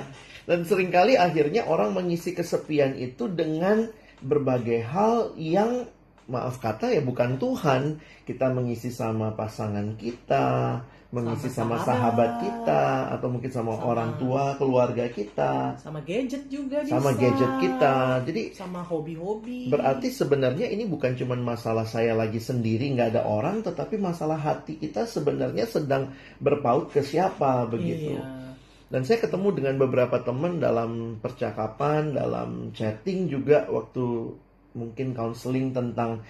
Dan 0.47 0.63
sering 0.63 0.95
kali 0.95 1.19
akhirnya 1.19 1.67
orang 1.67 1.91
mengisi 1.91 2.31
kesepian 2.31 2.95
itu 2.95 3.27
dengan 3.27 3.91
berbagai 4.23 4.87
hal 4.87 5.35
yang 5.35 5.91
maaf 6.31 6.59
kata 6.59 6.95
ya 6.95 7.03
bukan 7.03 7.39
Tuhan. 7.39 7.99
Kita 8.23 8.55
mengisi 8.55 8.91
sama 8.95 9.35
pasangan 9.35 9.99
kita, 9.99 10.83
mengisi 11.17 11.49
Sama 11.49 11.81
sama, 11.81 11.89
sahabat. 11.89 11.89
sahabat 11.89 12.31
kita, 12.45 12.83
atau 13.17 13.29
mungkin 13.33 13.49
sama, 13.49 13.73
Sama- 13.73 13.87
orang 13.89 14.11
tua, 14.21 14.45
keluarga 14.61 15.09
kita, 15.09 15.81
Sama 15.81 16.05
gadget 16.05 16.45
juga 16.53 16.85
sama 16.85 17.17
bisa. 17.17 17.21
gadget 17.25 17.53
kita. 17.65 17.95
Jadi 18.29 18.43
Sama 18.53 18.85
hobi-hobi. 18.85 19.73
Berarti 19.73 20.13
sebenarnya 20.13 20.69
ini 20.69 20.85
bukan 20.85 21.17
cuma 21.17 21.33
masalah 21.41 21.89
saya 21.89 22.13
lagi 22.13 22.37
sendiri 22.37 22.93
nggak 22.93 23.17
ada 23.17 23.25
orang, 23.25 23.65
tetapi 23.65 23.97
masalah 23.97 24.37
hati 24.37 24.77
kita 24.77 25.09
sebenarnya 25.09 25.65
sedang 25.65 26.13
berpaut 26.37 26.93
ke 26.93 27.01
siapa 27.01 27.65
begitu. 27.65 28.21
Iya. 28.21 28.45
Dan 28.87 29.03
saya 29.03 29.19
ketemu 29.19 29.49
dengan 29.57 29.75
beberapa 29.83 30.23
teman 30.23 30.63
dalam 30.63 31.19
percakapan, 31.19 32.15
dalam 32.15 32.71
chatting 32.71 33.27
juga 33.27 33.67
waktu 33.67 34.37
mungkin 34.77 35.17
counseling 35.17 35.73
tentang 35.73 36.23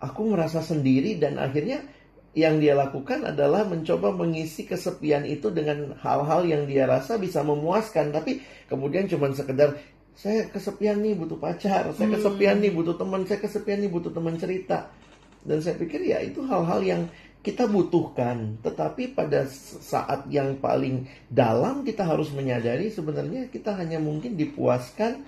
aku 0.00 0.32
merasa 0.32 0.64
sendiri 0.64 1.20
dan 1.20 1.36
akhirnya 1.36 1.84
yang 2.30 2.62
dia 2.62 2.78
lakukan 2.78 3.26
adalah 3.26 3.66
mencoba 3.66 4.14
mengisi 4.14 4.62
kesepian 4.62 5.26
itu 5.26 5.50
dengan 5.50 5.98
hal-hal 5.98 6.46
yang 6.46 6.62
dia 6.66 6.86
rasa 6.86 7.18
bisa 7.18 7.42
memuaskan 7.42 8.14
tapi 8.14 8.38
kemudian 8.70 9.10
cuma 9.10 9.34
sekedar 9.34 9.74
saya 10.20 10.52
kesepian 10.52 11.00
nih 11.00 11.16
butuh 11.16 11.40
pacar, 11.40 11.88
saya 11.96 12.06
Hmm. 12.12 12.16
kesepian 12.20 12.60
nih 12.60 12.68
butuh 12.76 12.92
teman, 13.00 13.24
saya 13.24 13.40
kesepian 13.40 13.80
nih 13.80 13.88
butuh 13.88 14.12
teman 14.12 14.36
cerita. 14.36 14.92
Dan 15.40 15.64
saya 15.64 15.80
pikir 15.80 16.04
ya 16.04 16.20
itu 16.20 16.44
hal-hal 16.44 16.84
yang 16.84 17.02
kita 17.40 17.64
butuhkan, 17.64 18.60
tetapi 18.60 19.16
pada 19.16 19.48
saat 19.80 20.28
yang 20.28 20.60
paling 20.60 21.08
dalam 21.32 21.80
kita 21.88 22.04
harus 22.04 22.28
menyadari 22.36 22.92
sebenarnya 22.92 23.48
kita 23.48 23.72
hanya 23.80 23.96
mungkin 23.96 24.36
dipuaskan 24.36 25.24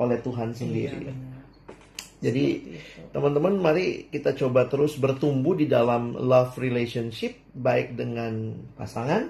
oleh 0.00 0.16
Tuhan 0.24 0.56
sendiri. 0.56 0.96
Iya, 0.96 1.12
benar. 1.12 1.35
Jadi 2.16 2.44
Seperti 2.48 2.76
itu. 2.80 3.12
teman-teman 3.12 3.54
mari 3.60 3.86
kita 4.08 4.32
coba 4.32 4.64
terus 4.66 4.96
bertumbuh 4.96 5.52
di 5.52 5.68
dalam 5.68 6.16
love 6.16 6.56
relationship 6.56 7.36
baik 7.52 7.92
dengan 7.92 8.56
pasangan, 8.72 9.28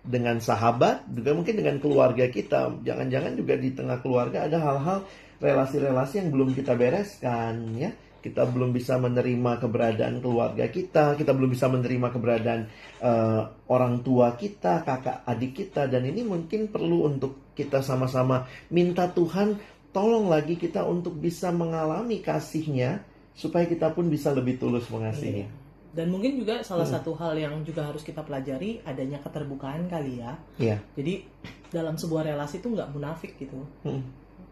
dengan 0.00 0.38
sahabat, 0.38 1.10
juga 1.10 1.34
mungkin 1.34 1.58
dengan 1.58 1.76
keluarga 1.82 2.30
kita. 2.30 2.86
Jangan-jangan 2.86 3.32
juga 3.34 3.54
di 3.58 3.74
tengah 3.74 3.98
keluarga 3.98 4.46
ada 4.46 4.58
hal-hal 4.62 4.98
relasi-relasi 5.42 6.22
yang 6.22 6.28
belum 6.30 6.54
kita 6.54 6.78
bereskan 6.78 7.74
ya. 7.74 7.90
Kita 8.20 8.44
belum 8.44 8.76
bisa 8.76 9.00
menerima 9.00 9.56
keberadaan 9.64 10.20
keluarga 10.20 10.68
kita, 10.68 11.16
kita 11.16 11.32
belum 11.32 11.56
bisa 11.56 11.72
menerima 11.72 12.12
keberadaan 12.12 12.60
eh, 13.00 13.42
orang 13.72 14.04
tua 14.04 14.36
kita, 14.36 14.84
kakak 14.84 15.24
adik 15.24 15.56
kita 15.56 15.88
dan 15.88 16.04
ini 16.04 16.20
mungkin 16.28 16.68
perlu 16.68 17.08
untuk 17.08 17.56
kita 17.56 17.80
sama-sama 17.80 18.44
minta 18.68 19.08
Tuhan 19.08 19.79
tolong 19.90 20.30
lagi 20.30 20.54
kita 20.54 20.86
untuk 20.86 21.18
bisa 21.18 21.50
mengalami 21.50 22.22
kasihnya 22.22 23.02
supaya 23.34 23.66
kita 23.66 23.90
pun 23.94 24.06
bisa 24.10 24.30
lebih 24.34 24.58
tulus 24.58 24.86
mengasihi. 24.90 25.46
Iya. 25.46 25.48
Dan 25.90 26.06
mungkin 26.14 26.38
juga 26.38 26.62
salah 26.62 26.86
Hmm. 26.86 27.02
satu 27.02 27.18
hal 27.18 27.34
yang 27.34 27.54
juga 27.66 27.82
harus 27.82 28.06
kita 28.06 28.22
pelajari 28.22 28.78
adanya 28.86 29.18
keterbukaan 29.18 29.90
kali 29.90 30.22
ya. 30.22 30.38
Iya. 30.54 30.78
Jadi 30.94 31.26
dalam 31.74 31.98
sebuah 31.98 32.30
relasi 32.30 32.62
itu 32.62 32.70
nggak 32.70 32.94
munafik 32.94 33.34
gitu. 33.42 33.58
Hmm. 33.82 34.06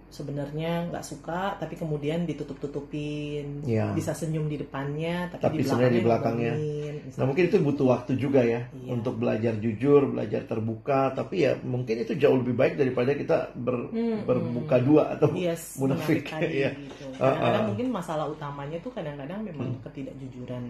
Sebenarnya 0.09 0.89
nggak 0.89 1.05
suka, 1.05 1.53
tapi 1.57 1.77
kemudian 1.77 2.25
ditutup-tutupin. 2.25 3.61
Iya. 3.63 3.93
Bisa 3.93 4.13
senyum 4.13 4.49
di 4.49 4.57
depannya, 4.57 5.29
tapi, 5.29 5.43
Tapi 5.45 5.57
di 5.57 5.65
sebenarnya 5.65 5.69
belakangnya 5.69 5.93
di 5.93 6.01
belakangnya. 6.01 6.53
ngomongin, 6.57 6.95
Nah 7.13 7.25
mungkin 7.25 7.45
itu 7.45 7.57
butuh 7.61 7.87
waktu 7.89 8.13
juga 8.17 8.41
ya 8.41 8.61
Iya. 8.69 8.89
untuk 8.89 9.15
belajar 9.17 9.55
jujur, 9.57 10.01
belajar 10.09 10.41
terbuka. 10.45 11.01
Tapi 11.13 11.35
ya 11.39 11.53
mungkin 11.61 11.97
itu 11.99 12.13
jauh 12.15 12.37
lebih 12.37 12.55
baik 12.55 12.75
daripada 12.75 13.11
kita 13.13 13.37
ber- 13.55 13.91
Hmm, 13.91 14.25
berbuka 14.25 14.77
hmm. 14.77 14.85
dua 14.85 15.03
atau 15.13 15.29
Yes, 15.31 15.77
munafik. 15.77 16.25
tadi 16.25 16.57
Iya. 16.65 16.71
gitu. 16.73 17.05
Ah, 17.17 17.29
Kadang-kadang 17.29 17.61
ah. 17.61 17.69
mungkin 17.69 17.87
masalah 17.91 18.27
utamanya 18.27 18.79
tuh 18.81 18.93
kadang-kadang 18.93 19.41
memang 19.45 19.77
Hmm. 19.77 19.81
ketidakjujuran. 19.85 20.65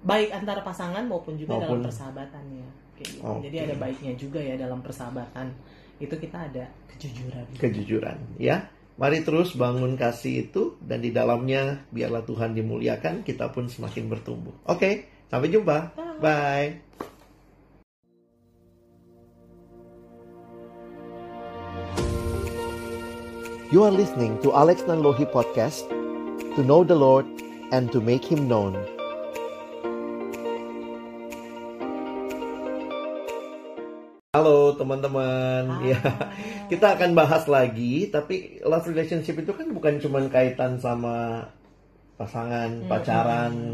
Baik 0.00 0.28
antara 0.32 0.60
pasangan 0.60 1.04
maupun 1.04 1.36
juga 1.36 1.54
Maupun- 1.54 1.82
dalam 1.82 1.84
persahabatannya. 1.84 2.68
Kayak 2.96 3.08
gitu. 3.12 3.32
Jadi 3.44 3.56
ada 3.60 3.74
baiknya 3.76 4.12
juga 4.16 4.40
ya 4.40 4.56
dalam 4.56 4.80
persahabatan. 4.80 5.52
Itu 5.96 6.14
kita 6.20 6.48
ada 6.48 6.64
kejujuran. 6.92 7.44
kejujuran 7.56 8.16
ya. 8.36 8.68
Mari 8.96 9.20
terus 9.28 9.52
bangun 9.52 9.92
kasih 10.00 10.48
itu 10.48 10.80
dan 10.80 11.04
di 11.04 11.12
dalamnya 11.12 11.84
biarlah 11.92 12.24
Tuhan 12.24 12.56
dimuliakan, 12.56 13.28
kita 13.28 13.52
pun 13.52 13.68
semakin 13.68 14.08
bertumbuh. 14.08 14.56
Oke, 14.64 15.04
sampai 15.28 15.52
jumpa. 15.52 15.92
Bye. 16.16 16.80
You 23.68 23.84
are 23.84 23.92
listening 23.92 24.40
to 24.40 24.56
Alex 24.56 24.88
Nanlohi 24.88 25.28
Podcast 25.28 25.84
To 26.56 26.64
know 26.64 26.80
the 26.86 26.96
Lord 26.96 27.28
and 27.68 27.92
to 27.92 28.00
make 28.00 28.24
Him 28.24 28.48
known 28.48 28.95
Halo 34.36 34.76
teman-teman. 34.76 35.80
Ya, 35.80 35.96
kita 36.70 36.92
akan 37.00 37.16
bahas 37.16 37.48
lagi 37.48 38.12
tapi 38.12 38.60
love 38.60 38.84
relationship 38.84 39.40
itu 39.40 39.48
kan 39.56 39.72
bukan 39.72 39.96
cuma 39.96 40.20
kaitan 40.28 40.76
sama 40.76 41.48
pasangan, 42.20 42.84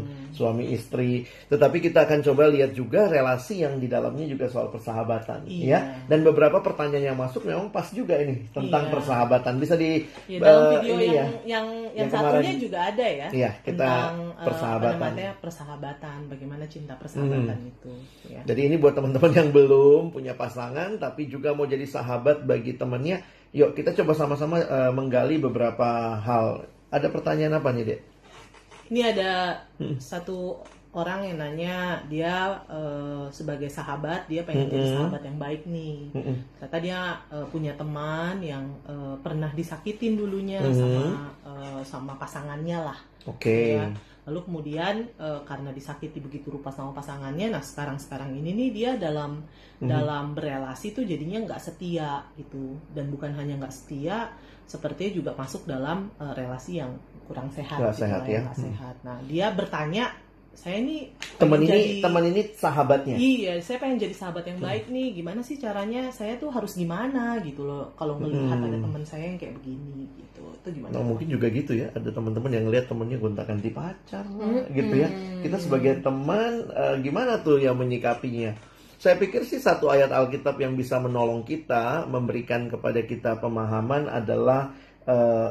Hmm. 0.07 0.22
Suami 0.33 0.73
istri, 0.73 1.21
tetapi 1.47 1.77
kita 1.79 2.03
akan 2.03 2.19
coba 2.21 2.49
lihat 2.49 2.73
juga 2.73 3.05
relasi 3.05 3.61
yang 3.61 3.77
di 3.77 3.85
dalamnya 3.85 4.25
juga 4.25 4.49
soal 4.49 4.67
persahabatan, 4.67 5.45
Iya. 5.45 5.63
ya. 5.63 5.79
Dan 6.05 6.25
beberapa 6.25 6.57
pertanyaan 6.59 7.13
yang 7.13 7.17
masuk 7.17 7.45
memang 7.45 7.69
pas 7.69 7.85
juga 7.89 8.17
ini 8.17 8.49
tentang 8.49 8.89
Iya. 8.89 8.91
persahabatan. 8.91 9.53
Bisa 9.55 9.77
di 9.77 10.01
Ya, 10.25 10.41
dalam 10.41 10.61
eh, 10.65 10.69
video 10.75 10.93
ini 10.93 11.05
yang, 11.05 11.13
ya. 11.13 11.23
yang 11.23 11.31
yang 11.45 11.67
Yang 11.93 12.09
satunya 12.09 12.33
kemarin. 12.33 12.57
juga 12.59 12.77
ada 12.83 13.05
ya. 13.05 13.27
Iya, 13.29 13.51
kita 13.61 13.71
tentang 13.77 14.15
eh, 14.33 14.43
persahabatan. 14.43 14.97
namanya, 14.99 15.29
persahabatan, 15.37 16.17
bagaimana 16.27 16.63
cinta 16.65 16.93
persahabatan 16.97 17.57
Hmm. 17.61 17.71
itu. 17.71 17.93
Ya. 18.27 18.41
Jadi 18.43 18.61
ini 18.65 18.75
buat 18.75 18.93
teman-teman 18.93 19.31
yang 19.31 19.49
belum 19.49 20.09
punya 20.09 20.33
pasangan 20.33 20.97
tapi 20.97 21.29
juga 21.29 21.53
mau 21.53 21.63
jadi 21.63 21.85
sahabat 21.85 22.43
bagi 22.43 22.73
temannya, 22.73 23.21
yuk 23.51 23.73
kita 23.73 23.93
coba 23.93 24.11
sama-sama 24.11 24.57
eh, 24.57 24.91
menggali 24.91 25.37
beberapa 25.37 25.85
hal. 26.17 26.65
Ada 26.89 27.09
pertanyaan 27.09 27.57
apa 27.57 27.69
nih, 27.69 27.85
Dek? 27.85 27.99
Ini 28.91 29.01
ada 29.15 29.31
Hmm. 29.79 29.95
satu 29.99 30.59
orang 30.93 31.25
yang 31.25 31.37
nanya 31.41 31.75
dia 32.05 32.53
uh, 32.69 33.25
sebagai 33.33 33.65
sahabat 33.65 34.29
dia 34.29 34.45
pengen 34.45 34.69
jadi 34.69 34.85
Mm-mm. 34.85 34.95
sahabat 35.01 35.21
yang 35.25 35.37
baik 35.41 35.61
nih. 35.65 36.13
Mm-mm. 36.13 36.35
Ternyata 36.61 36.77
dia 36.77 36.99
uh, 37.33 37.47
punya 37.49 37.73
teman 37.73 38.37
yang 38.39 38.61
uh, 38.85 39.17
pernah 39.17 39.49
disakitin 39.51 40.13
dulunya 40.13 40.61
Mhm. 40.61 40.73
sama 40.77 41.05
uh, 41.49 41.81
sama 41.81 42.13
pasangannya 42.21 42.77
lah. 42.77 42.99
Oke. 43.25 43.81
Ya. 43.81 43.89
Lalu 44.23 44.39
kemudian 44.47 44.95
uh, 45.19 45.41
karena 45.43 45.73
disakiti 45.73 46.21
begitu 46.23 46.47
rupa 46.47 46.71
sama 46.71 46.95
pasangannya, 46.95 47.51
nah 47.51 47.59
sekarang 47.59 47.99
sekarang 47.99 48.31
ini 48.37 48.55
nih 48.55 48.69
dia 48.71 48.91
dalam 48.95 49.43
Mhm. 49.81 49.89
dalam 49.89 50.31
berelasi 50.31 50.93
tuh 50.93 51.03
jadinya 51.03 51.41
nggak 51.43 51.59
setia 51.59 52.21
gitu 52.37 52.77
dan 52.93 53.09
bukan 53.09 53.33
hanya 53.35 53.57
nggak 53.59 53.73
setia, 53.73 54.29
sepertinya 54.63 55.11
juga 55.11 55.31
masuk 55.35 55.65
dalam 55.65 56.07
uh, 56.21 56.31
relasi 56.37 56.79
yang 56.79 56.93
kurang 57.25 57.47
sehat, 57.49 57.77
Nggak 57.77 57.93
gitu 57.93 58.01
sehat 58.03 58.23
ya. 58.25 58.41
nggak 58.41 58.55
Hmm. 58.57 58.65
sehat. 58.67 58.95
Nah 59.01 59.17
dia 59.23 59.47
bertanya, 59.49 60.05
saya 60.53 60.77
ini 60.79 61.09
Teman 61.41 61.59
ini 61.59 61.67
jadi- 61.67 61.97
teman 61.99 62.23
ini 62.29 62.41
sahabatnya. 62.53 63.15
Iya, 63.17 63.53
saya 63.59 63.81
pengen 63.81 63.97
jadi 63.97 64.13
sahabat 64.13 64.43
Hmm. 64.45 64.51
yang 64.53 64.59
baik 64.61 64.85
nih. 64.87 65.07
Gimana 65.13 65.39
sih 65.41 65.57
caranya? 65.57 66.13
Saya 66.13 66.37
tuh 66.37 66.53
harus 66.53 66.77
gimana 66.77 67.41
gitu 67.41 67.65
loh. 67.65 67.89
Kalau 67.97 68.21
melihat 68.21 68.53
Hmm. 68.53 68.69
ada 68.69 68.77
teman 68.77 69.03
saya 69.03 69.25
yang 69.27 69.37
kayak 69.37 69.57
begini 69.57 70.05
gitu, 70.13 70.43
itu 70.45 70.67
gimana? 70.77 70.93
Nah, 70.93 71.03
mungkin 71.03 71.27
juga 71.27 71.47
gitu 71.49 71.73
ya. 71.73 71.89
Ada 71.91 72.09
teman-teman 72.09 72.51
yang 72.53 72.65
lihat 72.69 72.85
temennya 72.85 73.17
gonta-ganti 73.17 73.69
pacar 73.69 74.25
lah, 74.29 74.45
Mm-mm. 74.61 74.71
gitu 74.71 74.93
ya. 74.93 75.09
Kita 75.41 75.57
sebagai 75.57 75.93
teman 75.99 76.69
eh, 76.69 76.95
gimana 77.01 77.41
tuh 77.41 77.57
yang 77.57 77.73
menyikapinya? 77.75 78.53
Saya 78.95 79.19
pikir 79.19 79.43
sih 79.43 79.59
satu 79.59 79.91
ayat 79.91 80.15
Alkitab 80.15 80.55
yang 80.61 80.77
bisa 80.77 80.95
menolong 80.95 81.43
kita, 81.43 82.07
memberikan 82.07 82.71
kepada 82.71 83.01
kita 83.01 83.35
pemahaman 83.35 84.07
adalah 84.07 84.71
eh, 85.03 85.49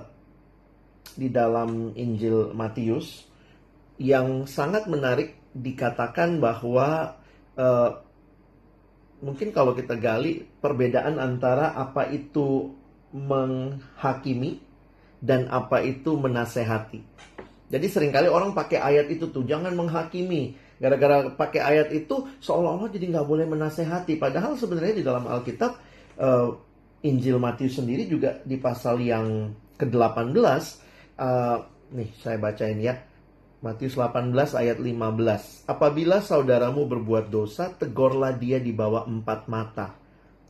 di 1.16 1.28
dalam 1.28 1.92
Injil 1.96 2.52
Matius 2.56 3.28
yang 4.00 4.48
sangat 4.48 4.88
menarik 4.88 5.38
dikatakan 5.52 6.40
bahwa 6.40 7.18
eh, 7.54 7.90
mungkin 9.22 9.54
kalau 9.54 9.76
kita 9.76 9.94
gali 10.00 10.42
perbedaan 10.58 11.20
antara 11.22 11.76
apa 11.76 12.10
itu 12.10 12.74
menghakimi 13.12 14.58
dan 15.22 15.46
apa 15.52 15.84
itu 15.84 16.18
menasehati. 16.18 17.00
Jadi 17.72 17.86
sering 17.88 18.12
kali 18.12 18.28
orang 18.28 18.52
pakai 18.52 18.82
ayat 18.82 19.08
itu 19.08 19.30
tuh 19.30 19.46
jangan 19.46 19.72
menghakimi. 19.72 20.58
Gara-gara 20.82 21.30
pakai 21.30 21.62
ayat 21.62 21.88
itu 21.94 22.26
seolah-olah 22.42 22.90
jadi 22.90 23.14
nggak 23.14 23.28
boleh 23.28 23.46
menasehati. 23.46 24.18
Padahal 24.18 24.58
sebenarnya 24.58 24.98
di 24.98 25.04
dalam 25.06 25.24
Alkitab 25.30 25.72
eh, 26.18 26.48
Injil 27.06 27.38
Matius 27.38 27.78
sendiri 27.78 28.10
juga 28.10 28.42
di 28.42 28.58
pasal 28.58 28.98
yang 29.00 29.54
ke-18 29.78 30.82
eh, 31.18 31.58
nih 31.92 32.10
saya 32.20 32.36
bacain 32.40 32.78
ya. 32.80 32.96
Matius 33.62 33.94
18 33.94 34.34
ayat 34.58 34.78
15. 34.82 35.70
Apabila 35.70 36.18
saudaramu 36.18 36.90
berbuat 36.90 37.30
dosa, 37.30 37.70
tegurlah 37.70 38.34
dia 38.34 38.58
di 38.58 38.74
bawah 38.74 39.06
empat 39.06 39.46
mata. 39.46 39.94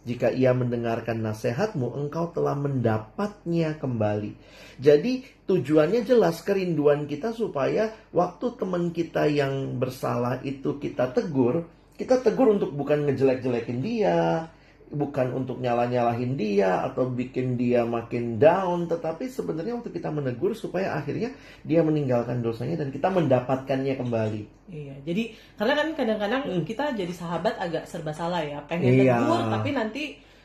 Jika 0.02 0.34
ia 0.34 0.50
mendengarkan 0.50 1.22
nasihatmu, 1.22 1.94
engkau 1.94 2.34
telah 2.34 2.58
mendapatnya 2.58 3.78
kembali. 3.78 4.34
Jadi 4.82 5.22
tujuannya 5.46 6.02
jelas 6.02 6.42
kerinduan 6.42 7.06
kita 7.06 7.30
supaya 7.30 7.92
waktu 8.10 8.46
teman 8.58 8.90
kita 8.90 9.30
yang 9.30 9.78
bersalah 9.78 10.42
itu 10.42 10.82
kita 10.82 11.14
tegur, 11.14 11.68
kita 11.94 12.18
tegur 12.18 12.50
untuk 12.50 12.74
bukan 12.74 13.06
ngejelek-jelekin 13.06 13.78
dia, 13.78 14.50
bukan 14.92 15.32
untuk 15.32 15.56
nyala-nyalahin 15.58 16.36
dia 16.36 16.84
atau 16.84 17.08
bikin 17.08 17.56
dia 17.56 17.82
makin 17.82 18.36
down, 18.36 18.84
tetapi 18.86 19.26
sebenarnya 19.26 19.80
untuk 19.80 19.90
kita 19.90 20.12
menegur 20.12 20.52
supaya 20.52 20.92
akhirnya 20.94 21.32
dia 21.64 21.80
meninggalkan 21.80 22.44
dosanya 22.44 22.76
dan 22.76 22.92
kita 22.92 23.08
mendapatkannya 23.08 23.96
kembali. 23.96 24.42
Iya, 24.68 24.94
jadi 25.02 25.32
karena 25.56 25.72
kan 25.74 25.88
kadang-kadang 25.96 26.42
Hmm. 26.44 26.62
kita 26.62 26.92
jadi 26.92 27.10
sahabat 27.10 27.56
agak 27.56 27.88
serba 27.88 28.12
salah 28.12 28.44
ya. 28.44 28.60
Pengen 28.68 29.00
Iya. 29.00 29.16
tegur 29.18 29.40
tapi 29.48 29.70
nanti 29.72 30.02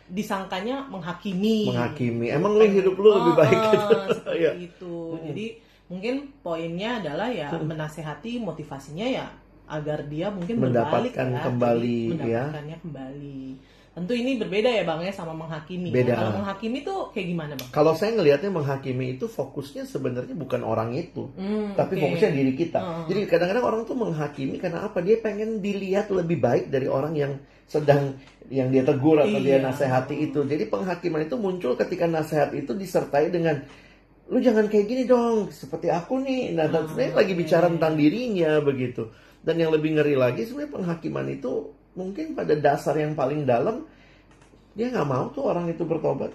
disangkanya 0.08 0.88
menghakimi. 0.88 1.68
Menghakimi. 1.68 2.32
Emang 2.32 2.56
lu 2.56 2.64
hidup 2.64 2.96
lu 2.96 3.12
lebih 3.12 3.34
Oh, 3.34 3.38
baik 3.38 3.60
oh, 3.60 3.68
gitu. 3.68 3.88
seperti 4.18 4.40
Iya. 4.40 4.52
itu. 4.56 4.96
Mm-mm. 5.12 5.26
Jadi 5.28 5.46
mungkin 5.88 6.16
poinnya 6.40 7.04
adalah 7.04 7.28
ya 7.28 7.52
Mm. 7.52 7.68
menasehati 7.68 8.40
motivasinya 8.40 9.04
ya 9.04 9.28
agar 9.68 10.08
dia 10.08 10.32
mungkin 10.32 10.64
Mendapatkan 10.64 11.12
berbalik 11.12 11.14
ya, 11.36 11.44
kembali, 11.44 12.00
jadi 12.08 12.24
ya. 12.24 12.44
mendapatkannya 12.48 12.78
kembali. 12.88 13.40
Tentu 13.98 14.14
ini 14.14 14.38
berbeda 14.38 14.70
ya 14.70 14.86
bang 14.86 15.02
ya 15.02 15.10
sama 15.10 15.34
menghakimi. 15.34 15.90
Beda. 15.90 16.14
Kalau 16.14 16.38
menghakimi 16.38 16.86
tuh 16.86 17.10
kayak 17.10 17.34
gimana 17.34 17.54
bang? 17.58 17.70
Kalau 17.74 17.98
saya 17.98 18.14
ngelihatnya 18.14 18.54
menghakimi 18.54 19.18
itu 19.18 19.26
fokusnya 19.26 19.90
sebenarnya 19.90 20.38
bukan 20.38 20.62
orang 20.62 20.94
itu, 20.94 21.34
Hmm, 21.34 21.74
tapi 21.74 21.98
oke. 21.98 22.06
fokusnya 22.06 22.30
diri 22.30 22.54
kita. 22.54 22.78
Oh. 22.78 23.04
Jadi 23.10 23.26
kadang-kadang 23.26 23.66
orang 23.66 23.82
tuh 23.84 23.98
menghakimi 23.98 24.62
karena 24.62 24.86
apa? 24.86 25.02
Dia 25.02 25.18
pengen 25.18 25.58
dilihat 25.58 26.14
lebih 26.14 26.38
baik 26.38 26.70
dari 26.70 26.86
orang 26.86 27.18
yang 27.18 27.42
sedang 27.66 28.14
yang 28.48 28.70
dia 28.70 28.86
tegur 28.86 29.18
atau 29.18 29.42
dia 29.42 29.58
Iya. 29.58 29.66
nasihati 29.66 30.30
itu. 30.30 30.46
Jadi 30.46 30.70
penghakiman 30.70 31.26
itu 31.26 31.34
muncul 31.36 31.74
ketika 31.74 32.06
nasihat 32.06 32.54
itu 32.54 32.78
disertai 32.78 33.34
dengan 33.34 33.66
lu 34.28 34.38
jangan 34.38 34.70
kayak 34.70 34.86
gini 34.86 35.04
dong, 35.04 35.50
seperti 35.50 35.90
aku 35.90 36.22
nih. 36.22 36.54
Nah, 36.54 36.70
Ah, 36.70 36.86
sebenarnya 36.86 37.18
lagi 37.18 37.34
bicara 37.34 37.66
tentang 37.66 37.98
dirinya 37.98 38.62
begitu. 38.62 39.10
Dan 39.42 39.58
yang 39.58 39.72
lebih 39.72 39.96
ngeri 39.96 40.14
lagi 40.14 40.46
sebenarnya 40.46 40.76
penghakiman 40.76 41.28
itu 41.32 41.74
mungkin 41.98 42.38
pada 42.38 42.54
dasar 42.54 42.94
yang 43.02 43.18
paling 43.18 43.44
dalam 43.44 43.84
dia 44.78 44.94
nggak 44.94 45.10
mau 45.10 45.34
tuh 45.34 45.50
orang 45.50 45.74
itu 45.74 45.82
bertobat. 45.82 46.30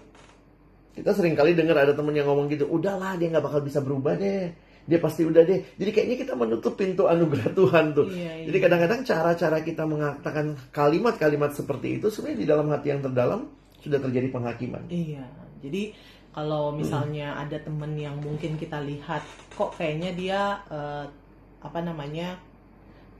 Kita 0.92 1.14
sering 1.14 1.38
kali 1.38 1.54
dengar 1.54 1.78
ada 1.78 1.94
temen 1.94 2.12
yang 2.12 2.28
ngomong 2.28 2.50
gitu, 2.50 2.66
udahlah 2.68 3.14
dia 3.16 3.30
nggak 3.30 3.46
bakal 3.46 3.62
bisa 3.62 3.78
berubah 3.80 4.18
deh. 4.18 4.50
Dia 4.82 4.98
pasti 4.98 5.22
udah 5.22 5.46
deh. 5.46 5.62
Jadi 5.78 5.90
kayaknya 5.94 6.16
kita 6.26 6.34
menutup 6.34 6.74
pintu 6.74 7.06
anugerah 7.06 7.54
Tuhan 7.58 7.94
tuh. 7.94 8.10
Iya, 8.10 8.50
Jadi 8.50 8.58
iya. 8.58 8.64
kadang-kadang 8.66 9.00
cara-cara 9.06 9.58
kita 9.62 9.86
mengatakan 9.86 10.58
kalimat-kalimat 10.74 11.54
seperti 11.54 12.02
itu 12.02 12.10
sebenarnya 12.10 12.38
di 12.42 12.46
dalam 12.50 12.66
hati 12.68 12.86
yang 12.90 13.00
terdalam 13.00 13.46
sudah 13.78 13.98
terjadi 14.02 14.28
penghakiman. 14.34 14.82
Iya, 14.90 15.22
jadi 15.62 15.94
kalau 16.32 16.72
misalnya 16.74 17.36
ada 17.38 17.60
temen 17.60 17.92
yang 17.94 18.18
mungkin 18.18 18.58
kita 18.58 18.80
lihat 18.82 19.22
kok 19.52 19.78
kayaknya 19.78 20.10
dia 20.16 20.40
eh, 20.66 21.04
apa 21.62 21.78
namanya 21.78 22.40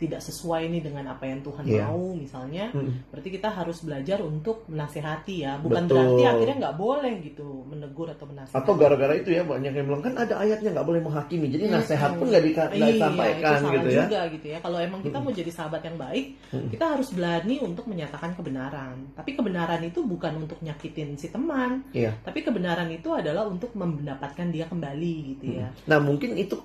tidak 0.03 0.18
sesuai 0.18 0.66
nih 0.66 0.82
dengan 0.82 1.14
apa 1.14 1.22
yang 1.24 1.38
Tuhan 1.40 1.62
Iya. 1.62 1.86
mau 1.86 2.11
misalnya, 2.11 2.74
Mm. 2.74 3.14
berarti 3.14 3.28
kita 3.30 3.48
harus 3.48 3.78
belajar 3.80 4.18
untuk 4.18 4.66
menasehati 4.66 5.46
ya, 5.46 5.55
bukan 5.57 5.86
Betul. 5.86 5.94
berarti 5.94 6.22
akhirnya 6.26 6.57
nggak 6.59 6.76
boleh 6.76 7.14
gitu 7.22 7.46
menegur 7.70 8.11
atau 8.11 8.26
menasehati. 8.26 8.59
Atau 8.59 8.74
gara-gara 8.74 9.14
itu 9.14 9.30
ya 9.30 9.46
banyak 9.46 9.70
yang 9.70 9.86
bilang 9.86 10.03
kan 10.03 10.14
ada 10.18 10.34
ayatnya 10.36 10.74
nggak 10.74 10.84
boleh 10.84 11.00
menghakimi. 11.00 11.46
Jadi 11.46 11.64
Mm-mm. 11.64 11.78
nasihat 11.78 12.11
pun 12.18 12.26
nggak 12.26 12.44
dika- 12.44 12.70
Iya, 12.74 12.86
disampaikan 12.90 13.38
itu 13.38 13.62
salah 13.62 13.72
gitu 13.72 13.86
ya. 13.88 14.03
juga 14.03 14.20
gitu 14.28 14.46
ya. 14.48 14.59
Kalau 14.59 14.78
emang 14.78 15.00
kita 15.00 15.18
mau 15.18 15.30
jadi 15.30 15.50
sahabat 15.50 15.82
yang 15.84 15.96
baik, 15.96 16.26
Mm. 16.50 16.68
kita 16.74 16.84
harus 16.90 17.09
berani 17.12 17.55
untuk 17.61 17.84
menyatakan 17.86 18.30
kebenaran. 18.34 18.96
Tapi 19.14 19.30
kebenaran 19.32 19.80
itu 19.80 20.00
bukan 20.03 20.32
untuk 20.36 20.59
nyakitin 20.59 21.14
si 21.14 21.30
teman, 21.30 21.86
Iya. 21.92 22.18
tapi 22.20 22.42
kebenaran 22.42 22.90
itu 22.90 23.07
adalah 23.12 23.46
untuk 23.46 23.70
mendapatkan 23.72 24.48
dia 24.48 24.66
kembali 24.66 25.14
gitu 25.36 25.61
ya. 25.61 25.70
Nah 25.86 26.03
mungkin 26.03 26.34
itu 26.34 26.59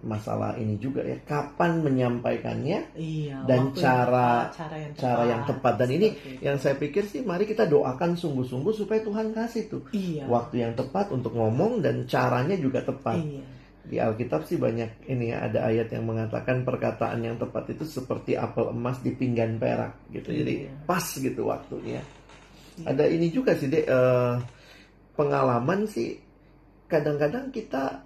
masalah 0.00 0.54
ini 0.56 0.78
juga 0.78 1.02
ya. 1.02 1.18
Kapan 1.22 1.82
menyampaikannya 1.82 2.94
Iya. 2.94 3.42
Dan 3.44 3.70
waktu 3.70 3.78
yang 3.78 3.84
cara- 3.84 4.46
tepat, 4.46 4.56
cara 4.56 4.76
yang 4.78 4.92
tepat. 4.94 5.02
cara 5.02 5.22
yang 5.26 5.42
tepat. 5.44 5.74
Dan 5.76 5.88
ini 5.90 6.08
itu. 6.14 6.28
yang 6.40 6.56
saya 6.56 6.74
pikir 6.78 7.04
sih 7.04 7.20
mari 7.20 7.44
kita 7.44 7.66
doakan 7.66 8.14
sungguh-sungguh 8.14 8.72
supaya 8.72 9.02
Tuhan 9.02 9.34
kasih 9.34 9.62
tuh 9.66 9.82
iya. 9.90 10.24
waktu 10.26 10.62
yang 10.62 10.72
tepat 10.72 11.10
untuk 11.10 11.34
ngomong 11.34 11.82
dan 11.82 12.06
caranya 12.06 12.54
juga 12.54 12.80
tepat. 12.80 13.18
Iya. 13.18 13.44
Di 13.86 13.96
Alkitab 14.02 14.42
sih 14.46 14.58
banyak 14.58 15.06
ini 15.06 15.30
ya 15.30 15.46
ada 15.46 15.66
ayat 15.70 15.90
yang 15.94 16.06
mengatakan 16.06 16.66
perkataan 16.66 17.22
yang 17.22 17.38
tepat 17.38 17.70
itu 17.70 17.86
seperti 17.86 18.34
apel 18.34 18.70
emas 18.70 18.98
di 19.02 19.14
pinggan 19.14 19.58
perak 19.58 19.94
gitu. 20.10 20.30
Jadi 20.30 20.66
Iya. 20.66 20.70
pas 20.86 21.02
gitu 21.06 21.42
waktunya. 21.46 22.02
Iya. 22.78 22.86
Ada 22.94 23.04
ini 23.10 23.30
juga 23.30 23.54
sih 23.54 23.66
deh 23.66 23.82
eh, 23.82 24.34
pengalaman 25.14 25.86
sih 25.86 26.18
kadang-kadang 26.86 27.50
kita 27.50 28.05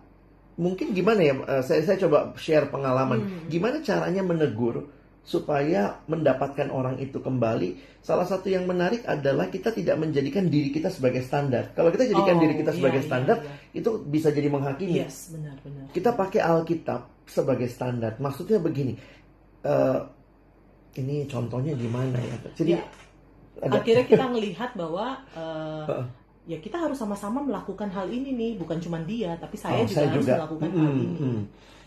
mungkin 0.61 0.93
gimana 0.93 1.21
ya 1.21 1.35
eh, 1.41 1.63
saya 1.65 1.81
saya 1.83 1.97
coba 1.99 2.37
share 2.37 2.69
pengalaman 2.69 3.19
Hmm. 3.21 3.49
gimana 3.49 3.81
caranya 3.81 4.21
menegur 4.21 4.93
supaya 5.21 6.01
mendapatkan 6.05 6.69
orang 6.69 6.97
itu 6.97 7.17
kembali 7.17 7.77
salah 8.01 8.25
satu 8.25 8.49
yang 8.49 8.65
menarik 8.65 9.05
adalah 9.05 9.49
kita 9.49 9.69
tidak 9.71 9.97
menjadikan 9.97 10.49
diri 10.49 10.69
kita 10.69 10.89
sebagai 10.89 11.21
standar 11.21 11.73
kalau 11.73 11.89
kita 11.89 12.09
jadikan 12.09 12.37
Oh, 12.37 12.41
diri 12.41 12.55
kita 12.57 12.73
iya, 12.73 12.77
sebagai 12.77 13.01
iya, 13.01 13.09
standar 13.09 13.37
iya. 13.39 13.53
itu 13.75 13.91
bisa 14.03 14.29
jadi 14.29 14.49
menghakimi 14.49 15.01
Yes, 15.01 15.29
benar-benar. 15.31 15.93
kita 15.93 16.11
pakai 16.13 16.41
Alkitab 16.41 17.01
sebagai 17.25 17.69
standar. 17.69 18.19
Maksudnya 18.19 18.59
begini, 18.59 18.97
eh, 19.63 19.99
ini 20.97 21.23
contohnya 21.25 21.73
gimana 21.73 22.19
ya? 22.19 22.37
Jadi 22.57 22.73
Ya. 22.75 22.83
ada 23.61 23.79
Akhirnya 23.79 24.03
kita 24.03 24.27
melihat 24.27 24.71
bahwa 24.75 25.21
Heeh. 25.31 26.05
Ya 26.45 26.57
kita 26.57 26.77
harus 26.77 26.97
sama-sama 26.97 27.41
melakukan 27.41 27.89
hal 27.89 28.07
ini 28.07 28.33
nih, 28.33 28.53
bukan 28.57 28.79
cuma 28.79 28.99
dia, 29.01 29.37
tapi 29.37 29.55
saya 29.55 29.81
Oh, 29.81 29.85
juga 29.85 29.95
saya 29.97 30.09
harus 30.09 30.21
juga. 30.23 30.35
melakukan 30.39 30.69
Mm, 30.69 30.77
hal 30.77 30.93
ini. 30.93 31.07
mm. 31.19 31.43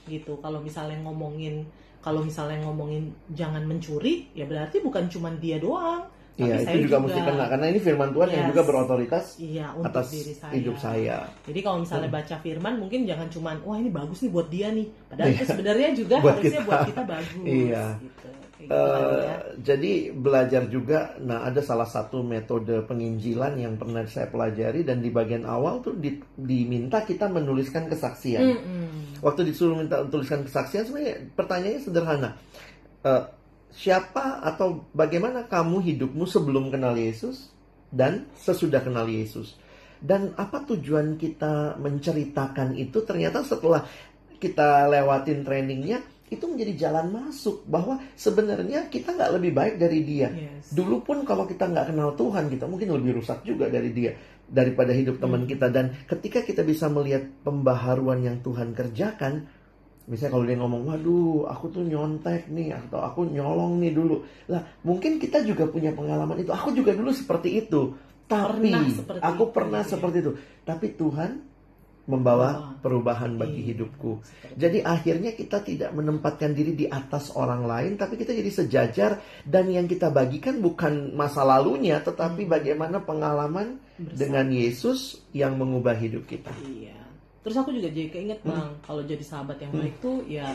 Gitu. 0.06 0.34
Kalau 0.38 0.60
misalnya 0.60 0.98
ngomongin 1.02 1.56
kalau 1.99 2.19
misalnya 2.19 2.60
ngomongin 2.61 3.03
jangan 3.32 3.64
mencuri, 3.64 4.27
ya 4.32 4.44
berarti 4.44 4.80
bukan 4.80 5.07
cuma 5.07 5.32
dia 5.34 5.56
doang, 5.56 6.03
Tapi 6.34 6.49
Iya, 6.49 6.56
saya 6.60 6.73
itu 6.73 6.90
juga, 6.90 6.98
mesti 6.98 7.19
kena 7.22 7.45
karena 7.45 7.65
ini 7.69 7.80
firman 7.80 8.10
Tuhan 8.10 8.26
yang 8.27 8.41
Yes. 8.41 8.49
juga 8.49 8.61
berotoritas 8.65 9.26
Iya, 9.38 9.68
untuk 9.72 9.86
atas 9.88 10.07
diri 10.10 10.34
saya. 10.34 10.52
hidup 10.52 10.76
saya. 10.76 11.18
Jadi 11.45 11.60
kalau 11.61 11.77
misalnya 11.80 12.10
Hmm. 12.10 12.18
baca 12.18 12.36
firman 12.41 12.73
mungkin 12.76 12.99
jangan 13.06 13.27
cuman 13.30 13.56
wah 13.61 13.77
ini 13.77 13.88
bagus 13.88 14.18
nih 14.19 14.32
buat 14.32 14.48
dia 14.49 14.68
nih. 14.68 14.88
Padahal 15.06 15.30
itu 15.32 15.45
sebenarnya 15.45 15.90
juga 15.94 16.15
Buat 16.18 16.34
harusnya 16.36 16.49
kita. 16.52 16.65
buat 16.65 16.82
kita 16.90 17.02
bagus 17.06 17.38
Iya. 17.45 17.86
gitu. 18.02 18.27
Gitu 18.64 18.72
Eh, 18.72 19.19
ya. 19.27 19.35
jadi 19.60 19.91
belajar 20.15 20.64
juga, 20.72 21.19
nah 21.19 21.44
ada 21.44 21.60
salah 21.60 21.88
satu 21.88 22.23
metode 22.23 22.80
penginjilan 22.88 23.60
yang 23.60 23.76
pernah 23.76 24.07
saya 24.07 24.31
pelajari 24.31 24.88
dan 24.88 25.03
di 25.03 25.11
bagian 25.11 25.44
awal 25.44 25.84
tuh 25.84 25.99
di- 25.99 26.23
diminta 26.40 27.03
kita 27.03 27.27
menuliskan 27.27 27.91
kesaksian. 27.91 28.44
Mm-mm. 28.44 29.19
Waktu 29.19 29.52
disuruh 29.52 29.84
minta 29.84 29.99
tuliskan 30.07 30.48
kesaksian 30.48 30.88
sebenarnya 30.88 31.15
pertanyaannya 31.35 31.81
sederhana. 31.84 32.30
Eh, 33.03 33.23
siapa 33.73 34.40
atau 34.45 34.88
bagaimana 34.95 35.49
kamu 35.49 35.84
hidupmu 35.94 36.23
sebelum 36.23 36.72
kenal 36.72 36.95
Yesus 36.95 37.52
dan 37.91 38.31
sesudah 38.40 38.80
kenal 38.80 39.10
Yesus? 39.11 39.60
Dan 40.03 40.35
apa 40.35 40.68
tujuan 40.68 41.15
kita 41.15 41.80
menceritakan 41.80 42.76
itu? 42.76 43.03
Ternyata 43.07 43.40
setelah 43.44 43.88
kita 44.35 44.91
lewatin 44.91 45.48
trainingnya 45.48 46.03
itu 46.34 46.45
menjadi 46.49 46.89
jalan 46.89 47.14
masuk 47.14 47.64
bahwa 47.69 48.01
sebenarnya 48.18 48.89
kita 48.89 49.14
nggak 49.14 49.31
lebih 49.38 49.51
baik 49.53 49.76
dari 49.77 49.99
dia. 50.01 50.30
Yes. 50.34 50.73
Dulu 50.73 51.05
pun 51.05 51.22
kalau 51.23 51.45
kita 51.45 51.69
nggak 51.69 51.93
kenal 51.93 52.18
Tuhan, 52.18 52.49
kita 52.49 52.65
mungkin 52.65 52.89
lebih 52.97 53.22
rusak 53.22 53.45
juga 53.45 53.69
dari 53.69 53.93
dia 53.93 54.18
daripada 54.49 54.91
hidup 54.91 55.22
teman 55.22 55.45
kita. 55.47 55.69
Dan 55.69 55.93
ketika 56.05 56.41
kita 56.45 56.65
bisa 56.65 56.89
melihat 56.91 57.26
pembaharuan 57.45 58.22
yang 58.22 58.41
Tuhan 58.41 58.76
kerjakan, 58.76 59.47
misalnya 60.10 60.31
kalau 60.35 60.45
dia 60.45 60.57
ngomong, 60.60 60.81
waduh, 60.89 61.47
aku 61.47 61.65
tuh 61.72 61.84
nyontek 61.85 62.51
nih, 62.51 62.76
atau 62.76 62.99
aku 63.01 63.30
nyolong 63.30 63.80
nih 63.80 63.93
dulu. 63.95 64.22
Lah, 64.51 64.61
mungkin 64.84 65.18
kita 65.18 65.41
juga 65.47 65.69
punya 65.69 65.95
pengalaman 65.95 66.43
itu. 66.43 66.51
Aku 66.51 66.76
juga 66.76 66.91
dulu 66.93 67.10
seperti 67.15 67.64
itu. 67.64 67.95
Tapi, 68.23 68.72
Pernah 68.72 68.88
seperti 68.89 69.22
aku 69.22 69.43
itu, 69.45 69.53
pernah 69.53 69.81
ya. 69.84 69.89
seperti 69.89 70.18
itu. 70.23 70.31
Tapi 70.64 70.88
Tuhan 70.95 71.31
membawa 72.03 72.49
Membawa. 72.51 72.81
perubahan 72.84 73.31
bagi 73.35 73.63
hidupku. 73.63 74.19
Jadi 74.53 74.84
akhirnya 74.84 75.31
kita 75.31 75.63
tidak 75.63 75.91
menempatkan 75.91 76.51
diri 76.51 76.75
di 76.75 76.85
atas 76.85 77.31
orang 77.31 77.63
lain, 77.63 77.95
tapi 77.95 78.19
kita 78.19 78.31
jadi 78.31 78.51
sejajar 78.51 79.11
dan 79.41 79.71
yang 79.71 79.88
kita 79.88 80.11
bagikan 80.11 80.59
bukan 80.59 81.15
masa 81.15 81.41
lalunya, 81.41 81.97
tetapi 81.97 82.43
bagaimana 82.43 82.99
pengalaman 82.99 83.80
Bersama. 83.95 84.19
dengan 84.19 84.45
Yesus 84.51 84.99
yang 85.31 85.55
mengubah 85.55 85.95
hidup 85.95 86.27
kita. 86.27 86.51
Iya. 86.61 86.99
Terus 87.39 87.55
aku 87.55 87.71
juga 87.71 87.88
jadi 87.88 88.07
keinget 88.09 88.39
Hmm. 88.43 88.51
bang, 88.51 88.71
kalau 88.81 89.03
jadi 89.03 89.23
sahabat 89.23 89.59
yang 89.59 89.71
baik 89.71 89.95
tuh 89.99 90.23
ya 90.23 90.47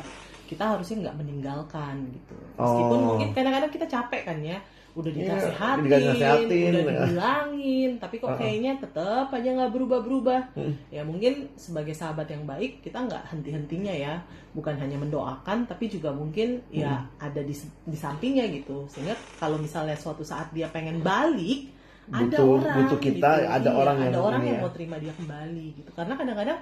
kita 0.44 0.64
harusnya 0.64 1.04
nggak 1.04 1.16
meninggalkan 1.16 2.12
gitu. 2.12 2.36
Meskipun 2.56 2.98
Oh. 2.98 3.06
mungkin 3.12 3.28
kadang-kadang 3.32 3.68
kita 3.68 3.84
capek 3.84 4.22
kan 4.24 4.38
ya, 4.40 4.60
udah 4.94 5.10
Iya, 5.10 5.20
dinasehatin, 5.22 5.84
dinasehatin, 5.84 6.70
udah 6.70 6.82
ya. 6.82 7.00
dibilangin, 7.00 7.90
tapi 7.96 8.16
kok 8.16 8.34
kayaknya 8.34 8.72
tetap 8.76 9.28
aja 9.28 9.48
nggak 9.50 9.70
berubah-berubah. 9.70 10.40
Hmm. 10.54 10.74
Ya 10.88 11.02
mungkin 11.02 11.32
sebagai 11.54 11.92
sahabat 11.92 12.26
yang 12.26 12.44
baik 12.44 12.80
kita 12.80 12.98
nggak 13.00 13.22
henti-hentinya 13.28 13.90
ya, 13.90 14.14
bukan 14.52 14.74
hanya 14.74 14.96
mendoakan, 14.96 15.64
tapi 15.64 15.86
juga 15.86 16.10
mungkin 16.10 16.64
ya 16.68 16.98
Hmm. 16.98 17.22
ada 17.22 17.40
di 17.40 17.54
di 17.84 17.94
sampingnya 17.94 18.48
gitu. 18.48 18.86
Sehingga 18.86 19.12
kalau 19.36 19.56
misalnya 19.56 19.94
suatu 19.94 20.22
saat 20.22 20.50
dia 20.50 20.66
pengen 20.68 20.98
balik, 21.00 21.70
ada 22.08 22.24
Butuh- 22.24 22.56
orang 22.58 22.76
butuh 22.80 22.98
kita, 22.98 23.30
ada 23.44 23.68
Iya, 23.68 23.76
orang 23.76 23.96
yang 23.98 24.10
ada 24.10 24.20
orang 24.22 24.42
yang 24.42 24.56
ya. 24.56 24.62
mau 24.62 24.72
terima 24.72 24.96
dia 24.96 25.12
kembali 25.12 25.66
gitu 25.76 25.90
karena 25.92 26.16
kadang-kadang 26.16 26.58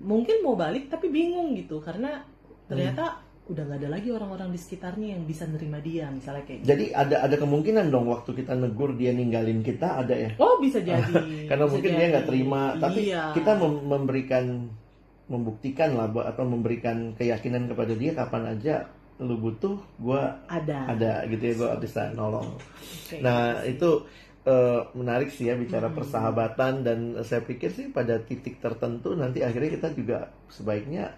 mungkin 0.00 0.42
mau 0.42 0.54
balik 0.54 0.88
tapi 0.88 1.06
bingung 1.08 1.54
gitu 1.54 1.78
karena 1.78 2.26
ternyata 2.66 3.22
udah 3.48 3.62
nggak 3.64 3.80
ada 3.80 3.90
lagi 3.90 4.08
orang-orang 4.08 4.48
di 4.48 4.60
sekitarnya 4.60 5.16
yang 5.16 5.22
bisa 5.24 5.44
nerima 5.44 5.80
dia 5.80 6.06
misalnya 6.08 6.44
kayak 6.44 6.58
gitu. 6.60 6.68
Jadi 6.68 6.84
ada 6.92 7.16
ada 7.24 7.36
kemungkinan 7.36 7.88
dong 7.88 8.06
waktu 8.06 8.30
kita 8.34 8.52
negur 8.52 8.92
dia 8.92 9.10
ninggalin 9.10 9.60
kita 9.60 9.98
ada 9.98 10.12
ya. 10.12 10.30
oh 10.36 10.60
bisa 10.60 10.78
jadi 10.78 11.08
Karena 11.48 11.64
bisa 11.64 11.72
mungkin 11.72 11.90
dia 11.90 11.98
jadi. 11.98 12.12
nggak 12.12 12.26
terima, 12.26 12.62
tapi 12.76 13.00
Iya. 13.08 13.32
kita 13.32 13.52
mem- 13.54 13.84
memberikan 13.84 14.44
membuktikan 15.26 15.92
lah 15.92 16.08
atau 16.08 16.44
memberikan 16.44 17.12
keyakinan 17.12 17.68
kepada 17.68 17.92
dia 17.92 18.12
kapan 18.12 18.44
aja 18.50 18.74
lu 19.18 19.34
butuh, 19.34 19.76
gua 19.98 20.40
ada 20.46 20.86
ada 20.86 21.26
gitu 21.26 21.42
ya, 21.42 21.54
gua 21.56 21.70
bisa 21.76 22.12
nolong. 22.12 22.54
Kayak 23.08 23.20
Nah 23.20 23.40
itu 23.64 23.90
eh, 24.44 24.80
menarik 24.94 25.28
sih 25.28 25.44
ya 25.44 25.54
bicara 25.54 25.88
Hmm. 25.88 25.96
persahabatan 25.96 26.72
dan 26.80 26.98
saya 27.20 27.42
pikir 27.42 27.68
sih 27.68 27.88
pada 27.88 28.16
titik 28.18 28.56
tertentu 28.58 29.12
nanti 29.12 29.40
akhirnya 29.40 29.68
kita 29.70 29.88
juga 29.90 30.18
sebaiknya 30.48 31.12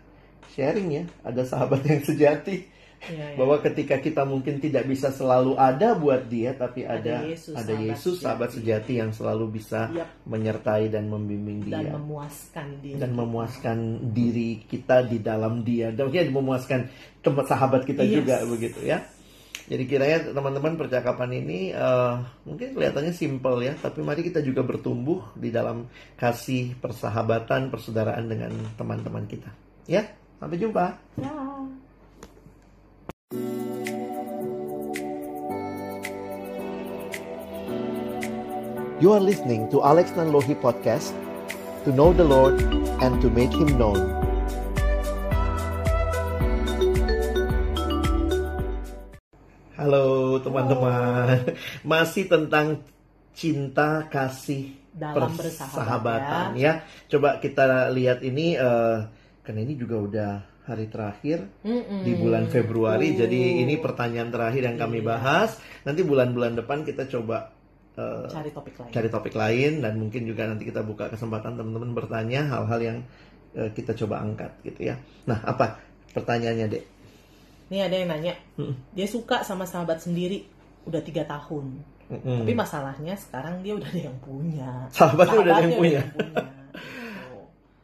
sharing 0.51 0.89
ya. 0.93 1.05
Ada 1.23 1.43
sahabat 1.47 1.81
yang 1.85 2.03
sejati. 2.03 2.79
Iya, 3.01 3.33
iya. 3.33 3.37
bahwa 3.41 3.57
ketika 3.65 3.97
kita 3.97 4.29
mungkin 4.29 4.61
tidak 4.61 4.85
bisa 4.85 5.09
selalu 5.09 5.57
ada 5.57 5.97
buat 5.97 6.29
dia 6.29 6.53
tapi 6.53 6.85
Ada 6.85 7.25
ada 7.25 7.33
Yesus, 7.33 7.57
ada 7.57 7.73
sahabat 7.73 7.89
Yesus 7.89 8.15
sahabat 8.21 8.49
sejati. 8.53 8.61
sejati 8.61 8.93
yang 9.01 9.11
selalu 9.17 9.45
bisa 9.57 9.81
Yap, 9.89 10.09
menyertai 10.29 10.93
dan 10.93 11.09
membimbing 11.09 11.65
dan 11.65 11.81
dia. 11.81 11.97
memuaskan 11.97 12.67
diri 12.85 13.01
dan 13.01 13.11
memuaskan 13.17 13.77
diri 14.13 14.51
kita 14.69 15.09
di 15.09 15.17
dalam 15.17 15.65
dia. 15.65 15.89
Dan 15.97 16.13
mungkin 16.13 16.29
memuaskan 16.29 16.81
tempat 17.25 17.49
sahabat 17.49 17.89
kita 17.89 18.05
Yes. 18.05 18.21
juga 18.21 18.37
begitu 18.45 18.85
ya. 18.85 19.01
Jadi 19.65 19.85
kiranya 19.89 20.37
teman-teman 20.37 20.77
percakapan 20.77 21.41
ini 21.41 21.73
eh, 21.73 22.15
mungkin 22.45 22.77
kelihatannya 22.77 23.17
simple 23.17 23.65
ya 23.65 23.81
tapi 23.81 24.05
mari 24.05 24.21
kita 24.21 24.45
juga 24.45 24.61
bertumbuh 24.61 25.33
di 25.41 25.49
dalam 25.49 25.89
kasih 26.21 26.77
persahabatan 26.77 27.73
persaudaraan 27.73 28.29
dengan 28.29 28.53
teman-teman 28.77 29.25
kita. 29.25 29.49
Ya 29.89 30.05
sampai 30.41 30.57
jumpa. 30.57 30.97
Ya. 31.21 31.33
You 39.01 39.17
are 39.17 39.21
listening 39.21 39.69
to 39.73 39.81
Alex 39.85 40.13
Nanlohi 40.17 40.57
Podcast 40.61 41.13
To 41.85 41.93
know 41.93 42.13
the 42.13 42.25
Lord 42.25 42.61
and 43.01 43.17
to 43.25 43.33
make 43.33 43.49
Him 43.49 43.81
known. 43.81 43.97
Halo 49.81 50.37
teman-teman. 50.45 51.57
Masih 51.89 52.29
tentang 52.29 52.85
cinta 53.33 54.05
kasih 54.13 54.77
Dalam 54.93 55.33
persahabatan 55.33 56.53
bersahabat, 56.53 56.61
ya. 56.61 56.85
Coba 57.09 57.41
kita 57.41 57.89
lihat 57.97 58.21
ini 58.21 58.61
eh, 58.61 58.97
karena 59.51 59.67
ini 59.67 59.75
juga 59.75 59.99
udah 59.99 60.31
hari 60.71 60.87
terakhir 60.87 61.43
Mm-mm. 61.67 62.07
di 62.07 62.15
bulan 62.15 62.47
Februari. 62.47 63.19
Uh, 63.19 63.27
Jadi 63.27 63.67
ini 63.67 63.75
pertanyaan 63.83 64.31
terakhir 64.31 64.63
yang 64.63 64.79
kami 64.79 65.03
Iya. 65.03 65.11
bahas. 65.11 65.59
Nanti 65.83 66.07
bulan-bulan 66.07 66.55
depan 66.55 66.87
kita 66.87 67.11
coba 67.11 67.51
eh, 67.99 68.31
cari 68.31 68.55
topik 68.55 68.79
lain 68.79 68.91
cari 68.95 69.09
topik 69.11 69.35
lain 69.35 69.83
dan 69.83 69.99
mungkin 69.99 70.23
juga 70.23 70.47
nanti 70.47 70.63
kita 70.63 70.87
buka 70.87 71.11
kesempatan 71.11 71.59
teman-teman 71.59 71.91
bertanya 71.99 72.47
hal-hal 72.47 72.79
yang 72.79 72.99
eh, 73.59 73.75
kita 73.75 73.99
coba 73.99 74.23
angkat 74.23 74.55
gitu 74.63 74.95
ya. 74.95 75.03
Nah, 75.27 75.43
apa 75.43 75.83
pertanyaannya, 76.15 76.67
Dek? 76.71 76.85
nih 77.75 77.87
ada 77.91 77.97
yang 77.99 78.11
nanya 78.11 78.35
dia 78.95 79.07
suka 79.11 79.43
sama 79.43 79.67
sahabat 79.67 79.99
sendiri 79.99 80.47
udah 80.87 81.03
tiga 81.03 81.27
tahun 81.27 81.83
Mm-mm. 82.11 82.43
Tapi 82.43 82.55
masalahnya 82.59 83.15
sekarang 83.15 83.63
dia 83.63 83.79
udah 83.79 83.87
ada 83.87 84.03
yang 84.11 84.19
punya. 84.19 84.71
Sahabatnya 84.91 85.39
udah 85.47 85.53
ada 85.55 85.63
yang 85.63 85.79
punya. 85.79 86.03
Gitu. 86.03 86.59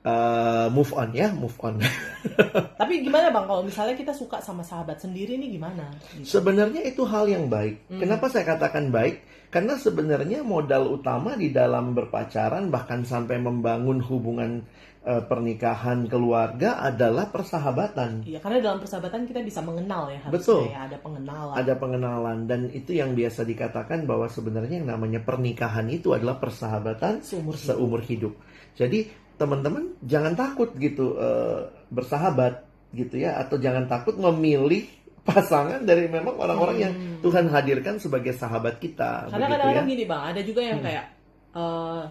Eh, 0.06 0.66
move 0.70 0.94
on 0.94 1.10
ya, 1.10 1.34
move 1.34 1.58
on. 1.66 1.82
Tapi 2.80 3.02
gimana 3.02 3.34
bang 3.34 3.42
kalau 3.42 3.66
misalnya 3.66 3.98
kita 3.98 4.14
suka 4.14 4.38
sama 4.38 4.62
sahabat 4.62 5.02
sendiri 5.02 5.34
nih 5.34 5.58
gimana? 5.58 5.90
Gitu. 6.14 6.38
Sebenarnya 6.38 6.78
itu 6.86 7.02
hal 7.02 7.26
yang 7.26 7.50
baik. 7.50 7.90
Hmm. 7.90 8.06
Kenapa 8.06 8.30
saya 8.30 8.46
katakan 8.46 8.94
baik? 8.94 9.26
Karena 9.50 9.74
sebenarnya 9.74 10.46
modal 10.46 10.94
utama 10.94 11.34
di 11.34 11.50
dalam 11.50 11.90
berpacaran 11.90 12.70
bahkan 12.70 13.02
sampai 13.02 13.42
membangun 13.42 13.98
hubungan 13.98 14.62
eh, 15.02 15.22
pernikahan 15.26 16.06
keluarga 16.06 16.78
adalah 16.86 17.26
persahabatan. 17.34 18.30
Iya 18.30 18.38
karena 18.38 18.62
dalam 18.62 18.78
persahabatan 18.78 19.26
kita 19.26 19.42
bisa 19.42 19.58
mengenal 19.58 20.06
ya 20.14 20.22
Betul. 20.30 20.70
ya 20.70 20.86
ada 20.86 21.02
pengenalan. 21.02 21.54
Ada 21.58 21.74
pengenalan 21.82 22.38
dan 22.46 22.70
itu 22.70 22.94
yang 22.94 23.10
biasa 23.18 23.42
dikatakan 23.42 24.06
bahwa 24.06 24.30
sebenarnya 24.30 24.86
yang 24.86 24.86
namanya 24.86 25.18
pernikahan 25.18 25.90
itu 25.90 26.14
adalah 26.14 26.38
persahabatan 26.38 27.26
seumur 27.26 27.58
hidup. 27.58 27.66
seumur 27.74 28.02
hidup. 28.06 28.34
Jadi 28.78 29.25
teman-teman 29.36 29.92
jangan 30.02 30.32
takut 30.32 30.72
gitu 30.76 31.16
eh, 31.16 31.60
bersahabat 31.88 32.64
gitu 32.92 33.16
ya 33.16 33.36
atau 33.38 33.56
jangan 33.56 33.84
takut 33.86 34.16
memilih 34.16 34.88
pasangan 35.22 35.82
dari 35.82 36.06
memang 36.06 36.38
orang-orang 36.38 36.76
yang 36.78 36.94
Hmm. 36.94 37.18
Tuhan 37.18 37.50
hadirkan 37.50 37.98
sebagai 37.98 38.30
sahabat 38.32 38.78
kita 38.78 39.26
Karena 39.26 39.46
ya. 39.46 39.52
kadang-kadang 39.58 39.88
gini 39.88 40.04
bang, 40.06 40.22
ada 40.22 40.40
juga 40.40 40.60
yang 40.62 40.78
Hmm. 40.78 40.86
kayak 40.86 41.04
eh 41.52 42.02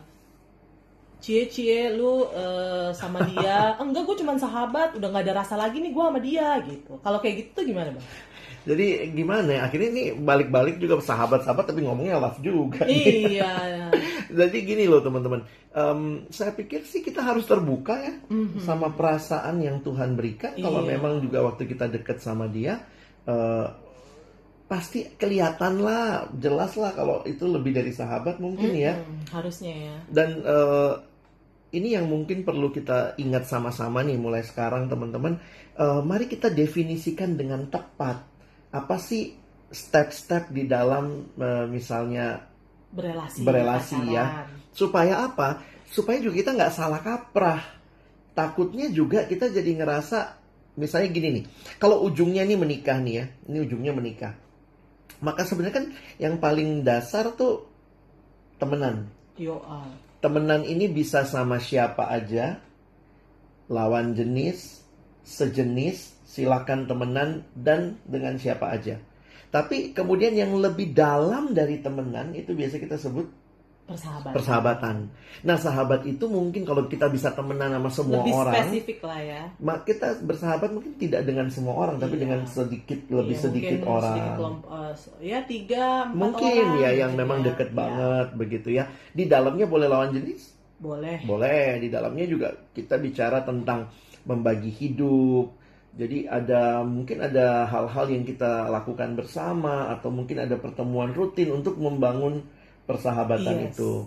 cie 1.17 1.47
cie 1.47 1.89
lu 1.89 2.27
eh, 2.29 2.89
sama 2.91 3.23
dia, 3.25 3.71
enggak 3.81 4.03
gue 4.03 4.15
cuman 4.19 4.37
sahabat, 4.37 4.93
udah 4.93 5.07
nggak 5.09 5.23
ada 5.25 5.33
rasa 5.41 5.55
lagi 5.55 5.79
nih 5.79 5.89
gue 5.89 6.03
sama 6.03 6.19
dia 6.19 6.59
gitu. 6.61 6.99
Kalau 6.99 7.17
kayak 7.17 7.35
gitu 7.39 7.49
tuh 7.55 7.65
gimana 7.65 7.89
bang? 7.95 8.05
Jadi 8.65 8.85
gimana 9.13 9.49
ya 9.53 9.61
akhirnya 9.63 9.89
ini 9.93 10.03
balik-balik 10.17 10.81
juga 10.81 10.97
sahabat-sahabat 10.99 11.69
tapi 11.69 11.85
ngomongnya 11.85 12.17
love 12.17 12.41
juga. 12.41 12.83
iya. 12.89 13.93
Jadi 14.29 14.57
gini 14.63 14.85
loh 14.85 15.01
teman-teman, 15.01 15.43
Em, 15.75 16.23
saya 16.31 16.55
pikir 16.55 16.87
sih 16.87 17.03
kita 17.03 17.19
harus 17.19 17.43
terbuka 17.43 17.99
ya 17.99 18.15
Mhm. 18.31 18.63
sama 18.63 18.95
perasaan 18.95 19.59
yang 19.59 19.83
Tuhan 19.83 20.15
berikan. 20.15 20.55
Kalau 20.55 20.79
Iya. 20.87 20.95
memang 20.95 21.19
juga 21.19 21.43
waktu 21.43 21.67
kita 21.67 21.91
deket 21.91 22.23
sama 22.23 22.47
dia, 22.47 22.79
eh, 23.27 23.67
pasti 24.65 25.03
kelihatan 25.13 25.83
lah, 25.83 26.31
jelas 26.33 26.73
lah 26.73 26.95
kalau 26.95 27.21
itu 27.27 27.45
lebih 27.45 27.75
dari 27.75 27.91
sahabat 27.91 28.39
mungkin 28.39 28.71
ya. 28.71 28.97
Mm-mm, 28.97 29.29
harusnya 29.29 29.73
ya 29.75 29.95
Dan 30.07 30.29
eh, 30.41 30.93
ini 31.75 31.91
yang 31.91 32.07
mungkin 32.07 32.47
perlu 32.47 32.71
kita 32.71 33.19
ingat 33.19 33.45
sama-sama 33.45 33.99
nih 33.99 34.15
mulai 34.15 34.47
sekarang 34.47 34.87
teman-teman. 34.87 35.37
Eh, 35.75 36.01
mari 36.01 36.25
kita 36.25 36.47
definisikan 36.47 37.35
dengan 37.35 37.67
tepat 37.67 38.23
apa 38.71 38.95
sih 38.95 39.35
step-step 39.69 40.55
di 40.55 40.65
dalam 40.65 41.35
eh, 41.35 41.67
misalnya 41.67 42.54
berelasi 42.95 43.43
Berelasi, 43.43 43.95
ya. 44.09 44.47
supaya 44.71 45.27
apa? 45.27 45.61
Supaya 45.91 46.23
juga 46.23 46.35
kita 46.39 46.51
nggak 46.55 46.73
salah 46.73 47.03
kaprah. 47.03 47.61
Takutnya 48.31 48.87
juga 48.91 49.27
kita 49.27 49.51
jadi 49.51 49.75
ngerasa 49.79 50.39
misalnya 50.75 51.09
gini 51.11 51.27
nih, 51.39 51.43
kalau 51.79 52.03
ujungnya 52.03 52.43
nih 52.43 52.59
menikah 52.59 52.99
nih 52.99 53.13
ya, 53.15 53.25
ini 53.47 53.57
ujungnya 53.63 53.93
menikah. 53.95 54.33
Maka 55.23 55.47
sebenarnya 55.47 55.75
kan 55.75 55.85
yang 56.19 56.35
paling 56.39 56.83
dasar 56.83 57.31
tuh 57.35 57.67
temenan. 58.59 59.07
yo 59.39 59.63
ah. 59.63 59.87
Temenan 60.19 60.65
ini 60.65 60.89
bisa 60.89 61.23
sama 61.23 61.61
siapa 61.61 62.09
aja, 62.09 62.59
lawan 63.69 64.17
jenis, 64.17 64.83
sejenis, 65.23 66.17
silakan 66.25 66.89
temenan 66.89 67.45
dan 67.55 68.01
dengan 68.03 68.35
siapa 68.35 68.73
aja. 68.73 68.99
Tapi 69.55 69.77
kemudian 69.91 70.35
yang 70.35 70.51
lebih 70.53 70.91
dalam 70.91 71.55
dari 71.55 71.79
temenan 71.79 72.35
itu 72.35 72.51
biasa 72.51 72.75
kita 72.75 72.99
sebut 72.99 73.23
persahabatan 73.85 74.33
persahabatan. 74.33 74.95
Nah, 75.41 75.55
sahabat 75.55 76.03
itu 76.03 76.25
mungkin 76.25 76.65
kalau 76.65 76.89
kita 76.89 77.05
bisa 77.05 77.29
temenan 77.31 77.69
sama 77.71 77.87
semua 77.87 78.17
lebih 78.19 78.33
orang, 78.33 78.53
spesifik 78.57 78.99
lah 79.05 79.19
ya 79.21 79.41
mak 79.61 79.85
kita 79.85 80.07
bersahabat 80.19 80.73
mungkin 80.73 80.97
tidak 80.97 81.21
dengan 81.21 81.47
semua 81.47 81.73
orang, 81.77 82.01
tapi 82.01 82.17
Iya. 82.17 82.21
dengan 82.25 82.39
sedikit 82.49 82.99
lebih 83.07 83.37
Iya, 83.37 83.43
sedikit 83.45 83.77
mungkin 83.77 83.93
orang. 83.93 84.09
sedikit 84.11 84.31
kelomp- 84.35 84.65
eh, 84.67 84.93
ya 85.23 85.39
tiga 85.45 85.83
empat 86.03 86.17
mungkin 86.17 86.49
orang 86.65 86.81
ya 86.81 86.89
yang 86.97 87.11
gitu 87.13 87.21
memang 87.21 87.39
ya. 87.39 87.45
deket 87.47 87.69
Ya, 87.69 87.75
banget 87.77 88.27
begitu 88.33 88.69
ya. 88.73 88.83
Di 89.13 89.23
dalamnya 89.23 89.65
boleh 89.69 89.87
lawan 89.87 90.09
jenis, 90.11 90.41
boleh 90.75 91.17
boleh. 91.23 91.65
Di 91.77 91.87
dalamnya 91.87 92.25
juga 92.25 92.47
kita 92.73 92.97
bicara 92.97 93.45
tentang 93.45 93.87
membagi 94.25 94.73
hidup. 94.73 95.61
Jadi 95.95 96.27
ada 96.27 96.83
mungkin 96.83 97.23
ada 97.23 97.63
hal-hal 97.65 98.05
yang 98.11 98.27
kita 98.27 98.67
lakukan 98.67 99.15
bersama 99.15 99.87
atau 99.95 100.11
mungkin 100.11 100.43
ada 100.43 100.59
pertemuan 100.59 101.15
rutin 101.15 101.55
untuk 101.55 101.79
membangun 101.79 102.43
persahabatan 102.83 103.71
Yes. 103.71 103.79
itu. 103.79 104.03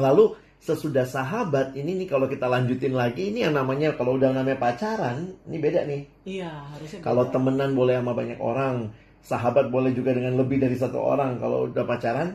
Lalu 0.00 0.32
sesudah 0.58 1.04
sahabat 1.04 1.76
ini 1.76 1.92
nih 2.00 2.08
kalau 2.08 2.24
kita 2.24 2.48
lanjutin 2.48 2.96
lagi 2.96 3.28
ini 3.28 3.44
yang 3.44 3.52
namanya 3.52 3.92
kalau 4.00 4.16
udah 4.16 4.32
namanya 4.32 4.56
pacaran 4.56 5.36
ini 5.44 5.56
beda 5.60 5.84
nih. 5.84 6.02
iya 6.24 6.48
harusnya 6.72 7.04
Kalau 7.04 7.28
beda. 7.28 7.32
temenan 7.36 7.70
boleh 7.76 8.00
sama 8.00 8.12
banyak 8.16 8.40
orang, 8.40 8.88
sahabat 9.20 9.68
boleh 9.68 9.92
juga 9.92 10.16
dengan 10.16 10.40
lebih 10.40 10.56
dari 10.64 10.72
satu 10.72 10.96
orang. 10.96 11.36
Kalau 11.36 11.68
udah 11.68 11.84
pacaran 11.84 12.32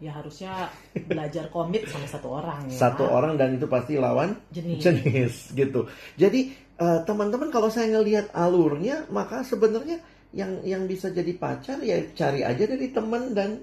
ya 0.00 0.16
harusnya 0.16 0.68
belajar 0.96 1.52
komit 1.52 1.84
sama 1.84 2.08
satu 2.08 2.32
orang 2.40 2.64
ya 2.72 2.72
satu 2.72 3.04
orang 3.04 3.36
dan 3.36 3.60
itu 3.60 3.68
pasti 3.68 4.00
lawan 4.00 4.32
jenis 4.48 4.80
jenis 4.80 5.32
gitu. 5.52 5.88
Jadi 6.16 6.52
eh, 6.80 6.98
teman-teman 7.04 7.52
kalau 7.52 7.68
saya 7.68 7.92
ngelihat 7.92 8.32
alurnya 8.32 9.04
maka 9.12 9.44
sebenarnya 9.44 10.00
yang 10.30 10.62
yang 10.62 10.86
bisa 10.86 11.10
jadi 11.10 11.34
pacar 11.34 11.82
ya 11.82 11.98
cari 12.14 12.46
aja 12.46 12.64
dari 12.64 12.88
teman 12.94 13.34
dan 13.34 13.60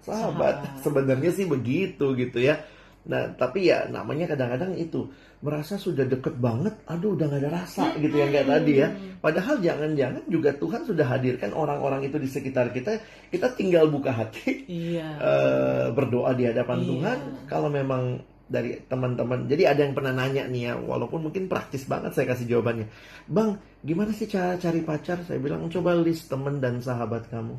sahabat. 0.00 0.64
Sahabat. 0.64 0.80
Sebenarnya 0.84 1.30
sih 1.36 1.44
begitu 1.44 2.16
gitu 2.16 2.40
ya. 2.40 2.64
Nah 3.08 3.28
tapi 3.36 3.68
ya 3.68 3.84
namanya 3.88 4.24
kadang-kadang 4.28 4.72
itu 4.76 5.08
merasa 5.38 5.78
sudah 5.78 6.02
deket 6.02 6.34
banget, 6.42 6.74
aduh 6.90 7.14
udah 7.14 7.30
gak 7.30 7.40
ada 7.46 7.50
rasa 7.62 7.94
gitu 8.02 8.10
yang 8.18 8.34
kayak 8.34 8.48
tadi 8.50 8.72
ya. 8.82 8.88
Padahal 9.22 9.56
jangan-jangan 9.62 10.22
juga 10.26 10.50
Tuhan 10.56 10.82
sudah 10.82 11.06
hadirkan 11.06 11.54
orang-orang 11.54 12.10
itu 12.10 12.18
di 12.18 12.26
sekitar 12.26 12.74
kita, 12.74 12.98
kita 13.30 13.54
tinggal 13.54 13.86
buka 13.86 14.10
hati 14.10 14.66
iya 14.66 15.08
eh, 15.14 15.86
berdoa 15.94 16.34
di 16.34 16.42
hadapan 16.48 16.78
Iya. 16.82 16.88
Tuhan 16.90 17.18
kalau 17.46 17.68
memang 17.70 18.18
dari 18.48 18.80
teman-teman. 18.88 19.44
Jadi 19.44 19.68
ada 19.68 19.84
yang 19.84 19.92
pernah 19.92 20.16
nanya 20.16 20.48
nih 20.48 20.72
ya, 20.72 20.74
walaupun 20.80 21.28
mungkin 21.28 21.46
praktis 21.46 21.84
banget 21.84 22.16
saya 22.16 22.32
kasih 22.32 22.48
jawabannya. 22.48 22.88
Bang, 23.28 23.60
gimana 23.84 24.10
sih 24.16 24.24
cara 24.24 24.56
cari 24.56 24.80
pacar? 24.80 25.20
Saya 25.28 25.36
bilang 25.38 25.68
coba 25.68 25.92
list 25.94 26.32
teman 26.32 26.58
dan 26.58 26.80
sahabat 26.80 27.28
kamu 27.28 27.54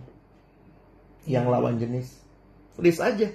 yang 1.30 1.46
lawan 1.46 1.78
jenis. 1.78 2.26
List 2.82 3.00
aja. 3.00 3.30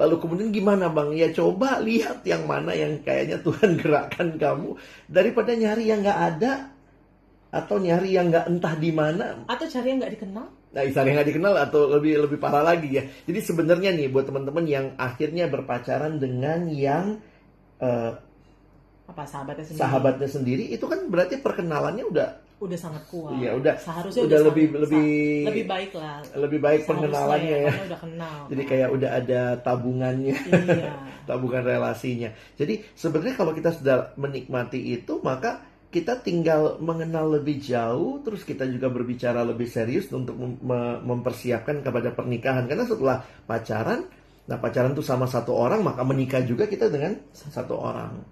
Lalu 0.00 0.16
kemudian 0.22 0.48
gimana 0.48 0.88
bang? 0.88 1.12
Ya 1.12 1.28
coba 1.34 1.82
lihat 1.84 2.24
yang 2.24 2.48
mana 2.48 2.72
yang 2.72 3.04
kayaknya 3.04 3.44
Tuhan 3.44 3.76
gerakkan 3.80 4.40
kamu 4.40 4.80
daripada 5.10 5.52
nyari 5.52 5.92
yang 5.92 6.00
nggak 6.00 6.20
ada 6.34 6.52
atau 7.50 7.76
nyari 7.82 8.14
yang 8.14 8.30
nggak 8.30 8.46
entah 8.46 8.74
di 8.78 8.90
mana 8.94 9.42
atau 9.50 9.66
cari 9.66 9.86
yang 9.90 9.98
nggak 10.00 10.14
dikenal 10.16 10.48
Nah, 10.70 10.86
saling 10.88 11.12
nggak 11.12 11.28
dikenal 11.28 11.54
atau 11.58 11.90
lebih 11.90 12.22
lebih 12.22 12.38
parah 12.38 12.62
lagi 12.64 12.88
ya. 12.92 13.02
Jadi 13.02 13.38
sebenarnya 13.40 13.90
nih 13.90 14.06
buat 14.06 14.22
teman-teman 14.24 14.62
yang 14.64 14.86
akhirnya 14.94 15.46
berpacaran 15.46 16.16
dengan 16.16 16.66
yang 16.66 17.18
eh, 17.76 18.12
apa 19.04 19.22
sahabatnya 19.24 19.64
sendiri 19.64 19.82
sahabatnya 19.82 20.28
sendiri, 20.28 20.64
itu 20.68 20.84
kan 20.84 21.02
berarti 21.06 21.34
perkenalannya 21.36 22.06
udah 22.06 22.28
udah 22.60 22.76
sangat 22.76 23.02
kuat 23.08 23.34
Iya, 23.34 23.56
udah- 23.56 23.74
seharusnya 23.74 24.20
udah 24.20 24.28
udah, 24.30 24.40
lebih 24.46 24.64
sangat- 24.68 24.82
lebih 24.84 25.10
lebih 25.42 25.64
baik 25.66 25.90
lah 25.96 26.16
lebih 26.36 26.58
baik 26.60 26.80
Seharusnya 26.80 26.92
pengenalannya 27.08 27.56
ya. 27.58 27.72
udah 27.82 27.98
kenal 27.98 28.36
Jadi 28.46 28.62
kayak 28.62 28.88
udah 28.92 29.10
ada 29.10 29.40
tabungannya, 29.58 30.34
iya 30.68 30.92
tabungan 31.26 31.62
relasinya. 31.64 32.30
Jadi 32.54 32.74
sebenarnya 32.92 33.34
kalau 33.34 33.50
kita 33.50 33.70
sudah 33.72 33.96
menikmati 34.14 34.78
itu, 34.92 35.18
maka 35.20 35.64
kita 35.90 36.22
tinggal 36.22 36.78
mengenal 36.78 37.34
lebih 37.34 37.58
jauh, 37.58 38.22
terus 38.22 38.46
kita 38.46 38.62
juga 38.70 38.86
berbicara 38.86 39.42
lebih 39.42 39.66
serius 39.66 40.06
untuk 40.14 40.38
mem- 40.38 40.62
me- 40.62 41.02
mempersiapkan 41.02 41.82
kepada 41.82 42.14
pernikahan. 42.14 42.70
Karena 42.70 42.86
setelah 42.86 43.26
pacaran, 43.42 44.06
nah 44.46 44.56
pacaran 44.62 44.94
tuh 44.94 45.02
sama 45.02 45.26
satu 45.26 45.50
orang, 45.50 45.82
maka 45.82 46.06
menikah 46.06 46.46
juga 46.46 46.70
kita 46.70 46.86
dengan 46.86 47.18
satu 47.34 47.74
orang. 47.74 48.22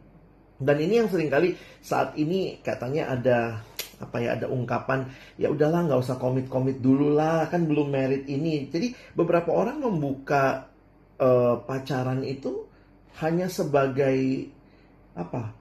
Dan 0.59 0.77
ini 0.79 1.03
yang 1.03 1.11
sering 1.11 1.31
kali 1.31 1.59
saat 1.83 2.15
ini 2.15 2.63
katanya 2.63 3.15
ada 3.15 3.39
apa 3.99 4.23
ya 4.23 4.39
ada 4.39 4.47
ungkapan 4.47 5.11
ya 5.35 5.51
udahlah 5.51 5.91
nggak 5.91 6.03
usah 6.03 6.23
komit-komit 6.23 6.79
dulu 6.79 7.11
lah 7.15 7.51
kan 7.51 7.67
belum 7.67 7.91
merit 7.91 8.27
ini. 8.31 8.71
Jadi 8.71 8.95
beberapa 9.19 9.51
orang 9.51 9.83
membuka 9.83 10.71
eh, 11.19 11.57
pacaran 11.63 12.23
itu 12.23 12.67
hanya 13.19 13.51
sebagai 13.51 14.47
apa 15.19 15.58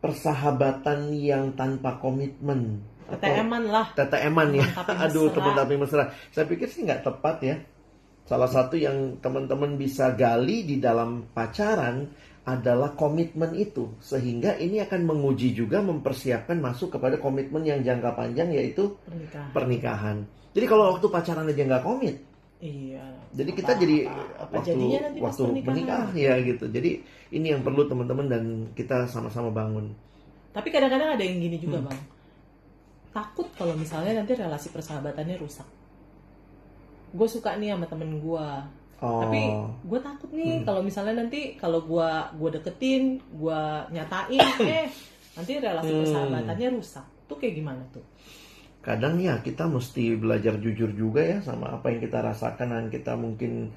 persahabatan 0.00 1.12
yang 1.12 1.52
tanpa 1.54 2.00
komitmen 2.00 2.80
TTM-an 3.10 3.64
lah 3.66 3.86
TTM-an 3.98 4.48
ya. 4.54 4.66
Tapi 4.70 4.94
Aduh, 5.10 5.28
teman 5.34 5.52
tapi 5.58 5.74
mesra. 5.74 6.14
Saya 6.30 6.46
pikir 6.46 6.70
sih 6.70 6.86
nggak 6.86 7.02
tepat 7.02 7.36
ya. 7.42 7.56
Salah 8.22 8.46
satu 8.46 8.78
yang 8.78 9.18
teman-teman 9.18 9.74
bisa 9.74 10.14
gali 10.14 10.62
di 10.62 10.78
dalam 10.78 11.26
pacaran 11.34 12.06
adalah 12.46 12.94
komitmen 12.94 13.58
itu. 13.58 13.98
Sehingga 13.98 14.54
ini 14.62 14.78
akan 14.78 15.02
menguji 15.02 15.50
juga 15.58 15.82
mempersiapkan 15.82 16.62
masuk 16.62 16.94
kepada 16.94 17.18
komitmen 17.18 17.66
yang 17.66 17.82
jangka 17.82 18.14
panjang 18.14 18.54
yaitu 18.54 18.94
pernikahan 19.02 19.50
pernikahan. 19.50 20.16
Jadi 20.54 20.66
kalau 20.70 20.94
waktu 20.94 21.06
pacaran 21.10 21.50
aja 21.50 21.62
nggak 21.66 21.84
komit, 21.86 22.16
iya 22.60 23.04
jadi 23.32 23.50
kita 23.50 23.72
Apa- 23.72 23.80
jadi 23.80 23.96
apa- 24.04 24.28
apa 24.38 24.52
waktu 24.54 24.68
jadinya 24.70 24.98
nanti 25.02 25.18
waktu 25.18 25.42
menikah 25.60 26.04
ya 26.12 26.34
gitu. 26.40 26.64
Jadi 26.66 26.90
ini 27.30 27.46
yang 27.48 27.60
perlu 27.60 27.84
teman-teman 27.84 28.26
dan 28.26 28.44
kita 28.72 29.04
sama-sama 29.06 29.48
bangun. 29.48 29.90
tapi 30.50 30.66
kadang-kadang 30.68 31.14
ada 31.14 31.22
yang 31.22 31.38
gini 31.38 31.56
juga 31.56 31.78
Hmm. 31.78 31.86
bang 31.86 32.00
takut 33.10 33.46
kalau 33.54 33.74
misalnya 33.74 34.18
nanti 34.18 34.34
relasi 34.34 34.68
persahabatannya 34.68 35.38
rusak 35.38 35.66
gue 37.10 37.28
suka 37.28 37.54
nih 37.54 37.70
sama 37.70 37.86
temen 37.86 38.18
gue 38.18 38.48
Oh, 39.00 39.24
tapi 39.24 39.40
gue 39.82 40.00
takut 40.00 40.28
nih 40.28 40.58
Hmm. 40.58 40.64
kalau 40.66 40.82
misalnya 40.82 41.22
nanti 41.22 41.54
kalau 41.54 41.80
gue 41.80 42.10
gue 42.36 42.50
deketin 42.52 43.04
gue 43.32 43.60
nyatain 43.90 44.42
eh 44.68 44.90
nanti 45.32 45.52
relasi 45.56 45.88
Hmm. 45.88 46.00
persahabatannya 46.02 46.68
rusak 46.74 47.06
tuh 47.24 47.36
kayak 47.38 47.54
gimana 47.56 47.80
tuh 47.88 48.02
kadang 48.80 49.20
ya 49.20 49.38
kita 49.40 49.68
mesti 49.68 50.16
belajar 50.16 50.56
jujur 50.56 50.90
juga 50.92 51.20
ya 51.20 51.38
sama 51.44 51.76
apa 51.76 51.92
yang 51.92 52.00
kita 52.00 52.18
rasakan 52.24 52.68
dan 52.72 52.84
kita 52.88 53.12
mungkin 53.14 53.68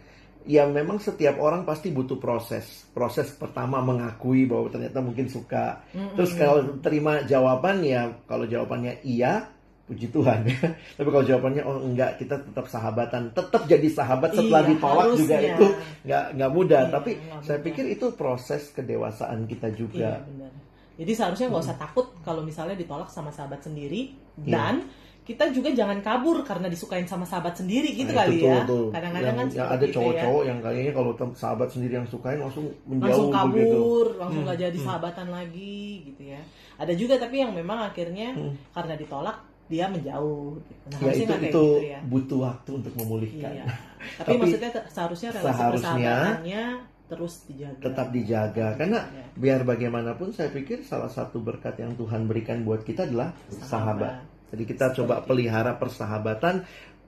ya 0.44 0.64
memang 0.68 1.00
setiap 1.00 1.40
orang 1.40 1.64
pasti 1.64 1.92
butuh 1.92 2.20
proses. 2.20 2.88
Proses 2.92 3.32
pertama 3.36 3.80
mengakui 3.80 4.44
bahwa 4.44 4.68
ternyata 4.68 5.00
mungkin 5.00 5.28
suka. 5.28 5.84
Mm-mm. 5.92 6.16
terus 6.16 6.32
kalau 6.36 6.80
terima 6.80 7.24
jawaban 7.24 7.84
ya 7.84 8.12
kalau 8.28 8.44
jawabannya 8.44 9.04
iya 9.04 9.48
puji 9.84 10.08
Tuhan. 10.12 10.48
Tapi 11.00 11.08
kalau 11.12 11.26
jawabannya 11.28 11.64
oh 11.64 11.80
enggak 11.84 12.16
kita 12.16 12.40
tetap 12.40 12.72
sahabatan. 12.72 13.36
Tetap 13.36 13.68
jadi 13.68 13.88
sahabat 13.92 14.32
setelah 14.32 14.64
Iya, 14.64 14.70
ditolak 14.72 15.08
juga 15.14 15.36
harusnya. 15.38 15.52
itu 15.52 15.66
nggak 16.08 16.26
nggak 16.40 16.52
mudah. 16.52 16.84
Iya, 16.84 16.94
tapi 16.96 17.12
nggak 17.20 17.40
saya 17.44 17.58
mudah. 17.60 17.66
pikir 17.68 17.86
itu 17.92 18.06
proses 18.16 18.72
kedewasaan 18.72 19.40
kita 19.44 19.68
iya 19.68 19.76
juga 19.76 20.10
benar 20.24 20.52
jadi 20.94 21.12
seharusnya 21.12 21.48
nggak 21.48 21.64
usah 21.64 21.78
takut 21.78 22.08
kalau 22.22 22.42
misalnya 22.42 22.74
ditolak 22.74 23.08
sama 23.08 23.30
sahabat 23.30 23.60
sendiri 23.60 24.14
Iya. 24.36 24.50
dan 24.50 24.76
kita 25.24 25.56
juga 25.56 25.72
jangan 25.72 26.04
kabur 26.04 26.44
karena 26.44 26.68
disukain 26.68 27.08
sama 27.08 27.24
sahabat 27.24 27.56
sendiri 27.56 27.96
gitu 27.96 28.12
Nah, 28.12 28.28
kali 28.28 28.36
itu 28.36 28.44
tuh, 28.44 28.52
ya 28.52 28.62
tuh. 28.68 28.86
kadang-kadang 28.92 29.24
yang, 29.24 29.38
kan 29.40 29.48
yang 29.56 29.70
ada 29.70 29.80
itu 29.80 29.88
ya. 29.88 29.94
cowok-cowok 29.96 30.44
yang 30.44 30.60
kayaknya 30.60 30.92
kalau 30.92 31.12
sahabat 31.32 31.70
sendiri 31.72 31.94
yang 31.96 32.08
sukain 32.12 32.40
langsung 32.40 32.66
menjauh 32.84 33.08
langsung 33.08 33.30
begitu. 33.32 33.72
kabur, 33.72 34.08
langsung 34.20 34.42
Hmm, 34.44 34.48
nggak 34.52 34.60
jadi 34.60 34.78
hmm. 34.78 34.86
sahabatan 34.86 35.28
lagi 35.32 35.80
gitu 36.06 36.22
ya. 36.28 36.42
Ada 36.76 36.94
juga 36.94 37.16
tapi 37.16 37.36
yang 37.40 37.52
memang 37.56 37.80
akhirnya 37.80 38.28
Hmm. 38.36 38.52
karena 38.76 38.94
ditolak 39.00 39.38
dia 39.64 39.86
menjauh 39.88 40.60
gitu. 40.60 40.84
Nah, 40.92 41.00
ya 41.00 41.12
itu 41.16 41.24
itu 41.24 41.36
gitu 41.40 41.66
ya. 41.88 42.00
butuh 42.04 42.40
waktu 42.44 42.70
untuk 42.76 42.94
memulihkan. 43.00 43.52
Iya. 43.54 43.66
Tapi, 44.20 44.28
Tapi 44.28 44.34
maksudnya 44.44 44.70
seharusnya 44.92 45.30
relasi 45.32 45.48
seharusnya 45.48 45.72
persahabatannya 45.72 46.64
terus 47.06 47.46
dijaga. 47.46 47.84
Tetap 47.84 48.08
dijaga 48.10 48.68
karena 48.74 49.00
Dijaga. 49.04 49.38
biar 49.38 49.62
bagaimanapun 49.64 50.32
saya 50.32 50.50
pikir 50.50 50.82
salah 50.82 51.08
satu 51.08 51.38
berkat 51.38 51.78
yang 51.78 51.94
Tuhan 51.94 52.26
berikan 52.26 52.62
buat 52.62 52.82
kita 52.82 53.06
adalah 53.06 53.36
sahabat. 53.50 54.24
Jadi 54.50 54.64
kita 54.66 54.94
coba 54.94 55.22
pelihara 55.22 55.74
persahabatan 55.74 56.64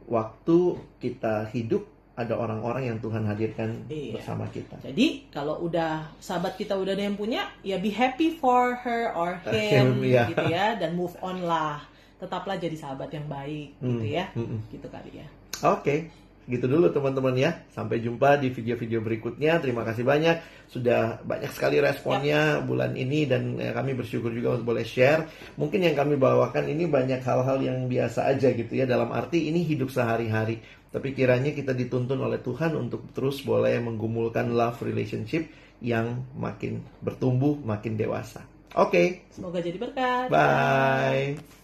waktu 0.06 0.58
kita 0.98 1.50
hidup 1.50 1.86
ada 2.16 2.32
orang-orang 2.34 2.88
yang 2.88 2.98
Tuhan 2.98 3.28
hadirkan 3.28 3.84
Iya. 3.86 4.16
bersama 4.16 4.48
kita. 4.48 4.80
Jadi 4.80 5.28
kalau 5.30 5.60
udah 5.62 6.16
sahabat 6.18 6.56
kita 6.56 6.72
udah 6.74 6.96
ada 6.96 7.04
yang 7.04 7.20
punya, 7.20 7.52
ya 7.60 7.76
be 7.76 7.92
happy 7.92 8.32
for 8.32 8.72
her 8.80 9.12
or 9.12 9.36
him 9.46 10.00
Him, 10.00 10.08
iya. 10.08 10.24
gitu 10.32 10.46
ya, 10.48 10.80
dan 10.80 10.96
move 10.96 11.12
on 11.20 11.44
lah. 11.44 11.84
Tetaplah 12.16 12.56
jadi 12.56 12.72
sahabat 12.74 13.12
yang 13.12 13.28
baik 13.28 13.76
Hmm, 13.78 14.00
gitu 14.00 14.06
ya, 14.08 14.32
hmm, 14.32 14.60
gitu 14.72 14.88
kali 14.88 15.12
ya. 15.20 15.28
Oke, 15.68 16.08
gitu 16.46 16.66
dulu 16.70 16.90
teman-teman 16.94 17.36
ya. 17.38 17.52
Sampai 17.74 18.02
jumpa 18.02 18.38
di 18.38 18.54
video-video 18.54 19.02
berikutnya. 19.02 19.58
Terima 19.62 19.82
kasih 19.82 20.06
banyak 20.06 20.38
sudah 20.70 21.22
banyak 21.22 21.52
sekali 21.54 21.78
responnya 21.82 22.62
bulan 22.62 22.94
ini 22.98 23.26
dan 23.30 23.58
eh, 23.62 23.74
kami 23.74 23.98
bersyukur 23.98 24.34
juga 24.34 24.58
untuk 24.58 24.74
boleh 24.78 24.86
share. 24.86 25.26
Mungkin 25.58 25.82
yang 25.82 25.96
kami 25.98 26.18
bawakan 26.18 26.70
ini 26.70 26.86
banyak 26.86 27.22
hal-hal 27.22 27.62
yang 27.62 27.86
biasa 27.90 28.30
aja 28.30 28.54
gitu 28.54 28.74
ya 28.74 28.86
dalam 28.86 29.10
arti 29.14 29.50
ini 29.50 29.66
hidup 29.66 29.90
sehari-hari. 29.90 30.62
Tapi 30.90 31.12
kiranya 31.12 31.52
kita 31.52 31.76
dituntun 31.76 32.24
oleh 32.24 32.40
Tuhan 32.40 32.72
untuk 32.80 33.12
terus 33.12 33.44
boleh 33.44 33.76
menggumulkan 33.84 34.56
love 34.56 34.80
relationship 34.80 35.52
yang 35.84 36.24
makin 36.40 36.80
bertumbuh, 37.04 37.60
makin 37.60 38.00
dewasa. 38.00 38.48
Oke, 38.76 39.28
Semoga 39.32 39.60
jadi 39.60 39.76
berkat. 39.80 40.28
bye. 40.28 41.55